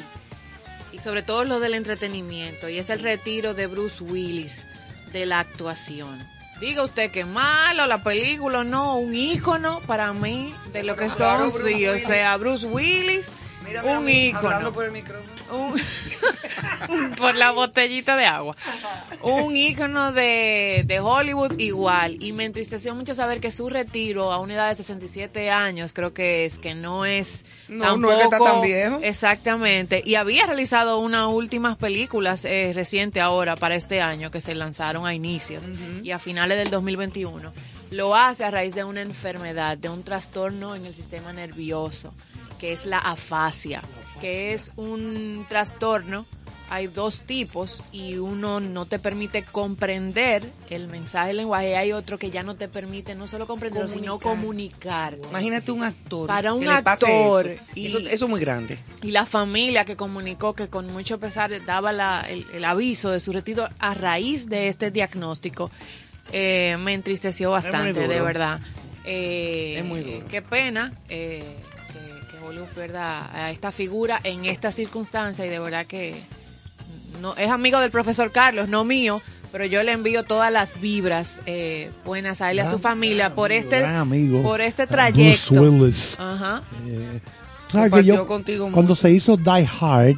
y 0.92 1.00
sobre 1.00 1.24
todo 1.24 1.44
lo 1.44 1.60
del 1.60 1.74
entretenimiento 1.74 2.70
y 2.70 2.78
es 2.78 2.90
el 2.90 3.02
retiro 3.02 3.54
de 3.54 3.68
Bruce 3.68 4.04
Willis 4.04 4.66
de 5.12 5.26
la 5.26 5.40
actuación. 5.40 6.26
Diga 6.60 6.84
usted 6.84 7.10
que 7.12 7.26
malo 7.26 7.88
la 7.88 8.04
película 8.04 8.60
o 8.60 8.64
no, 8.64 8.98
un 8.98 9.16
ícono 9.16 9.82
para 9.88 10.14
mí 10.14 10.54
de 10.74 10.84
lo 10.84 10.96
que 10.96 11.08
Claro, 11.08 11.50
son, 11.50 11.62
Bruce 11.62 11.74
sí, 11.76 11.88
o 11.88 12.00
sea, 12.00 12.38
Bruce 12.38 12.68
Willis, 12.68 13.26
Mírame 13.66 13.98
un 13.98 14.06
mí, 14.06 14.28
ícono. 14.28 14.72
por 14.72 14.86
el 14.86 14.92
micrófono. 14.92 15.41
Un- 15.52 15.82
por 17.18 17.36
la 17.36 17.52
botellita 17.52 18.16
de 18.16 18.26
agua. 18.26 18.56
Un 19.22 19.56
ícono 19.56 20.12
de, 20.12 20.84
de 20.86 21.00
Hollywood 21.00 21.60
igual. 21.60 22.22
Y 22.24 22.32
me 22.32 22.46
entristeció 22.46 22.96
mucho 22.96 23.14
saber 23.14 23.40
que 23.40 23.52
su 23.52 23.70
retiro 23.70 24.32
a 24.32 24.40
una 24.40 24.54
edad 24.56 24.70
de 24.70 24.76
67 24.76 25.50
años, 25.52 25.94
creo 25.94 26.14
que 26.14 26.46
es, 26.46 26.58
que 26.58 26.74
no 26.76 27.06
es 27.06 27.46
No, 27.68 27.84
tampoco... 27.86 28.02
no 28.02 28.12
es 28.12 28.18
que 28.18 28.24
está 28.24 28.38
tan 28.40 28.62
viejo. 28.62 29.00
Exactamente. 29.04 30.02
Y 30.06 30.16
había 30.16 30.46
realizado 30.46 31.00
unas 31.00 31.28
últimas 31.28 31.78
películas 31.78 32.46
eh, 32.46 32.72
reciente 32.74 33.22
ahora 33.22 33.56
para 33.56 33.76
este 33.76 34.02
año 34.02 34.32
que 34.32 34.42
se 34.42 34.56
lanzaron 34.56 35.06
a 35.06 35.14
inicios 35.14 35.64
y 36.04 36.12
a 36.12 36.20
finales 36.20 36.58
del 36.58 36.70
2021. 36.70 37.52
Lo 37.92 38.16
hace 38.16 38.46
a 38.46 38.52
raíz 38.52 38.74
de 38.74 38.86
una 38.86 39.02
enfermedad, 39.02 39.78
de 39.78 39.90
un 39.90 40.04
trastorno 40.04 40.76
en 40.76 40.86
el 40.86 40.96
sistema 40.96 41.34
nervioso, 41.34 42.14
que 42.58 42.72
es 42.72 42.86
la 42.86 43.00
afasia, 43.00 43.82
que 44.20 44.54
es 44.54 44.74
un 44.76 45.46
trastorno. 45.48 46.26
Hay 46.74 46.88
dos 46.88 47.20
tipos 47.26 47.84
y 47.92 48.16
uno 48.16 48.62
no 48.62 48.86
te 48.86 48.98
permite 48.98 49.44
comprender 49.44 50.42
el 50.70 50.88
mensaje 50.88 51.28
del 51.28 51.38
lenguaje 51.38 51.72
y 51.72 51.74
hay 51.74 51.92
otro 51.92 52.18
que 52.18 52.32
ya 52.32 52.44
no 52.44 52.56
te 52.56 52.70
permite 52.70 53.14
no 53.14 53.28
solo 53.28 53.46
comprenderlo, 53.46 53.90
sino 53.90 54.20
comunicar. 54.20 55.18
Imagínate 55.32 55.74
un 55.74 55.84
actor. 55.84 56.28
Para 56.28 56.54
un 56.54 56.62
que 56.62 56.68
le 56.68 56.82
pase 56.82 57.06
actor. 57.06 57.48
Eso. 57.48 57.64
Y- 57.76 57.88
Eso, 57.88 57.98
eso 58.00 58.26
es 58.26 58.30
muy 58.30 58.40
grande. 58.40 58.78
y 59.02 59.12
la 59.12 59.26
familia 59.26 59.84
que 59.84 59.98
comunicó 59.98 60.54
que 60.54 60.70
con 60.70 60.88
mucho 60.94 61.20
pesar 61.20 61.52
daba 61.66 61.92
la- 61.92 62.26
el, 62.30 62.46
el 62.54 62.64
aviso 62.64 63.12
de 63.12 63.20
su 63.20 63.34
retiro 63.34 63.68
a 63.80 63.94
raíz 63.94 64.48
de 64.48 64.70
este 64.70 64.92
diagnóstico, 64.92 65.70
eh, 66.32 66.78
me 66.80 66.94
entristeció 66.94 67.52
bastante, 67.52 68.08
de 68.08 68.22
verdad. 68.22 68.62
Eh, 69.04 69.76
Es 69.80 69.84
muy 69.84 70.00
duro. 70.02 70.26
Qué 70.30 70.42
pena 70.42 70.94
eh, 71.10 71.44
Hollywood 72.52 72.68
pierda 72.76 73.30
a 73.34 73.52
esta 73.52 73.72
figura 73.72 74.20
en 74.24 74.46
esta 74.46 74.72
circunstancia 74.72 75.46
y 75.46 75.50
de 75.50 75.60
verdad 75.60 75.86
que 75.86 76.16
no 77.22 77.36
es 77.36 77.50
amigo 77.50 77.80
del 77.80 77.92
profesor 77.92 78.32
Carlos, 78.32 78.68
no 78.70 78.84
mío, 78.84 79.22
pero 79.52 79.66
yo 79.66 79.84
le 79.84 79.92
envío 79.94 80.24
todas 80.24 80.52
las 80.52 80.80
vibras 80.82 81.42
eh, 81.46 81.92
buenas 82.06 82.42
a 82.42 82.52
él 82.52 82.58
y 82.58 82.60
a 82.62 82.66
su 82.66 82.72
Gran- 82.72 82.82
familia 82.82 83.36
por 83.36 83.52
este 83.52 83.80
gran 83.80 83.96
amigo. 83.96 84.42
por 84.44 84.60
este 84.62 84.84
Bruce 84.86 84.94
trayecto. 84.96 85.62
Willis. 85.62 86.20
Ajá. 86.20 86.62
¿Sabes 87.70 87.86
que 87.86 87.90
Compartió 87.90 88.16
yo, 88.16 88.28
contigo 88.28 88.70
cuando 88.72 88.96
se 88.96 89.12
hizo 89.12 89.38
Die 89.38 89.70
Hard, 89.80 90.18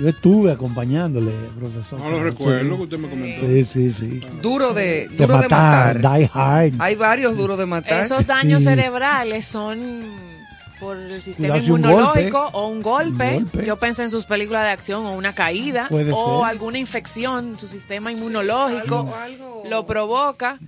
yo 0.00 0.08
estuve 0.08 0.52
acompañándole, 0.52 1.32
profesor. 1.58 2.00
No 2.00 2.10
lo 2.10 2.22
recuerdo 2.22 2.76
que 2.76 2.82
usted 2.84 2.98
me 2.98 3.08
comentó. 3.08 3.46
Sí, 3.46 3.64
sí, 3.64 3.90
sí. 3.90 4.20
Duro 4.40 4.72
de, 4.72 5.08
duro 5.08 5.34
de 5.36 5.42
matar, 5.48 5.96
matar. 5.96 6.18
Die 6.18 6.30
Hard. 6.32 6.72
Hay 6.78 6.94
varios 6.94 7.36
duros 7.36 7.58
de 7.58 7.66
matar. 7.66 8.04
Esos 8.04 8.26
daños 8.26 8.60
Sí. 8.60 8.66
cerebrales 8.68 9.44
son 9.44 10.02
por 10.80 10.96
el 10.96 11.20
sistema 11.22 11.54
un 11.54 11.62
inmunológico 11.62 12.48
o 12.52 12.68
un 12.68 12.82
golpe. 12.82 13.36
Un 13.38 13.44
golpe. 13.44 13.64
Yo 13.66 13.76
pensé 13.78 14.02
en 14.04 14.10
sus 14.10 14.24
películas 14.26 14.62
de 14.64 14.70
acción 14.70 15.04
o 15.06 15.12
una 15.12 15.34
caída 15.34 15.88
Puede 15.88 16.12
o 16.14 16.40
ser. 16.40 16.50
alguna 16.50 16.78
infección, 16.78 17.58
su 17.58 17.68
sistema 17.68 18.12
inmunológico 18.12 19.12
lo 19.68 19.86
provoca. 19.86 20.58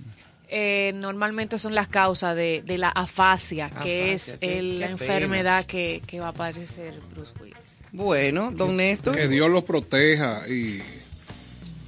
Eh, 0.53 0.91
normalmente 0.95 1.57
son 1.57 1.73
las 1.75 1.87
causas 1.87 2.35
de, 2.35 2.61
de 2.65 2.77
la 2.77 2.89
afasia, 2.89 3.69
que 3.69 4.11
Afasia, 4.11 4.13
es 4.13 4.37
qué- 4.41 4.59
el- 4.59 4.73
qué 4.73 4.79
la 4.79 4.85
enfermedad 4.89 5.65
que, 5.65 6.01
que 6.05 6.19
va 6.19 6.27
a 6.29 6.33
padecer 6.33 6.99
Bruce 7.13 7.31
Willis. 7.41 7.55
Bueno, 7.93 8.51
don 8.51 8.75
Néstor. 8.75 9.15
Que 9.15 9.29
Dios 9.29 9.49
los 9.49 9.63
proteja 9.63 10.41
y, 10.49 10.81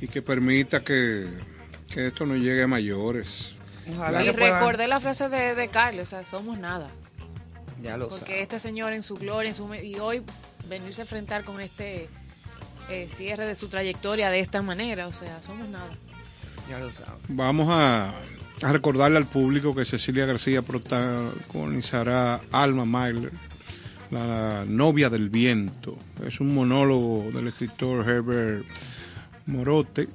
y 0.02 0.08
que 0.08 0.22
permita 0.22 0.82
que, 0.82 1.26
que 1.94 2.08
esto 2.08 2.26
no 2.26 2.36
llegue 2.38 2.64
a 2.64 2.68
mayores. 2.68 3.54
Ojalá 3.98 4.24
y 4.24 4.32
recordé 4.32 4.88
la 4.88 5.02
frase 5.02 5.28
de, 5.28 5.56
de 5.56 5.68
Carlos, 5.68 6.08
o 6.08 6.10
sea, 6.12 6.26
somos 6.26 6.58
nada. 6.58 6.90
Ya 7.84 7.98
lo 7.98 8.08
Porque 8.08 8.26
sabe. 8.26 8.42
este 8.42 8.60
señor 8.60 8.94
en 8.94 9.04
su 9.04 9.16
gloria, 9.16 9.50
en 9.50 9.56
su, 9.56 9.68
me- 9.68 9.84
y 9.84 9.96
hoy 9.96 10.24
venirse 10.70 11.02
a 11.02 11.04
enfrentar 11.04 11.44
con 11.44 11.60
este 11.60 12.08
eh, 12.90 13.08
cierre 13.12 13.46
de 13.46 13.56
su 13.56 13.68
trayectoria 13.68 14.30
de 14.30 14.40
esta 14.40 14.62
manera, 14.62 15.08
o 15.08 15.14
sea, 15.14 15.44
somos 15.44 15.68
nada. 15.68 15.90
Ya 16.70 16.80
lo 16.80 16.90
sabe. 16.90 17.20
Vamos 17.28 17.68
a, 17.70 18.10
a 18.62 18.72
recordarle 18.72 19.18
al 19.18 19.26
público 19.26 19.76
que 19.76 19.84
Cecilia 19.84 20.26
García 20.26 20.62
protagonizará 20.62 22.40
Alma 22.52 22.86
Myler, 22.86 23.32
la 24.12 24.64
novia 24.68 25.10
del 25.10 25.30
viento. 25.30 25.98
Es 26.26 26.40
un 26.40 26.54
monólogo 26.54 27.32
del 27.34 27.48
escritor 27.48 28.08
Herbert 28.08 28.66
Morote. 29.48 30.08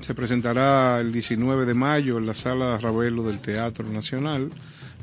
Se 0.00 0.14
presentará 0.14 0.98
el 1.00 1.12
19 1.12 1.64
de 1.66 1.74
mayo 1.74 2.18
en 2.18 2.26
la 2.26 2.34
sala 2.34 2.78
Ravelo 2.78 3.22
del 3.22 3.40
Teatro 3.40 3.86
Nacional, 3.88 4.50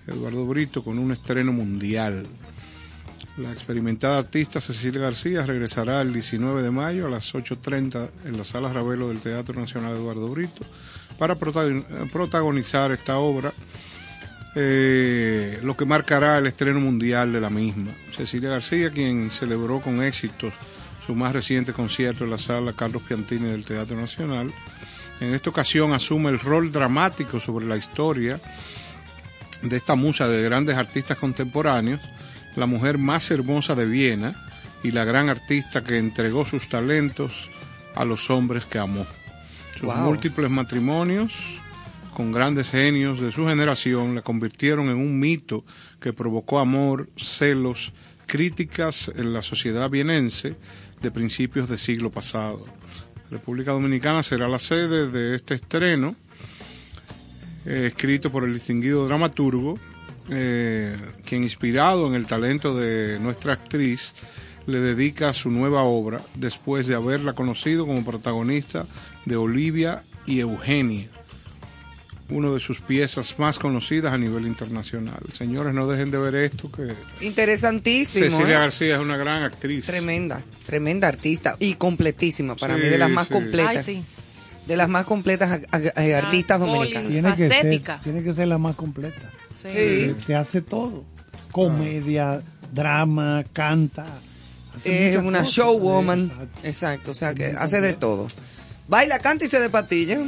Eduardo 0.07 0.45
Brito, 0.45 0.83
con 0.83 0.97
un 0.99 1.11
estreno 1.11 1.51
mundial. 1.53 2.25
La 3.37 3.51
experimentada 3.51 4.19
artista 4.19 4.61
Cecilia 4.61 5.01
García 5.01 5.45
regresará 5.45 6.01
el 6.01 6.13
19 6.13 6.61
de 6.61 6.69
mayo 6.71 7.07
a 7.07 7.09
las 7.09 7.33
8.30 7.33 8.09
en 8.25 8.37
la 8.37 8.45
sala 8.45 8.71
Ravelo 8.71 9.07
del 9.09 9.19
Teatro 9.19 9.59
Nacional 9.59 9.93
Eduardo 9.95 10.27
Brito 10.27 10.63
para 11.17 11.35
protagon- 11.35 11.83
protagonizar 12.11 12.91
esta 12.91 13.17
obra, 13.17 13.51
eh, 14.55 15.59
lo 15.63 15.75
que 15.75 15.85
marcará 15.85 16.37
el 16.37 16.45
estreno 16.47 16.79
mundial 16.79 17.33
de 17.33 17.41
la 17.41 17.49
misma. 17.49 17.91
Cecilia 18.11 18.49
García, 18.49 18.91
quien 18.91 19.31
celebró 19.31 19.81
con 19.81 20.03
éxito 20.03 20.51
su 21.05 21.15
más 21.15 21.33
reciente 21.33 21.73
concierto 21.73 22.23
en 22.23 22.29
la 22.29 22.37
sala 22.37 22.73
Carlos 22.73 23.01
Piantini 23.01 23.47
del 23.49 23.65
Teatro 23.65 23.97
Nacional, 23.99 24.53
en 25.21 25.33
esta 25.33 25.49
ocasión 25.49 25.91
asume 25.93 26.29
el 26.29 26.39
rol 26.39 26.71
dramático 26.71 27.39
sobre 27.39 27.65
la 27.65 27.77
historia 27.77 28.39
de 29.63 29.77
esta 29.77 29.95
musa 29.95 30.27
de 30.27 30.43
grandes 30.43 30.77
artistas 30.77 31.17
contemporáneos, 31.17 32.01
la 32.55 32.65
mujer 32.65 32.97
más 32.97 33.31
hermosa 33.31 33.75
de 33.75 33.85
Viena 33.85 34.33
y 34.83 34.91
la 34.91 35.05
gran 35.05 35.29
artista 35.29 35.83
que 35.83 35.97
entregó 35.97 36.45
sus 36.45 36.67
talentos 36.69 37.49
a 37.95 38.05
los 38.05 38.29
hombres 38.29 38.65
que 38.65 38.77
amó. 38.79 39.05
Sus 39.73 39.83
Wow. 39.83 39.97
múltiples 39.97 40.49
matrimonios 40.51 41.33
con 42.13 42.31
grandes 42.31 42.69
genios 42.69 43.19
de 43.19 43.31
su 43.31 43.47
generación 43.47 44.13
la 44.13 44.21
convirtieron 44.21 44.89
en 44.89 44.97
un 44.97 45.17
mito 45.19 45.65
que 45.99 46.13
provocó 46.13 46.59
amor, 46.59 47.09
celos, 47.17 47.91
críticas 48.27 49.11
en 49.15 49.33
la 49.33 49.41
sociedad 49.41 49.89
vienense 49.89 50.55
de 51.01 51.11
principios 51.11 51.67
del 51.69 51.79
siglo 51.79 52.11
pasado. 52.11 52.65
República 53.31 53.71
Dominicana 53.71 54.21
será 54.21 54.47
la 54.47 54.59
sede 54.59 55.09
de 55.09 55.35
este 55.35 55.55
estreno, 55.55 56.15
eh, 57.65 57.85
escrito 57.87 58.31
por 58.31 58.43
el 58.43 58.53
distinguido 58.53 59.05
dramaturgo, 59.07 59.77
eh, 60.29 60.95
quien 61.25 61.43
inspirado 61.43 62.07
en 62.07 62.15
el 62.15 62.25
talento 62.25 62.75
de 62.77 63.19
nuestra 63.19 63.53
actriz, 63.53 64.13
le 64.65 64.79
dedica 64.79 65.33
su 65.33 65.49
nueva 65.51 65.83
obra 65.83 66.21
después 66.35 66.87
de 66.87 66.95
haberla 66.95 67.33
conocido 67.33 67.85
como 67.85 68.05
protagonista 68.05 68.85
de 69.25 69.35
Olivia 69.35 70.03
y 70.25 70.39
Eugenia, 70.39 71.09
una 72.29 72.49
de 72.49 72.61
sus 72.61 72.79
piezas 72.79 73.37
más 73.39 73.59
conocidas 73.59 74.13
a 74.13 74.17
nivel 74.17 74.45
internacional. 74.47 75.19
Señores, 75.33 75.73
no 75.73 75.85
dejen 75.87 76.11
de 76.11 76.17
ver 76.17 76.35
esto, 76.35 76.71
que 76.71 76.93
Interesantísimo. 77.25 78.25
Cecilia 78.25 78.55
¿eh? 78.55 78.59
García 78.61 78.95
es 78.95 79.01
una 79.01 79.17
gran 79.17 79.43
actriz. 79.43 79.85
Tremenda, 79.85 80.41
tremenda 80.65 81.09
artista 81.09 81.57
y 81.59 81.73
completísima 81.75 82.55
para 82.55 82.75
Sí, 82.75 82.83
mí, 82.83 82.87
de 82.87 82.97
las 82.97 83.09
más 83.09 83.27
sí. 83.27 83.33
completas. 83.33 83.77
Ay, 83.77 83.83
sí. 83.83 84.03
De 84.67 84.77
las 84.77 84.87
más 84.89 85.05
completas 85.05 85.51
a- 85.71 85.77
a- 85.77 86.01
a- 86.01 86.17
artistas 86.19 86.59
dominicanas. 86.59 87.09
Tiene 87.09 87.35
que, 87.35 87.47
ser, 87.49 87.81
tiene 88.03 88.23
que 88.23 88.33
ser 88.33 88.47
la 88.47 88.57
más 88.57 88.75
completa. 88.75 89.29
Sí. 89.61 89.67
Eh, 89.69 90.15
Te 90.25 90.35
hace 90.35 90.61
todo. 90.61 91.03
Comedia, 91.51 92.41
drama, 92.73 93.43
canta. 93.53 94.05
hace 94.75 95.13
Es 95.13 95.19
una 95.19 95.39
cosas. 95.39 95.53
showwoman. 95.55 96.25
Exacto. 96.25 96.67
Exacto, 96.67 97.11
o 97.11 97.13
sea 97.13 97.33
que 97.33 97.45
hace 97.57 97.79
de 97.81 97.93
todo. 97.93 98.27
Baila, 98.87 99.19
canta 99.19 99.45
y 99.45 99.47
se 99.47 99.59
despatilla. 99.59 100.19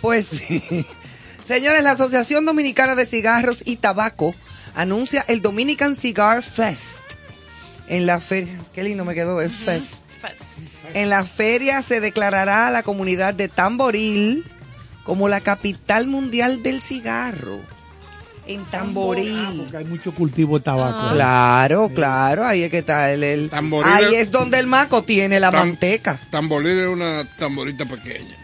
Pues 0.00 0.26
sí. 0.26 0.62
Señores, 1.44 1.82
la 1.82 1.92
Asociación 1.92 2.44
Dominicana 2.44 2.94
de 2.94 3.06
Cigarros 3.06 3.62
y 3.66 3.76
Tabaco 3.76 4.34
anuncia 4.74 5.24
el 5.28 5.40
Dominican 5.40 5.94
Cigar 5.94 6.42
Fest. 6.42 6.98
En 7.88 8.06
la 8.06 8.20
feria, 8.20 8.52
qué 8.74 8.82
lindo 8.82 9.04
me 9.04 9.14
quedó 9.14 9.40
el 9.40 9.50
Fest. 9.50 10.04
En 10.94 11.08
la 11.08 11.24
feria 11.24 11.82
se 11.82 12.00
declarará 12.00 12.68
a 12.68 12.70
la 12.70 12.82
comunidad 12.82 13.34
de 13.34 13.48
Tamboril 13.48 14.44
como 15.04 15.28
la 15.28 15.40
capital 15.40 16.06
mundial 16.06 16.62
del 16.62 16.82
cigarro. 16.82 17.60
En 18.46 18.60
Ah, 18.62 18.66
Tamboril. 18.70 19.56
porque 19.62 19.76
hay 19.76 19.84
mucho 19.84 20.12
cultivo 20.14 20.58
de 20.58 20.64
tabaco. 20.64 21.14
Claro, 21.14 21.90
claro, 21.94 22.46
ahí 22.46 22.62
es 22.62 22.70
que 22.70 22.78
está 22.78 23.12
el, 23.12 23.22
el- 23.22 23.50
Tamboril 23.50 23.92
ahí 23.92 24.14
es- 24.14 24.22
es 24.22 24.30
donde 24.30 24.58
el 24.58 24.66
maco 24.66 25.02
tiene 25.02 25.38
la 25.38 25.50
Tam- 25.50 25.58
manteca. 25.66 26.18
Tamboril 26.30 26.78
es 26.78 26.88
una 26.88 27.24
tamborita 27.38 27.84
pequeña. 27.84 28.36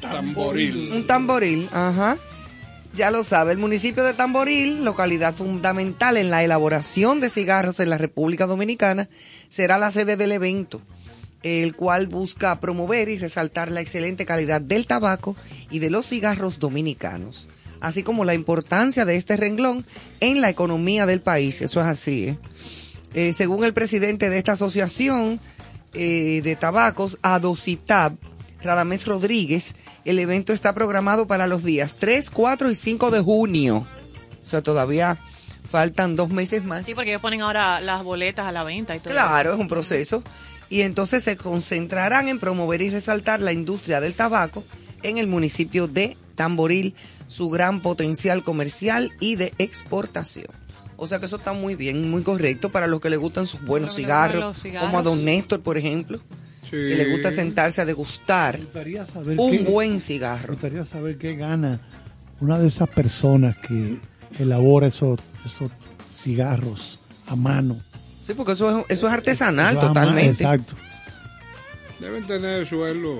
Tamboril. 0.00 0.90
Un 0.92 1.06
tamboril, 1.06 1.68
ajá. 1.72 2.16
Ya 2.94 3.10
lo 3.10 3.22
sabe, 3.22 3.52
el 3.52 3.58
municipio 3.58 4.02
de 4.02 4.14
Tamboril, 4.14 4.84
localidad 4.84 5.34
fundamental 5.34 6.16
en 6.16 6.28
la 6.28 6.42
elaboración 6.42 7.20
de 7.20 7.30
cigarros 7.30 7.78
en 7.78 7.88
la 7.88 7.98
República 7.98 8.46
Dominicana, 8.46 9.08
será 9.48 9.78
la 9.78 9.92
sede 9.92 10.16
del 10.16 10.32
evento, 10.32 10.82
el 11.44 11.76
cual 11.76 12.08
busca 12.08 12.58
promover 12.58 13.08
y 13.08 13.18
resaltar 13.18 13.70
la 13.70 13.80
excelente 13.80 14.26
calidad 14.26 14.60
del 14.60 14.86
tabaco 14.86 15.36
y 15.70 15.78
de 15.78 15.90
los 15.90 16.06
cigarros 16.06 16.58
dominicanos, 16.58 17.48
así 17.80 18.02
como 18.02 18.24
la 18.24 18.34
importancia 18.34 19.04
de 19.04 19.16
este 19.16 19.36
renglón 19.36 19.86
en 20.18 20.40
la 20.40 20.50
economía 20.50 21.06
del 21.06 21.20
país. 21.20 21.62
Eso 21.62 21.80
es 21.80 21.86
así, 21.86 22.28
¿eh? 22.28 22.38
Eh, 23.14 23.34
según 23.36 23.64
el 23.64 23.74
presidente 23.74 24.30
de 24.30 24.38
esta 24.38 24.52
asociación 24.52 25.40
eh, 25.94 26.42
de 26.42 26.56
tabacos, 26.56 27.18
Adocitab, 27.22 28.16
Radamés 28.62 29.06
Rodríguez, 29.06 29.74
el 30.04 30.18
evento 30.18 30.52
está 30.52 30.74
programado 30.74 31.26
para 31.26 31.46
los 31.46 31.64
días 31.64 31.94
3, 31.98 32.30
4 32.30 32.70
y 32.70 32.74
5 32.74 33.10
de 33.10 33.20
junio. 33.20 33.86
O 34.42 34.46
sea, 34.46 34.62
todavía 34.62 35.18
faltan 35.68 36.16
dos 36.16 36.30
meses 36.30 36.64
más. 36.64 36.84
Sí, 36.84 36.94
porque 36.94 37.10
ellos 37.10 37.22
ponen 37.22 37.42
ahora 37.42 37.80
las 37.80 38.02
boletas 38.02 38.46
a 38.46 38.52
la 38.52 38.64
venta 38.64 38.94
y 38.96 38.98
todo 39.00 39.12
Claro, 39.12 39.50
eso. 39.50 39.54
es 39.56 39.60
un 39.60 39.68
proceso. 39.68 40.22
Y 40.68 40.82
entonces 40.82 41.24
se 41.24 41.36
concentrarán 41.36 42.28
en 42.28 42.38
promover 42.38 42.80
y 42.82 42.90
resaltar 42.90 43.40
la 43.40 43.52
industria 43.52 44.00
del 44.00 44.14
tabaco 44.14 44.62
en 45.02 45.18
el 45.18 45.26
municipio 45.26 45.88
de 45.88 46.16
Tamboril, 46.34 46.94
su 47.28 47.50
gran 47.50 47.80
potencial 47.80 48.42
comercial 48.42 49.12
y 49.20 49.36
de 49.36 49.52
exportación. 49.58 50.46
O 50.96 51.06
sea 51.06 51.18
que 51.18 51.24
eso 51.26 51.36
está 51.36 51.52
muy 51.54 51.74
bien, 51.76 52.10
muy 52.10 52.22
correcto 52.22 52.70
para 52.70 52.86
los 52.86 53.00
que 53.00 53.08
les 53.10 53.18
gustan 53.18 53.46
sus 53.46 53.62
buenos 53.64 53.94
cigarros, 53.96 54.60
cigarros. 54.62 54.88
como 54.90 54.98
a 54.98 55.02
don 55.02 55.24
Néstor, 55.24 55.60
por 55.62 55.78
ejemplo, 55.78 56.20
Sí. 56.70 56.76
que 56.76 56.94
le 56.96 57.10
gusta 57.10 57.30
sentarse 57.32 57.80
a 57.80 57.84
degustar 57.84 58.58
Me 59.26 59.36
un 59.36 59.50
qué- 59.50 59.58
buen 59.64 59.94
Me 59.94 59.98
cigarro. 60.00 60.52
gustaría 60.52 60.84
saber 60.84 61.18
qué 61.18 61.34
gana 61.34 61.80
una 62.40 62.58
de 62.58 62.68
esas 62.68 62.88
personas 62.88 63.56
que 63.56 63.98
elabora 64.38 64.86
esos, 64.86 65.18
esos 65.44 65.70
cigarros 66.22 66.98
a 67.26 67.34
mano. 67.36 67.76
Sí, 68.24 68.34
porque 68.34 68.52
eso 68.52 68.80
es, 68.80 68.84
eso 68.88 69.06
es 69.08 69.12
artesanal 69.12 69.76
Eso 69.76 69.86
a 69.86 69.88
mano, 69.92 69.94
totalmente. 70.00 70.42
Exacto. 70.44 70.74
Deben 72.00 72.24
tener 72.26 72.66
suelo. 72.66 73.18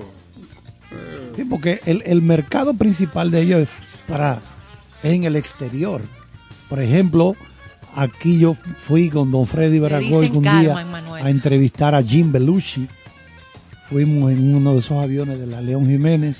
Sí, 1.35 1.43
porque 1.45 1.79
el, 1.85 2.01
el 2.05 2.21
mercado 2.21 2.73
principal 2.73 3.31
de 3.31 3.41
ellos 3.41 3.59
es 3.61 3.69
para 4.07 4.39
es 5.03 5.11
en 5.11 5.23
el 5.25 5.35
exterior. 5.35 6.01
Por 6.69 6.81
ejemplo, 6.81 7.35
aquí 7.95 8.39
yo 8.39 8.55
fui 8.77 9.09
con 9.09 9.31
don 9.31 9.45
Freddy 9.47 9.79
Baragoy 9.79 10.29
un 10.33 10.41
día 10.43 10.75
a 11.23 11.29
entrevistar 11.29 11.95
a 11.95 12.01
Jim 12.03 12.31
Belushi. 12.31 12.87
Fuimos 13.91 14.31
en 14.31 14.55
uno 14.55 14.73
de 14.73 14.79
esos 14.79 14.97
aviones 15.03 15.37
de 15.37 15.47
la 15.47 15.59
León 15.59 15.85
Jiménez 15.85 16.37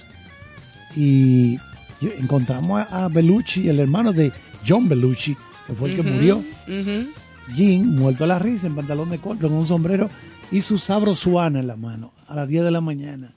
y 0.96 1.60
encontramos 2.18 2.82
a, 2.90 3.10
Belushi, 3.10 3.68
el 3.68 3.80
hermano 3.80 4.14
de 4.14 4.32
John 4.66 4.88
Belushi, 4.88 5.36
que 5.68 5.74
fue 5.74 5.90
el 5.90 5.96
que 5.98 6.04
murió. 6.04 6.42
Jim, 7.54 7.96
muerto 7.96 8.24
a 8.24 8.28
la 8.28 8.40
risa, 8.40 8.68
en 8.68 8.76
pantalón 8.76 9.10
de 9.10 9.20
corto, 9.20 9.50
con 9.50 9.58
un 9.58 9.68
sombrero 9.68 10.10
y 10.50 10.62
su 10.62 10.78
sabrosuana 10.78 11.60
en 11.60 11.68
la 11.68 11.76
mano, 11.76 12.14
a 12.30 12.36
las 12.36 12.48
10 12.48 12.64
de 12.64 12.72
la 12.72 12.80
mañana. 12.82 13.34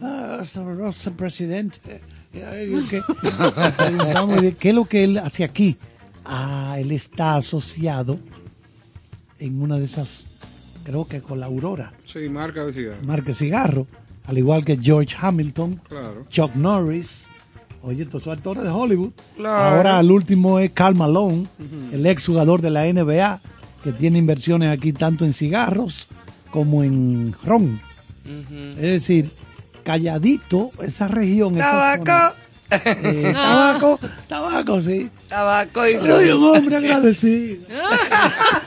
Ah, 0.00 0.40
sabroso 0.44 1.12
presidente. 1.12 2.00
¿Qué, 2.32 3.02
Preguntamos, 3.76 4.38
¿y 4.38 4.40
de 4.46 4.54
¿qué 4.54 4.70
es 4.70 4.74
lo 4.74 4.86
que 4.86 5.04
él 5.04 5.18
hace 5.18 5.44
aquí? 5.44 5.76
Ah, 6.24 6.76
él 6.78 6.92
está 6.92 7.36
asociado 7.36 8.18
en 9.38 9.60
una 9.60 9.78
de 9.78 9.84
esas, 9.84 10.26
creo 10.90 11.06
que 11.06 11.20
con 11.20 11.40
la 11.40 11.46
Aurora, 11.46 11.92
Sí, 12.04 12.28
marca 12.28 12.64
de 12.64 12.72
cigarro. 12.72 13.02
marca 13.04 13.26
de 13.28 13.34
cigarro, 13.34 13.86
al 14.26 14.38
igual 14.38 14.64
que 14.64 14.76
George 14.76 15.16
Hamilton, 15.18 15.80
Claro. 15.88 16.24
Chuck 16.28 16.54
Norris. 16.54 17.26
Oye, 17.82 18.02
estos 18.02 18.24
son 18.24 18.34
actores 18.34 18.62
de 18.62 18.68
Hollywood. 18.68 19.12
Claro. 19.36 19.76
Ahora 19.76 20.00
el 20.00 20.10
último 20.10 20.58
es 20.58 20.70
Carl 20.72 20.94
Malone, 20.94 21.46
el 21.92 22.04
ex 22.06 22.26
jugador 22.26 22.60
de 22.60 22.68
la 22.70 22.84
NBA, 22.86 23.40
que 23.82 23.92
tiene 23.92 24.18
inversiones 24.18 24.68
aquí 24.70 24.92
tanto 24.92 25.24
en 25.24 25.32
cigarros 25.32 26.08
como 26.50 26.84
en 26.84 27.34
ron. 27.42 27.80
Es 28.76 28.82
decir, 28.82 29.30
calladito, 29.82 30.70
esa 30.82 31.08
región, 31.08 31.56
esa 31.56 31.70
zona. 31.70 32.04
Tabaco. 32.04 32.36
Eh, 32.70 33.30
tabaco, 33.32 33.98
tabaco, 34.28 34.82
sí. 34.82 35.08
Tabaco 35.28 35.88
y 35.88 35.94
Pero 35.94 36.16
soy 36.16 36.28
un 36.30 36.56
hombre 36.56 36.76
agradecido. 36.76 37.62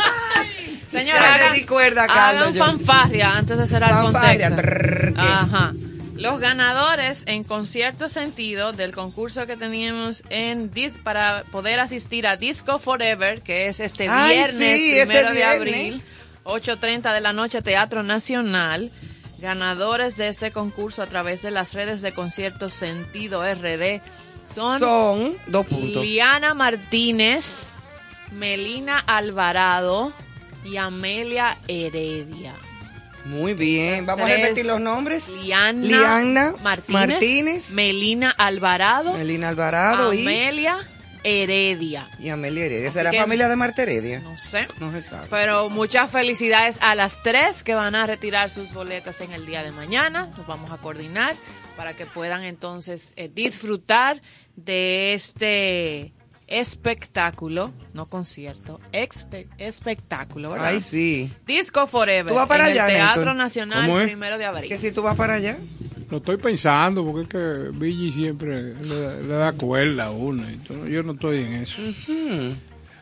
Señora, 1.05 1.35
hagan, 1.35 1.63
cuerda, 1.63 2.07
Carlos, 2.07 2.41
hagan 2.41 2.55
fanfarria 2.55 3.31
antes 3.31 3.57
de 3.57 3.67
cerrar 3.67 3.91
el 4.05 4.11
contexto. 4.11 5.21
Ajá. 5.21 5.73
Los 6.15 6.39
ganadores 6.39 7.23
en 7.27 7.43
concierto 7.43 8.07
sentido 8.07 8.71
del 8.71 8.93
concurso 8.93 9.47
que 9.47 9.57
teníamos 9.57 10.23
en 10.29 10.71
Dis 10.71 10.97
para 11.03 11.43
poder 11.51 11.79
asistir 11.79 12.27
a 12.27 12.37
Disco 12.37 12.79
Forever, 12.79 13.41
que 13.41 13.67
es 13.67 13.79
este 13.79 14.07
Ay, 14.07 14.35
viernes, 14.35 14.57
sí, 14.57 14.91
este 14.91 15.05
primero 15.05 15.29
de 15.29 15.35
viernes. 15.35 15.55
abril, 15.59 16.01
8.30 16.45 17.13
de 17.13 17.21
la 17.21 17.33
noche, 17.33 17.61
Teatro 17.61 18.03
Nacional. 18.03 18.91
Ganadores 19.39 20.15
de 20.15 20.29
este 20.29 20.51
concurso 20.51 21.01
a 21.01 21.07
través 21.07 21.41
de 21.41 21.51
las 21.51 21.73
redes 21.73 22.01
de 22.01 22.13
concierto 22.13 22.69
Sentido 22.69 23.43
RD 23.43 23.99
son, 24.53 24.79
Son 24.79 25.35
dos 25.47 25.65
puntos. 25.65 26.03
Liana 26.05 26.53
Martínez, 26.53 27.67
Melina 28.31 28.99
Alvarado 28.99 30.13
y 30.65 30.77
Amelia 30.77 31.57
Heredia. 31.67 32.53
Muy 33.25 33.53
bien. 33.53 34.05
Vamos 34.05 34.29
a 34.29 34.33
repetir 34.33 34.65
los 34.65 34.81
nombres. 34.81 35.29
Liana, 35.29 35.81
Liana 35.81 36.53
Martínez, 36.61 37.09
Martínez. 37.09 37.69
Melina 37.71 38.31
Alvarado, 38.31 39.13
Melina 39.13 39.49
Alvarado 39.49 40.13
y, 40.13 40.23
Amelia 40.23 40.77
Heredia. 41.23 42.05
y 42.19 42.27
Amelia 42.29 42.65
Heredia. 42.65 42.91
¿Será 42.91 43.11
que- 43.11 43.19
familia 43.21 43.47
de 43.47 43.55
Marta 43.55 43.83
Heredia? 43.83 44.19
No 44.19 44.37
sé. 44.37 44.67
No 44.81 44.91
se 44.91 45.01
sabe. 45.01 45.27
Pero 45.29 45.69
muchas 45.69 46.11
felicidades 46.11 46.77
a 46.81 46.95
las 46.95 47.23
tres 47.23 47.63
que 47.63 47.75
van 47.75 47.95
a 47.95 48.05
retirar 48.05 48.49
sus 48.49 48.73
boletas 48.73 49.21
en 49.21 49.31
el 49.31 49.45
día 49.45 49.63
de 49.63 49.71
mañana. 49.71 50.27
Nos 50.37 50.45
vamos 50.45 50.71
a 50.71 50.77
coordinar 50.77 51.33
para 51.77 51.93
que 51.93 52.05
puedan 52.05 52.43
entonces 52.43 53.13
eh, 53.15 53.29
disfrutar 53.33 54.21
de 54.57 55.13
este 55.13 56.11
espectáculo, 56.47 57.71
no 57.93 58.07
concierto, 58.07 58.79
expe- 58.91 59.47
espectáculo, 59.57 60.51
¿verdad? 60.51 60.67
Ay, 60.67 60.79
sí. 60.81 61.31
Disco 61.47 61.87
Forever. 61.87 62.27
¿Tú 62.31 62.35
vas 62.35 62.47
para 62.47 62.65
en 62.67 62.73
allá, 62.73 62.87
el 62.87 62.93
Teatro 62.95 63.15
Néstor? 63.21 63.35
Nacional, 63.35 63.85
¿Cómo 63.87 63.99
es? 63.99 64.07
primero 64.07 64.37
de 64.37 64.45
abril. 64.45 64.69
Que 64.69 64.77
si 64.77 64.91
tú 64.91 65.01
vas 65.01 65.15
para 65.15 65.35
allá. 65.35 65.57
Lo 66.09 66.17
estoy 66.17 66.37
pensando 66.37 67.03
porque 67.03 67.21
es 67.23 67.27
que 67.27 67.69
Billy 67.77 68.11
siempre 68.11 68.75
le, 68.75 69.23
le 69.23 69.33
da 69.33 69.51
cuerda 69.53 70.05
a 70.05 70.11
uno. 70.11 70.43
yo 70.89 71.01
no 71.01 71.13
estoy 71.13 71.39
en 71.43 71.53
eso. 71.53 71.81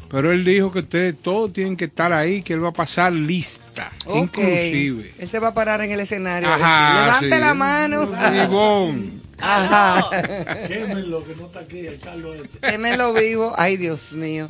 Pero 0.10 0.32
él 0.32 0.44
dijo 0.44 0.72
que 0.72 0.80
ustedes 0.80 1.16
todos 1.22 1.52
tienen 1.54 1.76
que 1.78 1.86
estar 1.86 2.12
ahí, 2.14 2.42
que 2.42 2.54
él 2.54 2.64
va 2.64 2.70
a 2.70 2.74
pasar 2.74 3.12
lista, 3.14 3.92
inclusive. 4.14 5.14
Él 5.18 5.28
se 5.28 5.40
va 5.40 5.50
a 5.50 5.54
parar 5.54 5.82
en 5.82 5.92
el 5.92 6.00
escenario. 6.02 6.50
Ajá, 6.50 7.06
Levante 7.06 7.36
sí. 7.36 7.40
la 7.42 7.54
mano. 7.54 8.10
Ajá. 9.42 10.10
Quémenlo, 10.68 11.26
que 11.26 11.36
no 11.36 11.46
está 11.48 11.60
aquí 11.60 11.80
el 11.88 12.00
Carlos. 12.00 12.38
este. 12.38 12.60
Quémelo 12.60 13.14
vivo. 13.14 13.54
Ay, 13.58 13.78
Dios 13.78 14.14
mío. 14.14 14.50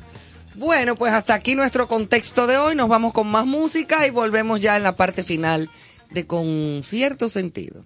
Bueno, 0.55 0.95
pues 0.95 1.13
hasta 1.13 1.33
aquí 1.33 1.55
nuestro 1.55 1.87
contexto 1.87 2.47
de 2.47 2.57
hoy. 2.57 2.75
Nos 2.75 2.89
vamos 2.89 3.13
con 3.13 3.27
más 3.27 3.45
música 3.45 4.05
y 4.05 4.09
volvemos 4.09 4.59
ya 4.59 4.75
en 4.77 4.83
la 4.83 4.95
parte 4.95 5.23
final 5.23 5.69
de 6.09 6.27
Con 6.27 6.81
cierto 6.83 7.29
sentido. 7.29 7.85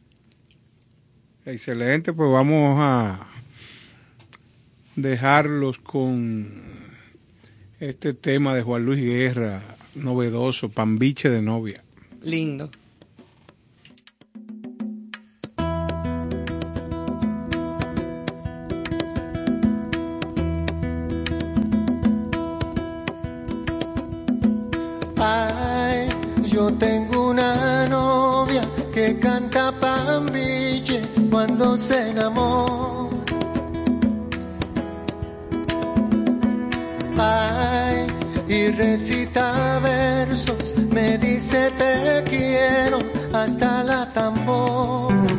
Excelente, 1.46 2.12
pues 2.12 2.32
vamos 2.32 2.78
a 2.82 3.28
dejarlos 4.96 5.78
con 5.78 6.64
este 7.80 8.16
tema 8.16 8.56
de 8.56 8.64
Juan 8.64 8.84
Luis 8.84 9.04
Guerra, 9.04 9.62
novedoso, 9.94 10.70
Pambiche 10.70 11.30
de 11.30 11.44
novia. 11.44 11.84
Lindo. 12.24 12.72
Yo 26.56 26.74
tengo 26.76 27.32
una 27.32 27.86
novia 27.88 28.62
que 28.94 29.20
canta 29.20 29.74
pambiche 29.74 31.02
cuando 31.30 31.76
se 31.76 32.12
enamora. 32.12 33.18
Ay, 37.18 38.08
y 38.48 38.70
recita 38.70 39.80
versos, 39.80 40.74
me 40.94 41.18
dice 41.18 41.72
te 41.78 42.24
quiero 42.24 43.00
hasta 43.34 43.84
la 43.84 44.14
tambora. 44.14 45.36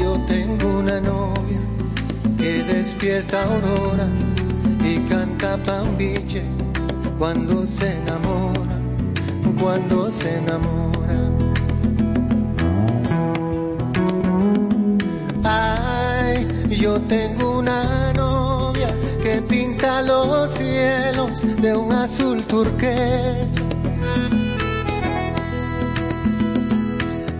Yo 0.00 0.20
tengo 0.26 0.78
una 0.80 1.00
novia 1.00 1.60
que 2.36 2.64
despierta 2.64 3.44
auroras 3.44 4.18
y 4.84 4.98
canta 5.08 5.56
pambiche 5.58 6.42
cuando 7.18 7.66
se 7.66 7.96
enamora, 7.98 8.78
cuando 9.60 10.10
se 10.10 10.38
enamora. 10.38 11.18
Ay, 15.44 16.46
yo 16.68 17.00
tengo 17.02 17.58
una 17.58 18.12
novia 18.14 18.88
que 19.22 19.42
pinta 19.42 20.02
los 20.02 20.50
cielos 20.50 21.42
de 21.60 21.76
un 21.76 21.92
azul 21.92 22.42
turquesa. 22.44 23.60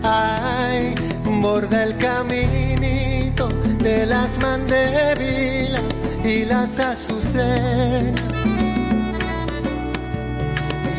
Ay, 0.03 0.95
borda 1.41 1.83
el 1.83 1.97
caminito 1.97 3.49
de 3.79 4.05
las 4.05 4.37
mandebilas 4.39 5.83
y 6.23 6.45
las 6.45 6.79
azucenas. 6.79 8.52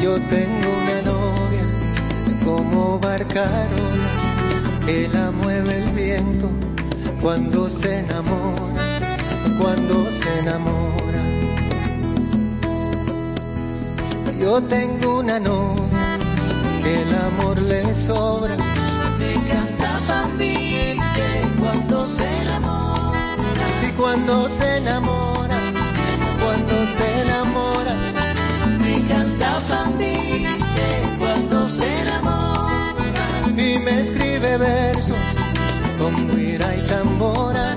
Yo 0.02 0.20
tengo 0.28 0.68
una 0.82 1.02
novia 1.02 1.64
como 2.44 2.98
barcarola 2.98 4.10
que 4.84 5.08
la 5.08 5.30
mueve 5.30 5.78
el 5.78 5.90
viento 5.92 6.50
cuando 7.20 7.70
se 7.70 8.00
enamora, 8.00 9.16
cuando 9.58 10.06
se 10.10 10.38
enamora. 10.40 11.22
Yo 14.38 14.62
tengo 14.62 15.20
una 15.20 15.40
novia 15.40 16.18
que 16.82 17.02
el 17.02 17.14
amor 17.14 17.58
le 17.62 17.94
sobra. 17.94 18.56
Me 19.18 19.32
canta 19.48 19.98
pambiche 20.06 21.28
cuando 21.58 22.04
se 22.04 22.26
enamora. 22.42 23.20
Y 23.88 23.92
cuando 23.92 24.48
se 24.50 24.76
enamora, 24.76 25.58
cuando 26.42 26.86
se 26.96 27.22
enamora. 27.22 28.13
Me 29.04 29.10
canta 29.10 29.60
pambiche 29.68 30.88
cuando 31.18 31.68
se 31.68 31.84
enamora. 32.00 32.94
Y 33.54 33.78
me 33.78 34.00
escribe 34.00 34.56
versos 34.56 35.18
con 35.98 36.28
guira 36.34 36.74
y 36.74 36.80
tambora. 36.88 37.76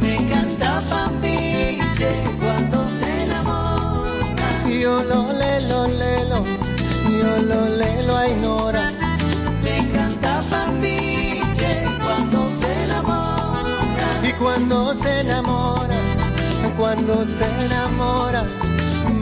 Me 0.00 0.16
canta 0.28 0.80
pambiche 0.90 2.10
cuando 2.40 2.88
se 2.88 3.22
enamora. 3.22 4.10
Yo 4.68 5.04
lo 5.04 5.32
lelo, 5.32 5.86
lelo, 5.86 6.42
yo 7.20 7.36
lo 7.42 7.76
lelo 7.76 8.16
a 8.16 8.28
ignora. 8.28 8.90
Me 9.62 9.88
canta 9.92 10.40
pambiche 10.50 11.86
cuando 12.04 12.48
se 12.58 12.84
enamora. 12.84 14.28
Y 14.28 14.32
cuando 14.32 14.96
se 14.96 15.20
enamora, 15.20 15.96
cuando 16.76 17.24
se 17.24 17.46
enamora, 17.66 18.42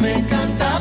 me 0.00 0.26
canta 0.26 0.80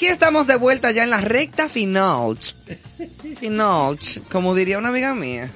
Aquí 0.00 0.06
estamos 0.06 0.46
de 0.46 0.56
vuelta 0.56 0.92
ya 0.92 1.04
en 1.04 1.10
la 1.10 1.20
recta 1.20 1.68
final. 1.68 2.38
Final, 3.38 3.98
como 4.32 4.54
diría 4.54 4.78
una 4.78 4.88
amiga 4.88 5.14
mía. 5.14 5.50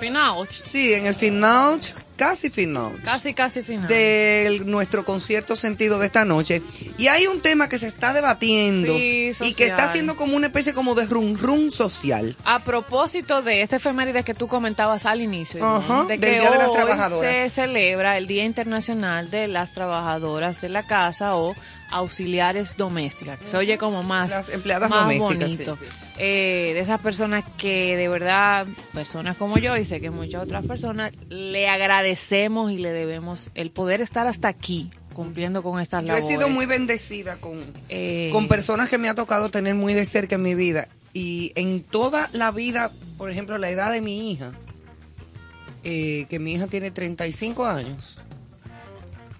Final. 0.00 0.48
Sí, 0.50 0.92
en 0.92 1.06
el 1.06 1.14
final, 1.14 1.78
casi 2.16 2.50
final. 2.50 3.00
Casi, 3.04 3.32
casi 3.32 3.62
final. 3.62 3.86
de 3.86 4.60
nuestro 4.64 5.04
concierto 5.04 5.54
sentido 5.54 6.00
de 6.00 6.06
esta 6.06 6.24
noche. 6.24 6.62
Y 6.98 7.08
hay 7.08 7.26
un 7.26 7.40
tema 7.42 7.68
que 7.68 7.78
se 7.78 7.86
está 7.86 8.12
debatiendo 8.14 8.96
Sí, 8.96 9.32
y 9.42 9.54
que 9.54 9.66
está 9.66 9.84
haciendo 9.84 10.16
como 10.16 10.34
una 10.36 10.46
especie 10.46 10.72
como 10.72 10.94
de 10.94 11.04
rum 11.06 11.36
rum 11.36 11.70
social. 11.70 12.36
A 12.44 12.58
propósito 12.60 13.42
de 13.42 13.60
esa 13.62 13.76
efeméride 13.76 14.24
que 14.24 14.32
tú 14.34 14.48
comentabas 14.48 15.04
al 15.04 15.20
inicio, 15.20 15.60
de 16.08 16.16
del 16.16 16.20
que 16.20 16.38
Día 16.40 16.50
de 16.50 16.58
las 16.58 16.68
hoy 16.68 16.74
Trabajadoras. 16.74 17.30
se 17.30 17.50
celebra 17.50 18.16
el 18.16 18.26
Día 18.26 18.44
Internacional 18.44 19.30
de 19.30 19.46
las 19.48 19.72
Trabajadoras 19.72 20.60
de 20.62 20.70
la 20.70 20.84
Casa 20.86 21.36
o 21.36 21.54
auxiliares 21.90 22.76
domésticas. 22.76 23.38
que 23.38 23.46
Se 23.48 23.56
oye 23.56 23.76
como 23.78 24.02
más, 24.02 24.30
Las 24.30 24.48
empleadas 24.48 24.88
más 24.88 25.02
domésticas, 25.02 25.38
bonito. 25.48 25.76
sí, 25.76 25.84
sí. 25.84 25.96
Eh, 26.18 26.70
de 26.74 26.80
esas 26.80 27.00
personas 27.00 27.44
que 27.58 27.94
de 27.96 28.08
verdad, 28.08 28.66
personas 28.94 29.36
como 29.36 29.58
yo 29.58 29.76
y 29.76 29.84
sé 29.84 30.00
que 30.00 30.08
muchas 30.10 30.44
otras 30.44 30.66
personas, 30.66 31.12
le 31.28 31.68
agradecemos 31.68 32.72
y 32.72 32.78
le 32.78 32.92
debemos 32.92 33.50
el 33.54 33.70
poder 33.70 34.00
estar 34.00 34.26
hasta 34.26 34.48
aquí 34.48 34.88
cumpliendo 35.16 35.62
con 35.62 35.80
estas 35.80 36.02
Yo 36.04 36.12
he 36.12 36.20
labores. 36.20 36.28
sido 36.28 36.48
muy 36.50 36.66
bendecida 36.66 37.36
con, 37.36 37.64
Eh, 37.88 38.28
con 38.32 38.46
personas 38.48 38.88
que 38.90 38.98
me 38.98 39.08
ha 39.08 39.14
tocado 39.14 39.48
tener 39.50 39.74
muy 39.74 39.94
de 39.94 40.04
cerca 40.04 40.34
en 40.36 40.42
mi 40.42 40.54
vida. 40.54 40.88
Y 41.14 41.52
en 41.54 41.82
toda 41.82 42.28
la 42.32 42.50
vida, 42.50 42.90
por 43.16 43.30
ejemplo, 43.30 43.56
la 43.56 43.70
edad 43.70 43.90
de 43.90 44.02
mi 44.02 44.30
hija, 44.30 44.52
eh, 45.84 46.26
que 46.28 46.38
mi 46.38 46.52
hija 46.52 46.66
tiene 46.66 46.90
35 46.90 47.64
años. 47.66 48.20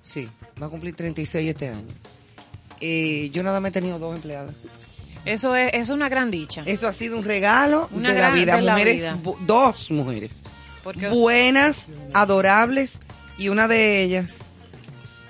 Sí, 0.03 0.29
va 0.61 0.67
a 0.67 0.71
cumplir 0.71 0.95
36 0.97 1.49
este 1.51 1.69
año. 1.69 1.87
Eh, 2.81 3.29
yo 3.33 3.43
nada 3.43 3.61
más 3.61 3.71
he 3.71 3.73
tenido 3.73 3.99
dos 3.99 4.17
empleadas. 4.17 4.55
Eso 5.27 5.57
es, 5.57 5.75
es 5.75 5.89
una 5.91 6.09
gran 6.09 6.31
dicha. 6.31 6.63
Eso 6.67 6.87
ha 6.89 6.93
sido 6.93 7.19
un 7.19 7.25
regalo 7.25 7.89
Una 7.93 8.13
de 8.13 8.19
la 8.21 8.31
vida. 8.31 8.57
de 8.57 8.63
la 8.63 8.73
mujeres, 8.73 9.01
vida. 9.23 9.35
dos 9.45 9.91
mujeres. 9.91 10.43
Buenas, 11.11 11.87
adorables, 12.15 13.01
y 13.37 13.49
una 13.49 13.67
de 13.69 14.03
ellas 14.05 14.39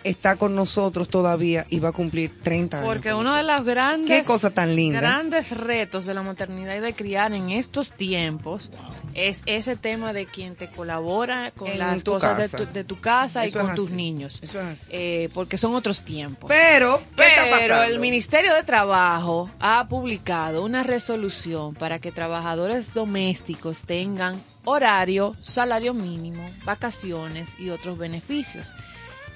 está 0.08 0.36
con 0.36 0.54
nosotros 0.54 1.08
todavía 1.08 1.66
y 1.68 1.80
va 1.80 1.90
a 1.90 1.92
cumplir 1.92 2.30
30 2.42 2.78
años. 2.78 2.88
Porque 2.88 3.12
uno 3.12 3.34
de 3.34 3.42
los 3.42 3.64
grandes 3.64 4.08
Qué 4.08 4.24
cosa 4.24 4.50
tan 4.50 4.74
linda. 4.76 5.00
grandes 5.00 5.56
retos 5.56 6.06
de 6.06 6.14
la 6.14 6.22
maternidad 6.22 6.76
y 6.76 6.80
de 6.80 6.92
criar 6.92 7.32
en 7.32 7.50
estos 7.50 7.92
tiempos 7.92 8.70
es 9.14 9.42
ese 9.46 9.76
tema 9.76 10.12
de 10.12 10.26
quien 10.26 10.56
te 10.56 10.68
colabora 10.68 11.50
con 11.52 11.68
En 11.68 11.78
las 11.78 12.04
cosas 12.04 12.38
de 12.38 12.48
tu, 12.58 12.72
de 12.72 12.84
tu 12.84 13.00
casa 13.00 13.44
Eso 13.44 13.58
y 13.58 13.62
con 13.62 13.74
tus 13.74 13.86
así. 13.86 13.96
niños. 13.96 14.38
Eso 14.42 14.60
es 14.60 14.66
así. 14.66 14.90
Eh, 14.92 15.28
porque 15.34 15.56
son 15.58 15.74
otros 15.74 16.00
tiempos. 16.00 16.48
Pero, 16.48 17.00
¿qué 17.16 17.28
está 17.28 17.42
Pero 17.58 17.82
el 17.82 17.98
Ministerio 17.98 18.54
de 18.54 18.62
Trabajo 18.62 19.50
ha 19.58 19.86
publicado 19.88 20.64
una 20.64 20.82
resolución 20.82 21.74
para 21.74 21.98
que 21.98 22.12
trabajadores 22.12 22.92
domésticos 22.92 23.80
tengan 23.80 24.40
horario, 24.64 25.34
salario 25.42 25.94
mínimo, 25.94 26.44
vacaciones 26.64 27.50
y 27.58 27.70
otros 27.70 27.98
beneficios 27.98 28.66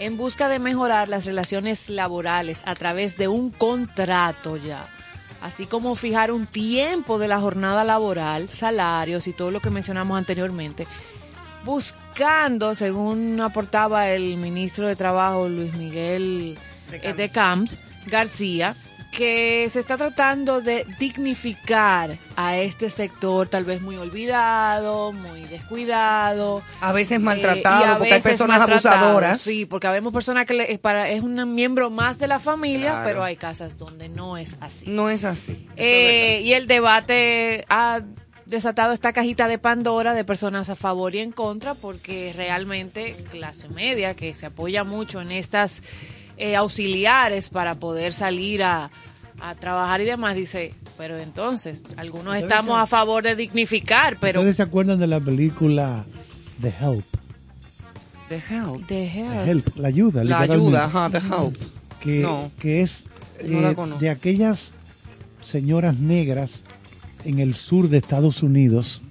en 0.01 0.17
busca 0.17 0.49
de 0.49 0.59
mejorar 0.59 1.11
las 1.11 1.27
relaciones 1.27 1.91
laborales 1.91 2.63
a 2.65 2.75
través 2.75 3.19
de 3.19 3.29
un 3.29 3.51
contrato 3.51 4.57
ya, 4.57 4.89
así 5.43 5.67
como 5.67 5.95
fijar 5.95 6.33
un 6.33 6.47
tiempo 6.47 7.19
de 7.19 7.29
la 7.29 7.39
jornada 7.39 7.85
laboral, 7.85 8.49
salarios 8.49 9.29
y 9.29 9.35
todo 9.35 9.51
lo 9.51 9.61
que 9.61 9.69
mencionamos 9.69 10.17
anteriormente, 10.17 10.87
buscando, 11.67 12.75
según 12.75 13.43
aportaba 13.43 14.09
el 14.09 14.39
ministro 14.39 14.87
de 14.87 14.97
Trabajo 14.97 15.51
Luis 15.51 15.75
Miguel 15.75 16.57
eh, 16.91 17.13
de 17.13 17.29
Camps 17.29 17.79
García, 18.07 18.75
que 19.11 19.69
se 19.73 19.81
está 19.81 19.97
tratando 19.97 20.61
de 20.61 20.87
dignificar 20.99 22.17
a 22.37 22.57
este 22.59 22.91
sector 22.91 23.49
tal 23.49 23.65
vez 23.65 23.83
muy 23.83 23.97
olvidado, 23.97 25.13
muy 25.13 25.41
descuidado. 25.45 26.63
A 26.81 26.93
veces 26.93 27.17
eh, 27.17 27.19
maltratado, 27.19 27.85
a 27.95 27.99
porque 27.99 28.15
hay 28.15 28.19
veces 28.19 28.33
personas 28.33 28.59
maltratado, 28.59 28.95
abusadoras. 28.97 29.41
Sí, 29.41 29.67
porque 29.67 29.89
vemos 29.89 30.13
personas 30.13 30.47
que 30.47 30.55
le- 30.55 30.73
es, 30.73 30.79
para, 30.79 31.09
es 31.11 31.23
un 31.23 31.55
miembro 31.55 31.91
más 31.91 32.19
de 32.19 32.29
la 32.29 32.39
familia, 32.39 32.91
Claro. 32.91 33.05
pero 33.07 33.25
hay 33.25 33.37
casas 33.37 33.77
donde 33.77 34.09
no 34.09 34.37
es 34.37 34.57
así. 34.61 34.87
No 34.89 35.09
es 35.11 35.25
así. 35.25 35.67
Eh, 35.77 36.41
y 36.45 36.53
el 36.53 36.67
debate 36.67 37.65
ha 37.69 38.01
desatado 38.47 38.93
esta 38.93 39.13
cajita 39.13 39.47
de 39.49 39.59
Pandora 39.59 40.13
de 40.15 40.25
personas 40.25 40.69
a 40.71 40.77
favor 40.77 41.15
y 41.15 41.19
en 41.21 41.31
contra, 41.33 41.75
porque 41.75 42.33
realmente 42.37 43.15
clase 43.31 43.69
media, 43.69 44.15
que 44.15 44.35
se 44.35 44.47
apoya 44.47 44.83
mucho 44.85 45.21
en 45.21 45.31
estas 45.31 45.83
eh, 46.41 46.57
auxiliares 46.57 47.49
para 47.51 47.75
poder 47.75 48.13
salir 48.13 48.63
a, 48.63 48.91
a 49.41 49.55
trabajar 49.55 50.01
y 50.01 50.05
demás, 50.07 50.35
dice, 50.35 50.75
pero 50.99 51.19
entonces, 51.19 51.83
algunos 51.97 52.35
estamos 52.37 52.77
se- 52.77 52.83
a 52.83 52.87
favor 52.87 53.23
de 53.23 53.37
dignificar, 53.37 54.17
pero... 54.21 54.41
¿Ustedes 54.41 54.57
se 54.57 54.63
acuerdan 54.63 54.99
de 54.99 55.07
la 55.07 55.21
película 55.21 56.05
The 56.61 56.73
Help? 56.81 57.05
The 58.29 58.37
Help. 58.37 58.87
The 58.87 59.07
Help. 59.07 59.45
The 59.45 59.51
Help, 59.51 59.77
la 59.77 59.89
ayuda. 59.89 60.25
La 60.25 60.41
ayuda, 60.41 60.85
ajá, 60.85 61.11
The 61.11 61.19
Help. 61.19 61.57
Que, 62.01 62.21
No. 62.21 62.51
que 62.59 62.81
es 62.83 63.05
eh, 63.41 63.75
de 63.99 64.09
aquellas 64.11 64.73
señoras 65.43 65.97
negras 65.99 66.65
en 67.25 67.39
el 67.39 67.55
sur 67.55 67.89
de 67.89 67.99
Estados 67.99 68.43
Unidos. 68.43 69.03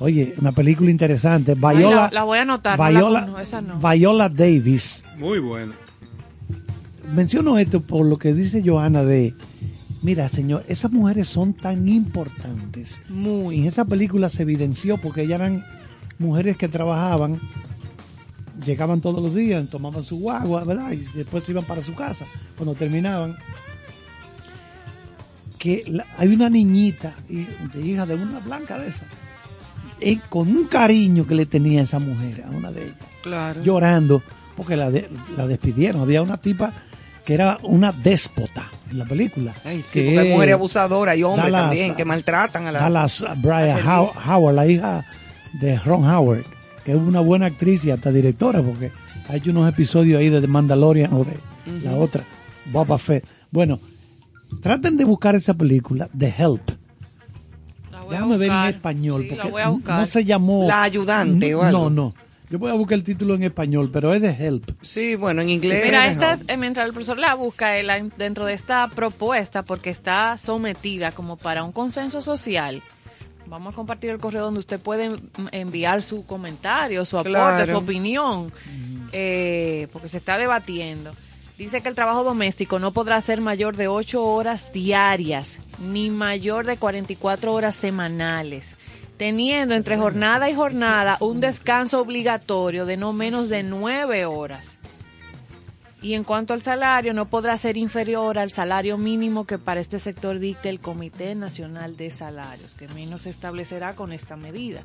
Oye, 0.00 0.34
una 0.38 0.50
película 0.52 0.90
interesante. 0.90 1.52
Ay, 1.62 1.76
Viola, 1.78 1.96
la, 1.96 2.10
la 2.10 2.22
voy 2.24 2.38
a 2.38 2.42
anotar, 2.42 2.76
no 2.78 2.84
la 2.84 2.90
Viola, 2.90 3.42
esa 3.42 3.60
no. 3.60 3.78
Viola 3.78 4.28
Davis. 4.28 5.04
Muy 5.18 5.38
buena. 5.38 5.74
Menciono 7.14 7.58
esto 7.58 7.80
por 7.80 8.06
lo 8.06 8.18
que 8.18 8.32
dice 8.34 8.62
Joana 8.64 9.04
de, 9.04 9.34
mira 10.02 10.28
señor, 10.28 10.64
esas 10.68 10.90
mujeres 10.92 11.28
son 11.28 11.52
tan 11.54 11.88
importantes. 11.88 13.00
Muy. 13.08 13.58
En 13.58 13.64
esa 13.66 13.84
película 13.84 14.28
se 14.28 14.42
evidenció 14.42 14.98
porque 14.98 15.22
ellas 15.22 15.40
eran 15.40 15.64
mujeres 16.18 16.56
que 16.56 16.68
trabajaban, 16.68 17.40
llegaban 18.66 19.00
todos 19.00 19.22
los 19.22 19.34
días, 19.34 19.68
tomaban 19.68 20.02
su 20.02 20.18
guagua, 20.18 20.64
¿verdad? 20.64 20.92
Y 20.92 21.04
después 21.16 21.44
se 21.44 21.52
iban 21.52 21.64
para 21.64 21.82
su 21.82 21.94
casa 21.94 22.24
cuando 22.56 22.74
terminaban. 22.74 23.36
que 25.58 25.82
la- 25.86 26.04
hay 26.18 26.28
una 26.28 26.50
niñita, 26.50 27.14
de 27.26 27.80
hija 27.80 28.04
de 28.04 28.16
una 28.16 28.38
blanca 28.40 28.78
de 28.78 28.88
esa, 28.88 29.06
y 29.98 30.16
con 30.16 30.54
un 30.54 30.66
cariño 30.66 31.26
que 31.26 31.34
le 31.34 31.46
tenía 31.46 31.80
esa 31.80 31.98
mujer, 31.98 32.44
a 32.46 32.50
una 32.50 32.70
de 32.70 32.82
ellas, 32.88 32.96
Claro. 33.22 33.62
llorando, 33.62 34.22
porque 34.58 34.76
la, 34.76 34.90
de- 34.90 35.08
la 35.38 35.46
despidieron. 35.46 36.02
Había 36.02 36.20
una 36.20 36.36
tipa 36.36 36.74
que 37.24 37.34
era 37.34 37.58
una 37.62 37.90
déspota 37.92 38.64
en 38.90 38.98
la 38.98 39.04
película. 39.06 39.54
Ay, 39.64 39.80
sí, 39.80 40.00
que 40.00 40.04
porque 40.06 40.20
hay 40.20 40.32
mujeres 40.32 40.54
abusadoras 40.54 41.16
y 41.16 41.22
hombres 41.22 41.46
Dallas- 41.46 41.62
también 41.62 41.94
que 41.94 42.04
maltratan 42.04 42.66
a 42.66 42.72
la. 42.72 42.80
Dallas 42.80 43.24
Brian 43.38 43.78
a 43.86 44.00
How-. 44.02 44.10
Howard, 44.28 44.54
la 44.54 44.66
hija 44.66 45.06
de 45.54 45.78
Ron 45.78 46.04
Howard, 46.04 46.44
que 46.84 46.92
es 46.92 46.98
una 46.98 47.20
buena 47.20 47.46
actriz 47.46 47.84
y 47.84 47.90
hasta 47.90 48.10
directora, 48.12 48.60
porque 48.62 48.90
hay 49.28 49.42
unos 49.48 49.68
episodios 49.68 50.20
ahí 50.20 50.28
de 50.28 50.40
The 50.40 50.48
Mandalorian 50.48 51.12
o 51.14 51.24
de 51.24 51.36
la 51.82 51.94
otra, 51.96 52.22
Boba 52.66 52.98
Fett. 52.98 53.24
Bueno, 53.50 53.80
traten 54.60 54.96
de 54.96 55.04
buscar 55.04 55.34
esa 55.34 55.54
película, 55.54 56.08
The 56.16 56.34
Help. 56.36 56.70
Déjame 58.10 58.36
ver 58.36 58.50
en 58.50 58.64
español, 58.64 59.22
Sí, 59.22 59.28
la 59.28 59.34
porque 59.36 59.50
voy 59.50 59.62
a 59.62 59.68
buscar. 59.70 60.00
no 60.00 60.06
se 60.06 60.24
llamó... 60.26 60.66
La 60.68 60.82
ayudante 60.82 61.54
o 61.54 61.62
No, 61.62 61.66
algo. 61.66 61.90
no. 61.90 62.14
Yo 62.50 62.58
voy 62.58 62.70
a 62.70 62.74
buscar 62.74 62.98
el 62.98 63.04
título 63.04 63.34
en 63.34 63.42
español, 63.42 63.90
pero 63.92 64.12
es 64.12 64.20
The 64.20 64.36
Help. 64.46 64.70
Sí, 64.82 65.14
bueno, 65.16 65.40
en 65.42 65.48
inglés. 65.48 65.82
Mira, 65.84 66.06
es 66.06 66.12
esta 66.14 66.30
mejor. 66.32 66.44
es, 66.44 66.48
eh, 66.50 66.56
mientras 66.58 66.86
el 66.86 66.92
profesor 66.92 67.18
la 67.18 67.34
busca 67.34 67.78
él, 67.78 67.86
la- 67.86 68.00
dentro 68.18 68.44
de 68.44 68.52
esta 68.52 68.86
propuesta, 68.88 69.62
porque 69.62 69.90
está 69.90 70.36
sometida 70.36 71.12
como 71.12 71.36
para 71.36 71.64
un 71.64 71.72
consenso 71.72 72.20
social, 72.20 72.82
vamos 73.46 73.72
a 73.72 73.76
compartir 73.76 74.10
el 74.10 74.18
correo 74.18 74.44
donde 74.44 74.60
usted 74.60 74.78
puede 74.78 75.10
enviar 75.52 76.02
su 76.02 76.26
comentario, 76.26 77.04
su 77.06 77.16
aporte, 77.18 77.30
Claro. 77.32 77.72
su 77.72 77.78
opinión, 77.78 78.52
eh, 79.12 79.88
porque 79.92 80.08
se 80.10 80.18
está 80.18 80.36
debatiendo. 80.38 81.12
Dice 81.56 81.80
que 81.82 81.88
el 81.88 81.94
trabajo 81.94 82.24
doméstico 82.24 82.78
no 82.80 82.90
podrá 82.92 83.20
ser 83.20 83.40
mayor 83.40 83.76
de 83.76 83.86
8 83.88 84.22
horas 84.24 84.72
diarias, 84.72 85.60
ni 85.80 86.10
mayor 86.10 86.66
de 86.66 86.76
44 86.76 87.52
horas 87.54 87.76
semanales, 87.76 88.74
teniendo 89.16 89.74
entre 89.74 89.96
jornada 89.96 90.50
y 90.50 90.54
jornada 90.54 91.16
un 91.20 91.40
descanso 91.40 92.00
obligatorio 92.00 92.86
de 92.86 92.96
no 92.96 93.12
menos 93.12 93.48
de 93.48 93.62
9 93.62 94.26
horas. 94.26 94.78
Y 96.02 96.12
en 96.12 96.24
cuanto 96.24 96.52
al 96.52 96.60
salario, 96.60 97.14
no 97.14 97.30
podrá 97.30 97.56
ser 97.56 97.78
inferior 97.78 98.38
al 98.38 98.50
salario 98.50 98.98
mínimo 98.98 99.46
que 99.46 99.56
para 99.56 99.80
este 99.80 99.98
sector 99.98 100.38
dicte 100.38 100.68
el 100.68 100.80
Comité 100.80 101.34
Nacional 101.34 101.96
de 101.96 102.10
Salarios, 102.10 102.74
que 102.74 102.88
menos 102.88 103.22
se 103.22 103.30
establecerá 103.30 103.94
con 103.94 104.12
esta 104.12 104.36
medida. 104.36 104.82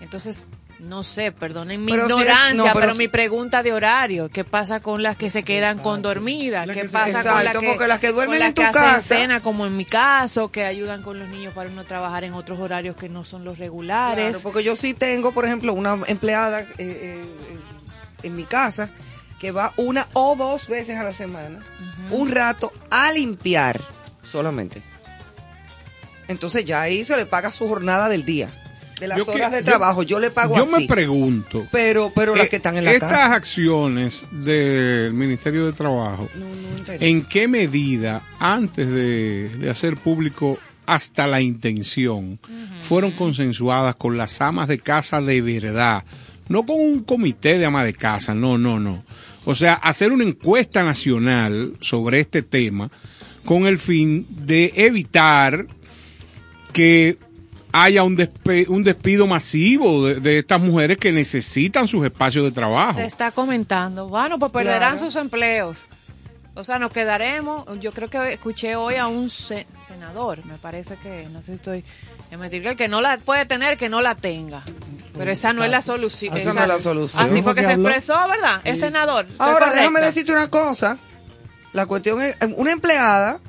Entonces, 0.00 0.48
no 0.80 1.02
sé, 1.02 1.32
perdonen 1.32 1.84
mi 1.84 1.92
Pero 1.92 2.06
si 2.08 2.12
es- 2.14 2.18
ignorancia, 2.20 2.54
no, 2.54 2.64
pero 2.64 2.80
pero, 2.80 2.92
si- 2.92 2.98
mi 2.98 3.08
pregunta 3.08 3.62
de 3.62 3.72
horario, 3.72 4.28
¿qué 4.28 4.44
pasa 4.44 4.80
con 4.80 5.02
las 5.02 5.16
que 5.16 5.30
se 5.30 5.42
quedan 5.42 5.78
con 5.78 6.02
dormidas? 6.02 6.66
¿Qué 6.68 6.84
pasa 6.88 7.22
con 7.22 7.44
las 7.44 7.56
que, 7.56 7.66
porque 7.68 7.86
las 7.86 8.00
que 8.00 8.08
duermen 8.12 8.26
con 8.30 8.38
las 8.40 8.48
en 8.48 8.54
tu 8.54 8.60
que 8.62 8.66
hacen 8.68 8.82
casa- 8.82 9.00
cena, 9.00 9.40
como 9.40 9.66
en 9.66 9.76
mi 9.76 9.84
caso, 9.84 10.50
que 10.50 10.64
ayudan 10.64 11.02
con 11.02 11.18
los 11.18 11.28
niños 11.28 11.54
para 11.54 11.70
no 11.70 11.84
trabajar 11.84 12.24
en 12.24 12.34
otros 12.34 12.58
horarios 12.58 12.96
que 12.96 13.08
no 13.08 13.24
son 13.24 13.44
los 13.44 13.58
regulares? 13.58 14.28
Claro, 14.30 14.40
porque 14.42 14.62
yo 14.64 14.76
sí 14.76 14.94
tengo, 14.94 15.32
por 15.32 15.44
ejemplo, 15.46 15.72
una 15.72 15.98
empleada 16.06 16.60
eh, 16.62 16.66
eh, 16.78 17.24
en 18.22 18.36
mi 18.36 18.44
casa 18.44 18.90
que 19.40 19.52
va 19.52 19.72
una 19.76 20.06
o 20.14 20.34
dos 20.36 20.68
veces 20.68 20.96
a 20.98 21.04
la 21.04 21.12
semana, 21.12 21.60
un 22.10 22.30
rato 22.30 22.72
a 22.90 23.12
limpiar 23.12 23.80
solamente. 24.22 24.82
Entonces 26.28 26.64
ya 26.64 26.80
ahí 26.82 27.04
se 27.04 27.16
le 27.16 27.26
paga 27.26 27.50
su 27.50 27.68
jornada 27.68 28.08
del 28.08 28.24
día, 28.24 28.50
de 29.00 29.08
las 29.08 29.18
Yo 29.18 29.24
que- 29.26 29.32
horas 29.32 29.52
de 29.52 29.58
yo- 29.58 29.64
trabajo. 29.64 30.02
Yo 30.02 30.20
le 30.20 30.30
pago 30.30 30.56
Yo 30.56 30.62
así. 30.62 30.72
me 30.72 30.86
pregunto. 30.86 31.66
Pero, 31.72 32.12
pero 32.14 32.34
las 32.36 32.46
eh, 32.46 32.48
que 32.50 32.56
están 32.56 32.76
en 32.78 32.84
la 32.84 32.92
estas 32.92 33.10
casa. 33.10 33.34
acciones 33.34 34.24
del 34.30 35.12
Ministerio 35.14 35.66
de 35.66 35.72
Trabajo, 35.72 36.28
¿en 36.88 37.22
qué 37.22 37.48
medida, 37.48 38.22
antes 38.38 38.86
de, 38.88 39.48
de 39.58 39.70
hacer 39.70 39.96
público 39.96 40.58
hasta 40.86 41.26
la 41.26 41.40
intención, 41.40 42.38
fueron 42.80 43.12
consensuadas 43.12 43.94
con 43.96 44.16
las 44.16 44.40
amas 44.40 44.68
de 44.68 44.78
casa 44.78 45.20
de 45.20 45.40
verdad? 45.42 46.04
No 46.48 46.66
con 46.66 46.78
un 46.78 47.04
comité 47.04 47.58
de 47.58 47.64
amas 47.64 47.86
de 47.86 47.94
casa, 47.94 48.34
no, 48.34 48.58
no, 48.58 48.78
no. 48.78 49.02
O 49.46 49.54
sea, 49.54 49.74
hacer 49.74 50.12
una 50.12 50.24
encuesta 50.24 50.82
nacional 50.82 51.72
sobre 51.80 52.20
este 52.20 52.42
tema 52.42 52.90
con 53.44 53.66
el 53.66 53.78
fin 53.78 54.26
de 54.30 54.72
evitar 54.76 55.66
que 56.72 57.18
haya 57.76 58.04
un, 58.04 58.16
despe- 58.16 58.68
un 58.68 58.84
despido 58.84 59.26
masivo 59.26 60.06
de, 60.06 60.20
de 60.20 60.38
estas 60.38 60.60
mujeres 60.60 60.96
que 60.96 61.10
necesitan 61.10 61.88
sus 61.88 62.04
espacios 62.04 62.44
de 62.44 62.52
trabajo. 62.52 62.94
Se 62.94 63.04
está 63.04 63.32
comentando. 63.32 64.06
Bueno, 64.08 64.38
pues 64.38 64.52
perderán 64.52 64.92
Claro. 64.92 64.98
sus 65.06 65.16
empleos. 65.16 65.86
O 66.54 66.62
sea, 66.62 66.78
nos 66.78 66.92
quedaremos. 66.92 67.64
Yo 67.80 67.90
creo 67.90 68.08
que 68.08 68.34
escuché 68.34 68.76
hoy 68.76 68.94
a 68.94 69.08
un 69.08 69.28
se- 69.28 69.66
senador, 69.88 70.44
me 70.46 70.54
parece 70.54 70.96
que, 71.02 71.26
no 71.32 71.40
sé 71.40 71.46
si 71.46 71.52
estoy 71.54 71.84
en 72.30 72.38
mentir, 72.38 72.62
que 72.62 72.68
el 72.68 72.76
que 72.76 72.86
no 72.86 73.00
la 73.00 73.18
puede 73.18 73.44
tener, 73.44 73.76
que 73.76 73.88
no 73.88 74.00
la 74.00 74.14
tenga. 74.14 74.62
Pero 75.18 75.32
esa 75.32 75.52
no 75.52 75.64
es 75.64 75.70
la 75.72 75.82
solución. 75.82 76.36
Esa 76.36 76.52
no 76.52 76.62
es 76.62 76.68
la 76.68 76.78
solución. 76.78 77.24
Así 77.24 77.42
fue 77.42 77.56
que 77.56 77.64
se 77.64 77.72
expresó, 77.72 78.14
¿verdad? 78.28 78.60
El 78.62 78.76
senador. 78.78 79.26
¿estoy 79.28 79.48
Ahora, 79.48 79.72
déjame 79.72 80.00
decirte 80.00 80.30
una 80.30 80.48
cosa. 80.48 80.96
La 81.72 81.86
cuestión 81.86 82.22
es, 82.22 82.36
una 82.56 82.70
empleada, 82.70 83.40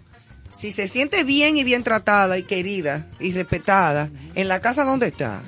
si 0.55 0.71
se 0.71 0.87
siente 0.87 1.23
bien 1.23 1.57
y 1.57 1.63
bien 1.63 1.83
tratada 1.83 2.37
y 2.37 2.43
querida 2.43 3.05
y 3.19 3.31
respetada, 3.33 4.09
en 4.35 4.47
la 4.47 4.61
casa 4.61 4.83
donde 4.83 5.07
está, 5.07 5.41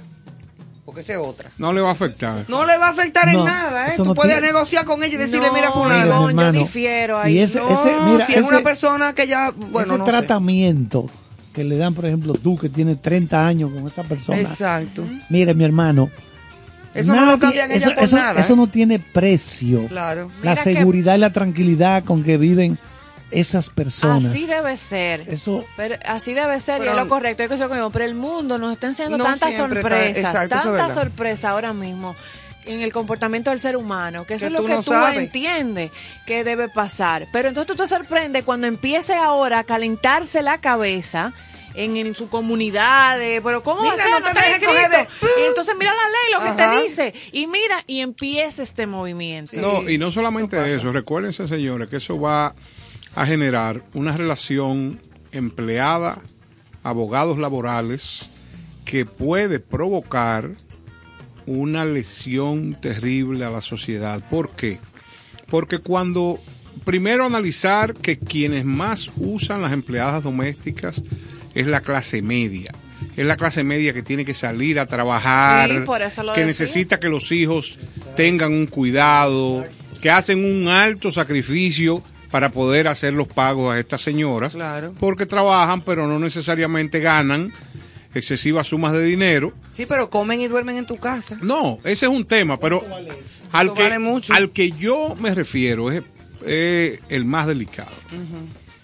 porque 0.86 1.02
esa 1.02 1.14
es 1.14 1.20
otra. 1.20 1.50
No 1.58 1.74
le 1.74 1.82
va 1.82 1.90
a 1.90 1.92
afectar. 1.94 2.46
No 2.48 2.66
le 2.66 2.78
va 2.78 2.88
a 2.88 2.90
afectar 2.92 3.32
No, 3.32 3.40
en 3.40 3.46
nada, 3.46 3.88
¿eh? 3.90 3.94
Tú 3.98 4.06
no 4.06 4.14
puedes 4.16 4.34
tiene- 4.34 4.48
negociar 4.48 4.86
con 4.86 5.04
ella 5.04 5.16
y 5.16 5.18
decirle, 5.18 5.48
No, 5.48 5.54
mira, 5.54 5.72
fulano. 5.72 6.04
Mira, 6.06 6.20
mi 6.20 6.28
hermano, 6.30 6.60
difiero 6.60 7.20
ahí. 7.20 7.36
Y 7.38 7.40
ese, 7.40 7.60
No, 7.60 7.70
ese, 7.70 7.96
mira, 8.06 8.26
si 8.26 8.34
es 8.36 8.46
una 8.46 8.62
persona 8.62 9.14
que 9.14 9.28
ya, 9.28 9.52
bueno, 9.52 9.82
ese 9.90 9.98
no 9.98 10.06
sé. 10.06 10.12
tratamiento 10.12 11.10
que 11.54 11.64
le 11.64 11.78
dan, 11.78 11.94
por 11.94 12.06
ejemplo, 12.06 12.34
tú 12.36 12.58
que 12.58 12.70
tienes 12.70 13.02
30 13.02 13.46
años 13.48 13.72
con 13.72 13.86
esta 13.88 14.04
persona. 14.04 14.40
Exacto. 14.40 15.06
Mire, 15.30 15.54
mi 15.54 15.64
hermano. 15.64 16.10
Eso 16.94 17.14
no 17.14 17.26
lo 17.26 17.38
cambian 17.38 17.70
ella 17.72 17.86
eso, 17.88 17.96
por 17.96 18.04
eso- 18.06 18.16
nada, 18.16 18.40
eso 18.42 18.54
¿eh? 18.54 18.58
no 18.58 18.68
tiene 18.68 18.98
precio. 19.00 19.88
Claro. 19.88 20.32
La 20.42 20.52
Mira 20.52 20.64
que- 20.64 20.74
seguridad 20.74 21.16
y 21.16 21.18
la 21.20 21.32
tranquilidad 21.32 22.04
con 22.04 22.24
que 22.24 22.38
viven 22.38 22.78
esas 23.32 23.70
personas. 23.70 24.26
Así 24.26 24.46
debe 24.46 24.78
ser. 24.78 25.22
Eso- 25.28 25.66
Pero 25.76 25.96
así 26.06 26.34
debe 26.34 26.60
ser 26.60 26.80
Pero- 26.80 26.92
y 26.92 26.98
es 26.98 27.02
lo 27.04 27.10
correcto. 27.10 27.44
Es 27.44 27.50
que 27.50 27.56
eso 27.56 27.68
conmigo. 27.68 27.90
Pero 27.92 28.06
el 28.06 28.16
mundo 28.16 28.58
nos 28.58 28.74
está 28.74 28.88
enseñando 28.88 29.18
No 29.18 29.24
tantas 29.26 29.56
sorpresas, 29.56 30.18
exacto, 30.18 30.56
eso 30.56 30.74
tantas 30.74 30.94
sorpresas 30.94 31.46
ahora 31.46 31.74
mismo 31.74 32.16
en 32.66 32.82
el 32.82 32.92
comportamiento 32.92 33.50
del 33.50 33.60
ser 33.62 33.78
humano, 33.78 34.26
que 34.26 34.34
eso 34.34 34.42
Que 34.42 34.46
es 34.48 34.52
lo 34.52 34.60
tú 34.60 34.66
que 34.68 34.74
no 34.74 34.84
tú 34.84 34.92
sabes. 34.92 35.18
entiendes 35.20 35.90
que 36.26 36.44
debe 36.44 36.68
pasar. 36.68 37.28
Pero 37.32 37.48
entonces 37.48 37.74
tú 37.76 37.82
te 37.82 37.88
sorprendes 37.88 38.44
cuando 38.44 38.68
empiece 38.68 39.14
ahora 39.16 39.60
a 39.60 39.64
calentarse 39.64 40.42
la 40.42 40.60
cabeza 40.60 41.32
en, 41.76 41.96
en 41.96 42.14
su 42.16 42.28
comunidad, 42.28 43.20
de, 43.20 43.40
pero 43.42 43.62
¿cómo 43.64 43.84
va 43.84 43.90
a 43.90 43.94
Mira, 43.94 44.04
ser? 44.04 44.14
no 44.14 44.20
No 44.20 44.26
te 44.34 44.66
coger 44.66 44.90
de- 44.90 45.08
Y 45.44 45.48
entonces 45.48 45.76
mira 45.80 45.92
la 45.94 46.10
ley, 46.10 46.34
lo 46.34 46.56
que 46.58 46.62
te 46.64 46.84
dice. 46.84 47.14
Y 47.32 47.48
mira, 47.48 47.84
y 47.88 48.02
empieza 48.02 48.64
este 48.64 48.86
movimiento. 48.88 49.52
No, 49.56 49.88
y 49.90 49.98
no 49.98 50.12
solamente 50.12 50.74
eso, 50.74 50.92
recuérdense 50.92 51.48
señores 51.48 51.88
que 51.88 51.98
eso 51.98 52.20
va 52.20 52.54
a 53.18 53.26
generar 53.26 53.82
una 53.96 54.16
relación 54.16 55.00
empleada, 55.32 56.20
abogados 56.84 57.40
laborales, 57.40 58.30
que 58.86 59.08
puede 59.08 59.60
provocar 59.60 60.52
una 61.48 61.84
lesión 61.84 62.78
terrible 62.80 63.44
a 63.44 63.50
la 63.50 63.62
sociedad. 63.62 64.22
¿Por 64.30 64.52
qué? 64.52 64.78
Porque 65.48 65.80
cuando 65.80 66.40
primero 66.86 67.26
analizar 67.26 67.96
que 67.96 68.20
quienes 68.20 68.66
más 68.66 69.10
usan 69.16 69.64
las 69.64 69.74
empleadas 69.74 70.22
domésticas 70.22 71.02
es 71.56 71.66
la 71.66 71.82
clase 71.82 72.22
media. 72.22 72.72
Es 73.16 73.26
la 73.26 73.36
clase 73.36 73.64
media 73.64 73.96
que 73.96 74.04
tiene 74.04 74.26
que 74.26 74.36
salir 74.36 74.80
a 74.80 74.86
trabajar, 74.86 75.72
Sí, 75.72 75.80
por 75.88 76.04
eso 76.04 76.22
lo 76.22 76.34
que 76.34 76.46
decía. 76.46 76.66
necesita 76.66 77.00
que 77.00 77.10
los 77.10 77.32
hijos 77.32 77.80
tengan 78.16 78.54
un 78.54 78.68
cuidado, 78.68 79.66
que 80.04 80.12
hacen 80.12 80.46
un 80.46 80.68
alto 80.68 81.10
sacrificio 81.10 82.04
para 82.32 82.50
poder 82.50 82.88
hacer 82.88 83.14
los 83.14 83.28
pagos 83.28 83.74
a 83.74 83.80
estas 83.80 84.02
señoras, 84.02 84.54
Claro. 84.54 84.94
porque 85.00 85.26
trabajan 85.26 85.82
pero 85.82 86.08
no 86.08 86.20
necesariamente 86.20 87.00
ganan 87.00 87.54
excesivas 88.14 88.68
sumas 88.68 88.94
de 88.94 89.04
dinero. 89.04 89.54
Sí, 89.72 89.86
pero 89.86 90.10
comen 90.10 90.42
y 90.42 90.48
duermen 90.48 90.78
en 90.78 90.86
tu 90.86 90.98
casa. 90.98 91.38
No, 91.42 91.78
ese 91.84 92.06
es 92.08 92.12
un 92.12 92.26
tema, 92.26 92.60
pero 92.60 92.84
al 93.52 93.68
Eso 93.68 93.74
que, 93.76 93.84
vale 93.84 94.00
mucho. 94.00 94.34
al 94.34 94.52
que 94.52 94.72
yo 94.72 95.16
me 95.20 95.34
refiero 95.36 95.92
es, 95.92 96.02
es 96.46 97.00
el 97.10 97.26
más 97.26 97.48
delicado. 97.48 97.92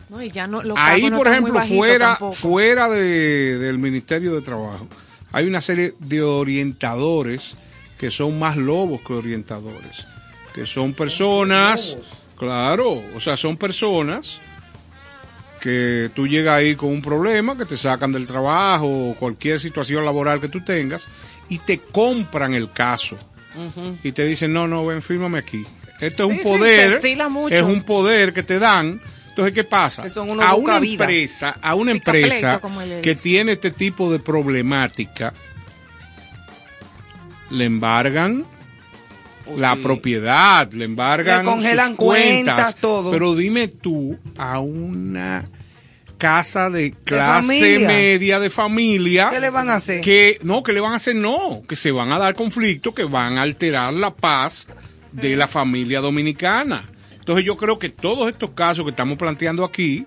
No, 0.09 0.21
y 0.21 0.29
ya 0.29 0.45
no, 0.47 0.61
los 0.61 0.77
Ahí, 0.79 1.09
no 1.09 1.17
por 1.17 1.27
ejemplo, 1.27 1.59
fuera, 1.63 2.09
tampoco. 2.09 2.31
fuera 2.33 2.87
de- 2.89 3.57
del 3.57 3.79
Ministerio 3.79 4.35
de 4.35 4.41
Trabajo, 4.41 4.87
hay 5.31 5.47
una 5.47 5.61
serie 5.61 5.95
de 5.99 6.21
orientadores 6.21 7.55
que 7.97 8.11
son 8.11 8.37
más 8.37 8.55
lobos 8.57 9.01
que 9.01 9.13
orientadores, 9.13 10.05
que 10.53 10.65
son 10.67 10.93
personas, 10.93 11.97
claro, 12.37 13.03
o 13.15 13.19
sea, 13.19 13.37
son 13.37 13.57
personas 13.57 14.39
que 15.63 16.09
tú 16.13 16.27
llegas 16.27 16.55
ahí 16.55 16.75
con 16.75 16.89
un 16.89 17.01
problema, 17.01 17.57
que 17.57 17.65
te 17.65 17.77
sacan 17.77 18.11
del 18.11 18.27
trabajo 18.27 19.11
o 19.11 19.15
cualquier 19.15 19.61
situación 19.61 20.03
laboral 20.03 20.41
que 20.41 20.49
tú 20.49 20.59
tengas 20.61 21.07
y 21.47 21.59
te 21.59 21.79
compran 21.79 22.53
el 22.53 22.71
caso. 22.71 23.17
Y 24.03 24.11
te 24.11 24.25
dicen, 24.25 24.51
no, 24.51 24.67
no, 24.67 24.85
ven, 24.85 25.01
fírmame 25.01 25.37
aquí. 25.37 25.65
Esto 26.01 26.23
es 26.23 26.37
un 26.37 26.43
poder, 26.43 26.99
es 27.49 27.61
un 27.61 27.83
poder 27.83 28.33
que 28.33 28.43
te 28.43 28.59
dan. 28.59 28.99
Entonces, 29.29 29.53
¿qué 29.53 29.63
pasa? 29.63 30.03
A 30.41 30.55
una 30.55 30.77
empresa, 30.77 31.55
a 31.61 31.75
una 31.75 31.91
empresa 31.91 32.59
que 33.01 33.15
tiene 33.15 33.53
este 33.53 33.71
tipo 33.71 34.11
de 34.11 34.19
problemática, 34.19 35.33
le 37.51 37.65
embargan 37.65 38.45
la 39.57 39.75
propiedad, 39.75 40.71
le 40.71 40.85
embargan 40.85 41.39
Le 41.45 41.51
congelan 41.51 41.87
sus 41.89 41.97
cuentas, 41.97 42.55
cuentas, 42.55 42.75
todo. 42.75 43.11
Pero 43.11 43.35
dime 43.35 43.67
tú, 43.67 44.17
a 44.37 44.59
una 44.59 45.43
casa 46.17 46.69
de 46.69 46.91
clase 47.03 47.79
media 47.85 48.39
de 48.39 48.49
familia, 48.49 49.29
¿Qué 49.31 49.39
le 49.41 49.49
van 49.49 49.69
a 49.69 49.75
hacer? 49.75 49.99
Que 50.01 50.39
no, 50.43 50.63
que 50.63 50.71
le 50.71 50.79
van 50.79 50.93
a 50.93 50.95
hacer 50.95 51.15
no, 51.15 51.63
que 51.67 51.75
se 51.75 51.91
van 51.91 52.11
a 52.13 52.19
dar 52.19 52.33
conflictos 52.35 52.95
que 52.95 53.03
van 53.03 53.37
a 53.37 53.41
alterar 53.41 53.93
la 53.93 54.13
paz 54.15 54.67
de 55.11 55.35
la 55.35 55.47
familia 55.49 55.99
dominicana. 55.99 56.89
Entonces 57.13 57.45
yo 57.45 57.57
creo 57.57 57.77
que 57.79 57.89
todos 57.89 58.29
estos 58.29 58.51
casos 58.51 58.83
que 58.85 58.91
estamos 58.91 59.17
planteando 59.17 59.63
aquí 59.65 60.05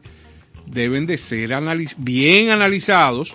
deben 0.67 1.07
de 1.07 1.19
ser 1.19 1.51
analiz- 1.51 1.95
bien 1.99 2.51
analizados 2.51 3.35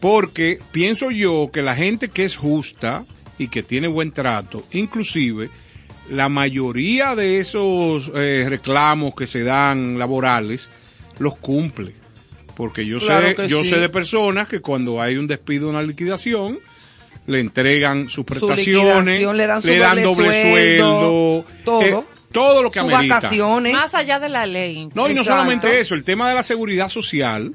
porque 0.00 0.58
pienso 0.70 1.10
yo 1.10 1.50
que 1.52 1.62
la 1.62 1.74
gente 1.74 2.08
que 2.08 2.24
es 2.24 2.36
justa 2.36 3.04
y 3.38 3.48
que 3.48 3.62
tiene 3.62 3.88
buen 3.88 4.12
trato, 4.12 4.64
inclusive 4.72 5.50
la 6.10 6.28
mayoría 6.28 7.14
de 7.14 7.38
esos 7.38 8.10
eh, 8.14 8.44
reclamos 8.48 9.14
que 9.14 9.26
se 9.26 9.42
dan 9.42 9.98
laborales 9.98 10.68
los 11.18 11.36
cumple. 11.36 11.94
Porque 12.56 12.84
yo 12.84 12.98
Claro 12.98 13.34
sé, 13.34 13.48
yo 13.48 13.62
sí. 13.62 13.70
sé 13.70 13.78
de 13.78 13.88
personas 13.88 14.46
que 14.48 14.60
cuando 14.60 15.00
hay 15.00 15.16
un 15.16 15.26
despido, 15.26 15.70
una 15.70 15.82
liquidación, 15.82 16.58
le 17.26 17.40
entregan 17.40 18.04
sus 18.08 18.16
Su 18.16 18.24
prestaciones, 18.26 19.22
le 19.34 19.46
dan 19.46 19.62
su 19.62 19.68
doble, 19.68 20.02
doble 20.02 20.42
sueldo, 20.42 21.00
sueldo, 21.00 21.44
todo. 21.64 21.80
eh, 21.82 22.04
todo 22.30 22.62
lo 22.62 22.70
que 22.70 22.80
Sus 22.80 22.88
amerita. 22.92 23.16
vacaciones. 23.16 23.72
Más 23.72 23.94
allá 23.94 24.18
de 24.18 24.28
la 24.28 24.44
ley. 24.46 24.88
No, 24.94 25.08
y 25.08 25.14
no 25.14 25.20
Exacto. 25.20 25.30
solamente 25.30 25.80
eso, 25.80 25.94
el 25.94 26.04
tema 26.04 26.28
de 26.28 26.34
la 26.34 26.42
seguridad 26.42 26.88
social, 26.90 27.52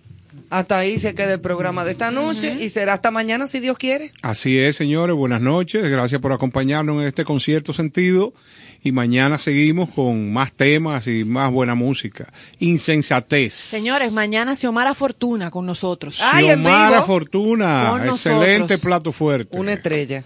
Hasta 0.51 0.77
ahí 0.79 0.99
se 0.99 1.15
queda 1.15 1.33
el 1.35 1.39
programa 1.39 1.85
de 1.85 1.91
esta 1.91 2.11
noche 2.11 2.57
y 2.59 2.67
será 2.67 2.91
hasta 2.95 3.09
mañana 3.09 3.47
si 3.47 3.61
Dios 3.61 3.77
quiere. 3.77 4.11
Así 4.21 4.59
es, 4.59 4.75
señores, 4.75 5.15
buenas 5.15 5.39
noches, 5.41 5.81
gracias 5.89 6.19
por 6.19 6.33
acompañarnos 6.33 7.01
en 7.01 7.07
este 7.07 7.23
concierto 7.23 7.71
sentido 7.71 8.33
y 8.83 8.91
mañana 8.91 9.37
seguimos 9.37 9.89
con 9.91 10.33
más 10.33 10.51
temas 10.51 11.07
y 11.07 11.23
más 11.23 11.53
buena 11.53 11.73
música. 11.73 12.33
Insensatez. 12.59 13.53
Señores, 13.53 14.11
mañana 14.11 14.53
Xiomara 14.55 14.93
Fortuna 14.93 15.49
con 15.51 15.65
nosotros. 15.65 16.19
Xiomara 16.37 17.01
Fortuna, 17.03 17.87
Con 17.91 18.09
excelente 18.09 18.59
nosotros. 18.59 18.81
plato 18.81 19.11
fuerte. 19.13 19.57
Una 19.57 19.71
estrella. 19.71 20.25